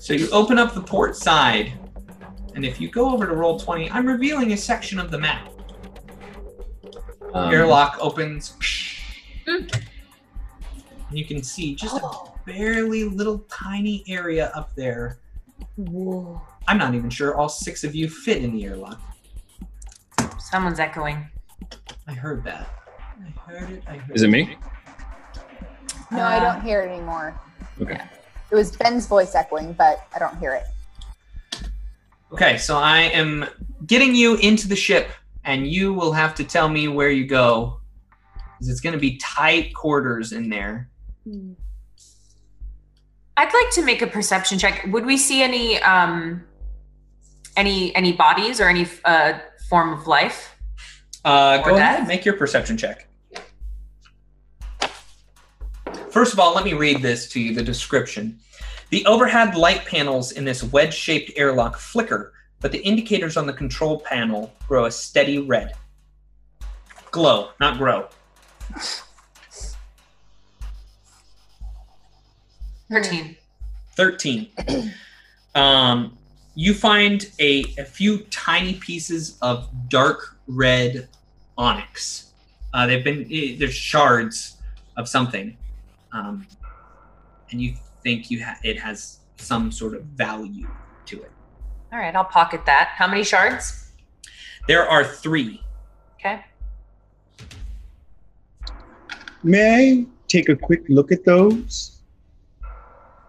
So 0.01 0.15
you 0.15 0.29
open 0.31 0.59
up 0.59 0.75
the 0.75 0.81
port 0.81 1.15
side, 1.15 1.75
and 2.57 2.67
if 2.67 2.81
you 2.81 2.91
go 2.91 3.09
over 3.13 3.25
to 3.25 3.33
Roll20, 3.33 3.89
I'm 3.93 4.05
revealing 4.05 4.53
a 4.53 4.57
section 4.57 4.99
of 4.99 5.13
the 5.13 5.19
map. 5.19 5.53
Um, 7.33 7.53
Airlock 7.53 7.99
opens. 8.01 8.57
And 9.47 9.71
you 11.13 11.25
can 11.25 11.41
see 11.45 11.77
just 11.77 11.99
a 11.99 12.11
barely 12.45 13.05
little 13.05 13.47
tiny 13.49 14.03
area 14.09 14.51
up 14.57 14.75
there. 14.75 15.21
Whoa. 15.77 16.43
I'm 16.67 16.79
not 16.79 16.97
even 16.97 17.11
sure 17.11 17.37
all 17.37 17.49
six 17.49 17.85
of 17.85 17.95
you 17.95 18.11
fit 18.11 18.43
in 18.43 18.53
the 18.53 18.65
airlock. 18.65 19.01
Someone's 20.41 20.81
echoing. 20.81 21.29
I 22.09 22.15
heard 22.15 22.43
that. 22.43 22.69
I 23.25 23.53
heard 23.53 23.71
it. 23.71 23.85
I 23.87 23.99
heard 23.99 24.17
Is 24.17 24.23
it 24.23 24.31
me? 24.31 24.57
No, 26.11 26.25
I 26.25 26.41
don't 26.41 26.61
hear 26.63 26.81
it 26.81 26.91
anymore. 26.91 27.41
Okay. 27.81 28.01
It 28.51 28.55
was 28.55 28.77
Ben's 28.77 29.07
voice 29.07 29.35
echoing, 29.35 29.73
but 29.75 30.07
I 30.15 30.19
don't 30.19 30.37
hear 30.39 30.53
it. 30.53 30.65
Okay, 32.33 32.59
so 32.59 32.77
I 32.77 33.01
am 33.01 33.47
getting 33.87 34.15
you 34.15 34.37
into 34.37 34.69
the 34.69 34.77
ship, 34.77 35.11
and 35.45 35.67
you 35.67 35.93
will 35.93 36.13
have 36.13 36.35
to 36.37 36.45
tell 36.45 36.69
me 36.69 36.89
where 36.89 37.11
you 37.11 37.27
go. 37.27 37.81
Because 38.35 38.69
it's 38.69 38.81
going 38.81 38.93
to 38.93 38.99
be 38.99 39.17
tight 39.17 39.75
quarters 39.75 40.33
in 40.33 40.49
there. 40.49 40.91
I'd 43.37 43.55
like 43.55 43.71
to 43.73 43.83
make 43.85 44.03
a 44.03 44.07
perception 44.07 44.59
check. 44.59 44.87
Would 44.89 45.07
we 45.07 45.17
see 45.17 45.43
any 45.43 45.81
um 45.83 46.45
any 47.57 47.95
any 47.97 48.13
bodies 48.13 48.61
or 48.61 48.69
any 48.69 48.87
uh 49.05 49.39
form 49.69 49.93
of 49.93 50.07
life? 50.07 50.57
Uh, 51.25 51.59
go 51.59 51.77
death? 51.77 51.79
ahead, 51.79 52.09
make 52.09 52.25
your 52.25 52.35
perception 52.35 52.77
check. 52.77 53.07
First 56.11 56.33
of 56.33 56.41
all, 56.41 56.55
let 56.55 56.65
me 56.65 56.75
read 56.75 57.03
this 57.03 57.29
to 57.31 57.41
you 57.41 57.55
the 57.55 57.63
description. 57.63 58.41
The 58.91 59.07
overhead 59.07 59.55
light 59.55 59.85
panels 59.87 60.33
in 60.33 60.45
this 60.45 60.65
wedge 60.65 60.93
shaped 60.93 61.31
airlock 61.37 61.77
flicker, 61.79 62.33
but 62.61 62.73
the 62.73 62.81
indicators 62.81 63.37
on 63.37 63.47
the 63.47 63.53
control 63.53 64.01
panel 64.01 64.53
grow 64.67 64.87
a 64.87 64.91
steady 64.91 65.39
red. 65.39 65.75
Glow, 67.13 67.51
not 67.61 67.79
grow. 67.79 68.09
Thirteen. 72.91 73.37
13. 73.95 74.49
um, 75.55 76.19
you 76.57 76.75
find 76.75 77.31
a, 77.39 77.65
a 77.79 77.85
few 77.85 78.19
tiny 78.31 78.75
pieces 78.75 79.39
of 79.43 79.69
dark 79.89 80.37
red 80.49 81.09
onyx. 81.57 82.33
Uh, 82.75 82.87
they've 82.87 83.05
been, 83.05 83.29
eh, 83.31 83.57
there's 83.59 83.75
shards 83.75 84.57
of 84.97 85.09
something. 85.09 85.57
Um, 86.13 86.47
and 87.51 87.61
you 87.61 87.75
think 88.03 88.31
you 88.31 88.45
ha- 88.45 88.59
it 88.63 88.79
has 88.81 89.21
some 89.37 89.71
sort 89.73 89.95
of 89.95 90.03
value 90.05 90.69
to 91.07 91.23
it. 91.23 91.31
All 91.93 91.99
right, 91.99 92.15
I'll 92.15 92.25
pocket 92.25 92.65
that. 92.67 92.91
How 92.95 93.07
many 93.07 93.25
shards? 93.25 93.91
There 94.69 94.87
are 94.89 95.05
three. 95.05 95.63
Okay. 96.19 96.45
May 99.43 100.01
I 100.03 100.07
take 100.29 100.49
a 100.49 100.57
quick 100.57 100.83
look 100.89 101.11
at 101.13 101.25
those? 101.25 102.03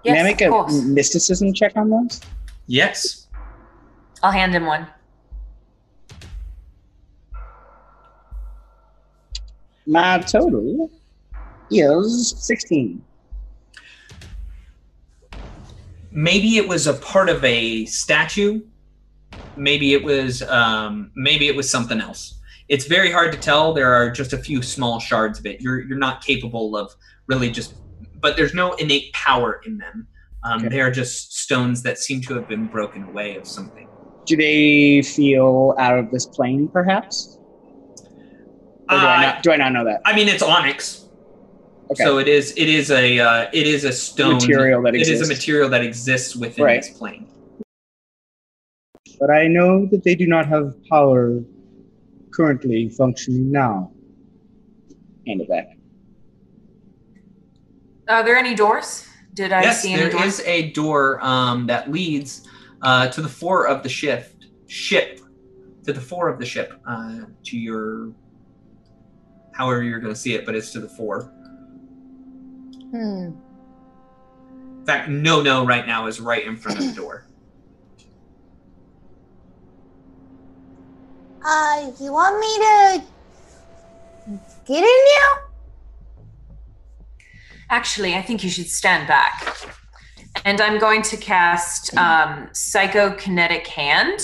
Yes, 0.04 0.14
May 0.16 0.20
I 0.20 0.24
make 0.24 0.42
of 0.42 0.48
a 0.48 0.50
course. 0.52 0.82
mysticism 0.84 1.54
check 1.54 1.74
on 1.78 1.90
those? 1.90 2.22
Yes. 2.68 3.28
I'll 4.22 4.32
hand 4.32 4.54
him 4.54 4.66
one. 4.66 4.88
My 9.88 10.20
total 10.20 10.90
is 11.72 12.34
16. 12.38 13.02
maybe 16.12 16.58
it 16.58 16.68
was 16.68 16.88
a 16.88 16.94
part 16.94 17.30
of 17.30 17.44
a 17.44 17.86
statue 17.86 18.62
maybe 19.56 19.94
it 19.94 20.04
was 20.04 20.42
um, 20.44 21.12
maybe 21.16 21.48
it 21.48 21.56
was 21.56 21.70
something 21.70 22.02
else 22.02 22.40
it's 22.68 22.86
very 22.86 23.12
hard 23.12 23.32
to 23.32 23.38
tell 23.38 23.74
there 23.74 23.94
are 23.94 24.10
just 24.10 24.34
a 24.34 24.38
few 24.38 24.62
small 24.62 25.00
shards 25.00 25.40
of 25.40 25.46
it 25.46 25.62
you're 25.62 25.82
you're 25.82 25.98
not 25.98 26.24
capable 26.24 26.76
of 26.76 26.94
really 27.28 27.50
just 27.50 27.74
but 28.20 28.36
there's 28.36 28.54
no 28.54 28.74
innate 28.74 29.12
power 29.14 29.62
in 29.66 29.78
them 29.78 30.08
um, 30.44 30.60
Okay. 30.62 30.70
they 30.70 30.82
are 30.82 30.92
just 30.92 31.38
stones 31.38 31.84
that 31.84 31.98
seem 32.00 32.20
to 32.22 32.34
have 32.34 32.48
been 32.48 32.68
broken 32.68 33.04
away 33.04 33.36
of 33.36 33.46
something 33.48 33.88
Do 34.26 34.36
they 34.38 35.02
feel 35.04 35.76
out 35.78 35.98
of 36.00 36.10
this 36.12 36.26
plane, 36.26 36.68
perhaps? 36.72 37.38
Or 38.90 38.98
do, 39.00 39.06
I 39.06 39.18
Uh, 39.18 39.22
not, 39.22 39.44
do 39.44 39.52
I 39.52 39.58
not 39.58 39.72
know 39.74 39.86
that? 39.86 40.02
I 40.06 40.16
mean 40.16 40.28
it's 40.28 40.44
onyx 40.44 41.01
Okay. 41.92 42.04
so 42.04 42.18
it 42.20 42.28
is 42.28 42.54
it 42.58 42.70
is 42.70 42.90
a 42.92 43.20
uh, 43.20 43.50
it 43.54 43.68
is 43.68 43.84
a 43.84 43.92
stone 43.92 44.36
Material 44.36 44.82
that 44.84 44.96
it 44.96 45.02
is 45.02 45.10
a 45.10 45.14
exists. 45.14 45.38
material 45.38 45.70
that 45.70 45.84
exists 45.84 46.36
within 46.36 46.64
Right. 46.66 46.82
this 46.82 46.98
plane 46.98 47.28
but 49.20 49.30
I 49.30 49.48
know 49.48 49.86
that 49.92 50.04
they 50.04 50.16
do 50.16 50.26
not 50.26 50.48
have 50.48 50.74
power 50.90 51.40
currently 52.34 52.90
functioning 52.90 53.52
now. 53.52 53.92
End 55.28 55.42
of 55.42 55.48
that. 55.50 55.68
Are 58.08 58.24
there 58.24 58.36
any 58.36 58.56
doors? 58.56 59.08
Did 59.36 59.52
I 59.52 59.62
yes, 59.62 59.84
see 59.84 59.94
any 59.94 60.02
there 60.02 60.12
doors? 60.12 60.40
is 60.40 60.46
a 60.48 60.72
door 60.72 61.24
um, 61.24 61.68
that 61.68 61.92
leads 61.92 62.48
uh, 62.82 63.10
to 63.10 63.22
the 63.22 63.30
fore 63.30 63.68
of 63.68 63.84
the 63.84 63.90
ship. 63.90 64.34
Ship 64.68 65.20
to 65.86 65.94
the 65.94 66.02
fore 66.02 66.28
of 66.28 66.40
the 66.40 66.46
ship 66.46 66.82
uh, 66.88 67.20
to 67.44 67.58
your, 67.58 68.12
however 69.54 69.84
you're 69.84 70.00
going 70.00 70.14
to 70.14 70.20
see 70.20 70.34
it, 70.34 70.48
but 70.48 70.56
it's 70.56 70.72
to 70.72 70.80
the 70.80 70.90
fore. 70.90 71.32
Hmm. 72.92 73.32
In 74.80 74.86
fact, 74.86 75.10
no, 75.10 75.42
no, 75.42 75.66
right 75.66 75.88
now 75.88 76.08
is 76.08 76.20
right 76.20 76.46
in 76.46 76.58
front 76.58 76.80
of 76.80 76.86
the 76.86 76.94
door. 76.94 77.26
Uh, 81.44 81.92
you 82.00 82.14
want 82.14 82.40
me 82.40 82.58
to 82.60 83.04
get 84.68 84.84
in 84.84 84.84
now? 84.84 85.40
Actually, 87.72 88.16
I 88.16 88.22
think 88.22 88.44
you 88.44 88.50
should 88.52 88.68
stand 88.68 89.08
back. 89.08 89.58
And 90.46 90.62
I'm 90.62 90.78
going 90.78 91.02
to 91.02 91.18
cast 91.18 91.98
um, 91.98 92.48
Psychokinetic 92.54 93.66
Hand. 93.66 94.20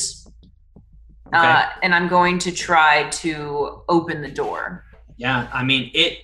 Uh, 1.34 1.66
and 1.82 1.94
I'm 1.96 2.08
going 2.08 2.40
to 2.40 2.52
try 2.52 3.10
to 3.10 3.82
open 3.90 4.22
the 4.22 4.32
door. 4.32 4.86
Yeah, 5.18 5.50
I 5.52 5.64
mean 5.64 5.92
it. 5.94 6.20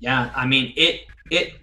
Yeah, 0.00 0.32
I 0.34 0.46
mean 0.46 0.72
it. 0.76 1.02
It. 1.30 1.54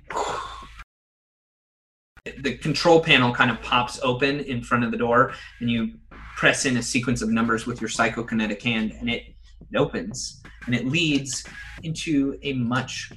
The 2.39 2.57
control 2.57 3.01
panel 3.01 3.33
kind 3.33 3.49
of 3.49 3.61
pops 3.61 3.99
open 4.03 4.41
in 4.41 4.61
front 4.61 4.83
of 4.83 4.91
the 4.91 4.97
door, 4.97 5.33
and 5.59 5.71
you 5.71 5.93
press 6.35 6.65
in 6.65 6.77
a 6.77 6.83
sequence 6.83 7.21
of 7.21 7.29
numbers 7.29 7.65
with 7.65 7.81
your 7.81 7.89
psychokinetic 7.89 8.61
hand, 8.61 8.93
and 8.99 9.09
it, 9.09 9.23
it 9.71 9.77
opens. 9.77 10.41
and 10.67 10.75
it 10.75 10.85
leads 10.85 11.45
into 11.83 12.37
a 12.43 12.53
much 12.53 13.11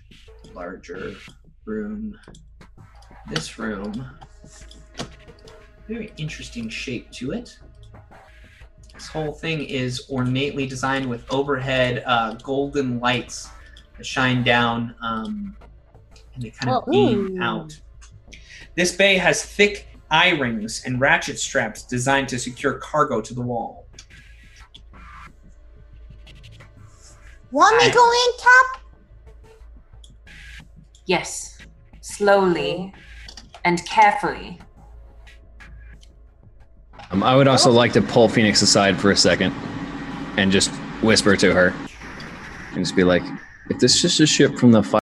larger 0.55 1.15
room. 1.67 2.19
This 3.29 3.59
room, 3.59 4.11
very 5.87 6.13
interesting 6.17 6.69
shape 6.69 7.11
to 7.13 7.33
it. 7.33 7.59
This 8.95 9.09
whole 9.09 9.33
thing 9.33 9.65
is 9.65 10.07
ornately 10.09 10.67
designed 10.67 11.09
with 11.09 11.31
overhead 11.31 12.03
uh, 12.07 12.35
golden 12.35 13.01
lights 13.01 13.49
shine 14.05 14.43
down 14.43 14.95
um, 15.03 15.57
and 16.35 16.43
they 16.43 16.51
kind 16.51 16.71
of 16.71 16.85
Oh, 16.87 16.91
beam 16.91 17.39
ooh. 17.39 17.43
out. 17.43 17.79
This 18.77 18.95
bay 18.95 19.17
has 19.19 19.45
thick 19.45 19.87
eye 20.11 20.31
rings 20.31 20.83
and 20.85 21.01
ratchet 21.01 21.39
straps 21.39 21.83
designed 21.83 22.29
to 22.29 22.39
secure 22.39 22.75
cargo 22.75 23.21
to 23.21 23.35
the 23.35 23.41
wall. 23.43 23.87
Want 27.51 27.77
me 27.79 27.87
I- 27.87 27.93
go 27.93 28.13
in, 28.13 28.39
Cap? 28.39 28.83
Yes, 31.07 31.59
slowly 32.01 32.93
and 33.65 33.85
carefully. 33.87 34.61
Um, 37.11 37.25
I 37.25 37.35
would 37.35 37.49
also 37.49 37.73
like 37.73 37.93
to 37.95 38.03
pull 38.03 38.29
Phoenix 38.29 38.63
aside 38.63 38.97
for 39.01 39.11
a 39.11 39.17
second 39.17 39.53
and 40.37 40.53
just 40.53 40.71
whisper 41.03 41.35
to 41.37 41.53
her 41.53 41.75
and 42.71 42.79
just 42.85 42.95
be 42.95 43.03
like, 43.03 43.23
if 43.71 43.79
this 43.79 43.95
is 43.95 44.03
just 44.03 44.21
a 44.21 44.27
ship 44.27 44.59
from 44.59 44.73
the 44.73 44.83
fire, 44.83 45.01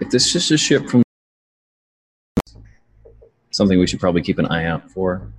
if 0.00 0.10
this 0.10 0.26
is 0.26 0.32
just 0.32 0.50
a 0.50 0.58
ship 0.58 0.88
from 0.88 1.02
something 3.50 3.78
we 3.78 3.86
should 3.86 3.98
probably 3.98 4.22
keep 4.22 4.38
an 4.38 4.46
eye 4.46 4.66
out 4.66 4.88
for 4.90 5.32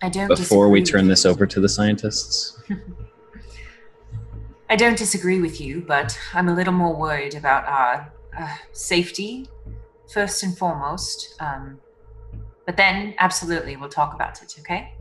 I 0.00 0.08
don't 0.08 0.28
before 0.28 0.68
we 0.68 0.82
turn 0.82 1.08
this 1.08 1.26
over 1.26 1.46
to 1.46 1.60
the 1.60 1.68
scientists. 1.68 2.62
I 4.70 4.76
don't 4.76 4.96
disagree 4.96 5.40
with 5.40 5.60
you, 5.60 5.84
but 5.86 6.18
I'm 6.34 6.48
a 6.48 6.54
little 6.54 6.74
more 6.74 6.94
worried 6.94 7.34
about 7.34 7.66
our 7.66 8.12
uh, 8.38 8.56
safety 8.72 9.48
first 10.12 10.42
and 10.42 10.56
foremost. 10.56 11.34
Um, 11.40 11.80
but 12.66 12.76
then, 12.76 13.14
absolutely, 13.18 13.76
we'll 13.76 13.88
talk 13.88 14.14
about 14.14 14.42
it. 14.42 14.54
Okay? 14.60 14.92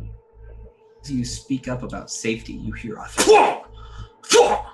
As 1.04 1.12
you 1.12 1.26
speak 1.26 1.68
up 1.68 1.84
about 1.84 2.10
safety, 2.10 2.54
you 2.54 2.72
hear 2.72 2.96
a 2.96 3.08
thwack, 3.10 3.66
thwack, 4.24 4.66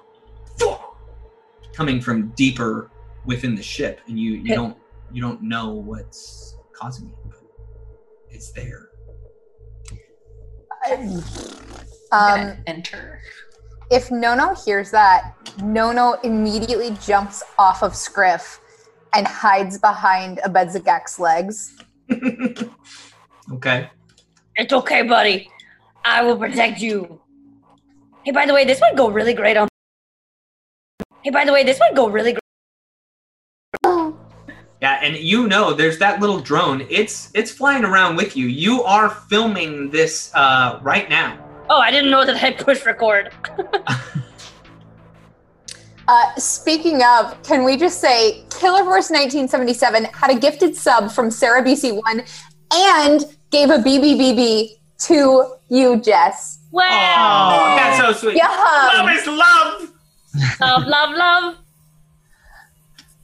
thwack 0.58 0.93
coming 1.74 2.00
from 2.02 2.30
deeper 2.36 2.90
within 3.26 3.56
the 3.56 3.64
ship, 3.64 4.00
and 4.08 4.20
you, 4.20 4.34
you 4.34 4.42
Okay. 4.44 4.56
don't 4.56 4.78
you 5.12 5.22
don't 5.22 5.42
know 5.44 5.70
what's 5.74 6.58
causing 6.74 7.08
it, 7.10 7.16
but 7.26 7.40
it's 8.30 8.52
there. 8.52 8.90
I'm 10.86 11.22
Um, 12.12 12.58
enter. 12.68 13.20
if 13.90 14.12
Nono 14.12 14.54
hears 14.66 14.92
that, 14.92 15.34
Nono 15.62 16.14
immediately 16.24 16.96
jumps 17.06 17.44
off 17.58 17.84
of 17.84 17.96
Scriff 17.96 18.60
and 19.14 19.28
hides 19.28 19.78
behind 19.78 20.40
Abedzagak's 20.40 21.20
legs. 21.20 21.76
okay. 23.54 23.90
It's 24.56 24.74
okay, 24.74 25.04
buddy. 25.04 25.50
I 26.06 26.24
will 26.24 26.38
protect 26.38 26.82
you. 26.82 27.20
Hey, 28.24 28.32
by 28.32 28.46
the 28.46 28.54
way, 28.54 28.66
this 28.66 28.82
would 28.82 28.98
go 28.98 29.10
really 29.10 29.34
great 29.34 29.58
on. 29.58 29.68
Hey, 31.24 31.30
by 31.30 31.46
the 31.46 31.54
way, 31.54 31.64
this 31.64 31.80
would 31.80 31.96
go 31.96 32.10
really 32.10 32.34
great. 32.34 32.40
Yeah, 34.82 35.00
and 35.02 35.16
you 35.16 35.48
know 35.48 35.74
there's 35.74 35.98
that 36.00 36.20
little 36.20 36.40
drone. 36.42 36.86
It's 36.90 37.32
it's 37.34 37.50
flying 37.52 37.86
around 37.86 38.18
with 38.18 38.36
you. 38.36 38.48
You 38.48 38.84
are 38.84 39.10
filming 39.10 39.90
this 39.90 40.30
uh, 40.36 40.80
right 40.82 41.10
now. 41.10 41.38
Oh, 41.70 41.80
I 41.80 41.90
didn't 41.90 42.12
know 42.12 42.26
that 42.26 42.44
I 42.44 42.52
pushed 42.52 42.86
record. 42.86 43.32
Uh, 46.06 46.36
speaking 46.36 47.02
of, 47.02 47.42
can 47.44 47.64
we 47.64 47.78
just 47.78 48.02
say 48.02 48.44
Killerverse 48.50 49.10
1977 49.10 50.04
had 50.04 50.32
a 50.32 50.38
gifted 50.38 50.76
sub 50.76 51.10
from 51.10 51.32
Sarah 51.32 51.64
BC1 51.64 52.30
and 52.74 53.24
gave 53.52 53.70
a 53.70 53.78
BBBB 53.78 54.72
to 54.98 55.56
you, 55.70 56.02
Jess. 56.02 56.60
Oh, 56.62 56.68
Wow. 56.74 57.76
that's 57.78 58.00
so 58.00 58.12
sweet. 58.12 58.36
Yeah. 58.36 58.48
Love 58.50 59.10
is 59.12 59.26
love. 59.28 59.93
Love, 60.60 60.88
love, 60.88 61.16
love. 61.16 61.56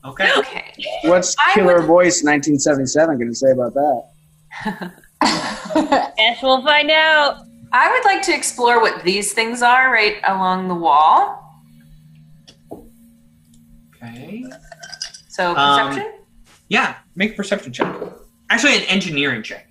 Okay. 0.05 0.29
Okay. 0.37 0.73
What's 1.05 1.35
Killer 1.53 1.77
would- 1.77 1.85
Voice 1.87 2.23
1977 2.23 3.17
going 3.17 3.29
to 3.29 3.35
say 3.35 3.51
about 3.51 3.73
that? 3.73 4.93
Guess 6.17 6.41
we'll 6.43 6.63
find 6.63 6.89
out. 6.91 7.45
I 7.71 7.91
would 7.91 8.05
like 8.05 8.21
to 8.23 8.33
explore 8.33 8.79
what 8.81 9.03
these 9.03 9.33
things 9.33 9.61
are 9.61 9.91
right 9.91 10.17
along 10.23 10.67
the 10.69 10.75
wall. 10.75 11.43
Okay. 13.95 14.43
So 15.27 15.55
Um, 15.55 15.89
perception. 15.89 16.13
Yeah, 16.69 16.95
make 17.15 17.33
a 17.33 17.35
perception 17.35 17.73
check. 17.73 17.93
Actually, 18.49 18.77
an 18.77 18.83
engineering 18.83 19.43
check. 19.43 19.67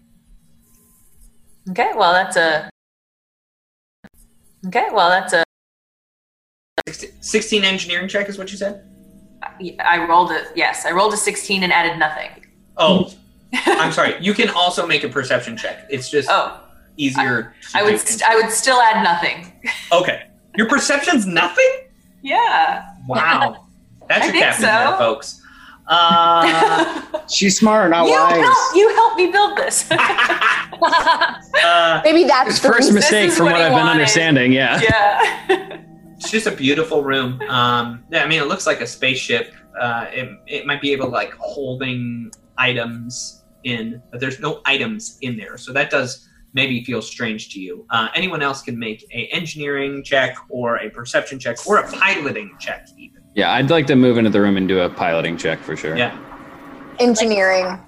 okay. 1.70 1.90
Well, 1.96 2.12
that's 2.12 2.36
a. 2.36 2.68
Okay. 4.66 4.86
Well, 4.92 5.08
that's 5.08 5.32
a. 5.32 5.44
16 7.20 7.64
engineering 7.64 8.08
check 8.08 8.28
is 8.28 8.38
what 8.38 8.50
you 8.50 8.56
said? 8.58 8.84
I 9.80 10.04
rolled 10.08 10.30
a 10.30 10.44
yes. 10.56 10.84
I 10.86 10.90
rolled 10.92 11.12
a 11.14 11.16
sixteen 11.16 11.62
and 11.62 11.72
added 11.72 11.98
nothing. 11.98 12.30
Oh, 12.76 13.12
I'm 13.54 13.92
sorry. 13.92 14.16
You 14.20 14.34
can 14.34 14.50
also 14.50 14.86
make 14.86 15.04
a 15.04 15.08
perception 15.08 15.56
check. 15.56 15.86
It's 15.90 16.10
just 16.10 16.28
Oh, 16.30 16.60
easier. 16.96 17.54
to 17.72 17.78
I 17.78 17.82
would. 17.82 17.98
St- 18.00 18.22
I 18.28 18.36
would 18.36 18.50
still 18.50 18.80
add 18.80 19.02
nothing. 19.02 19.52
okay. 19.92 20.26
Your 20.56 20.68
perception's 20.68 21.26
nothing? 21.26 21.68
Yeah. 22.22 22.84
Wow. 23.08 23.66
That's 24.08 24.22
I 24.22 24.24
your 24.26 24.32
think 24.32 24.44
captain 24.44 24.62
there, 24.64 24.96
folks. 24.98 25.40
Uh, 25.86 27.22
She's 27.28 27.58
smart, 27.58 27.90
not 27.90 28.06
you 28.06 28.12
wise. 28.12 28.42
help. 28.42 28.76
You 28.76 28.94
help 28.94 29.16
me 29.16 29.30
build 29.32 29.56
this. 29.56 29.90
uh, 29.90 32.00
Maybe 32.04 32.24
that's 32.24 32.60
the 32.60 32.68
first 32.68 32.92
mistake 32.92 33.30
from 33.30 33.46
what 33.46 33.52
what 33.54 33.62
I've 33.62 33.72
been 33.72 33.86
understanding, 33.86 34.52
yeah. 34.52 34.80
yeah. 34.82 35.78
It's 36.18 36.32
just 36.32 36.48
a 36.48 36.50
beautiful 36.50 37.04
room. 37.04 37.40
Um, 37.42 38.04
yeah, 38.10 38.24
I 38.24 38.26
mean, 38.26 38.42
it 38.42 38.48
looks 38.48 38.66
like 38.66 38.80
a 38.80 38.86
spaceship. 38.86 39.54
Uh, 39.80 40.06
it, 40.10 40.28
it 40.48 40.66
might 40.66 40.80
be 40.80 40.90
able 40.90 41.06
to 41.06 41.12
like 41.12 41.32
holding 41.34 42.32
items 42.56 43.44
in, 43.62 44.02
but 44.10 44.18
there's 44.18 44.40
no 44.40 44.60
items 44.64 45.18
in 45.22 45.36
there. 45.36 45.56
So 45.56 45.72
that 45.72 45.90
does 45.90 46.28
maybe 46.54 46.82
feel 46.82 47.00
strange 47.02 47.50
to 47.50 47.60
you. 47.60 47.86
Uh, 47.90 48.08
anyone 48.16 48.42
else 48.42 48.62
can 48.62 48.76
make 48.76 49.06
a 49.12 49.26
engineering 49.28 50.02
check 50.02 50.36
or 50.48 50.78
a 50.78 50.90
perception 50.90 51.38
check 51.38 51.64
or 51.68 51.78
a 51.78 51.92
piloting 51.92 52.56
check 52.58 52.88
even. 52.96 53.22
Yeah, 53.34 53.52
I'd 53.52 53.70
like 53.70 53.86
to 53.86 53.94
move 53.94 54.18
into 54.18 54.30
the 54.30 54.40
room 54.40 54.56
and 54.56 54.66
do 54.66 54.80
a 54.80 54.90
piloting 54.90 55.36
check 55.36 55.60
for 55.60 55.76
sure. 55.76 55.96
Yeah. 55.96 56.18
Engineering. 56.98 57.80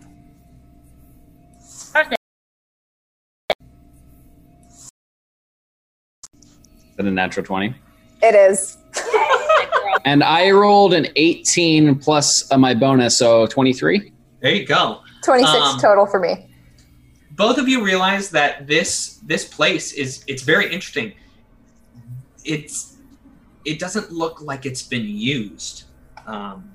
Is 1.59 1.90
that 1.93 2.16
a 6.98 7.11
natural 7.11 7.44
20? 7.44 7.74
It 8.23 8.35
is. 8.35 8.77
And 10.07 10.25
I 10.25 10.51
rolled 10.51 10.95
an 10.95 11.09
18 11.17 11.99
plus 11.99 12.51
uh, 12.51 12.57
my 12.57 12.73
bonus, 12.73 13.19
so 13.19 13.47
23. 13.49 14.11
There 14.41 14.55
you 14.55 14.65
go. 14.67 15.03
26 15.25 15.53
Um, 15.55 15.79
total 15.79 16.07
for 16.07 16.19
me. 16.19 16.49
both 17.33 17.59
of 17.59 17.69
you 17.69 17.85
realize 17.85 18.31
that 18.31 18.67
this 18.67 19.19
this 19.27 19.45
place 19.47 19.93
is 19.93 20.25
it's 20.27 20.43
very 20.43 20.73
interesting 20.73 21.13
it's 22.45 22.97
it 23.67 23.79
doesn't 23.79 24.11
look 24.11 24.41
like 24.41 24.65
it's 24.65 24.83
been 24.83 25.07
used 25.07 25.85
um, 26.27 26.71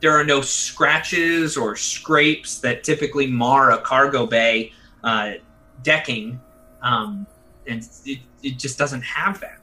there 0.00 0.12
are 0.12 0.24
no 0.24 0.42
scratches 0.42 1.56
or 1.56 1.74
scrapes 1.74 2.58
that 2.60 2.84
typically 2.84 3.26
mar 3.26 3.70
a 3.72 3.78
cargo 3.78 4.26
bay 4.26 4.72
uh, 5.04 5.32
decking 5.82 6.38
um, 6.82 7.26
and 7.66 7.88
it, 8.04 8.18
it 8.42 8.58
just 8.58 8.76
doesn't 8.78 9.02
have 9.02 9.40
that 9.40 9.58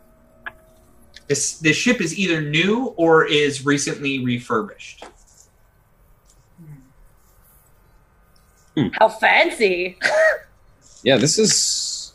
this 1.29 1.59
this 1.59 1.77
ship 1.77 2.01
is 2.01 2.17
either 2.19 2.41
new 2.41 2.93
or 2.97 3.25
is 3.25 3.65
recently 3.65 4.25
refurbished 4.25 5.05
How 8.93 9.09
fancy. 9.09 9.97
Yeah, 11.01 11.15
this 11.15 11.39
is. 11.39 12.11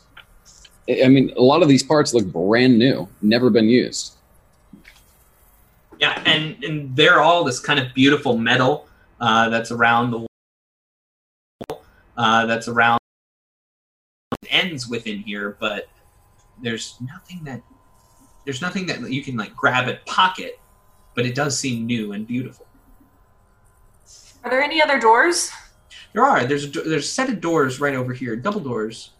I 0.87 1.05
I 1.05 1.07
mean, 1.07 1.33
a 1.35 1.41
lot 1.41 1.63
of 1.63 1.67
these 1.67 1.81
parts 1.81 2.13
look 2.13 2.25
brand 2.27 2.77
new, 2.77 3.07
never 3.23 3.49
been 3.49 3.67
used. 3.67 4.13
Yeah, 5.99 6.21
and 6.27 6.63
and 6.63 6.95
they're 6.95 7.19
all 7.19 7.43
this 7.43 7.59
kind 7.59 7.79
of 7.79 7.95
beautiful 7.95 8.37
metal 8.37 8.87
uh, 9.19 9.49
that's 9.49 9.71
around 9.71 10.11
the 10.11 10.17
wall, 10.19 11.83
uh, 12.15 12.45
that's 12.45 12.67
around 12.67 12.99
ends 14.49 14.87
within 14.87 15.17
here, 15.17 15.57
but 15.59 15.89
there's 16.61 16.95
nothing 17.01 17.43
that 17.43 17.63
there's 18.45 18.61
nothing 18.61 18.85
that 18.85 19.11
you 19.11 19.23
can 19.23 19.35
like 19.35 19.55
grab 19.55 19.89
at 19.89 20.05
pocket, 20.05 20.59
but 21.15 21.25
it 21.25 21.35
does 21.35 21.59
seem 21.59 21.85
new 21.85 22.13
and 22.13 22.25
beautiful. 22.25 22.67
Are 24.43 24.49
there 24.49 24.61
any 24.61 24.81
other 24.81 24.99
doors? 24.99 25.51
There 26.13 26.23
are 26.23 26.45
there's 26.45 26.65
a, 26.65 26.69
there's 26.81 27.05
a 27.05 27.07
set 27.07 27.29
of 27.29 27.41
doors 27.41 27.81
right 27.81 27.95
over 27.95 28.13
here, 28.13 28.35
double 28.35 28.61
doors. 28.61 29.11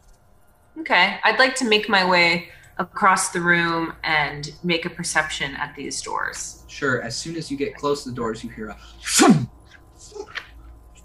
Okay. 0.80 1.18
I'd 1.24 1.40
like 1.40 1.56
to 1.56 1.66
make 1.66 1.90
my 1.90 2.08
way 2.08 2.50
across 2.78 3.32
the 3.32 3.42
room 3.42 3.94
and 4.04 4.52
make 4.64 4.86
a 4.86 4.90
perception 4.90 5.56
at 5.56 5.74
these 5.76 6.02
doors. 6.02 6.64
Sure. 6.68 7.02
As 7.02 7.18
soon 7.18 7.36
as 7.38 7.50
you 7.50 7.58
get 7.58 7.76
close 7.76 8.04
to 8.04 8.10
the 8.10 8.16
doors, 8.16 8.44
you 8.44 8.50
hear 8.50 8.68
a 8.68 8.78
thump, 9.02 9.50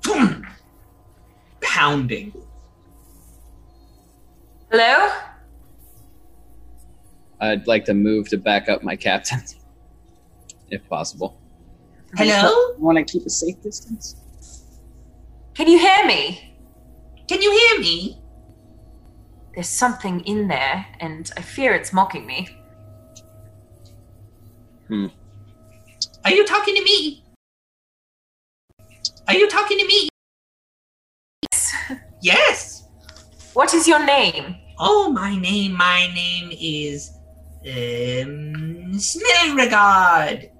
thump, 0.02 0.46
pounding. 1.60 2.32
Hello? 4.70 5.10
I'd 7.40 7.66
like 7.66 7.84
to 7.86 7.94
move 7.94 8.28
to 8.28 8.36
back 8.36 8.68
up 8.68 8.82
my 8.82 8.96
captain, 8.96 9.40
if 10.70 10.86
possible. 10.88 11.40
Hello? 12.16 12.74
Want 12.78 12.98
to 12.98 13.04
keep 13.04 13.24
a 13.24 13.30
safe 13.30 13.60
distance? 13.62 14.16
Can 15.54 15.68
you 15.68 15.78
hear 15.78 16.04
me? 16.06 16.54
Can 17.28 17.40
you 17.40 17.50
hear 17.50 17.80
me? 17.80 18.20
There's 19.54 19.68
something 19.68 20.20
in 20.20 20.48
there, 20.48 20.86
and 21.00 21.30
I 21.36 21.42
fear 21.42 21.74
it's 21.74 21.92
mocking 21.92 22.26
me. 22.26 22.48
Hmm. 24.88 25.06
Are 26.24 26.32
you 26.32 26.44
talking 26.44 26.74
to 26.74 26.82
me? 26.82 27.24
Are 29.28 29.34
you 29.34 29.48
talking 29.48 29.78
to 29.78 29.86
me? 29.86 30.08
Yes. 31.52 31.74
Yes. 32.20 32.84
What 33.54 33.72
is 33.72 33.86
your 33.86 34.04
name? 34.04 34.56
Oh, 34.78 35.10
my 35.10 35.36
name, 35.36 35.72
my 35.72 36.10
name 36.14 36.50
is 36.52 37.12
um 37.66 38.92
Smilregard. 38.94 40.50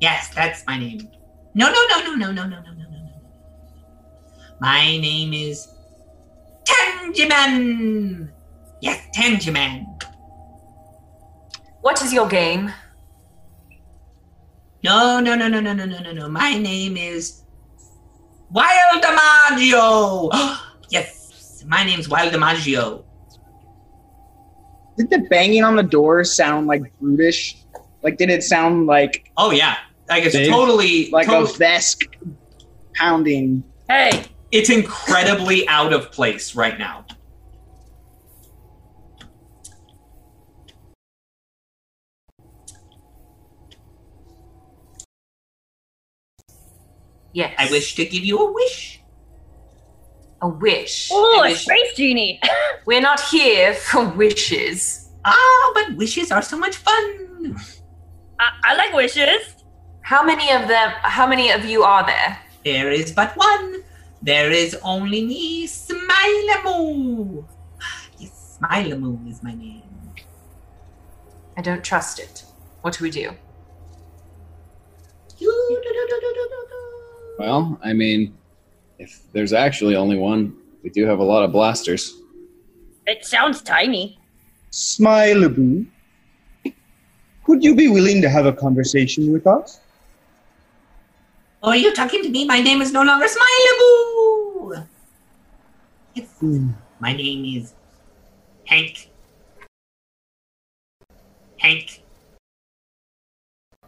yes, 0.00 0.28
that's 0.34 0.64
my 0.66 0.78
name. 0.78 1.08
No, 1.54 1.66
no, 1.66 1.86
no, 1.90 2.14
no, 2.14 2.14
no, 2.14 2.32
no, 2.32 2.46
no, 2.46 2.60
no, 2.60 2.72
no, 2.72 2.72
no, 2.72 2.98
no. 2.98 3.12
My 4.60 4.96
name 4.98 5.32
is 5.32 5.68
Tangiman. 6.64 8.32
Yes, 8.80 9.06
Tangiman. 9.14 9.86
What 11.82 12.00
is 12.02 12.12
your 12.12 12.26
game? 12.28 12.72
No, 14.82 15.20
no, 15.20 15.34
no, 15.34 15.46
no, 15.48 15.60
no, 15.60 15.72
no, 15.72 15.84
no, 15.84 15.98
no, 16.00 16.12
no. 16.12 16.28
My 16.28 16.58
name 16.58 16.96
is 16.96 17.42
Wild 18.50 19.02
Amaggio. 19.02 20.30
yes, 20.90 21.64
my 21.66 21.84
name's 21.84 22.08
Wild 22.08 22.32
Amaggio. 22.32 23.04
Did 24.96 25.10
the 25.10 25.18
banging 25.30 25.64
on 25.64 25.76
the 25.76 25.82
door 25.82 26.22
sound 26.24 26.66
like 26.66 26.82
brutish? 27.00 27.56
Like, 28.02 28.18
did 28.18 28.30
it 28.30 28.42
sound 28.42 28.86
like 28.86 29.30
Oh 29.36 29.50
yeah, 29.50 29.76
like 30.08 30.24
it's 30.24 30.34
Big? 30.36 30.50
totally 30.50 31.10
like 31.10 31.26
tot- 31.26 31.42
a 31.44 31.58
Vesk 31.58 32.06
pounding? 32.94 33.64
Hey, 33.88 34.24
it's 34.50 34.70
incredibly 34.70 35.66
out 35.68 35.92
of 35.92 36.10
place 36.12 36.54
right 36.54 36.78
now. 36.78 37.04
Yes. 47.32 47.54
I 47.58 47.70
wish 47.70 47.94
to 47.94 48.04
give 48.04 48.24
you 48.24 48.38
a 48.38 48.52
wish. 48.52 49.01
A 50.42 50.48
wish. 50.48 51.08
oh, 51.12 51.40
I 51.42 51.48
a 51.48 51.50
wish- 51.52 51.62
space 51.64 51.94
genie. 51.96 52.40
We're 52.86 53.00
not 53.00 53.20
here 53.20 53.74
for 53.74 54.04
wishes. 54.08 55.08
Ah, 55.24 55.70
but 55.74 55.96
wishes 55.96 56.32
are 56.32 56.42
so 56.42 56.58
much 56.58 56.76
fun. 56.76 57.56
I, 58.40 58.48
I 58.64 58.74
like 58.76 58.92
wishes. 58.92 59.54
How 60.02 60.24
many 60.24 60.50
of 60.52 60.66
them? 60.66 60.90
How 61.02 61.26
many 61.28 61.50
of 61.52 61.64
you 61.64 61.84
are 61.84 62.04
there? 62.04 62.38
There 62.64 62.90
is 62.90 63.12
but 63.12 63.36
one. 63.36 63.82
There 64.20 64.50
is 64.50 64.76
only 64.82 65.24
me, 65.24 65.66
Smilemoo. 65.68 67.44
Yes, 68.18 68.58
Smilemoo 68.60 69.28
is 69.30 69.42
my 69.42 69.54
name. 69.54 69.82
I 71.56 71.62
don't 71.62 71.84
trust 71.84 72.18
it. 72.18 72.44
What 72.82 72.94
do 72.98 73.04
we 73.04 73.10
do? 73.10 73.30
Well, 77.38 77.78
I 77.82 77.92
mean, 77.92 78.36
if 79.02 79.20
there's 79.32 79.52
actually 79.52 79.96
only 79.96 80.16
one, 80.16 80.54
we 80.84 80.90
do 80.90 81.04
have 81.06 81.18
a 81.18 81.24
lot 81.24 81.42
of 81.44 81.50
blasters. 81.50 82.20
It 83.06 83.24
sounds 83.24 83.60
tiny. 83.60 84.18
Smilaboo, 84.70 85.86
could 87.44 87.64
you 87.64 87.74
be 87.74 87.88
willing 87.88 88.22
to 88.22 88.28
have 88.28 88.46
a 88.46 88.52
conversation 88.52 89.32
with 89.32 89.46
us? 89.46 89.80
Oh, 91.64 91.70
are 91.70 91.76
you 91.76 91.92
talking 91.92 92.22
to 92.22 92.28
me? 92.28 92.44
My 92.44 92.60
name 92.60 92.80
is 92.80 92.92
no 92.92 93.02
longer 93.02 93.26
Smilemoo. 93.26 94.86
Yes, 96.14 96.28
Hmm. 96.38 96.70
my 97.00 97.12
name 97.12 97.44
is 97.56 97.74
Hank. 98.66 99.10
Hank. 101.58 102.02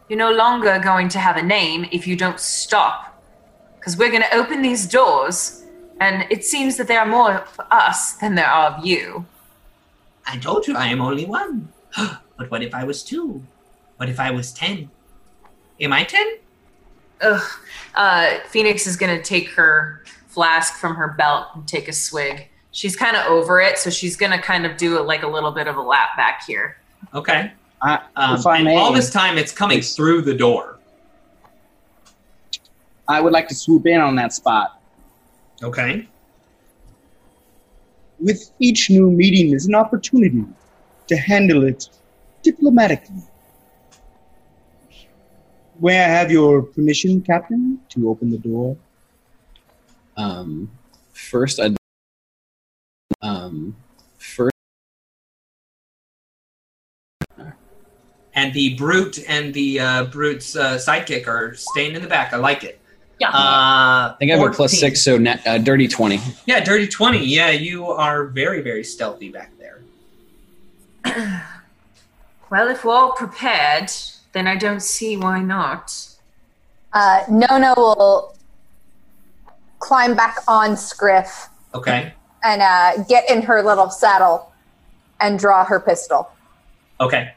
You're 0.09 0.19
no 0.19 0.31
longer 0.31 0.77
going 0.79 1.09
to 1.09 1.19
have 1.19 1.37
a 1.37 1.41
name 1.41 1.87
if 1.91 2.05
you 2.05 2.15
don't 2.15 2.39
stop. 2.39 3.14
Because 3.85 3.99
we're 3.99 4.09
going 4.09 4.23
to 4.23 4.35
open 4.35 4.63
these 4.63 4.87
doors, 4.87 5.63
and 6.01 6.25
it 6.31 6.43
seems 6.43 6.75
that 6.77 6.87
there 6.87 6.99
are 6.99 7.05
more 7.05 7.35
of 7.35 7.59
us 7.69 8.13
than 8.13 8.33
there 8.33 8.47
are 8.47 8.71
of 8.71 8.83
you. 8.83 9.27
I 10.25 10.39
told 10.39 10.65
you 10.65 10.75
I 10.75 10.87
am 10.87 11.01
only 11.01 11.25
one. 11.25 11.71
but 11.95 12.49
what 12.49 12.63
if 12.63 12.73
I 12.73 12.83
was 12.83 13.03
two? 13.03 13.43
What 13.97 14.09
if 14.09 14.19
I 14.19 14.31
was 14.31 14.51
ten? 14.51 14.89
Am 15.79 15.93
I 15.93 16.03
ten? 16.03 16.37
Ugh. 17.21 17.43
Uh, 17.93 18.39
Phoenix 18.47 18.87
is 18.87 18.97
going 18.97 19.15
to 19.15 19.21
take 19.23 19.49
her 19.49 20.03
flask 20.25 20.73
from 20.79 20.95
her 20.95 21.09
belt 21.09 21.49
and 21.53 21.67
take 21.67 21.87
a 21.87 21.93
swig. 21.93 22.49
She's 22.71 22.95
kind 22.95 23.15
of 23.15 23.27
over 23.27 23.61
it, 23.61 23.77
so 23.77 23.91
she's 23.91 24.17
going 24.17 24.31
to 24.31 24.39
kind 24.39 24.65
of 24.65 24.77
do 24.77 24.99
like 25.03 25.21
a 25.21 25.27
little 25.27 25.51
bit 25.51 25.67
of 25.67 25.77
a 25.77 25.81
lap 25.81 26.17
back 26.17 26.41
here. 26.47 26.77
Okay. 27.13 27.51
I, 27.83 28.01
Um, 28.15 28.41
and 28.47 28.67
all 28.67 28.91
this 28.91 29.11
time, 29.11 29.37
it's 29.37 29.51
coming 29.51 29.81
through 29.81 30.23
the 30.23 30.33
door. 30.33 30.79
I 33.07 33.21
would 33.21 33.33
like 33.33 33.47
to 33.49 33.55
swoop 33.55 33.85
in 33.85 34.01
on 34.01 34.15
that 34.15 34.33
spot. 34.33 34.81
Okay. 35.63 36.07
With 38.19 38.51
each 38.59 38.89
new 38.89 39.11
meeting 39.11 39.53
is 39.53 39.67
an 39.67 39.75
opportunity 39.75 40.43
to 41.07 41.17
handle 41.17 41.63
it 41.63 41.89
diplomatically. 42.41 43.21
May 45.79 45.99
I 45.99 46.07
have 46.07 46.31
your 46.31 46.61
permission, 46.61 47.21
Captain, 47.21 47.79
to 47.89 48.09
open 48.09 48.31
the 48.31 48.37
door? 48.37 48.77
Um, 50.15 50.71
first, 51.11 51.59
I'd 51.59 51.75
um, 53.21 53.75
first, 54.17 54.51
And 58.35 58.53
the 58.53 58.75
brute 58.75 59.19
and 59.27 59.53
the 59.53 59.79
uh, 59.79 60.03
brute's 60.05 60.55
uh, 60.55 60.75
sidekick 60.75 61.25
are 61.25 61.55
staying 61.55 61.95
in 61.95 62.01
the 62.01 62.07
back. 62.07 62.33
I 62.33 62.37
like 62.37 62.65
it. 62.65 62.79
Yeah. 63.19 63.29
Uh, 63.29 63.31
I 63.33 64.15
think 64.19 64.31
I 64.31 64.37
have 64.37 64.47
a 64.47 64.51
plus 64.51 64.77
six, 64.77 65.01
so 65.03 65.17
net, 65.17 65.41
uh, 65.47 65.57
dirty 65.57 65.87
twenty. 65.87 66.19
Yeah, 66.45 66.59
dirty 66.63 66.87
twenty. 66.87 67.25
Yeah, 67.25 67.49
you 67.49 67.87
are 67.87 68.25
very, 68.25 68.61
very 68.61 68.83
stealthy 68.83 69.29
back 69.29 69.51
there. 69.57 69.81
Well, 72.51 72.69
if 72.69 72.85
we're 72.85 72.93
all 72.93 73.11
prepared, 73.13 73.91
then 74.33 74.47
I 74.47 74.55
don't 74.55 74.79
see 74.79 75.17
why 75.17 75.41
not. 75.41 75.91
Uh, 76.93 77.23
Nona 77.27 77.73
will 77.75 78.35
climb 79.79 80.15
back 80.15 80.37
on 80.47 80.77
Scriff 80.77 81.49
Okay. 81.73 82.13
and 82.43 82.61
uh, 82.61 83.03
get 83.09 83.29
in 83.31 83.41
her 83.41 83.63
little 83.63 83.89
saddle 83.89 84.53
and 85.19 85.39
draw 85.39 85.65
her 85.65 85.79
pistol. 85.79 86.29
Okay. 87.01 87.33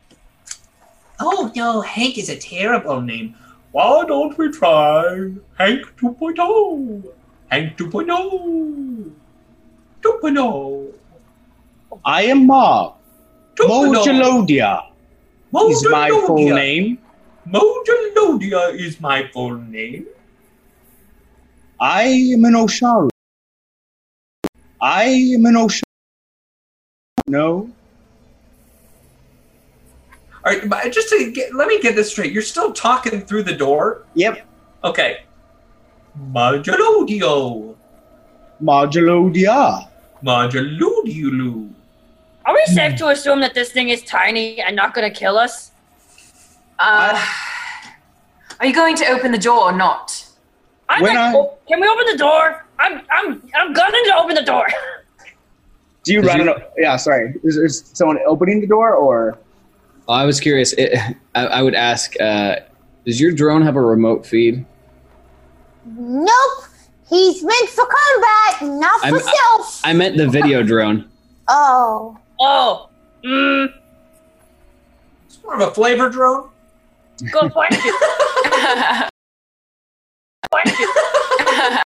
Oh 1.21 1.51
no, 1.57 1.81
Hank 1.81 2.19
is 2.19 2.29
a 2.29 2.37
terrible 2.37 3.01
name. 3.01 3.35
Why 3.73 4.05
don't 4.07 4.37
we 4.39 4.51
try 4.51 5.31
Hank 5.59 5.87
2.0? 5.97 7.13
Hank 7.49 7.77
2.0. 7.77 9.13
2.0. 10.03 10.93
I 12.05 12.23
am 12.23 12.47
Mark. 12.47 12.95
2.0. 13.57 14.85
Mogelodia 15.53 15.71
is 15.71 15.87
my 15.91 16.09
full 16.27 16.37
name. 16.37 16.99
Mogelodia 17.47 18.75
is 18.75 19.01
my 19.01 19.29
full 19.33 19.57
name. 19.57 20.07
I 21.81 22.03
am 22.03 22.45
an 22.45 22.55
Osharu. 22.55 23.09
I 24.81 25.05
am 25.05 25.47
an 25.47 25.55
Osharu. 25.55 25.83
No? 27.27 27.71
All 30.49 30.55
right, 30.55 30.67
but 30.67 30.91
just 30.93 31.11
to 31.11 31.31
get, 31.31 31.55
let 31.55 31.69
me 31.69 31.79
get 31.79 31.95
this 31.95 32.11
straight. 32.11 32.33
You're 32.33 32.41
still 32.43 32.73
talking 32.73 33.21
through 33.21 33.43
the 33.43 33.53
door. 33.53 34.05
Yep. 34.15 34.47
Okay. 34.83 35.19
Mogelodio. 36.33 37.75
Mogelodia. 38.63 39.89
Mogelodiulu. 40.25 41.71
Are 42.47 42.55
we 42.55 42.65
safe 42.65 42.97
to 42.97 43.09
assume 43.09 43.41
that 43.41 43.53
this 43.53 43.73
thing 43.73 43.91
is 43.91 44.03
tiny 44.05 44.59
and 44.63 44.75
not 44.75 44.95
going 44.95 45.13
to 45.13 45.15
kill 45.15 45.37
us? 45.37 45.71
Uh, 46.79 47.23
are 48.59 48.67
you 48.67 48.75
going 48.75 48.97
to 48.97 49.07
open 49.09 49.33
the 49.33 49.39
door 49.39 49.65
or 49.65 49.73
not? 49.73 50.25
I'm 50.89 51.03
When 51.03 51.15
like, 51.15 51.35
I- 51.35 51.37
oh, 51.37 51.59
can 51.69 51.79
we 51.79 51.87
open 51.89 52.07
the 52.11 52.17
door? 52.17 52.65
I'm 52.79 53.03
I'm 53.11 53.43
I'm 53.55 53.73
gunning 53.75 54.01
to 54.07 54.17
open 54.17 54.35
the 54.35 54.43
door. 54.45 54.67
Do 56.05 56.15
you 56.15 56.23
Did 56.23 56.27
run 56.29 56.39
you- 56.41 56.51
it? 56.55 56.73
Yeah, 56.79 56.97
sorry. 56.97 57.35
Is, 57.45 57.59
is 57.59 57.91
someone 57.93 58.19
opening 58.27 58.63
the 58.63 58.67
door 58.67 58.95
or? 58.95 59.37
Oh, 60.09 60.15
I 60.15 60.25
was 60.25 60.41
curious. 60.41 60.73
It, 60.73 60.99
I, 61.35 61.47
I 61.47 61.63
would 61.63 61.75
ask, 61.75 62.19
uh, 62.21 62.57
does 63.05 63.21
your 63.21 63.33
drone 63.33 63.63
have 63.63 63.77
a 63.77 63.81
remote 63.83 64.25
feed? 64.27 64.65
Nope. 65.85 66.65
He's 67.09 67.43
meant 67.45 67.69
for 67.71 67.87
combat, 67.87 68.63
not 68.81 69.01
for 69.01 69.07
I'm- 69.07 69.21
stealth. 69.21 69.81
I 69.85 69.93
meant 69.93 70.17
the 70.17 70.27
video 70.29 70.63
drone. 70.63 71.09
oh. 71.49 72.17
Oh, 72.41 72.89
mm, 73.25 73.67
It's 75.27 75.43
more 75.43 75.55
of 75.55 75.61
a 75.61 75.71
flavor 75.73 76.09
drone. 76.09 76.49
go 77.33 77.49
find 77.49 77.73
it. 77.73 77.85
Find 80.51 80.65
it. 80.67 81.83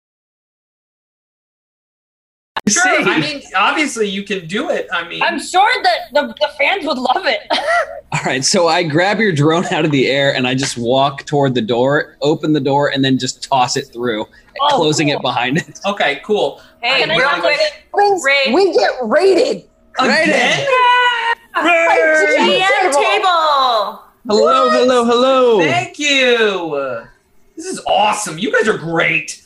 Sure. 2.65 2.83
I 2.87 3.19
mean, 3.19 3.41
obviously 3.57 4.07
you 4.07 4.23
can 4.23 4.47
do 4.47 4.69
it. 4.69 4.87
I 4.93 5.05
mean, 5.07 5.21
I'm 5.21 5.37
sure 5.37 5.69
that 5.83 5.97
the, 6.13 6.27
the 6.39 6.47
fans 6.57 6.85
would 6.85 6.97
love 6.97 7.25
it. 7.25 7.41
All 8.13 8.21
right, 8.25 8.43
so 8.45 8.69
I 8.69 8.83
grab 8.83 9.19
your 9.19 9.33
drone 9.33 9.65
out 9.65 9.83
of 9.83 9.91
the 9.91 10.07
air 10.07 10.33
and 10.33 10.47
I 10.47 10.55
just 10.55 10.77
walk 10.77 11.25
toward 11.25 11.55
the 11.55 11.61
door, 11.61 12.15
open 12.21 12.53
the 12.53 12.61
door, 12.61 12.87
and 12.89 13.03
then 13.03 13.17
just 13.19 13.43
toss 13.43 13.75
it 13.75 13.87
through, 13.91 14.27
Oh, 14.61 14.67
closing 14.77 15.07
cool. 15.09 15.17
it 15.17 15.21
behind 15.21 15.57
it. 15.57 15.77
okay, 15.85 16.21
cool. 16.23 16.61
hey, 16.81 17.01
Can 17.01 17.11
I 17.11 17.17
real 17.17 17.29
go- 17.35 17.41
quick. 17.41 18.23
Raid. 18.23 18.53
we 18.53 18.73
get 18.73 18.91
raided. 19.01 19.67
Again? 19.99 20.65
GM 21.55 22.67
table. 22.81 22.93
table. 22.93 24.03
Hello, 24.25 24.69
hello, 24.69 25.03
hello. 25.05 25.59
Thank 25.59 25.99
you. 25.99 27.03
This 27.57 27.65
is 27.65 27.81
awesome. 27.85 28.37
You 28.37 28.51
guys 28.53 28.67
are 28.69 28.77
great. 28.77 29.45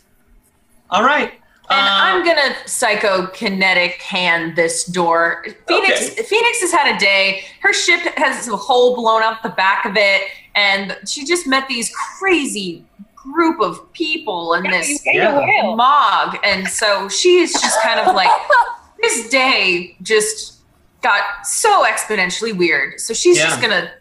All 0.91 1.03
right. 1.03 1.34
And 1.69 1.85
Uh, 1.85 1.91
I'm 1.91 2.26
gonna 2.26 2.56
psychokinetic 2.65 3.95
hand 4.02 4.56
this 4.56 4.85
door. 4.85 5.45
Phoenix 5.68 6.11
Okay. 6.11 6.23
Phoenix 6.23 6.61
has 6.61 6.72
had 6.72 6.95
a 6.95 6.98
day. 6.98 7.44
Her 7.61 7.73
ship 7.73 7.99
has 8.18 8.48
a 8.48 8.56
hole 8.56 8.95
blown 8.95 9.22
up 9.22 9.44
the 9.44 9.49
back 9.49 9.85
of 9.85 9.98
it, 9.98 10.30
and 10.56 10.98
she 11.06 11.26
just 11.26 11.45
met 11.45 11.68
these 11.68 11.91
crazy 12.19 12.85
group 13.15 13.60
of 13.60 13.91
people 13.91 14.53
and 14.53 14.72
this 14.72 15.02
Yeah. 15.06 15.73
Mog, 15.76 16.38
and 16.44 16.68
so 16.68 17.10
she 17.10 17.39
is 17.39 17.52
just 17.52 17.81
kind 17.81 17.99
of 17.99 18.15
like 18.15 18.30
this 19.02 19.27
day 19.30 19.98
just 20.02 20.60
got 21.02 21.45
so 21.45 21.84
exponentially 21.84 22.56
weird. 22.57 22.99
So 23.02 23.14
she's 23.14 23.38
just 23.38 23.61
gonna 23.61 23.91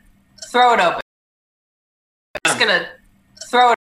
throw 0.53 0.75
it 0.75 0.81
open. 0.81 1.01
Just 2.47 2.61
gonna 2.61 2.89
throw 3.51 3.73
it. 3.73 3.77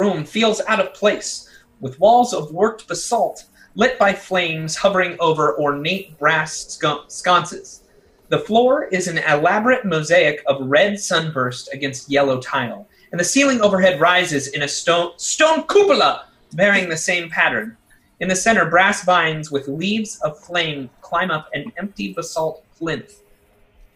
room 0.00 0.24
feels 0.24 0.60
out 0.66 0.80
of 0.80 0.94
place, 0.94 1.47
with 1.80 2.00
walls 2.00 2.32
of 2.32 2.52
worked 2.52 2.88
basalt 2.88 3.44
lit 3.74 3.98
by 3.98 4.12
flames 4.12 4.76
hovering 4.76 5.16
over 5.20 5.58
ornate 5.58 6.18
brass 6.18 6.78
sconces. 7.08 7.82
The 8.28 8.38
floor 8.38 8.84
is 8.86 9.08
an 9.08 9.18
elaborate 9.18 9.84
mosaic 9.84 10.42
of 10.46 10.60
red 10.60 10.98
sunburst 11.00 11.72
against 11.72 12.10
yellow 12.10 12.40
tile, 12.40 12.88
and 13.10 13.20
the 13.20 13.24
ceiling 13.24 13.60
overhead 13.60 14.00
rises 14.00 14.48
in 14.48 14.62
a 14.62 14.68
stone 14.68 15.12
stone 15.16 15.62
cupola 15.66 16.26
bearing 16.52 16.88
the 16.88 16.96
same 16.96 17.30
pattern. 17.30 17.76
In 18.20 18.28
the 18.28 18.36
center, 18.36 18.68
brass 18.68 19.04
vines 19.04 19.50
with 19.50 19.68
leaves 19.68 20.18
of 20.22 20.38
flame 20.40 20.90
climb 21.00 21.30
up 21.30 21.48
an 21.54 21.72
empty 21.78 22.12
basalt 22.12 22.64
plinth. 22.76 23.22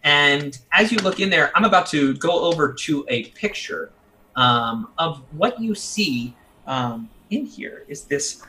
And 0.05 0.59
as 0.73 0.93
you 0.93 0.99
look 0.99 1.21
in 1.21 1.29
there, 1.29 1.51
I'm 1.55 1.65
about 1.65 1.87
to 1.89 2.15
go 2.15 2.45
over 2.45 2.73
to 2.73 3.05
a 3.09 3.25
picture 3.31 3.91
um, 4.37 4.89
of 4.99 5.23
what 5.33 5.61
you 5.61 5.75
see 5.75 6.35
um, 6.67 7.11
in 7.33 7.47
here 7.47 7.85
is 7.89 8.05
this 8.05 8.43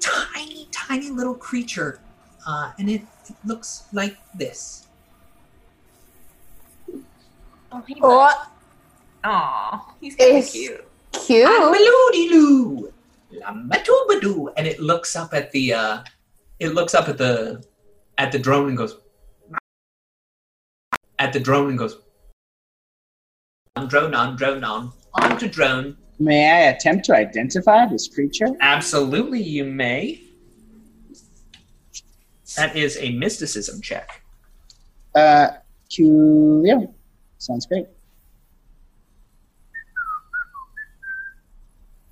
tiny, 0.00 0.66
tiny 0.72 1.08
little 1.10 1.34
creature, 1.34 2.00
uh, 2.46 2.72
and 2.78 2.90
it 2.90 3.02
looks 3.44 3.84
like 3.92 4.16
this. 4.34 4.88
Oh, 7.72 7.82
he 7.86 7.94
Oh, 8.02 8.28
Aw, 9.22 9.94
he's 10.00 10.16
kind 10.16 10.30
of 10.30 10.36
It's- 10.38 10.52
cute. 10.52 10.84
cute. 11.12 11.46
Amaloo-dee-loo, 11.46 12.92
lambatoo-badoo. 13.32 14.52
And 14.56 14.66
it 14.66 14.80
looks 14.80 15.14
up 15.14 15.32
at 15.34 15.52
the, 15.52 15.74
uh, 15.74 16.02
it 16.58 16.74
looks 16.74 16.94
up 16.94 17.08
at 17.08 17.18
the, 17.18 17.62
at 18.18 18.32
the 18.32 18.38
drone 18.38 18.68
and 18.68 18.76
goes, 18.78 18.96
at 21.18 21.32
the 21.32 21.38
drone 21.38 21.68
and 21.68 21.78
goes, 21.78 21.98
on 23.76 23.86
drone, 23.88 24.14
on 24.14 24.36
drone, 24.36 24.64
on, 24.64 24.92
on 25.14 25.38
to 25.38 25.48
drone. 25.48 25.96
May 26.20 26.50
I 26.50 26.58
attempt 26.68 27.06
to 27.06 27.16
identify 27.16 27.86
this 27.86 28.06
creature? 28.06 28.48
Absolutely, 28.60 29.42
you 29.42 29.64
may. 29.64 30.20
That 32.58 32.76
is 32.76 32.98
a 32.98 33.10
mysticism 33.12 33.80
check. 33.80 34.22
Uh, 35.14 35.48
Q. 35.88 36.62
Yeah, 36.62 36.84
sounds 37.38 37.64
great. 37.64 37.86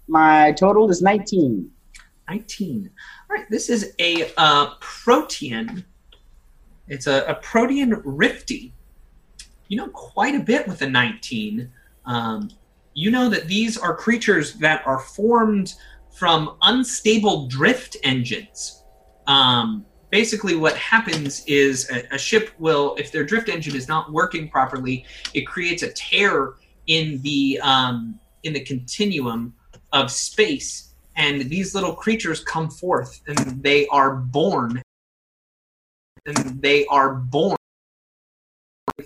My 0.06 0.52
total 0.52 0.90
is 0.90 1.02
19. 1.02 1.70
19. 2.30 2.90
All 3.28 3.36
right, 3.36 3.50
this 3.50 3.68
is 3.68 3.92
a 3.98 4.32
uh, 4.38 4.70
protean. 4.80 5.84
It's 6.88 7.06
a, 7.06 7.24
a 7.26 7.34
protean 7.34 8.00
rifty. 8.06 8.72
You 9.68 9.76
know 9.76 9.88
quite 9.88 10.34
a 10.34 10.40
bit 10.40 10.66
with 10.66 10.80
a 10.80 10.88
19. 10.88 11.70
Um, 12.06 12.48
you 12.94 13.10
know 13.10 13.28
that 13.28 13.46
these 13.46 13.78
are 13.78 13.94
creatures 13.94 14.54
that 14.54 14.86
are 14.86 14.98
formed 14.98 15.74
from 16.10 16.56
unstable 16.62 17.46
drift 17.46 17.96
engines. 18.02 18.82
Um, 19.26 19.84
basically, 20.10 20.56
what 20.56 20.76
happens 20.76 21.44
is 21.46 21.88
a, 21.90 22.14
a 22.14 22.18
ship 22.18 22.50
will, 22.58 22.96
if 22.98 23.12
their 23.12 23.24
drift 23.24 23.48
engine 23.48 23.76
is 23.76 23.88
not 23.88 24.10
working 24.10 24.48
properly, 24.48 25.04
it 25.34 25.46
creates 25.46 25.82
a 25.82 25.92
tear 25.92 26.54
in 26.86 27.20
the 27.22 27.60
um, 27.62 28.18
in 28.42 28.52
the 28.52 28.64
continuum 28.64 29.54
of 29.92 30.10
space 30.10 30.88
and 31.18 31.42
these 31.50 31.74
little 31.74 31.94
creatures 31.94 32.42
come 32.44 32.70
forth 32.70 33.20
and 33.26 33.62
they 33.62 33.86
are 33.88 34.16
born 34.16 34.80
and 36.26 36.62
they 36.62 36.86
are 36.86 37.14
born 37.14 37.56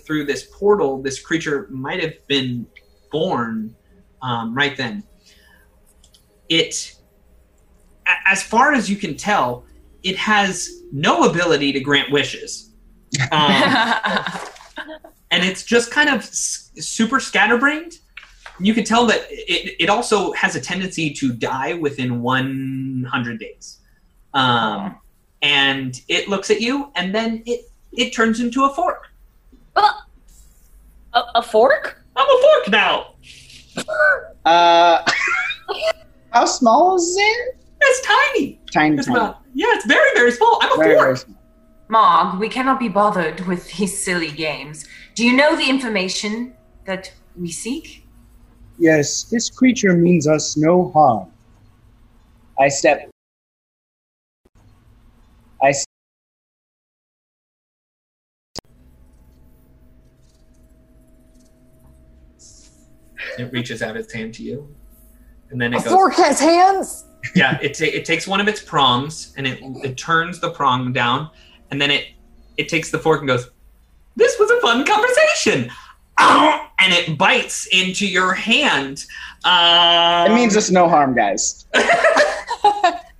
through 0.05 0.25
this 0.25 0.47
portal 0.53 1.01
this 1.01 1.19
creature 1.19 1.67
might 1.69 2.01
have 2.01 2.25
been 2.27 2.65
born 3.13 3.73
um, 4.21 4.53
right 4.53 4.75
then 4.75 5.03
it 6.49 6.99
as 8.25 8.43
far 8.43 8.73
as 8.73 8.89
you 8.89 8.97
can 8.97 9.15
tell 9.15 9.63
it 10.03 10.17
has 10.17 10.81
no 10.91 11.23
ability 11.23 11.71
to 11.71 11.79
grant 11.79 12.11
wishes 12.11 12.73
um, 13.31 13.51
and 15.31 15.43
it's 15.43 15.63
just 15.63 15.91
kind 15.91 16.09
of 16.09 16.21
s- 16.21 16.71
super 16.79 17.19
scatterbrained. 17.19 17.99
You 18.59 18.73
can 18.73 18.83
tell 18.83 19.05
that 19.07 19.25
it, 19.29 19.75
it 19.79 19.89
also 19.89 20.31
has 20.33 20.55
a 20.55 20.61
tendency 20.61 21.11
to 21.15 21.33
die 21.33 21.73
within 21.73 22.21
100 22.21 23.39
days. 23.39 23.79
Um, 24.33 24.99
and 25.41 25.99
it 26.07 26.29
looks 26.29 26.49
at 26.51 26.61
you, 26.61 26.91
and 26.95 27.13
then 27.13 27.43
it, 27.45 27.69
it 27.91 28.11
turns 28.11 28.39
into 28.39 28.63
a 28.65 28.73
fork. 28.73 29.07
A, 29.75 31.21
a 31.35 31.41
fork? 31.41 32.02
I'm 32.15 32.27
a 32.27 32.41
fork 32.41 32.69
now. 32.69 33.15
Uh, 34.45 35.03
how 36.31 36.45
small 36.45 36.95
is 36.95 37.15
it? 37.17 37.57
It's 37.81 38.07
tiny. 38.07 38.59
Tiny, 38.71 38.97
It's 38.97 39.07
tiny. 39.07 39.19
about, 39.19 39.41
yeah, 39.53 39.67
it's 39.69 39.85
very, 39.85 40.09
very 40.13 40.31
small. 40.31 40.59
I'm 40.61 40.71
a 40.73 40.75
Very, 40.83 40.95
fork. 40.95 41.05
very 41.05 41.17
small. 41.17 41.37
Mog, 41.89 42.39
we 42.39 42.49
cannot 42.49 42.79
be 42.79 42.87
bothered 42.87 43.41
with 43.47 43.71
these 43.73 43.97
silly 44.03 44.31
games. 44.31 44.85
Do 45.15 45.25
you 45.25 45.35
know 45.35 45.55
the 45.55 45.69
information 45.69 46.53
that 46.85 47.11
we 47.39 47.51
seek? 47.51 48.05
Yes, 48.79 49.23
this 49.23 49.49
creature 49.49 49.93
means 49.93 50.27
us 50.27 50.57
no 50.57 50.91
harm. 50.91 51.29
I 52.59 52.69
step. 52.69 53.09
It 63.37 63.51
reaches 63.51 63.81
out 63.81 63.95
its 63.97 64.13
hand 64.13 64.33
to 64.35 64.43
you. 64.43 64.73
And 65.49 65.59
then 65.61 65.73
A 65.73 65.77
it 65.77 65.83
goes, 65.83 65.93
fork 65.93 66.13
has 66.15 66.39
hands. 66.39 67.05
yeah, 67.35 67.59
it, 67.61 67.73
ta- 67.75 67.85
it 67.85 68.05
takes 68.05 68.27
one 68.27 68.39
of 68.41 68.47
its 68.47 68.61
prongs 68.61 69.33
and 69.37 69.45
it, 69.47 69.59
it 69.83 69.97
turns 69.97 70.39
the 70.39 70.49
prong 70.51 70.91
down, 70.93 71.29
and 71.71 71.81
then 71.81 71.91
it 71.91 72.05
it 72.57 72.69
takes 72.69 72.91
the 72.91 72.99
fork 72.99 73.19
and 73.19 73.27
goes, 73.27 73.49
"This 74.15 74.37
was 74.39 74.49
a 74.51 74.59
fun 74.61 74.85
conversation," 74.85 75.71
Ow! 76.19 76.67
and 76.79 76.93
it 76.93 77.17
bites 77.17 77.67
into 77.71 78.07
your 78.07 78.33
hand. 78.33 79.05
Um, 79.45 80.31
it 80.31 80.35
means 80.35 80.55
us 80.57 80.69
no 80.71 80.87
harm, 80.89 81.15
guys. 81.15 81.65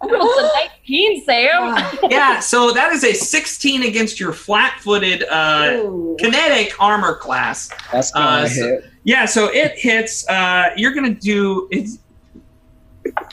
It's 0.06 0.70
19, 0.88 1.24
Sam. 1.26 2.00
yeah. 2.12 2.40
So 2.40 2.72
that 2.74 2.92
is 2.92 3.04
a 3.06 3.14
16 3.14 3.84
against 3.84 4.20
your 4.20 4.34
flat-footed 4.34 5.24
uh, 5.30 5.84
kinetic 6.20 6.74
armor 6.80 7.16
class. 7.16 7.70
That's 7.92 8.12
gonna 8.12 8.26
Uh, 8.44 8.48
so- 8.50 8.66
hit. 8.66 8.90
Yeah, 9.04 9.26
so 9.26 9.48
it 9.48 9.74
hits. 9.78 10.28
Uh, 10.30 10.70
you're 10.78 10.94
gonna 10.94 11.14
do 11.14 11.68
it's 11.72 12.00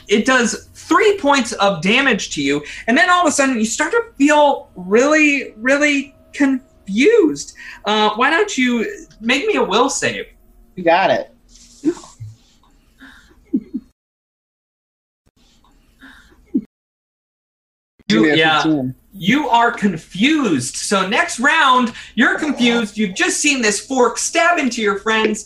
it 0.08 0.26
does 0.26 0.68
three 0.74 1.16
points 1.18 1.52
of 1.52 1.80
damage 1.80 2.30
to 2.30 2.42
you, 2.42 2.62
and 2.88 2.96
then 2.96 3.08
all 3.08 3.20
of 3.20 3.26
a 3.28 3.32
sudden 3.32 3.56
you 3.56 3.64
start 3.64 3.92
to 3.92 4.02
feel 4.18 4.68
really, 4.74 5.54
really 5.56 6.14
confused. 6.32 7.54
Uh, 7.84 8.10
why 8.16 8.30
don't 8.30 8.58
you 8.58 9.04
make 9.20 9.46
me 9.46 9.54
a 9.56 9.62
will 9.62 9.88
save? 9.88 10.26
You 10.74 10.82
got 10.82 11.10
it. 11.10 11.32
You- 11.82 11.94
Give 18.08 18.22
me 18.22 18.30
a 18.30 18.36
yeah. 18.36 18.62
15. 19.20 19.28
You 19.38 19.48
are 19.48 19.70
confused. 19.70 20.76
So 20.76 21.06
next 21.08 21.38
round, 21.40 21.92
you're 22.14 22.38
confused. 22.38 22.96
You've 22.96 23.14
just 23.14 23.40
seen 23.40 23.62
this 23.62 23.84
fork 23.84 24.18
stab 24.18 24.58
into 24.58 24.80
your 24.82 24.98
friends. 24.98 25.44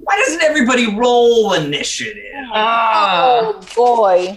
Why 0.00 0.16
doesn't 0.16 0.42
everybody 0.42 0.94
roll 0.96 1.52
initiative? 1.54 2.24
Oh 2.52 3.60
boy. 3.76 4.36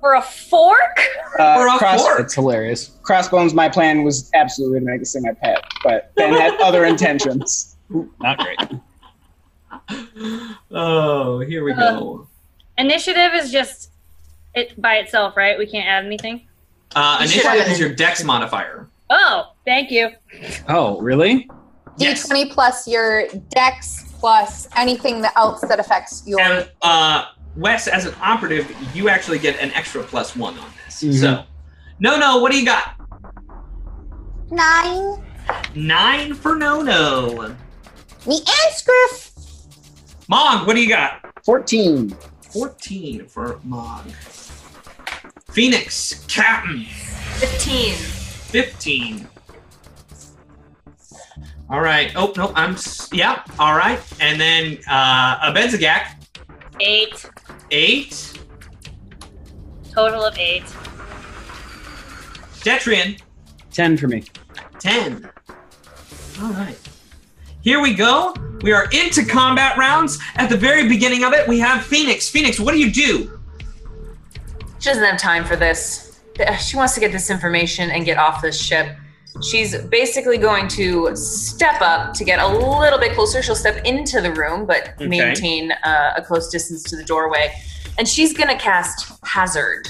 For 0.00 0.14
a 0.14 0.22
fork? 0.22 0.98
Uh, 1.38 1.56
For 1.56 1.66
a 1.68 1.78
cross- 1.78 2.00
fork. 2.02 2.18
That's 2.18 2.34
hilarious. 2.34 2.92
Crossbones, 3.02 3.52
my 3.52 3.68
plan 3.68 4.02
was 4.02 4.30
absolutely 4.34 4.80
to 4.80 4.84
make 4.86 5.00
this 5.00 5.12
thing 5.12 5.22
my 5.22 5.32
pet, 5.32 5.62
but 5.84 6.14
Ben 6.14 6.32
had 6.32 6.54
other 6.62 6.84
intentions. 6.86 7.76
Not 8.20 8.38
great. 8.38 8.58
Oh, 10.70 11.40
here 11.40 11.64
we 11.64 11.74
go. 11.74 12.26
Initiative 12.78 13.32
is 13.34 13.50
just 13.52 13.90
it 14.54 14.80
by 14.80 14.96
itself, 14.96 15.36
right? 15.36 15.58
We 15.58 15.66
can't 15.66 15.86
add 15.86 16.04
anything. 16.06 16.46
Uh, 16.94 17.18
You 17.22 17.28
should 17.28 17.44
initiative 17.44 17.72
is 17.72 17.78
your 17.80 17.94
dex 17.94 18.24
modifier. 18.24 18.88
Oh, 19.10 19.52
thank 19.64 19.90
you. 19.90 20.10
Oh, 20.68 21.00
really? 21.00 21.48
Yes. 21.98 22.28
D20 22.28 22.50
plus 22.52 22.88
your 22.88 23.26
dex 23.50 24.12
plus 24.18 24.68
anything 24.76 25.20
that 25.22 25.32
else 25.36 25.60
that 25.62 25.78
affects 25.80 26.22
your. 26.26 26.40
And 26.40 26.70
uh, 26.82 27.26
Wes, 27.56 27.88
as 27.88 28.06
an 28.06 28.14
operative, 28.20 28.70
you 28.94 29.08
actually 29.08 29.38
get 29.38 29.58
an 29.58 29.70
extra 29.72 30.02
plus 30.02 30.36
one 30.36 30.58
on 30.58 30.70
this. 30.84 31.02
Mhm. 31.02 31.20
So, 31.20 31.44
no, 31.98 32.18
no, 32.18 32.38
what 32.38 32.52
do 32.52 32.58
you 32.58 32.64
got? 32.64 32.94
Nine. 34.50 35.22
Nine 35.74 36.34
for 36.34 36.56
no, 36.56 36.82
no. 36.82 37.54
The 38.24 38.40
Anscriff. 38.66 39.30
Mog, 40.28 40.66
what 40.66 40.74
do 40.76 40.82
you 40.82 40.88
got? 40.88 41.20
14. 41.44 42.10
14 42.52 43.26
for 43.26 43.58
Mog. 43.64 44.06
Phoenix, 45.52 46.24
Captain, 46.28 46.84
15. 46.84 47.94
15. 47.94 49.28
All 51.68 51.80
right. 51.80 52.12
Oh, 52.16 52.32
no, 52.36 52.52
I'm. 52.54 52.72
s- 52.72 53.08
Yeah, 53.12 53.42
all 53.58 53.76
right. 53.76 54.00
And 54.20 54.40
then 54.40 54.78
uh, 54.88 55.50
Abedzagak, 55.52 56.16
Eight. 56.80 57.24
8. 57.70 58.38
Total 59.92 60.24
of 60.24 60.36
eight. 60.38 60.64
Detrian, 62.64 63.20
10 63.72 63.96
for 63.96 64.08
me. 64.08 64.24
10. 64.78 65.28
All 66.42 66.50
right. 66.52 66.76
Here 67.62 67.80
we 67.80 67.92
go. 67.94 68.34
We 68.62 68.72
are 68.72 68.86
into 68.92 69.24
combat 69.24 69.76
rounds. 69.76 70.18
At 70.36 70.48
the 70.48 70.56
very 70.56 70.88
beginning 70.88 71.24
of 71.24 71.32
it, 71.34 71.46
we 71.46 71.58
have 71.58 71.84
Phoenix. 71.84 72.28
Phoenix, 72.28 72.58
what 72.58 72.72
do 72.72 72.78
you 72.78 72.90
do? 72.90 73.39
She 74.80 74.88
doesn't 74.88 75.04
have 75.04 75.18
time 75.18 75.44
for 75.44 75.56
this. 75.56 76.20
She 76.60 76.76
wants 76.76 76.94
to 76.94 77.00
get 77.00 77.12
this 77.12 77.30
information 77.30 77.90
and 77.90 78.04
get 78.04 78.16
off 78.16 78.40
this 78.40 78.58
ship. 78.60 78.96
She's 79.42 79.76
basically 79.84 80.38
going 80.38 80.68
to 80.68 81.14
step 81.14 81.80
up 81.82 82.14
to 82.14 82.24
get 82.24 82.40
a 82.40 82.48
little 82.48 82.98
bit 82.98 83.12
closer. 83.14 83.42
She'll 83.42 83.54
step 83.54 83.84
into 83.84 84.20
the 84.20 84.32
room, 84.32 84.66
but 84.66 84.94
Okay. 84.96 85.06
maintain 85.06 85.72
uh, 85.72 86.14
a 86.16 86.22
close 86.22 86.48
distance 86.50 86.82
to 86.84 86.96
the 86.96 87.04
doorway. 87.04 87.52
And 87.98 88.08
she's 88.08 88.32
going 88.32 88.48
to 88.48 88.56
cast 88.56 89.12
Hazard. 89.24 89.86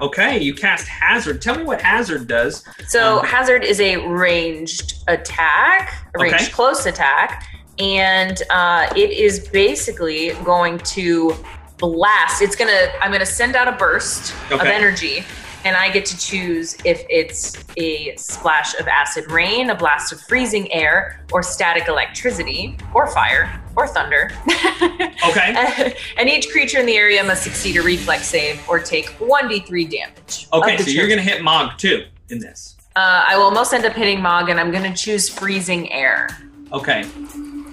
Okay, 0.00 0.40
you 0.40 0.54
cast 0.54 0.88
Hazard. 0.88 1.42
Tell 1.42 1.56
me 1.56 1.64
what 1.64 1.82
Hazard 1.82 2.26
does. 2.26 2.64
So 2.88 3.18
Um, 3.20 3.26
Hazard 3.26 3.62
is 3.62 3.78
a 3.80 3.98
ranged 4.06 4.94
attack, 5.06 5.92
a 6.14 6.22
ranged 6.22 6.36
Okay. 6.36 6.50
close 6.52 6.86
attack, 6.86 7.46
and 7.78 8.42
uh, 8.50 8.88
it 8.96 9.10
is 9.10 9.48
basically 9.48 10.30
going 10.44 10.78
to 10.78 11.36
blast. 11.78 12.42
It's 12.42 12.56
gonna. 12.56 12.88
I'm 13.02 13.12
gonna 13.12 13.26
send 13.26 13.56
out 13.56 13.68
a 13.68 13.72
burst 13.72 14.32
of 14.50 14.60
energy, 14.62 15.24
and 15.64 15.76
I 15.76 15.90
get 15.90 16.04
to 16.06 16.18
choose 16.18 16.76
if 16.84 17.04
it's 17.08 17.64
a 17.76 18.14
splash 18.16 18.78
of 18.78 18.86
acid 18.88 19.30
rain, 19.30 19.70
a 19.70 19.74
blast 19.74 20.12
of 20.12 20.20
freezing 20.22 20.72
air, 20.72 21.24
or 21.32 21.42
static 21.42 21.88
electricity, 21.88 22.76
or 22.94 23.06
fire, 23.08 23.60
or 23.76 23.86
thunder. 23.88 24.30
Okay. 25.26 25.94
and 26.18 26.28
each 26.28 26.50
creature 26.50 26.78
in 26.78 26.86
the 26.86 26.96
area 26.96 27.22
must 27.24 27.42
succeed 27.42 27.76
a 27.76 27.82
reflex 27.82 28.26
save 28.26 28.60
or 28.68 28.78
take 28.78 29.06
1d3 29.18 29.90
damage. 29.90 30.48
Okay, 30.52 30.76
the 30.76 30.82
so 30.82 30.90
you're 30.90 31.06
going 31.08 31.18
to 31.18 31.24
hit 31.24 31.42
Mog 31.42 31.78
too 31.78 32.04
in 32.28 32.38
this. 32.40 32.76
uh, 32.96 33.24
I 33.26 33.36
will 33.38 33.50
most 33.50 33.72
end 33.72 33.86
up 33.86 33.94
hitting 33.94 34.20
Mog, 34.20 34.50
and 34.50 34.60
I'm 34.60 34.70
going 34.70 34.84
to 34.84 34.94
choose 34.94 35.28
freezing 35.30 35.90
air. 35.92 36.28
Okay. 36.72 37.06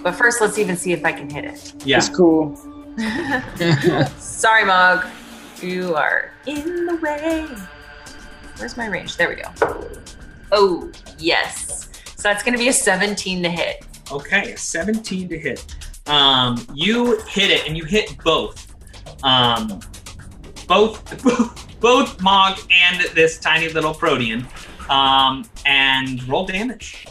But 0.01 0.13
first, 0.13 0.39
let's 0.39 0.57
even 0.57 0.77
see 0.77 0.93
if 0.93 1.03
I 1.03 1.11
can 1.11 1.29
hit 1.29 1.43
it. 1.43 1.73
Yeah. 1.85 1.97
It's 1.97 2.07
cool. 2.09 2.57
Sorry, 4.17 4.65
Mog. 4.65 5.05
You 5.61 5.95
are 5.95 6.31
in 6.45 6.85
the 6.85 6.95
way. 6.97 7.47
Where's 8.57 8.75
my 8.75 8.87
range? 8.87 9.15
There 9.15 9.29
we 9.29 9.35
go. 9.35 9.49
Oh, 10.51 10.91
yes. 11.17 11.89
So 12.15 12.23
that's 12.23 12.43
going 12.43 12.53
to 12.53 12.59
be 12.59 12.67
a 12.67 12.73
17 12.73 13.43
to 13.43 13.49
hit. 13.49 13.85
Okay, 14.11 14.53
a 14.53 14.57
17 14.57 15.29
to 15.29 15.39
hit. 15.39 15.75
Um, 16.07 16.65
you 16.73 17.19
hit 17.27 17.49
it, 17.51 17.67
and 17.67 17.77
you 17.77 17.85
hit 17.85 18.17
both. 18.23 18.73
Um, 19.23 19.79
both, 20.67 21.79
both 21.79 22.21
Mog 22.21 22.59
and 22.71 23.01
this 23.15 23.39
tiny 23.39 23.69
little 23.69 23.93
Protean. 23.93 24.45
Um, 24.89 25.45
and 25.65 26.27
roll 26.27 26.45
damage. 26.45 27.07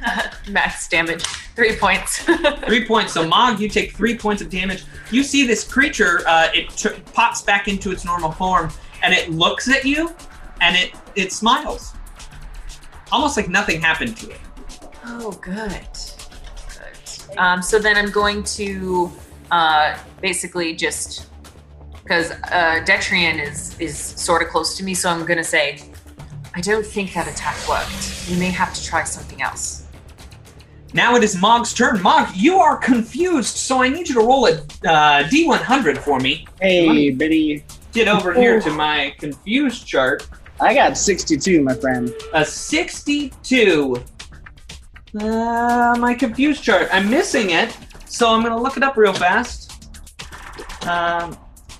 Max 0.48 0.88
damage. 0.88 1.43
Three 1.54 1.76
points. 1.76 2.18
Three 2.66 2.84
points. 2.84 3.12
So 3.12 3.26
Mog, 3.26 3.60
you 3.60 3.68
take 3.68 3.94
three 3.96 4.18
points 4.18 4.42
of 4.42 4.50
damage. 4.50 4.84
You 5.12 5.22
see 5.22 5.46
this 5.46 5.62
creature. 5.62 6.22
Uh, 6.26 6.48
it 6.52 6.70
t- 6.70 6.90
pops 7.12 7.42
back 7.42 7.68
into 7.68 7.92
its 7.92 8.04
normal 8.04 8.32
form, 8.32 8.70
and 9.02 9.14
it 9.14 9.30
looks 9.30 9.68
at 9.68 9.84
you, 9.84 10.12
and 10.60 10.76
it 10.76 10.92
it 11.14 11.32
smiles, 11.32 11.92
almost 13.12 13.36
like 13.36 13.48
nothing 13.48 13.80
happened 13.80 14.16
to 14.16 14.30
it. 14.30 14.40
Oh, 15.04 15.30
good. 15.40 15.70
Good. 15.70 17.38
Um, 17.38 17.62
so 17.62 17.78
then 17.78 17.96
I'm 17.96 18.10
going 18.10 18.42
to 18.44 19.12
uh, 19.52 19.96
basically 20.20 20.74
just 20.74 21.28
because 22.02 22.32
uh, 22.32 22.82
Detrian 22.84 23.40
is 23.40 23.78
is 23.78 23.96
sort 23.96 24.42
of 24.42 24.48
close 24.48 24.76
to 24.78 24.84
me, 24.84 24.94
so 24.94 25.08
I'm 25.08 25.24
going 25.24 25.38
to 25.38 25.44
say, 25.44 25.82
I 26.54 26.60
don't 26.60 26.84
think 26.84 27.14
that 27.14 27.28
attack 27.28 27.56
worked. 27.68 28.28
We 28.28 28.36
may 28.38 28.50
have 28.50 28.74
to 28.74 28.84
try 28.84 29.04
something 29.04 29.40
else. 29.40 29.83
Now 30.94 31.16
it 31.16 31.24
is 31.24 31.36
Mog's 31.36 31.74
turn. 31.74 32.00
Mog, 32.02 32.28
you 32.36 32.58
are 32.58 32.76
confused, 32.76 33.56
so 33.56 33.82
I 33.82 33.88
need 33.88 34.08
you 34.08 34.14
to 34.14 34.20
roll 34.20 34.46
a 34.46 34.52
uh, 34.52 35.24
D100 35.24 35.98
for 35.98 36.20
me. 36.20 36.46
Hey, 36.60 37.10
Biddy. 37.10 37.64
Get 37.92 38.06
over 38.06 38.32
here 38.40 38.60
to 38.60 38.70
my 38.70 39.12
confused 39.18 39.88
chart. 39.88 40.28
I 40.60 40.72
got 40.72 40.96
62, 40.96 41.62
my 41.62 41.74
friend. 41.74 42.14
A 42.32 42.44
62. 42.44 43.96
Uh, 45.20 45.96
my 45.98 46.14
confused 46.14 46.62
chart. 46.62 46.88
I'm 46.92 47.10
missing 47.10 47.50
it, 47.50 47.76
so 48.06 48.32
I'm 48.32 48.42
going 48.42 48.54
to 48.54 48.62
look 48.62 48.76
it 48.76 48.84
up 48.84 48.96
real 48.96 49.12
fast. 49.12 49.88
Um, 50.86 51.36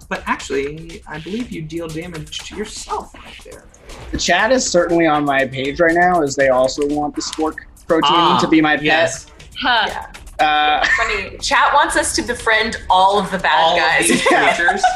but 0.08 0.24
actually, 0.26 1.02
I 1.06 1.20
believe 1.20 1.52
you 1.52 1.62
deal 1.62 1.86
damage 1.86 2.38
to 2.48 2.56
yourself 2.56 3.14
right 3.14 3.38
there. 3.44 3.64
The 4.10 4.18
chat 4.18 4.50
is 4.50 4.68
certainly 4.68 5.06
on 5.06 5.24
my 5.24 5.46
page 5.46 5.78
right 5.78 5.94
now, 5.94 6.20
as 6.20 6.34
they 6.34 6.48
also 6.48 6.84
want 6.88 7.14
the 7.14 7.22
spork 7.22 7.58
protein 7.86 8.10
Ah, 8.12 8.38
to 8.40 8.48
be 8.48 8.60
my 8.60 8.76
pet. 8.76 8.84
yes. 8.84 9.26
Huh. 9.60 9.84
Yeah. 9.86 10.12
Uh, 10.44 10.84
Funny. 10.96 11.38
Chat 11.38 11.72
wants 11.74 11.96
us 11.96 12.14
to 12.16 12.22
befriend 12.22 12.78
all 12.90 13.18
of 13.20 13.30
the 13.30 13.38
bad 13.38 13.56
All 13.62 13.72
of 13.74 13.78
guys. 13.78 14.08
these 14.08 14.22
creatures. 14.26 14.82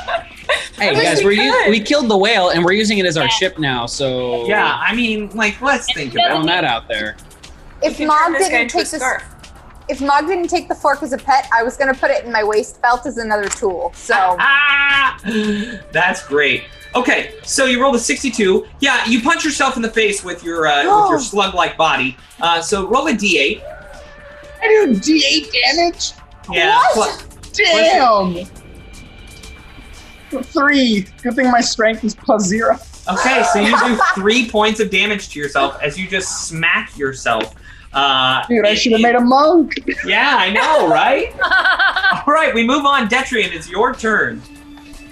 Hey 0.79 0.95
guys, 0.95 1.19
we 1.19 1.37
we're 1.37 1.43
u- 1.67 1.71
we 1.71 1.79
killed 1.79 2.09
the 2.09 2.17
whale 2.17 2.49
and 2.51 2.65
we're 2.65 2.73
using 2.73 2.97
it 2.97 3.05
as 3.05 3.19
our 3.19 3.29
ship 3.29 3.59
now. 3.59 3.85
So 3.85 4.47
yeah, 4.47 4.79
I 4.81 4.95
mean, 4.95 5.29
like, 5.35 5.61
let's 5.61 5.93
think 5.93 6.15
about 6.15 6.47
that 6.47 6.65
out 6.65 6.89
there. 6.89 7.17
If 7.83 8.01
You 8.01 8.07
Mog 8.07 8.33
didn't 8.39 8.69
take 8.69 8.89
this, 8.89 8.93
scarf. 8.93 9.23
if 9.91 10.01
Mog 10.01 10.27
didn't 10.27 10.49
take 10.49 10.69
the 10.69 10.75
fork 10.75 11.03
as 11.03 11.13
a 11.13 11.19
pet, 11.19 11.49
I 11.55 11.63
was 11.63 11.77
gonna 11.77 11.93
put 11.93 12.11
it 12.11 12.25
in 12.25 12.33
my 12.33 12.43
waist 12.45 12.81
belt 12.81 13.05
as 13.05 13.19
another 13.19 13.49
tool. 13.51 13.93
So 13.95 14.15
Ah, 14.41 15.19
that's 15.93 16.27
great. 16.27 16.63
Okay, 16.95 17.35
so 17.43 17.67
you 17.67 17.81
rolled 17.83 17.97
a 17.97 17.99
62. 17.99 18.67
Yeah, 18.81 19.05
you 19.07 19.21
punch 19.23 19.45
yourself 19.45 19.77
in 19.77 19.83
the 19.83 19.91
face 19.91 20.25
with 20.25 20.43
your 20.43 20.67
uh, 20.67 20.79
with 21.03 21.11
your 21.11 21.21
slug-like 21.21 21.77
body. 21.77 22.17
Uh, 22.41 22.61
so 22.63 22.87
roll 22.89 23.07
a 23.09 23.13
d8. 23.13 23.63
I 24.61 24.67
do 24.67 24.95
D8 24.95 25.53
damage? 25.53 26.13
Yeah. 26.51 26.81
What? 26.95 27.19
pl- 27.21 27.51
Damn! 27.53 28.47
Three. 30.45 31.07
Good 31.23 31.35
thing 31.35 31.51
my 31.51 31.61
strength 31.61 32.05
is 32.05 32.15
plus 32.15 32.45
zero. 32.45 32.79
okay, 33.11 33.43
so 33.53 33.61
you 33.61 33.77
do 33.81 33.99
three 34.15 34.49
points 34.49 34.81
of 34.81 34.91
damage 34.91 35.31
to 35.31 35.39
yourself 35.39 35.79
as 35.83 35.99
you 35.99 36.07
just 36.09 36.47
smack 36.49 36.97
yourself. 36.99 37.55
Uh, 37.93 38.45
Dude, 38.47 38.67
I 38.67 38.75
should 38.75 38.93
have 38.93 39.01
made 39.01 39.15
a 39.15 39.21
monk. 39.21 39.75
Yeah, 40.05 40.37
I 40.39 40.51
know, 40.51 40.89
right? 40.89 41.33
All 42.27 42.33
right, 42.35 42.55
we 42.55 42.63
move 42.65 42.85
on. 42.85 43.09
Detrian, 43.09 43.53
it's 43.53 43.69
your 43.69 43.95
turn. 43.95 44.43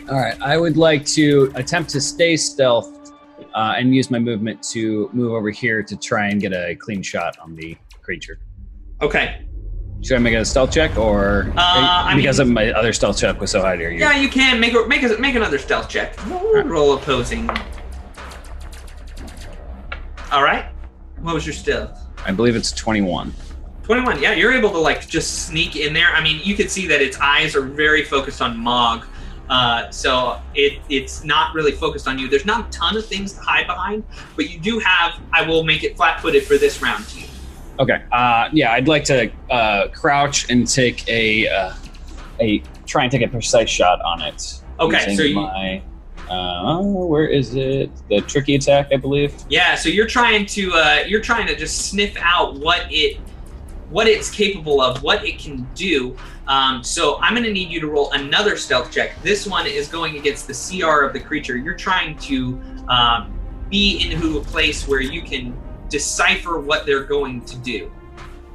All 0.08 0.18
right, 0.20 0.40
I 0.40 0.56
would 0.56 0.76
like 0.76 1.04
to 1.06 1.50
attempt 1.56 1.90
to 1.90 2.00
stay 2.00 2.36
stealth 2.36 3.12
uh, 3.54 3.74
and 3.76 3.92
use 3.92 4.08
my 4.08 4.20
movement 4.20 4.62
to 4.70 5.10
move 5.12 5.32
over 5.32 5.50
here 5.50 5.82
to 5.82 5.96
try 5.96 6.28
and 6.28 6.40
get 6.40 6.52
a 6.52 6.76
clean 6.76 7.02
shot 7.02 7.36
on 7.40 7.56
the 7.56 7.76
creature. 8.02 8.38
Okay. 9.02 9.44
Should 10.04 10.16
I 10.16 10.20
make 10.20 10.34
a 10.34 10.44
stealth 10.44 10.72
check 10.72 10.96
or 10.96 11.52
I 11.56 12.14
because 12.14 12.38
mean- 12.38 12.48
of 12.48 12.54
my 12.54 12.70
other 12.70 12.92
stealth 12.92 13.18
check 13.18 13.40
was 13.40 13.50
so 13.50 13.62
high 13.62 13.74
you? 13.74 13.88
Yeah, 13.88 14.16
you 14.16 14.28
can 14.28 14.60
make 14.60 14.74
a, 14.74 14.86
make 14.86 15.02
a, 15.02 15.18
make 15.18 15.34
another 15.34 15.58
stealth 15.58 15.88
check. 15.88 16.16
Roll 16.28 16.94
opposing. 16.94 17.50
All 20.30 20.44
right. 20.44 20.66
What 21.20 21.34
was 21.34 21.44
your 21.44 21.54
stealth? 21.54 21.98
I 22.24 22.30
believe 22.30 22.54
it's 22.54 22.70
21. 22.70 23.32
21. 23.82 24.22
Yeah, 24.22 24.34
you're 24.34 24.52
able 24.52 24.70
to 24.70 24.78
like 24.78 25.08
just 25.08 25.46
sneak 25.46 25.74
in 25.74 25.92
there. 25.94 26.08
I 26.08 26.22
mean, 26.22 26.40
you 26.44 26.54
can 26.54 26.68
see 26.68 26.86
that 26.86 27.00
its 27.02 27.18
eyes 27.18 27.56
are 27.56 27.62
very 27.62 28.04
focused 28.04 28.40
on 28.40 28.56
Mog. 28.56 29.04
Uh, 29.48 29.90
so 29.90 30.40
it 30.54 30.80
it's 30.88 31.22
not 31.24 31.54
really 31.54 31.72
focused 31.72 32.08
on 32.08 32.18
you. 32.18 32.28
There's 32.28 32.44
not 32.46 32.68
a 32.68 32.70
ton 32.70 32.96
of 32.96 33.06
things 33.06 33.32
to 33.34 33.40
hide 33.40 33.66
behind, 33.66 34.04
but 34.34 34.50
you 34.50 34.58
do 34.58 34.78
have. 34.80 35.20
I 35.32 35.42
will 35.46 35.62
make 35.64 35.84
it 35.84 35.96
flat-footed 35.96 36.44
for 36.44 36.58
this 36.58 36.82
round 36.82 37.06
to 37.08 37.20
you. 37.20 37.26
Okay. 37.78 38.02
Uh, 38.10 38.48
yeah, 38.52 38.72
I'd 38.72 38.88
like 38.88 39.04
to 39.04 39.30
uh, 39.50 39.88
crouch 39.88 40.50
and 40.50 40.66
take 40.66 41.06
a 41.08 41.48
uh, 41.48 41.74
a 42.40 42.62
try 42.86 43.04
and 43.04 43.12
take 43.12 43.22
a 43.22 43.28
precise 43.28 43.68
shot 43.68 44.00
on 44.02 44.22
it. 44.22 44.62
Okay, 44.80 45.14
so 45.14 45.22
you- 45.22 45.36
my 45.36 45.82
uh, 46.28 46.80
where 46.82 47.26
is 47.26 47.54
it? 47.54 47.90
The 48.08 48.20
tricky 48.22 48.56
attack, 48.56 48.88
I 48.92 48.96
believe. 48.96 49.32
Yeah, 49.48 49.76
so 49.76 49.88
you're 49.88 50.08
trying 50.08 50.46
to 50.46 50.72
uh, 50.72 51.04
you're 51.06 51.20
trying 51.20 51.46
to 51.46 51.54
just 51.54 51.88
sniff 51.90 52.16
out 52.20 52.56
what 52.56 52.86
it 52.90 53.18
what 53.96 54.06
it's 54.06 54.30
capable 54.30 54.82
of, 54.82 55.02
what 55.02 55.24
it 55.24 55.38
can 55.38 55.66
do. 55.74 56.14
Um, 56.48 56.84
so 56.84 57.18
I'm 57.22 57.32
going 57.32 57.46
to 57.46 57.52
need 57.52 57.70
you 57.70 57.80
to 57.80 57.86
roll 57.86 58.12
another 58.12 58.54
stealth 58.58 58.92
check. 58.92 59.12
This 59.22 59.46
one 59.46 59.66
is 59.66 59.88
going 59.88 60.18
against 60.18 60.46
the 60.46 60.52
CR 60.52 61.02
of 61.02 61.14
the 61.14 61.20
creature. 61.20 61.56
You're 61.56 61.78
trying 61.78 62.18
to 62.18 62.60
um, 62.90 63.32
be 63.70 64.06
into 64.06 64.36
a 64.36 64.42
place 64.42 64.86
where 64.86 65.00
you 65.00 65.22
can 65.22 65.58
decipher 65.88 66.60
what 66.60 66.84
they're 66.84 67.04
going 67.04 67.42
to 67.46 67.56
do. 67.60 67.90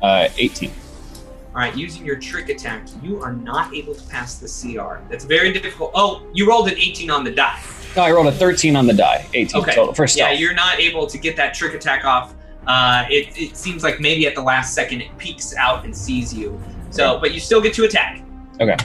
Uh, 0.03 0.29
18. 0.37 0.69
All 0.69 1.55
right, 1.55 1.75
using 1.75 2.05
your 2.05 2.17
trick 2.17 2.49
attack, 2.49 2.85
you 3.01 3.19
are 3.23 3.33
not 3.33 3.73
able 3.73 3.95
to 3.95 4.03
pass 4.09 4.37
the 4.37 4.45
CR. 4.45 5.03
That's 5.09 5.25
very 5.25 5.51
difficult. 5.51 5.89
Oh, 5.95 6.23
you 6.33 6.47
rolled 6.47 6.67
an 6.67 6.77
18 6.77 7.09
on 7.09 7.23
the 7.23 7.31
die. 7.31 7.59
No, 7.95 8.03
I 8.03 8.11
rolled 8.11 8.27
a 8.27 8.31
13 8.31 8.75
on 8.75 8.85
the 8.85 8.93
die. 8.93 9.25
18 9.33 9.59
Okay. 9.59 9.73
total 9.73 9.95
for 9.95 10.05
Yeah, 10.05 10.33
you're 10.33 10.53
not 10.53 10.79
able 10.79 11.07
to 11.07 11.17
get 11.17 11.35
that 11.37 11.55
trick 11.55 11.73
attack 11.73 12.05
off. 12.05 12.35
Uh, 12.67 13.05
it, 13.09 13.35
it 13.37 13.57
seems 13.57 13.83
like 13.83 13.99
maybe 13.99 14.27
at 14.27 14.35
the 14.35 14.41
last 14.41 14.73
second 14.75 15.01
it 15.01 15.17
peeks 15.17 15.55
out 15.55 15.83
and 15.83 15.95
sees 15.95 16.33
you. 16.33 16.61
So, 16.91 17.19
but 17.19 17.33
you 17.33 17.39
still 17.39 17.61
get 17.61 17.73
to 17.75 17.85
attack. 17.85 18.23
Okay. 18.59 18.77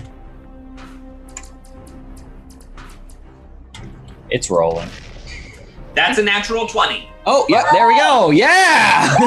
It's 4.31 4.51
rolling. 4.51 4.89
That's 5.95 6.19
a 6.19 6.23
natural 6.23 6.67
20. 6.67 7.09
Oh, 7.27 7.45
yeah, 7.49 7.65
there 7.73 7.89
we 7.89 7.97
go. 7.97 8.31
Yeah. 8.31 9.15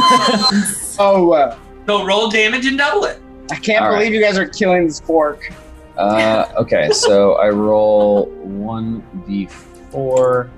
oh, 0.99 1.31
uh, 1.33 1.57
So 1.85 2.05
roll 2.05 2.29
damage 2.29 2.65
and 2.65 2.77
double 2.77 3.05
it. 3.05 3.21
I 3.51 3.55
can't 3.55 3.83
All 3.83 3.91
right. 3.91 3.99
believe 3.99 4.13
you 4.13 4.21
guys 4.21 4.37
are 4.37 4.47
killing 4.47 4.87
this 4.87 4.99
fork. 4.99 5.51
uh, 5.97 6.45
okay, 6.57 6.89
so 6.91 7.33
I 7.35 7.49
roll 7.49 8.27
1d4 8.45 10.49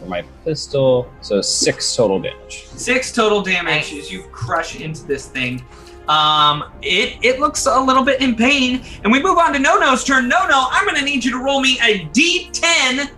for 0.00 0.06
my 0.06 0.22
pistol. 0.44 1.12
So 1.20 1.40
six 1.40 1.94
total 1.94 2.18
damage. 2.18 2.66
Six 2.66 3.12
total 3.12 3.42
damage 3.42 3.92
as 3.92 4.10
you 4.10 4.22
crush 4.32 4.80
into 4.80 5.04
this 5.04 5.28
thing. 5.28 5.64
Um, 6.08 6.64
it 6.82 7.18
it 7.22 7.38
looks 7.38 7.66
a 7.66 7.80
little 7.80 8.02
bit 8.02 8.20
in 8.20 8.34
pain, 8.34 8.82
and 9.04 9.12
we 9.12 9.22
move 9.22 9.38
on 9.38 9.52
to 9.52 9.60
Nono's 9.60 10.02
turn. 10.02 10.28
Nono, 10.28 10.66
I'm 10.70 10.84
going 10.84 10.96
to 10.96 11.04
need 11.04 11.24
you 11.24 11.30
to 11.30 11.38
roll 11.38 11.60
me 11.60 11.78
a 11.82 12.00
D10, 12.06 13.10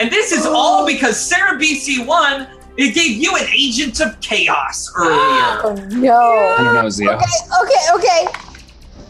and 0.00 0.10
this 0.10 0.32
is 0.32 0.44
all 0.44 0.84
because 0.84 1.20
Sarah 1.20 1.56
BC1 1.58 2.48
it 2.76 2.92
gave 2.92 3.18
you 3.18 3.36
an 3.36 3.46
Agent 3.54 4.00
of 4.00 4.18
Chaos 4.20 4.92
earlier. 4.96 5.14
Oh 5.64 5.74
no. 5.92 6.56
I 6.58 6.64
don't 6.64 6.74
know, 6.74 6.90
Zio. 6.90 7.12
Okay, 7.12 7.24
okay, 7.62 7.80
okay. 7.94 8.26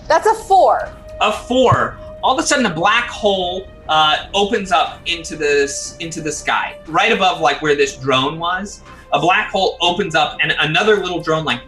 That's 0.07 0.27
a 0.27 0.35
four. 0.35 0.93
a 1.21 1.33
four. 1.33 1.97
All 2.23 2.39
of 2.39 2.45
a 2.45 2.47
sudden, 2.47 2.67
a 2.67 2.75
black 2.75 3.09
hole 3.09 3.67
uh, 3.89 4.29
opens 4.35 4.73
up 4.73 5.01
into 5.07 5.37
this 5.37 5.97
into 5.99 6.21
the 6.21 6.33
sky, 6.33 6.79
right 6.87 7.13
above 7.13 7.41
like 7.41 7.61
where 7.63 7.77
this 7.77 7.97
drone 7.97 8.39
was. 8.39 8.83
A 9.13 9.21
black 9.21 9.51
hole 9.51 9.77
opens 9.81 10.15
up, 10.15 10.39
and 10.43 10.55
another 10.61 10.97
little 10.97 11.21
drone 11.21 11.45
like 11.45 11.61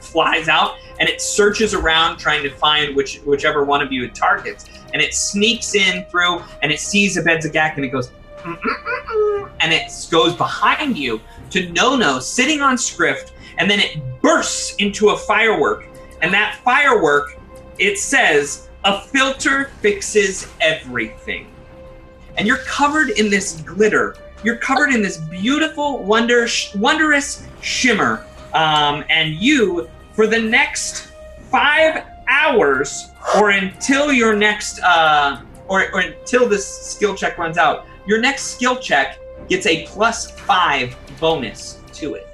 flies 0.00 0.48
out, 0.48 0.76
and 0.98 1.08
it 1.08 1.20
searches 1.20 1.74
around 1.74 2.18
trying 2.18 2.42
to 2.42 2.50
find 2.50 2.96
which 2.96 3.18
whichever 3.20 3.64
one 3.64 3.82
of 3.82 3.92
you 3.92 4.04
it 4.04 4.14
targets. 4.14 4.66
And 4.92 5.02
it 5.02 5.14
sneaks 5.14 5.74
in 5.74 6.04
through, 6.06 6.42
and 6.62 6.72
it 6.72 6.80
sees 6.80 7.16
a 7.16 7.22
Abedzagak, 7.22 7.76
and 7.76 7.84
it 7.84 7.88
goes, 7.88 8.10
and 9.60 9.72
it 9.72 9.92
goes 10.10 10.34
behind 10.34 10.96
you 10.96 11.20
to 11.50 11.70
Nono 11.70 12.18
sitting 12.18 12.60
on 12.62 12.78
Scriff, 12.78 13.30
and 13.58 13.70
then 13.70 13.78
it 13.78 13.98
bursts 14.22 14.74
into 14.76 15.10
a 15.10 15.16
firework, 15.16 15.86
and 16.22 16.32
that 16.32 16.60
firework 16.64 17.38
it 17.78 17.98
says 17.98 18.68
a 18.86 19.00
filter 19.00 19.64
fixes 19.80 20.48
everything. 20.60 21.48
And 22.38 22.46
you're 22.46 22.58
covered 22.58 23.10
in 23.10 23.28
this 23.28 23.60
glitter. 23.62 24.16
You're 24.44 24.58
covered 24.58 24.90
in 24.94 25.02
this 25.02 25.16
beautiful 25.16 26.04
wonder 26.04 26.46
wondrous 26.76 27.46
shimmer. 27.60 28.24
Um, 28.54 29.04
and 29.10 29.34
you 29.34 29.90
for 30.12 30.28
the 30.28 30.40
next 30.40 31.10
five 31.50 32.04
hours 32.28 33.10
or 33.36 33.50
until 33.50 34.12
your 34.12 34.36
next 34.36 34.80
uh, 34.82 35.42
or, 35.66 35.92
or 35.92 36.00
until 36.00 36.48
this 36.48 36.66
skill 36.66 37.16
check 37.16 37.38
runs 37.38 37.58
out 37.58 37.86
your 38.06 38.20
next 38.20 38.44
skill 38.44 38.76
check 38.76 39.18
gets 39.48 39.66
a 39.66 39.84
plus 39.86 40.30
five 40.30 40.96
bonus 41.18 41.80
to 41.92 42.14
it. 42.14 42.28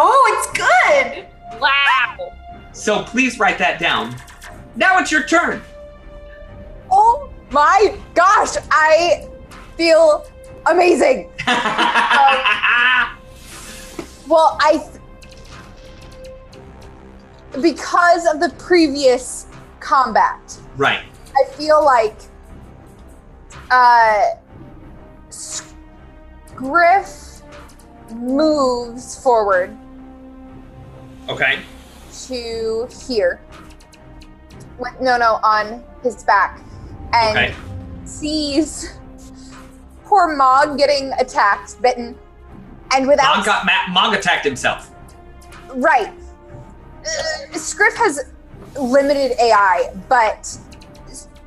Oh, 0.00 0.46
it's 0.54 0.56
good. 0.56 1.26
Wow. 1.60 2.32
so 2.72 3.02
please 3.02 3.40
write 3.40 3.58
that 3.58 3.80
down. 3.80 4.14
Now 4.76 5.00
it's 5.00 5.10
your 5.10 5.24
turn 5.24 5.60
Oh 6.90 7.30
my 7.50 7.96
gosh, 8.14 8.56
I 8.70 9.28
feel 9.76 10.24
amazing. 10.66 11.30
Well, 14.28 14.58
I 14.60 14.86
th- 17.52 17.62
because 17.62 18.26
of 18.26 18.40
the 18.40 18.50
previous 18.58 19.46
combat, 19.80 20.58
right. 20.76 21.00
I 21.34 21.44
feel 21.52 21.82
like 21.82 22.16
uh 23.70 24.32
Griff 26.54 27.40
moves 28.14 29.22
forward 29.22 29.74
okay. 31.30 31.60
to 32.26 32.86
here. 33.06 33.40
With 34.78 35.00
Nono 35.00 35.40
on 35.42 35.82
his 36.02 36.22
back 36.22 36.60
and 37.12 37.36
okay 37.36 37.54
sees 38.04 38.98
poor 40.04 40.34
Mog 40.34 40.78
getting 40.78 41.12
attacked, 41.20 41.80
bitten, 41.82 42.16
and 42.94 43.06
without 43.06 43.36
Mog, 43.36 43.44
got, 43.44 43.66
Ma- 43.66 43.92
Mog 43.92 44.14
attacked 44.14 44.44
himself 44.44 44.90
right. 45.74 46.12
Uh, 47.00 47.52
Scriff 47.52 47.94
has 47.96 48.32
limited 48.80 49.38
AI, 49.38 49.92
but 50.08 50.56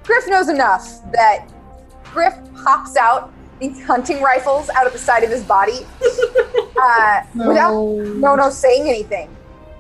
Griff 0.04 0.28
knows 0.28 0.50
enough 0.50 1.02
that 1.12 1.48
Griff 2.06 2.36
pops 2.64 2.96
out 2.96 3.34
these 3.60 3.84
hunting 3.84 4.22
rifles 4.22 4.70
out 4.70 4.86
of 4.88 4.94
the 4.94 5.00
side 5.00 5.24
of 5.24 5.30
his 5.30 5.44
body 5.44 5.86
uh, 6.82 7.24
without 7.36 7.74
Nono 7.74 8.50
saying 8.50 8.88
anything, 8.88 9.36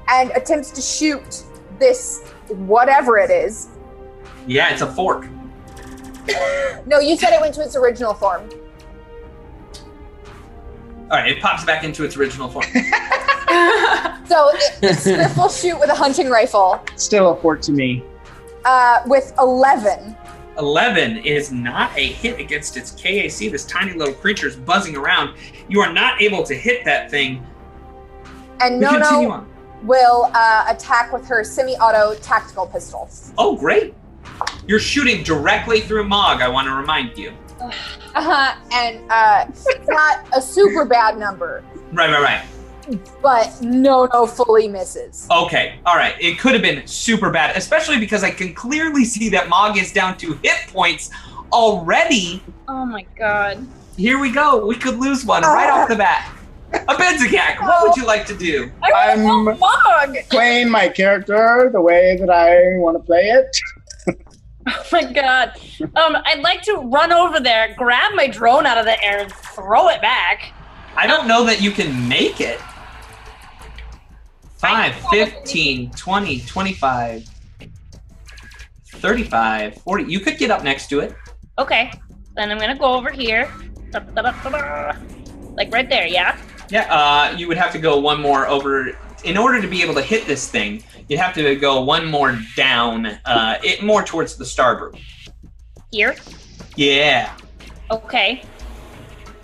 and 0.10 0.32
attempts 0.32 0.72
to 0.72 0.82
shoot 0.82 1.43
this 1.80 2.27
whatever 2.50 3.18
it 3.18 3.30
is. 3.30 3.69
yeah 4.48 4.72
it's 4.72 4.82
a 4.82 4.92
fork 4.92 5.27
No, 6.85 7.00
you 7.00 7.16
said 7.17 7.33
it 7.33 7.41
went 7.41 7.53
to 7.56 7.61
its 7.61 7.75
original 7.75 8.14
form. 8.14 8.50
All 11.03 11.17
right, 11.17 11.30
it 11.32 11.41
pops 11.41 11.66
back 11.66 11.83
into 11.83 12.03
its 12.03 12.16
original 12.17 12.50
form. 12.50 12.66
So 14.27 14.50
it, 14.53 14.95
Scriff 14.98 15.35
will 15.35 15.50
shoot 15.50 15.77
with 15.77 15.90
a 15.90 15.93
hunting 15.93 16.30
rifle 16.30 16.82
Still 16.95 17.32
a 17.32 17.35
fork 17.41 17.59
to 17.64 17.74
me. 17.74 18.01
uh, 18.64 19.01
with 19.06 19.33
11. 19.40 20.16
11 20.58 21.17
is 21.17 21.51
not 21.51 21.91
a 21.98 22.08
hit 22.14 22.40
against 22.40 22.77
its 22.77 22.93
KAC. 22.93 23.51
This 23.51 23.66
tiny 23.66 23.91
little 23.91 24.14
creature 24.14 24.48
is 24.48 24.56
buzzing 24.56 24.95
around. 24.95 25.35
You 25.67 25.82
are 25.82 25.91
not 25.91 26.22
able 26.22 26.43
to 26.43 26.56
hit 26.56 26.85
that 26.85 27.11
thing. 27.11 27.45
And 28.61 28.75
We 28.75 28.85
Nono 28.85 29.45
will 29.83 30.32
uh, 30.33 30.66
attack 30.69 31.11
with 31.11 31.27
her 31.27 31.43
semi 31.43 31.75
auto 31.75 32.17
tactical 32.22 32.67
pistols. 32.67 33.33
Oh, 33.38 33.58
great. 33.58 33.93
You're 34.68 34.80
shooting 34.80 35.24
directly 35.24 35.82
through 35.82 36.08
Mog, 36.08 36.42
I 36.42 36.48
want 36.48 36.68
to 36.68 36.74
remind 36.74 37.18
you. 37.18 37.34
Uh 38.14 38.22
huh. 38.22 38.56
And 38.74 39.10
uh, 39.10 39.45
it's 39.48 39.88
not 39.88 40.26
a 40.36 40.42
super 40.42 40.84
bad 40.84 41.18
number. 41.18 41.64
Right, 41.94 42.11
right, 42.11 42.22
right. 42.22 43.00
but 43.22 43.61
no, 43.61 44.06
no, 44.11 44.28
fully 44.28 44.68
misses. 44.68 45.28
Okay, 45.32 45.80
all 45.86 45.95
right. 45.95 46.16
It 46.20 46.38
could 46.38 46.52
have 46.52 46.61
been 46.61 46.86
super 46.86 47.30
bad, 47.30 47.56
especially 47.56 48.00
because 48.00 48.22
I 48.22 48.32
can 48.32 48.53
clearly 48.53 49.06
see 49.06 49.30
that 49.30 49.48
Mog 49.48 49.78
is 49.78 49.94
down 49.94 50.18
to 50.18 50.34
hit 50.44 50.58
points 50.68 51.10
already. 51.53 52.44
Oh 52.68 52.86
my 52.86 53.06
god. 53.18 53.66
Here 53.95 54.20
we 54.20 54.32
go. 54.32 54.66
We 54.66 54.76
could 54.76 54.98
lose 54.98 55.26
one 55.26 55.44
right 55.44 55.70
off 55.70 55.88
the 55.88 55.95
bat. 55.95 56.36
Abedzagak, 56.74 57.61
what 57.61 57.84
would 57.84 57.98
you 57.98 58.06
like 58.06 58.26
to 58.26 58.38
do? 58.38 58.72
I'm 58.82 59.44
Mog! 59.44 60.16
playing 60.30 60.70
my 60.70 60.88
character 60.88 61.70
the 61.72 61.82
way 61.82 62.18
that 62.18 62.30
I 62.30 62.78
want 62.80 62.98
to 62.98 63.03
play 63.03 63.24
it. 63.30 63.58
Oh 64.68 64.86
my 64.92 65.12
god. 65.12 65.54
Um, 65.82 66.18
I'd 66.26 66.42
like 66.42 66.62
to 66.64 66.76
run 66.76 67.12
over 67.12 67.40
there, 67.40 67.74
grab 67.78 68.14
my 68.14 68.28
drone 68.28 68.66
out 68.66 68.78
of 68.78 68.86
the 68.86 69.04
air, 69.04 69.20
and 69.20 69.32
throw 69.32 69.90
it 69.90 70.02
back. 70.02 70.54
I 70.96 71.08
don't 71.08 71.28
know 71.28 71.46
that 71.46 71.62
you 71.62 71.72
can 71.72 72.08
make 72.08 72.42
it. 72.42 72.60
5, 74.58 74.94
15, 75.10 75.92
20, 75.92 76.40
25, 76.42 77.26
35, 78.86 79.76
40. 79.82 80.04
You 80.04 80.20
could 80.20 80.38
get 80.38 80.52
up 80.52 80.64
next 80.64 80.88
to 80.90 81.00
it. 81.00 81.16
Okay. 81.58 81.92
Then 82.36 82.52
I'm 82.52 82.60
gonna 82.60 82.78
go 82.78 82.94
over 82.94 83.10
here. 83.10 83.52
Like 85.56 85.74
right 85.74 85.90
there, 85.90 86.08
yeah? 86.08 86.38
Yeah, 86.70 86.88
uh, 86.94 87.36
you 87.36 87.48
would 87.48 87.58
have 87.58 87.72
to 87.74 87.80
go 87.80 88.00
one 88.00 88.22
more 88.22 88.48
over. 88.48 88.98
In 89.24 89.38
order 89.38 89.62
to 89.62 89.68
be 89.68 89.82
able 89.82 89.94
to 89.96 90.02
hit 90.02 90.26
this 90.26 90.50
thing, 90.50 90.84
you'd 91.12 91.20
have 91.20 91.34
to 91.34 91.56
go 91.58 91.82
one 91.82 92.10
more 92.10 92.40
down, 92.56 93.06
uh, 93.26 93.58
it 93.62 93.84
more 93.84 94.02
towards 94.02 94.38
the 94.38 94.46
starboard. 94.46 94.98
Here. 95.92 96.16
Yeah. 96.78 97.36
Okay. 97.92 98.44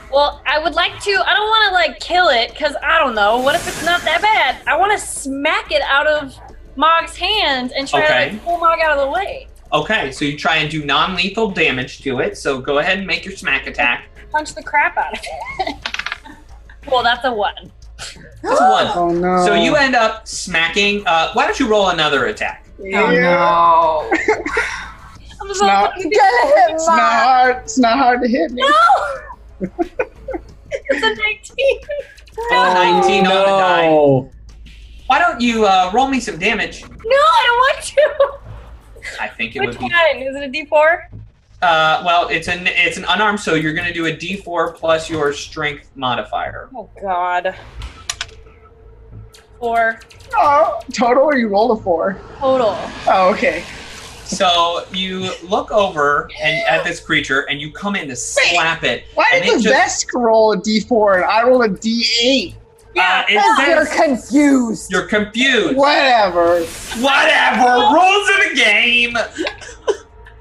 Well, 0.10 0.42
I 0.46 0.60
would 0.60 0.76
like 0.76 0.98
to. 1.04 1.12
I 1.12 1.34
don't 1.34 1.50
want 1.50 1.68
to 1.68 1.74
like 1.74 2.00
kill 2.00 2.30
it 2.30 2.52
because 2.52 2.74
I 2.82 2.98
don't 3.00 3.16
know. 3.16 3.40
What 3.40 3.56
if 3.56 3.68
it's 3.68 3.84
not 3.84 4.02
that 4.04 4.22
bad? 4.22 4.66
I 4.66 4.78
want 4.78 4.98
to 4.98 5.06
smack 5.06 5.74
it 5.74 5.82
out 5.82 6.08
of 6.08 6.34
Mog's 6.78 7.18
hands 7.18 7.74
and 7.76 7.86
try 7.86 8.06
Okay. 8.06 8.30
to 8.30 8.34
like, 8.36 8.44
pull 8.46 8.58
Mog 8.60 8.80
out 8.80 8.98
of 8.98 9.06
the 9.06 9.12
way. 9.12 9.50
Okay, 9.74 10.14
so 10.14 10.24
you 10.24 10.38
try 10.38 10.58
and 10.58 10.72
do 10.72 10.86
non-lethal 10.86 11.52
damage 11.52 12.00
to 12.04 12.22
it. 12.22 12.38
So 12.38 12.62
go 12.62 12.78
ahead 12.78 13.00
and 13.00 13.06
make 13.06 13.26
your 13.26 13.36
smack 13.36 13.68
attack. 13.68 14.08
Punch 14.32 14.56
the 14.56 14.64
crap 14.64 14.96
out 14.96 15.12
of 15.12 15.20
it. 15.60 15.76
well, 16.90 17.04
that's 17.04 17.26
a 17.26 17.34
one. 17.34 17.74
That's 18.48 18.62
one. 18.62 18.88
Oh 18.96 19.10
no. 19.10 19.46
So 19.46 19.54
you 19.56 19.76
end 19.76 19.96
up 19.96 20.28
smacking. 20.28 21.06
Uh, 21.06 21.32
why 21.34 21.46
don't 21.46 21.60
you 21.60 21.68
roll 21.68 21.90
another 21.90 22.26
attack? 22.26 22.66
Oh 22.80 22.84
no. 22.84 24.10
I'm 25.42 25.50
It's 25.52 25.60
so 25.60 25.66
not, 25.68 25.98
You 25.98 26.10
gotta 26.12 26.48
hit 26.48 26.76
it's 26.76 26.88
not 26.88 27.00
hard. 27.24 27.56
It's 27.58 27.78
not 27.78 27.98
hard 27.98 28.22
to 28.22 28.28
hit 28.28 28.52
me. 28.52 28.62
No! 28.62 29.68
it's 30.72 31.04
a 31.04 31.16
19. 31.16 31.20
It's 31.58 32.38
a 32.52 32.74
19 32.74 33.28
on 33.28 33.30
the 33.30 33.30
die. 33.30 34.32
Why 35.08 35.20
don't 35.20 35.40
you 35.40 35.66
uh, 35.66 35.90
roll 35.94 36.08
me 36.08 36.20
some 36.20 36.38
damage? 36.38 36.84
No, 36.84 36.90
I 36.90 37.44
don't 37.46 37.58
want 37.58 38.42
to. 39.06 39.22
I 39.22 39.28
think 39.30 39.56
it 39.56 39.60
to. 39.60 39.66
would 39.66 39.70
Which 39.70 39.80
be. 39.80 39.84
one? 39.86 40.18
Is 40.22 40.36
it 40.36 40.44
a 40.44 40.50
D4? 40.66 41.08
Uh, 41.62 42.04
well, 42.06 42.28
it's 42.28 42.48
an 42.50 42.68
it's 42.68 42.98
an 42.98 43.06
unarmed, 43.08 43.40
so 43.40 43.56
you're 43.56 43.74
going 43.74 43.88
to 43.88 43.94
do 43.94 44.06
a 44.08 44.12
D4 44.12 44.76
plus 44.76 45.10
your 45.10 45.32
strength 45.34 45.90
modifier. 45.96 46.70
Oh, 46.76 46.90
God. 47.02 47.56
Four 49.60 50.00
Oh, 50.36 50.82
total 50.94 51.24
or 51.24 51.38
you 51.38 51.48
rolled 51.48 51.80
a 51.80 51.82
four? 51.84 52.20
total. 52.40 52.78
Oh, 53.08 53.32
okay. 53.34 53.64
So 54.26 54.84
you 54.92 55.32
look 55.42 55.72
over 55.72 56.30
and 56.44 56.60
at 56.68 56.84
this 56.84 57.00
creature, 57.00 57.42
and 57.50 57.62
you 57.62 57.72
come 57.72 57.96
in 57.96 58.10
to 58.10 58.16
slap 58.16 58.84
it. 58.84 59.06
Why 59.16 59.26
And 59.34 59.44
did 59.44 59.54
it 59.54 59.58
the 59.58 59.64
just- 59.64 60.08
Vesk 60.08 60.20
roll 60.22 60.52
a 60.52 60.58
D4 60.58 61.16
and 61.16 61.26
I 61.26 61.44
roll 61.44 61.64
a 61.64 61.70
D8? 61.70 62.56
Uh, 63.00 63.24
it 63.30 63.68
You're 63.68 63.86
confused. 63.86 64.92
you're 64.92 65.04
confused. 65.08 65.78
Whatever. 65.78 66.62
Whatever. 67.00 67.94
Rules 67.94 68.30
of 68.30 68.50
the 68.50 68.56
game. 68.56 69.16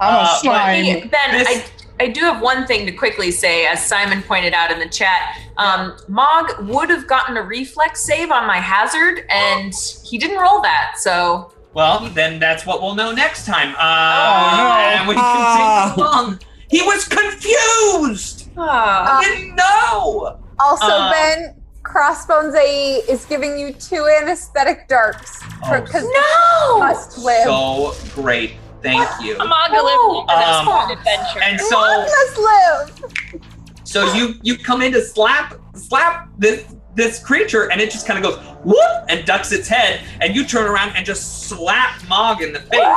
I'm 0.01 0.15
Uh, 0.27 0.35
a 0.37 0.39
slime. 0.41 0.85
Hey, 0.85 1.01
Ben, 1.07 1.39
This- 1.39 1.49
I, 1.49 1.65
I 1.99 2.09
do 2.09 2.21
have 2.21 2.43
one 2.43 2.67
thing 2.67 2.85
to 2.87 2.93
quickly 2.93 3.31
say, 3.31 3.67
as 3.67 3.85
Simon 3.85 4.23
pointed 4.23 4.53
out 4.53 4.71
in 4.71 4.79
the 4.79 4.89
chat. 4.89 5.39
Um, 5.57 5.97
Mog 6.09 6.53
would 6.69 6.91
have 6.91 7.07
gotten 7.07 7.37
a 7.39 7.43
reflex 7.43 8.03
save 8.03 8.31
on 8.31 8.47
my 8.47 8.59
hazard, 8.59 9.25
and 9.31 9.73
he 10.05 10.19
didn't 10.19 10.39
roll 10.39 10.61
that. 10.63 10.97
So 10.99 11.53
Well, 11.73 12.01
then 12.11 12.39
that's 12.39 12.67
what 12.67 12.83
we'll 12.83 12.95
know 12.95 13.13
next 13.13 13.47
time. 13.47 13.75
Uh, 13.79 13.79
Oh, 13.79 14.57
no. 14.57 14.99
And 15.01 15.09
we 15.09 15.15
continue 15.15 16.05
on. 16.05 16.39
He 16.69 16.83
was 16.83 17.07
confused. 17.09 18.51
Ah. 18.59 19.21
He 19.23 19.29
didn't 19.31 19.55
know. 19.57 20.39
Also, 20.59 20.87
Uh, 20.87 21.13
Ben, 21.13 21.55
Crossbones 21.83 22.55
AE 22.55 22.97
is 23.09 23.25
giving 23.27 23.59
you 23.59 23.73
two 23.73 24.07
anesthetic 24.21 24.89
darts 24.89 25.41
Oh, 25.65 25.81
because 25.81 26.05
no. 26.05 26.79
must 26.81 27.19
live. 27.19 27.45
So 27.45 27.95
great. 28.15 28.57
Thank 28.87 29.25
you. 29.25 29.37
Mog 29.39 29.71
lives 29.73 30.31
an 30.31 30.55
Um, 30.55 30.67
fun 30.67 30.91
adventure. 30.93 31.43
And 31.43 31.59
One 31.61 31.71
so 31.71 31.81
must 31.81 32.39
live. 32.39 33.41
so 33.85 34.13
you 34.15 34.35
you 34.43 34.57
come 34.57 34.81
in 34.83 34.93
to 34.93 35.03
slap 35.03 35.55
slap 35.75 36.29
this 36.39 36.65
this 36.95 37.19
creature 37.23 37.71
and 37.71 37.81
it 37.81 37.91
just 37.91 38.07
kind 38.07 38.19
of 38.19 38.25
goes 38.31 38.43
whoop 38.65 39.05
and 39.11 39.25
ducks 39.27 39.53
its 39.53 39.69
head 39.69 40.01
and 40.23 40.35
you 40.35 40.45
turn 40.47 40.67
around 40.67 40.91
and 40.97 41.05
just 41.05 41.43
slap 41.49 42.01
Mog 42.09 42.41
in 42.43 42.53
the 42.53 42.61
face. 42.61 42.97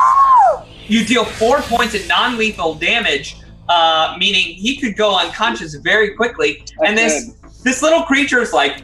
You 0.87 1.03
deal 1.05 1.25
four 1.25 1.59
points 1.61 1.93
of 1.95 2.07
non-lethal 2.07 2.75
damage, 2.75 3.37
uh, 3.67 4.15
meaning 4.17 4.41
he 4.41 4.77
could 4.77 4.95
go 4.97 5.17
unconscious 5.17 5.75
very 5.75 6.15
quickly. 6.15 6.63
And 6.85 6.97
this 6.97 7.33
this 7.63 7.81
little 7.81 8.03
creature 8.03 8.41
is 8.41 8.53
like. 8.53 8.83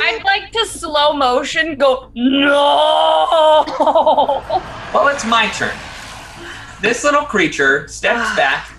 I'd 0.00 0.22
like 0.24 0.52
to 0.52 0.66
slow 0.66 1.12
motion 1.12 1.76
go, 1.76 2.10
no! 2.14 3.64
Well, 4.94 5.08
it's 5.08 5.24
my 5.24 5.48
turn. 5.48 5.76
This 6.80 7.04
little 7.04 7.22
creature 7.24 7.88
steps 7.88 8.34
back. 8.36 8.70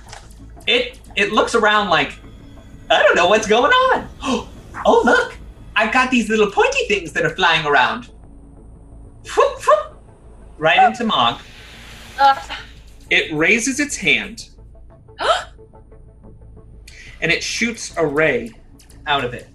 It 0.68 1.00
it 1.16 1.32
looks 1.32 1.56
around 1.56 1.90
like 1.90 2.14
I 2.90 3.04
don't 3.04 3.16
know 3.16 3.28
what's 3.28 3.48
going 3.48 3.72
on. 3.72 4.08
Oh 4.86 5.02
look, 5.04 5.36
I've 5.76 5.92
got 5.92 6.10
these 6.10 6.30
little 6.30 6.50
pointy 6.50 6.86
things 6.88 7.12
that 7.12 7.26
are 7.26 7.36
flying 7.36 7.66
around. 7.66 8.12
Right 10.58 10.82
into 10.88 11.04
Mog. 11.04 11.42
Uh, 12.18 12.40
It 13.10 13.34
raises 13.34 13.82
its 13.82 13.98
hand, 13.98 14.50
and 17.22 17.30
it 17.32 17.44
shoots 17.44 17.94
a 17.98 18.06
ray 18.06 18.54
out 19.06 19.26
of 19.26 19.34
it, 19.34 19.50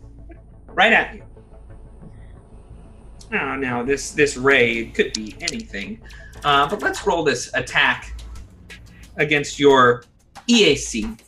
right 0.67 0.93
at 0.93 1.15
you. 1.15 1.25
Oh, 3.33 3.57
now 3.57 3.83
this 3.83 4.13
this 4.13 4.37
ray 4.37 4.87
could 4.87 5.13
be 5.13 5.35
anything, 5.41 6.01
uh, 6.45 6.69
but 6.69 6.83
let's 6.83 7.07
roll 7.07 7.25
this 7.25 7.51
attack 7.55 8.21
against 9.17 9.59
your 9.59 10.05
EAC. 10.49 11.19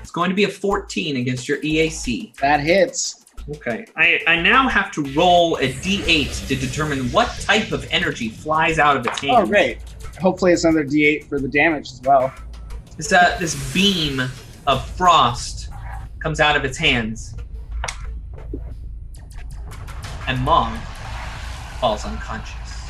It's 0.00 0.10
going 0.10 0.30
to 0.30 0.36
be 0.36 0.44
a 0.44 0.48
14 0.48 1.16
against 1.16 1.48
your 1.48 1.58
EAC. 1.58 2.36
That 2.36 2.60
hits. 2.60 3.24
Okay. 3.48 3.86
I, 3.96 4.20
I 4.26 4.40
now 4.40 4.68
have 4.68 4.92
to 4.92 5.02
roll 5.14 5.56
a 5.56 5.72
d8 5.72 6.46
to 6.48 6.54
determine 6.54 7.10
what 7.10 7.28
type 7.40 7.72
of 7.72 7.88
energy 7.90 8.28
flies 8.28 8.78
out 8.78 8.96
of 8.96 9.06
its 9.06 9.20
hand. 9.20 9.36
Oh, 9.36 9.46
great. 9.46 9.78
Hopefully, 10.20 10.52
it's 10.52 10.64
another 10.64 10.84
D8 10.84 11.28
for 11.28 11.40
the 11.40 11.48
damage 11.48 11.90
as 11.90 12.00
well. 12.02 12.32
This, 12.96 13.12
uh, 13.12 13.36
this 13.40 13.72
beam 13.72 14.22
of 14.66 14.88
frost 14.90 15.70
comes 16.20 16.38
out 16.38 16.56
of 16.56 16.64
its 16.64 16.78
hands. 16.78 17.34
And 20.28 20.40
Mog 20.40 20.78
falls 21.80 22.04
unconscious. 22.04 22.88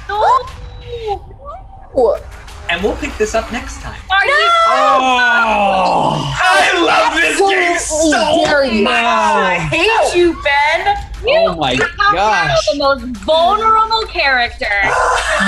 What? 1.92 2.24
And 2.70 2.82
we'll 2.82 2.96
pick 2.96 3.16
this 3.18 3.34
up 3.34 3.50
next 3.52 3.80
time. 3.80 4.00
are 4.10 4.24
you? 4.24 4.32
Oh! 4.66 6.34
I 6.40 6.72
love 6.84 7.14
this 7.20 7.38
oh, 7.40 7.50
game 7.50 7.78
so 7.78 8.44
Very 8.46 8.82
much! 8.82 8.92
I 8.92 9.58
hate 9.70 10.14
you, 10.16 10.34
Ben. 10.42 10.96
Oh 11.24 11.54
my 11.56 11.74
How 11.76 11.84
oh 11.84 12.12
gosh. 12.14 12.66
the 12.72 12.78
most 12.78 13.04
vulnerable 13.24 14.06
character. 14.06 14.66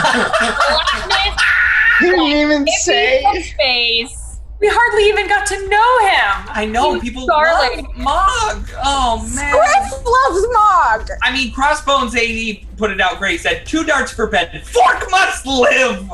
Blackness, 0.04 1.42
He 2.00 2.06
didn't 2.10 2.22
even 2.24 2.66
say. 2.82 3.54
face. 3.58 4.23
We 4.64 4.70
hardly 4.72 5.04
even 5.10 5.28
got 5.28 5.46
to 5.48 5.68
know 5.68 5.98
him. 6.08 6.48
I 6.48 6.64
know 6.64 6.94
You 6.94 7.00
people 7.02 7.26
darling. 7.26 7.84
love 7.84 7.98
Mog. 7.98 8.70
Oh 8.82 9.30
man! 9.36 9.52
Griff 9.52 9.92
loves 9.92 10.46
Mog. 10.54 11.18
I 11.22 11.30
mean, 11.34 11.52
Crossbones 11.52 12.14
AD 12.16 12.78
put 12.78 12.90
it 12.90 12.98
out 12.98 13.18
great. 13.18 13.32
He 13.32 13.36
said, 13.38 13.66
two 13.66 13.84
darts 13.84 14.10
for 14.10 14.26
Ben. 14.26 14.62
Fork 14.62 15.10
must 15.10 15.46
live! 15.46 16.10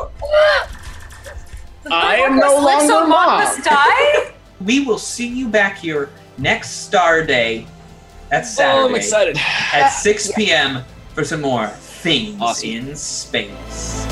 I 1.92 2.16
am 2.16 2.38
no 2.38 2.60
Slick 2.60 2.80
so 2.88 2.94
longer 2.94 3.08
Mog 3.08 3.28
Mog. 3.28 3.38
must 3.44 3.62
die. 3.64 4.32
We 4.64 4.84
will 4.84 4.98
see 4.98 5.28
you 5.28 5.48
back 5.48 5.78
here 5.78 6.10
next 6.36 6.84
Star 6.86 7.24
Day. 7.24 7.68
That's 8.30 8.52
Saturday. 8.56 8.82
Oh, 8.82 8.88
I'm 8.88 8.94
excited. 8.96 9.36
At 9.72 9.90
6 9.90 10.32
p.m. 10.32 10.82
for 11.14 11.22
some 11.24 11.40
more 11.40 11.68
things 11.68 12.42
Awesome. 12.42 12.68
in 12.68 12.96
space. 12.96 14.06